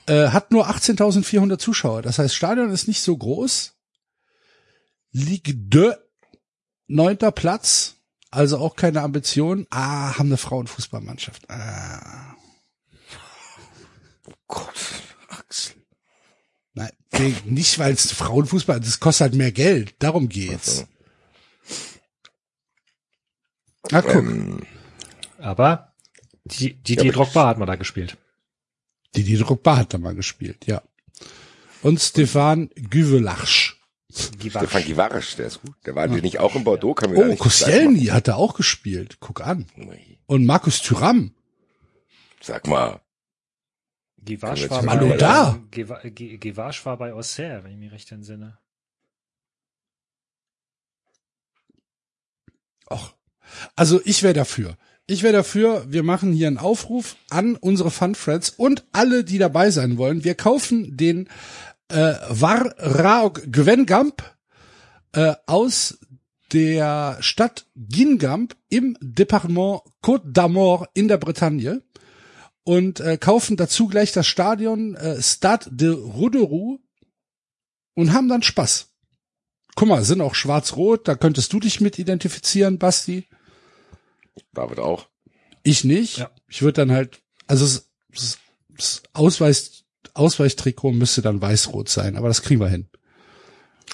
äh, 0.08 0.30
hat 0.30 0.52
nur 0.52 0.70
18.400 0.70 1.58
Zuschauer. 1.58 2.02
Das 2.02 2.20
heißt, 2.20 2.36
Stadion 2.36 2.70
ist 2.72 2.88
nicht 2.88 3.02
so 3.02 3.16
groß. 3.18 3.76
Ligue 5.12 5.54
de 5.56 5.94
neunter 6.88 7.32
Platz. 7.32 7.96
Also 8.32 8.58
auch 8.60 8.76
keine 8.76 9.02
Ambition. 9.02 9.66
Ah, 9.72 10.18
haben 10.18 10.28
eine 10.30 10.38
Frauenfußballmannschaft. 10.38 11.50
Ah. 11.50 12.36
Gott, 14.50 14.74
Axel. 15.30 15.76
Nein, 16.74 16.92
nicht 17.46 17.80
weil 17.80 17.94
es 17.94 18.12
Frauenfußball, 18.12 18.80
das 18.82 19.00
kostet 19.00 19.22
halt 19.22 19.36
mehr 19.36 19.52
Geld. 19.54 19.96
Darum 20.00 20.28
geht's. 20.28 20.86
Ah, 23.92 24.02
guck. 24.02 24.16
Ähm, 24.16 24.66
Aber 25.40 25.94
die, 26.46 26.74
die, 26.74 26.96
die 26.96 27.00
aber- 27.02 27.12
Drogba 27.12 27.48
hat 27.48 27.58
man 27.58 27.68
da 27.68 27.76
gespielt. 27.76 28.18
Die, 29.16 29.24
die 29.24 29.38
Drogba 29.38 29.78
hat 29.78 29.94
da 29.94 29.98
mal 29.98 30.14
gespielt, 30.16 30.68
ja. 30.68 30.82
Und 31.82 32.00
Stefan 32.00 32.70
Güvelach. 32.76 33.48
Stefan 34.12 34.84
Givarisch, 34.84 35.36
der 35.36 35.48
ist 35.48 35.62
gut. 35.62 35.76
Der 35.86 35.96
war 35.96 36.08
nicht 36.08 36.40
auch 36.40 36.56
in 36.56 36.64
Bordeaux, 36.64 36.94
kann 36.96 37.12
mir 37.12 37.18
Oh, 37.20 37.26
nicht 37.26 37.40
Koscielny 37.40 38.06
hat 38.06 38.28
da 38.28 38.36
auch 38.36 38.56
gespielt. 38.56 39.18
Guck 39.20 39.42
an. 39.42 39.66
Und 40.26 40.46
Markus 40.46 40.82
Thuram. 40.82 41.34
Sag 42.42 42.68
mal, 42.68 43.00
Wir 44.22 44.42
war, 44.42 44.84
mal 44.84 45.18
da? 45.18 45.60
Giva- 45.72 46.08
Gi- 46.10 46.38
Givasch 46.38 46.86
war 46.86 46.98
bei 46.98 47.14
Auxerre, 47.14 47.64
wenn 47.64 47.72
ich 47.72 47.78
mich 47.78 47.92
recht 47.92 48.12
entsinne. 48.12 48.58
Och. 52.92 53.14
Also 53.76 54.02
ich 54.06 54.24
wäre 54.24 54.34
dafür. 54.34 54.78
Ich 55.08 55.24
wäre 55.24 55.34
dafür, 55.34 55.86
wir 55.92 56.04
machen 56.04 56.34
hier 56.34 56.48
einen 56.48 56.58
Aufruf 56.60 57.16
an 57.30 57.56
unsere 57.56 57.90
Fun 57.90 58.14
Friends 58.16 58.50
und 58.52 58.86
alle, 58.92 59.24
die 59.24 59.40
dabei 59.40 59.72
sein 59.72 59.98
wollen. 59.98 60.24
Wir 60.24 60.36
kaufen 60.36 60.96
den 60.98 61.28
äh, 61.90 62.14
War 62.30 62.76
Raok 62.78 63.42
Gwengamp 63.52 64.24
äh, 65.14 65.34
aus 65.48 66.00
der 66.54 67.18
Stadt 67.22 67.66
Guingamp 67.76 68.56
im 68.70 68.98
Departement 69.02 69.82
Côte 70.04 70.32
d'Amour 70.32 70.88
in 70.94 71.08
der 71.08 71.18
Bretagne 71.18 71.82
und 72.70 73.00
äh, 73.00 73.18
kaufen 73.18 73.58
dazu 73.58 73.88
gleich 73.88 74.12
das 74.12 74.28
Stadion 74.28 74.94
äh, 74.94 75.20
Stade 75.24 75.72
de 75.72 75.90
Roederou 75.90 76.78
und 77.96 78.14
haben 78.14 78.30
dann 78.30 78.44
Spaß. 78.44 78.90
Guck 79.74 79.88
mal, 79.88 80.04
sind 80.04 80.22
auch 80.22 80.36
schwarz-rot, 80.36 81.08
da 81.08 81.16
könntest 81.16 81.52
du 81.52 81.60
dich 81.60 81.82
mit 81.82 81.98
identifizieren, 81.98 82.78
Basti. 82.78 83.28
David 84.54 84.78
auch. 84.78 85.08
Ich 85.64 85.84
nicht. 85.84 86.18
Ja. 86.18 86.30
Ich 86.48 86.62
würde 86.62 86.74
dann 86.74 86.92
halt, 86.92 87.24
also 87.48 87.66
das, 87.66 88.38
das, 88.78 89.02
Ausweis, 89.14 89.86
Ausweichtrikot 90.14 90.92
müsste 90.92 91.24
dann 91.24 91.42
weiß-rot 91.42 91.90
sein, 91.90 92.18
aber 92.18 92.28
das 92.28 92.44
kriegen 92.44 92.62
wir 92.62 92.70
hin. 92.70 92.88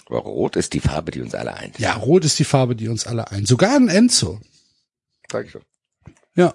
Aber 0.07 0.19
rot 0.19 0.57
ist 0.57 0.73
die 0.73 0.81
Farbe, 0.81 1.11
die 1.11 1.21
uns 1.21 1.33
alle 1.33 1.53
eint. 1.53 1.79
Ja, 1.79 1.93
rot 1.93 2.25
ist 2.25 2.39
die 2.39 2.43
Farbe, 2.43 2.75
die 2.75 2.89
uns 2.89 3.07
alle 3.07 3.31
ein. 3.31 3.45
Sogar 3.45 3.73
ein 3.77 3.87
Enzo. 3.87 4.41
Sag 5.31 5.45
ich 5.45 5.53
doch. 5.53 5.63
Ja. 6.35 6.53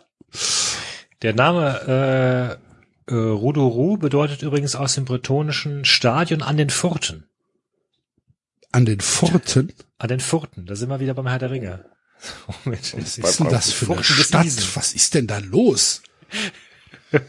Der 1.23 1.35
Name 1.35 2.59
äh, 3.09 3.13
äh, 3.13 3.15
Rodourou 3.15 3.97
bedeutet 3.99 4.43
übrigens 4.43 4.75
aus 4.75 4.95
dem 4.95 5.05
bretonischen 5.05 5.85
Stadion 5.85 6.43
an 6.43 6.57
den 6.57 6.71
Furten. 6.71 7.29
An 8.73 8.85
den 8.87 9.01
Forten. 9.01 9.73
An 9.99 10.09
den 10.09 10.21
Furten, 10.21 10.65
da 10.67 10.75
sind 10.77 10.89
wir 10.89 11.01
wieder 11.01 11.15
beim 11.15 11.27
Herr 11.27 11.39
der 11.39 11.51
Ringe. 11.51 11.85
Mit- 12.65 12.97
Was 12.97 13.19
ist 13.19 13.41
denn 13.41 13.49
das 13.49 13.73
für 13.73 13.87
eine 13.87 14.03
Furten 14.03 14.25
Stadt? 14.25 14.77
Was 14.77 14.95
ist 14.95 15.15
denn 15.15 15.27
da 15.27 15.39
los? 15.39 16.03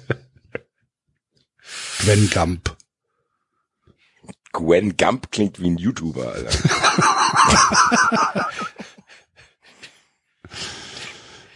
Gwen 2.00 2.30
Gump. 2.30 2.76
Gwen 4.54 4.98
Gump 4.98 5.32
klingt 5.32 5.60
wie 5.60 5.70
ein 5.70 5.78
YouTuber, 5.78 6.34
Alter. 6.34 6.50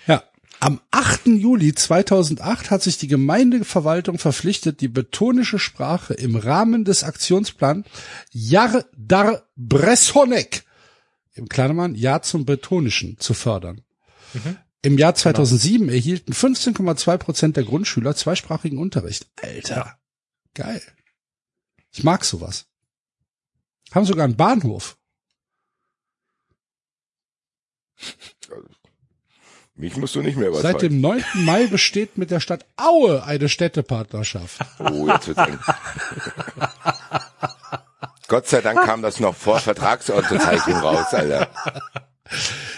Ja. 0.07 0.23
Am 0.65 0.81
8. 0.89 1.27
Juli 1.27 1.75
2008 1.75 2.71
hat 2.71 2.81
sich 2.81 2.97
die 2.97 3.07
Gemeindeverwaltung 3.07 4.17
verpflichtet, 4.17 4.81
die 4.81 4.87
betonische 4.87 5.59
Sprache 5.59 6.15
im 6.15 6.35
Rahmen 6.35 6.85
des 6.85 7.03
Aktionsplans 7.03 7.85
Jar 8.31 8.83
dar 8.97 9.47
Bressonek 9.55 10.63
im 11.33 11.49
Kleinermann 11.49 11.93
Ja 11.93 12.23
zum 12.23 12.45
Bretonischen 12.45 13.19
zu 13.19 13.35
fördern. 13.35 13.81
Im 14.81 14.97
Jahr 14.97 15.13
2007 15.13 15.87
erhielten 15.87 16.33
15,2 16.33 17.17
Prozent 17.17 17.57
der 17.57 17.63
Grundschüler 17.63 18.15
zweisprachigen 18.15 18.79
Unterricht. 18.79 19.27
Alter, 19.43 19.99
geil. 20.55 20.81
Ich 21.91 22.03
mag 22.03 22.25
sowas. 22.25 22.65
Haben 23.91 24.07
sogar 24.07 24.25
einen 24.25 24.35
Bahnhof. 24.35 24.97
Mich 29.77 29.97
musst 29.97 30.15
du 30.15 30.21
nicht 30.21 30.37
mehr 30.37 30.53
Seit 30.53 30.61
überzeugen. 30.81 30.93
dem 30.95 31.01
9. 31.01 31.23
Mai 31.45 31.67
besteht 31.67 32.17
mit 32.17 32.31
der 32.31 32.39
Stadt 32.39 32.65
Aue 32.77 33.23
eine 33.25 33.49
Städtepartnerschaft. 33.49 34.61
Oh, 34.79 35.07
jetzt 35.09 35.27
wird's 35.27 35.41
eng. 35.41 35.59
Gott 38.27 38.47
sei 38.47 38.61
Dank 38.61 38.83
kam 38.85 39.01
das 39.01 39.19
noch 39.19 39.35
vor 39.35 39.59
Vertragsunterzeichnung 39.59 40.77
raus, 40.79 41.13
Alter. 41.13 41.49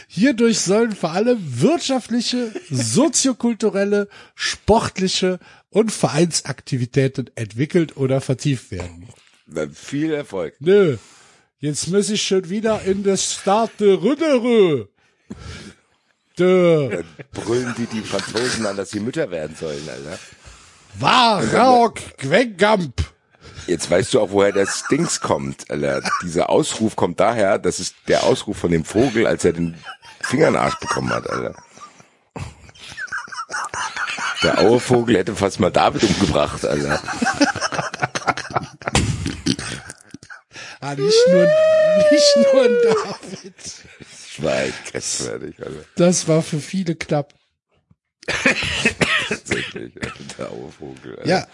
Hierdurch 0.08 0.60
sollen 0.60 0.94
vor 0.94 1.12
allem 1.12 1.38
wirtschaftliche, 1.62 2.52
soziokulturelle, 2.70 4.10
sportliche 4.36 5.40
und 5.70 5.92
Vereinsaktivitäten 5.92 7.30
entwickelt 7.36 7.96
oder 7.96 8.20
vertieft 8.22 8.72
werden. 8.72 9.08
Na, 9.46 9.68
viel 9.70 10.14
Erfolg. 10.14 10.56
Nö. 10.60 10.98
Jetzt 11.60 11.88
muss 11.88 12.10
ich 12.10 12.22
schon 12.24 12.50
wieder 12.50 12.82
in 12.84 13.04
das 13.04 13.34
Start 13.36 13.80
de 13.80 13.98
Dann 16.38 17.04
brüllen 17.34 17.74
die 17.78 17.88
die 17.88 18.02
Franzosen 18.02 18.66
an, 18.66 18.78
dass 18.78 18.92
sie 18.92 19.00
Mütter 19.00 19.30
werden 19.32 19.56
sollen, 19.56 19.88
Alter. 19.90 20.20
Warok 21.00 22.00
Gwengamp. 22.18 22.94
Jetzt 23.66 23.92
weißt 23.92 24.14
du 24.14 24.22
auch, 24.22 24.32
woher 24.32 24.54
das 24.54 24.86
Dings 24.90 25.20
kommt, 25.20 25.70
Alter. 25.70 26.02
Dieser 26.24 26.50
Ausruf 26.50 26.96
kommt 26.96 27.20
daher, 27.20 27.60
das 27.60 27.80
ist 27.80 27.96
der 28.08 28.24
Ausruf 28.24 28.58
von 28.58 28.72
dem 28.72 28.86
Vogel, 28.86 29.28
als 29.28 29.44
er 29.46 29.54
den 29.54 29.76
Finger 30.22 30.48
in 30.48 30.54
den 30.54 30.62
Arsch 30.62 30.80
bekommen 30.80 31.10
hat, 31.10 31.30
Alter. 31.30 31.56
Der 34.44 34.60
Auervogel 34.60 35.18
hätte 35.18 35.36
fast 35.36 35.60
mal 35.60 35.72
David 35.72 36.04
umgebracht, 36.04 36.64
Alter. 36.64 37.00
Ah, 40.80 40.94
nicht 40.94 41.28
nur, 41.32 41.48
nicht 42.12 42.38
nur 42.54 42.64
ein 42.64 42.78
David. 42.84 43.54
Das 44.42 44.44
war 44.46 44.62
echt 44.64 44.86
grenzwertig, 44.92 45.60
Alter. 45.60 45.86
Das 45.96 46.28
war 46.28 46.42
für 46.42 46.60
viele 46.60 46.96
knapp. 46.96 47.34
Tatsächlich, 49.28 49.94
Alter. 49.96 50.52
Auervogel, 50.52 51.18
Alter. 51.18 51.28
Ja. 51.28 51.48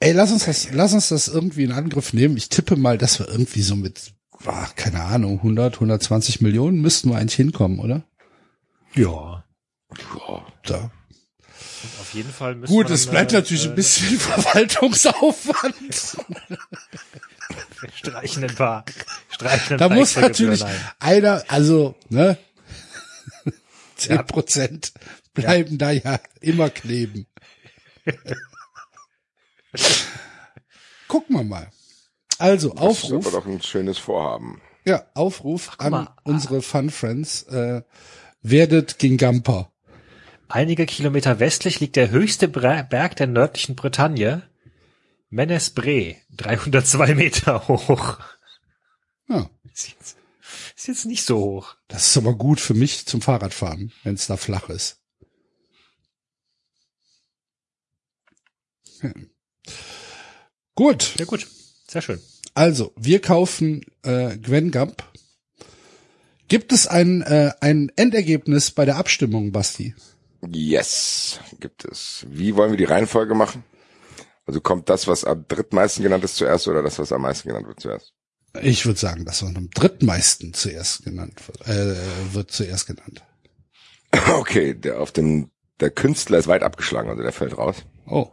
Ey, 0.00 0.12
lass 0.12 0.32
uns 0.32 0.44
das, 0.44 0.72
lass 0.72 0.92
uns 0.92 1.08
das 1.08 1.28
irgendwie 1.28 1.64
in 1.64 1.72
Angriff 1.72 2.12
nehmen. 2.12 2.36
Ich 2.36 2.48
tippe 2.48 2.76
mal, 2.76 2.98
dass 2.98 3.18
wir 3.18 3.28
irgendwie 3.28 3.62
so 3.62 3.76
mit, 3.76 4.12
ah, 4.44 4.68
keine 4.76 5.02
Ahnung, 5.02 5.38
100, 5.38 5.74
120 5.74 6.40
Millionen 6.40 6.80
müssten 6.80 7.10
wir 7.10 7.16
eigentlich 7.16 7.36
hinkommen, 7.36 7.78
oder? 7.78 8.02
Ja. 8.94 9.44
Ja. 10.16 10.46
Da. 10.64 10.90
Auf 12.00 12.14
jeden 12.14 12.30
Fall 12.30 12.54
müssen 12.54 12.72
Gut, 12.72 12.90
es 12.90 13.06
bleibt 13.06 13.32
äh, 13.32 13.36
natürlich 13.36 13.68
ein 13.68 13.74
bisschen 13.74 14.18
Verwaltungsaufwand. 14.18 16.16
Wir 17.80 17.90
streichen 17.94 18.44
ein 18.44 18.54
paar, 18.54 18.84
streichen 19.28 19.74
ein 19.74 19.78
Da 19.78 19.88
paar 19.88 19.96
muss 19.96 20.16
natürlich 20.16 20.64
ein. 20.64 20.74
einer, 21.00 21.44
also, 21.48 21.94
ne? 22.08 22.38
Zehn 23.96 24.24
Prozent 24.26 24.92
bleiben 25.34 25.78
da 25.78 25.90
ja 25.90 26.18
immer 26.40 26.70
kleben. 26.70 27.26
Gucken 31.08 31.36
wir 31.36 31.44
mal. 31.44 31.70
Also, 32.38 32.70
Das 32.70 33.04
ist 33.04 33.04
aber 33.10 33.16
Aufruf, 33.18 33.32
doch 33.32 33.46
ein 33.46 33.62
schönes 33.62 33.98
Vorhaben. 33.98 34.60
ja, 34.84 35.04
Aufruf 35.14 35.72
an 35.78 35.90
mal. 35.90 36.08
unsere 36.24 36.62
Fun 36.62 36.90
Friends, 36.90 37.44
äh, 37.44 37.82
werdet 38.42 38.98
Gingamper. 38.98 39.70
Einige 40.48 40.86
Kilometer 40.86 41.40
westlich 41.40 41.80
liegt 41.80 41.96
der 41.96 42.10
höchste 42.10 42.48
Berg 42.48 43.16
der 43.16 43.26
nördlichen 43.26 43.76
Bretagne, 43.76 44.42
Menesbre, 45.30 46.16
302 46.36 47.14
Meter 47.14 47.68
hoch. 47.68 48.18
Ja, 49.28 49.48
Ist 49.72 49.88
jetzt, 49.88 50.16
ist 50.76 50.86
jetzt 50.88 51.04
nicht 51.06 51.24
so 51.24 51.38
hoch. 51.38 51.76
das 51.88 52.06
ist 52.08 52.16
aber 52.16 52.34
gut 52.34 52.60
für 52.60 52.74
mich 52.74 53.06
zum 53.06 53.20
Fahrradfahren, 53.20 53.92
wenn 54.02 54.14
es 54.14 54.26
da 54.26 54.36
flach 54.36 54.68
ist. 54.68 55.00
Hm. 59.00 59.30
Gut, 60.74 61.14
Ja 61.18 61.24
gut, 61.24 61.46
sehr 61.88 62.02
schön. 62.02 62.20
also 62.54 62.92
wir 62.96 63.20
kaufen 63.20 63.82
äh, 64.02 64.36
Gwen 64.38 64.70
Gump. 64.70 65.04
Gibt 66.48 66.72
es 66.72 66.86
ein, 66.86 67.22
äh, 67.22 67.52
ein 67.60 67.90
Endergebnis 67.96 68.70
bei 68.70 68.84
der 68.84 68.96
Abstimmung, 68.96 69.50
Basti? 69.52 69.94
Yes, 70.46 71.40
gibt 71.58 71.86
es. 71.86 72.26
Wie 72.28 72.54
wollen 72.54 72.70
wir 72.72 72.76
die 72.76 72.84
Reihenfolge 72.84 73.34
machen? 73.34 73.64
Also 74.46 74.60
kommt 74.60 74.88
das, 74.90 75.06
was 75.06 75.24
am 75.24 75.46
drittmeisten 75.48 76.02
genannt 76.02 76.24
ist 76.24 76.36
zuerst 76.36 76.68
oder 76.68 76.82
das, 76.82 76.98
was 76.98 77.12
am 77.12 77.22
meisten 77.22 77.48
genannt 77.48 77.66
wird 77.66 77.80
zuerst? 77.80 78.12
Ich 78.62 78.86
würde 78.86 79.00
sagen, 79.00 79.24
das 79.24 79.42
was 79.42 79.56
am 79.56 79.70
drittmeisten 79.70 80.54
zuerst 80.54 81.04
genannt 81.04 81.40
wird, 81.46 81.66
äh, 81.66 81.96
wird 82.34 82.50
zuerst 82.50 82.86
genannt. 82.86 83.22
Okay, 84.28 84.74
der 84.74 85.00
auf 85.00 85.10
dem, 85.10 85.50
der 85.80 85.90
Künstler 85.90 86.38
ist 86.38 86.46
weit 86.46 86.62
abgeschlagen, 86.62 87.10
also 87.10 87.22
der 87.22 87.32
fällt 87.32 87.58
raus. 87.58 87.84
Oh, 88.06 88.30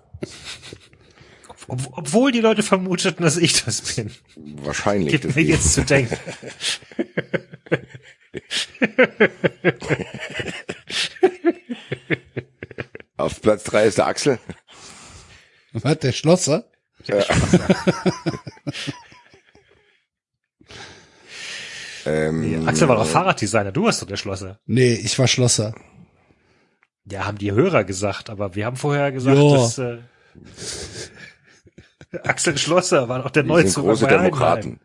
Ob, 1.67 1.79
obwohl 1.93 2.31
die 2.31 2.39
Leute 2.41 2.61
vermuteten, 2.63 3.23
dass 3.23 3.37
ich 3.37 3.63
das 3.63 3.81
bin. 3.81 4.11
Wahrscheinlich. 4.35 5.19
Gibt 5.19 5.35
mir 5.35 5.41
jetzt 5.41 5.73
zu 5.73 5.83
denken. 5.83 6.17
Auf 13.17 13.41
Platz 13.41 13.63
drei 13.63 13.85
ist 13.85 13.97
der 13.97 14.07
Axel. 14.07 14.39
Was, 15.73 15.99
der 15.99 16.11
Schlosser? 16.11 16.65
Ähm, 22.05 22.67
Axel 22.67 22.87
war 22.87 22.95
doch 22.95 23.05
Fahrraddesigner, 23.05 23.71
du 23.71 23.83
warst 23.85 24.01
doch 24.01 24.07
der 24.07 24.17
Schlosser. 24.17 24.59
Nee, 24.65 24.93
ich 24.93 25.17
war 25.19 25.27
Schlosser. 25.27 25.75
Ja, 27.05 27.25
haben 27.25 27.37
die 27.37 27.51
Hörer 27.51 27.83
gesagt, 27.83 28.29
aber 28.29 28.55
wir 28.55 28.65
haben 28.65 28.75
vorher 28.75 29.11
gesagt, 29.11 29.37
Ja. 29.37 29.53
dass 29.57 29.77
äh, 29.77 29.99
Axel 32.23 32.57
Schlosser 32.57 33.07
war 33.07 33.21
doch 33.21 33.29
der 33.29 33.45
wir 33.45 33.55
sind 33.57 33.65
Neuzugang 33.65 33.89
große. 33.91 34.07
Demokraten. 34.07 34.79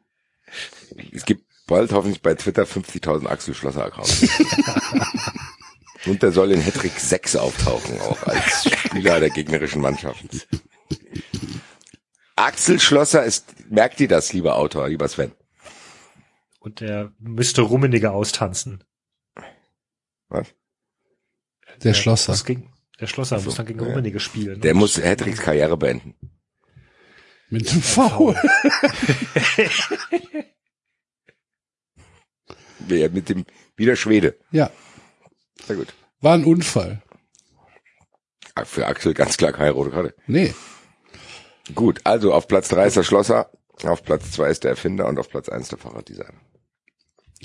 Es 1.13 1.25
gibt 1.25 1.45
bald 1.67 1.93
hoffentlich 1.93 2.21
bei 2.23 2.35
Twitter 2.35 2.65
50.000 2.65 3.27
Axel 3.27 3.55
Schlosser 3.55 3.85
Accounts. 3.87 4.23
Und 6.07 6.23
der 6.23 6.31
soll 6.33 6.53
in 6.53 6.61
Hattrick 6.65 6.93
6 7.01 7.37
auftauchen, 7.37 7.99
auch 8.03 8.23
als 8.25 8.71
Spieler 8.71 9.19
der 9.21 9.31
gegnerischen 9.31 9.81
Mannschaften. 9.83 10.29
Axel 12.37 12.79
Schlosser 12.81 13.25
ist, 13.25 13.71
merkt 13.71 13.99
ihr 14.01 14.09
das, 14.09 14.33
lieber 14.33 14.57
Autor, 14.57 14.89
lieber 14.89 15.09
Sven? 15.09 15.33
Und 16.61 16.81
der 16.81 17.13
müsste 17.19 17.63
Rummeniger 17.63 18.13
austanzen. 18.13 18.85
Was? 20.29 20.49
Der 21.83 21.95
Schlosser. 21.95 22.33
muss 22.33 22.45
gegen, 22.45 22.73
der 23.01 23.07
Schlosser 23.07 23.41
muss 23.41 23.55
dann 23.55 23.67
gegen 23.67 23.81
ja. 23.81 23.87
Rummenigge 23.87 24.21
spielen. 24.21 24.61
Der 24.61 24.73
Und- 24.73 24.79
muss 24.81 24.97
Hattricks 25.03 25.39
Karriere 25.41 25.77
beenden. 25.77 26.15
Mit 27.49 27.71
dem 27.71 27.81
Foul. 27.81 28.35
Wer 32.79 33.11
Mit 33.11 33.29
dem, 33.29 33.45
wieder 33.77 33.97
Schwede. 33.97 34.37
Ja, 34.51 34.71
Sehr 35.65 35.77
gut. 35.77 35.95
war 36.21 36.35
ein 36.35 36.45
Unfall. 36.45 37.03
Für 38.65 38.87
Axel 38.87 39.13
ganz 39.15 39.37
klar 39.37 39.53
keine 39.53 39.73
rote 39.73 39.91
Karte. 39.91 40.15
Nee, 40.27 40.55
Gut, 41.75 42.01
also 42.05 42.33
auf 42.33 42.49
Platz 42.49 42.69
drei 42.69 42.87
ist 42.87 42.97
der 42.97 43.03
Schlosser, 43.03 43.51
auf 43.83 44.03
Platz 44.05 44.31
zwei 44.33 44.51
ist 44.51 44.65
der 44.65 44.71
Erfinder 44.71 45.07
und 45.07 45.19
auf 45.19 45.29
Platz 45.29 45.49
eins 45.49 45.69
der 45.69 45.79
Fahrraddesigner. 45.79 46.41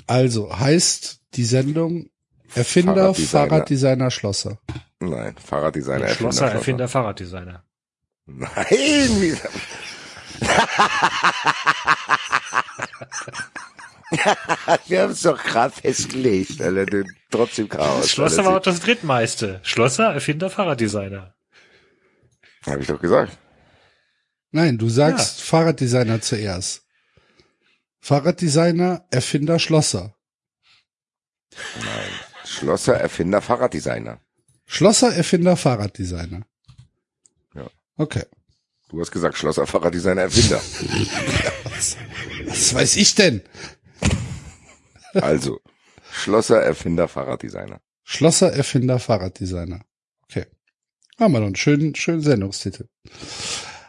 also 0.06 0.56
heißt 0.56 1.20
die 1.34 1.44
Sendung 1.44 2.08
Erfinder, 2.54 3.14
Fahrraddesigner. 3.14 3.48
Fahrraddesigner, 3.48 4.10
Schlosser. 4.10 4.58
Nein, 5.00 5.34
Fahrraddesigner, 5.42 6.06
Der 6.06 6.14
Schlosser, 6.14 6.42
Erfinder. 6.44 6.58
Erfinder, 6.58 6.88
Fahrraddesigner. 6.88 7.64
Nein, 8.26 8.48
wie, 8.68 9.36
wir 14.88 15.02
haben 15.02 15.12
es 15.12 15.22
doch 15.22 15.42
gerade 15.42 15.74
festgelegt, 15.74 16.60
Alter, 16.60 16.86
du, 16.86 17.04
trotzdem 17.30 17.68
Chaos. 17.68 18.10
Schlosser 18.10 18.44
war 18.44 18.56
auch 18.56 18.62
das 18.62 18.80
drittmeiste. 18.80 19.60
Schlosser, 19.62 20.12
Erfinder, 20.12 20.50
Fahrraddesigner. 20.50 21.34
Habe 22.66 22.80
ich 22.80 22.86
doch 22.86 23.00
gesagt. 23.00 23.38
Nein, 24.52 24.76
du 24.76 24.88
sagst 24.90 25.40
Fahrraddesigner 25.40 26.20
zuerst. 26.20 26.82
Fahrraddesigner, 28.00 29.06
Erfinder, 29.10 29.58
Schlosser. 29.58 30.14
Schlosser, 32.44 32.94
Erfinder, 33.00 33.40
Fahrraddesigner. 33.40 34.20
Schlosser, 34.66 35.14
Erfinder, 35.14 35.56
Fahrraddesigner. 35.56 36.42
Ja. 37.54 37.70
Okay. 37.96 38.24
Du 38.90 39.00
hast 39.00 39.10
gesagt 39.10 39.38
Schlosser, 39.38 39.66
Fahrraddesigner, 39.66 40.22
Erfinder. 40.22 40.60
Was 42.46 42.74
weiß 42.74 42.96
ich 42.96 43.14
denn? 43.14 43.42
Also, 45.14 45.60
Schlosser, 46.10 46.62
Erfinder, 46.62 47.08
Fahrraddesigner. 47.08 47.80
Schlosser, 48.04 48.52
Erfinder, 48.52 48.98
Fahrraddesigner. 48.98 49.80
Okay. 50.24 50.46
Haben 51.18 51.32
wir 51.32 51.40
noch 51.40 51.46
einen 51.46 51.56
schönen, 51.56 51.94
schönen 51.94 52.20
Sendungstitel. 52.20 52.88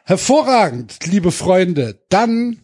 Hervorragend, 0.05 1.05
liebe 1.05 1.31
Freunde. 1.31 2.03
Dann 2.09 2.59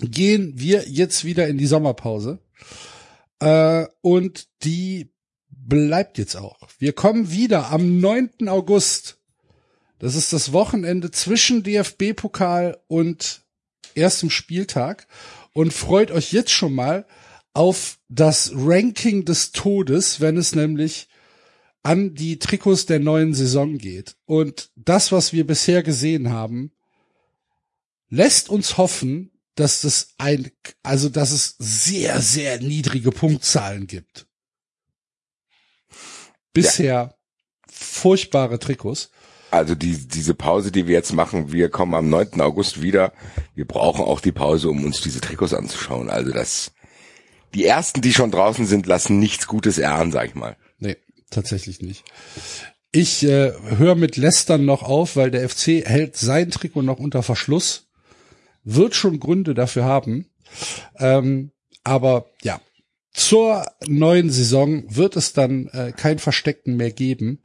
gehen 0.00 0.54
wir 0.56 0.88
jetzt 0.88 1.26
wieder 1.26 1.46
in 1.48 1.58
die 1.58 1.66
Sommerpause. 1.66 2.38
Äh, 3.40 3.84
und 4.00 4.48
die 4.64 5.12
bleibt 5.50 6.16
jetzt 6.16 6.36
auch. 6.36 6.56
Wir 6.78 6.94
kommen 6.94 7.30
wieder 7.30 7.70
am 7.70 8.00
9. 8.00 8.48
August. 8.48 9.18
Das 9.98 10.14
ist 10.14 10.32
das 10.32 10.54
Wochenende 10.54 11.10
zwischen 11.10 11.62
DFB-Pokal 11.62 12.78
und 12.86 13.42
erstem 13.94 14.30
Spieltag. 14.30 15.08
Und 15.52 15.74
freut 15.74 16.10
euch 16.10 16.32
jetzt 16.32 16.52
schon 16.52 16.74
mal 16.74 17.06
auf 17.52 17.98
das 18.08 18.50
Ranking 18.54 19.26
des 19.26 19.52
Todes, 19.52 20.22
wenn 20.22 20.38
es 20.38 20.54
nämlich 20.54 21.09
an 21.82 22.14
die 22.14 22.38
Trikots 22.38 22.86
der 22.86 23.00
neuen 23.00 23.34
Saison 23.34 23.78
geht. 23.78 24.16
Und 24.26 24.70
das, 24.76 25.12
was 25.12 25.32
wir 25.32 25.46
bisher 25.46 25.82
gesehen 25.82 26.30
haben, 26.30 26.72
lässt 28.08 28.48
uns 28.48 28.76
hoffen, 28.76 29.30
dass 29.54 29.82
das 29.82 30.14
ein, 30.18 30.50
also 30.82 31.08
dass 31.08 31.30
es 31.30 31.56
sehr, 31.58 32.20
sehr 32.20 32.60
niedrige 32.60 33.10
Punktzahlen 33.10 33.86
gibt. 33.86 34.26
Bisher 36.52 37.16
furchtbare 37.68 38.58
Trikots. 38.58 39.10
Also 39.50 39.74
die, 39.74 40.08
diese 40.08 40.34
Pause, 40.34 40.70
die 40.70 40.86
wir 40.86 40.94
jetzt 40.94 41.12
machen, 41.12 41.52
wir 41.52 41.70
kommen 41.70 41.94
am 41.94 42.08
9. 42.08 42.40
August 42.40 42.82
wieder. 42.82 43.12
Wir 43.54 43.66
brauchen 43.66 44.04
auch 44.04 44.20
die 44.20 44.32
Pause, 44.32 44.70
um 44.70 44.84
uns 44.84 45.00
diese 45.00 45.20
Trikots 45.20 45.54
anzuschauen. 45.54 46.08
Also 46.08 46.32
das, 46.32 46.72
die 47.54 47.66
ersten, 47.66 48.00
die 48.00 48.12
schon 48.12 48.30
draußen 48.30 48.66
sind, 48.66 48.86
lassen 48.86 49.18
nichts 49.18 49.46
Gutes 49.46 49.78
erahnen, 49.78 50.12
sag 50.12 50.28
ich 50.28 50.34
mal. 50.34 50.56
Tatsächlich 51.30 51.80
nicht. 51.80 52.04
Ich 52.92 53.22
äh, 53.22 53.52
höre 53.76 53.94
mit 53.94 54.16
Lästern 54.16 54.64
noch 54.64 54.82
auf, 54.82 55.14
weil 55.16 55.30
der 55.30 55.48
FC 55.48 55.84
hält 55.86 56.16
sein 56.16 56.50
Trikot 56.50 56.82
noch 56.82 56.98
unter 56.98 57.22
Verschluss. 57.22 57.88
Wird 58.64 58.94
schon 58.96 59.20
Gründe 59.20 59.54
dafür 59.54 59.84
haben. 59.84 60.26
Ähm, 60.98 61.52
aber 61.84 62.26
ja, 62.42 62.60
zur 63.12 63.64
neuen 63.86 64.30
Saison 64.30 64.84
wird 64.94 65.16
es 65.16 65.32
dann 65.32 65.68
äh, 65.68 65.92
kein 65.96 66.18
Verstecken 66.18 66.76
mehr 66.76 66.90
geben. 66.90 67.42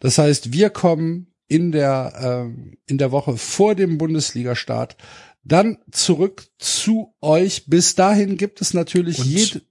Das 0.00 0.18
heißt, 0.18 0.52
wir 0.52 0.70
kommen 0.70 1.34
in 1.48 1.72
der 1.72 2.48
äh, 2.54 2.72
in 2.86 2.98
der 2.98 3.10
Woche 3.12 3.36
vor 3.36 3.74
dem 3.74 3.98
Bundesliga-Start 3.98 4.96
dann 5.42 5.78
zurück 5.90 6.46
zu 6.58 7.14
euch. 7.20 7.66
Bis 7.66 7.94
dahin 7.96 8.36
gibt 8.36 8.60
es 8.60 8.74
natürlich 8.74 9.18
Und- 9.18 9.26
jede 9.26 9.62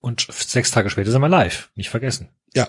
Und 0.00 0.26
sechs 0.30 0.70
Tage 0.70 0.88
später 0.88 1.10
sind 1.10 1.20
wir 1.20 1.28
live. 1.28 1.70
Nicht 1.74 1.90
vergessen. 1.90 2.28
Ja. 2.54 2.68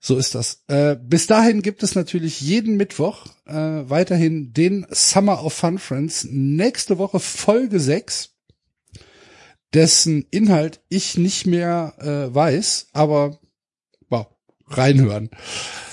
So 0.00 0.16
ist 0.16 0.34
das. 0.34 0.62
Äh, 0.68 0.96
bis 0.96 1.26
dahin 1.26 1.60
gibt 1.60 1.82
es 1.82 1.94
natürlich 1.94 2.40
jeden 2.40 2.76
Mittwoch 2.76 3.26
äh, 3.46 3.52
weiterhin 3.52 4.52
den 4.52 4.86
Summer 4.90 5.44
of 5.44 5.52
Fun 5.52 5.78
Friends. 5.78 6.26
Nächste 6.30 6.98
Woche 6.98 7.20
Folge 7.20 7.78
6, 7.80 8.34
dessen 9.74 10.26
Inhalt 10.30 10.80
ich 10.88 11.18
nicht 11.18 11.46
mehr 11.46 11.94
äh, 11.98 12.34
weiß, 12.34 12.88
aber 12.92 13.38
wow, 14.08 14.28
reinhören. 14.66 15.30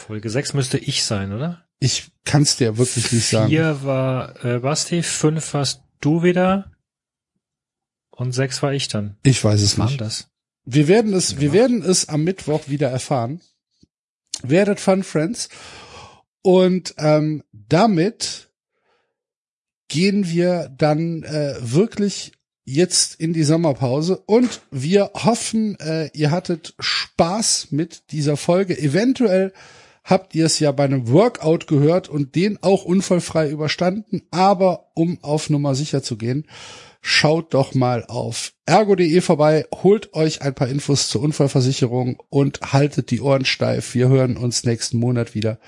Folge 0.08 0.30
sechs 0.30 0.54
müsste 0.54 0.78
ich 0.78 1.04
sein, 1.04 1.34
oder? 1.34 1.66
Ich 1.80 2.12
kann 2.24 2.44
es 2.44 2.58
dir 2.58 2.78
wirklich 2.78 3.12
nicht 3.12 3.28
sagen. 3.28 3.50
Vier 3.50 3.84
war 3.84 4.46
äh, 4.46 4.60
Basti, 4.60 5.04
fünf 5.04 5.54
warst 5.54 5.82
du 6.00 6.24
wieder 6.24 6.72
und 8.12 8.32
sechs 8.32 8.62
war 8.64 8.74
ich 8.74 8.88
dann. 8.88 9.18
Ich 9.24 9.44
weiß 9.44 9.62
es 9.62 9.78
war 9.78 9.88
nicht. 9.88 10.00
das? 10.00 10.30
Wir 10.66 10.88
werden 10.88 11.14
es, 11.14 11.40
wir 11.40 11.54
werden 11.54 11.84
es 11.84 12.10
am 12.10 12.24
Mittwoch 12.24 12.68
wieder 12.68 12.90
erfahren. 12.90 13.42
Werdet 14.42 14.80
Fun 14.80 15.04
Friends. 15.04 15.50
Und 16.42 16.96
ähm, 16.98 17.44
damit 17.52 18.50
gehen 19.88 20.30
wir 20.30 20.70
dann 20.76 21.24
äh, 21.24 21.56
wirklich 21.60 22.34
jetzt 22.66 23.20
in 23.20 23.34
die 23.34 23.44
Sommerpause 23.44 24.18
und 24.26 24.62
wir 24.72 25.12
hoffen, 25.14 25.80
äh, 25.80 26.10
ihr 26.14 26.32
hattet 26.32 26.74
Spaß 26.80 27.68
mit 27.72 28.12
dieser 28.12 28.38
Folge. 28.38 28.78
Eventuell 28.78 29.54
habt 30.04 30.34
ihr 30.34 30.48
es 30.48 30.60
ja 30.60 30.72
bei 30.72 30.86
einem 30.86 31.10
Workout 31.10 31.68
gehört 31.68 32.10
und 32.10 32.36
den 32.36 32.62
auch 32.62 32.84
unfallfrei 32.84 33.50
überstanden, 33.50 34.24
aber 34.32 34.92
um 34.96 35.20
auf 35.24 35.50
Nummer 35.50 35.76
sicher 35.76 36.02
zu 36.02 36.18
gehen, 36.18 36.48
schaut 37.08 37.54
doch 37.54 37.76
mal 37.76 38.04
auf 38.06 38.54
ergo.de 38.66 39.22
vorbei, 39.22 39.68
holt 39.72 40.16
euch 40.16 40.42
ein 40.42 40.56
paar 40.56 40.68
Infos 40.68 41.08
zur 41.08 41.22
Unfallversicherung 41.22 42.20
und 42.30 42.74
haltet 42.74 43.12
die 43.12 43.22
Ohren 43.22 43.46
steif. 43.46 43.94
Wir 43.94 44.10
hören 44.10 44.38
uns 44.38 44.64
nächsten 44.64 44.98
Monat 44.98 45.36
wieder. 45.36 45.60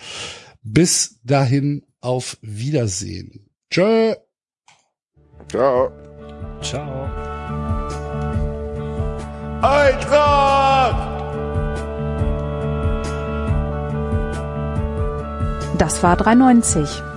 Bis 0.64 1.20
dahin 1.24 1.86
auf 2.02 2.38
Wiedersehen. 2.42 3.52
Tschö. 3.70 4.16
Ciao. 5.48 5.92
Ciao. 6.64 7.06
Eintracht! 9.62 11.18
Das 15.78 16.02
war 16.02 16.18
390. 16.18 17.17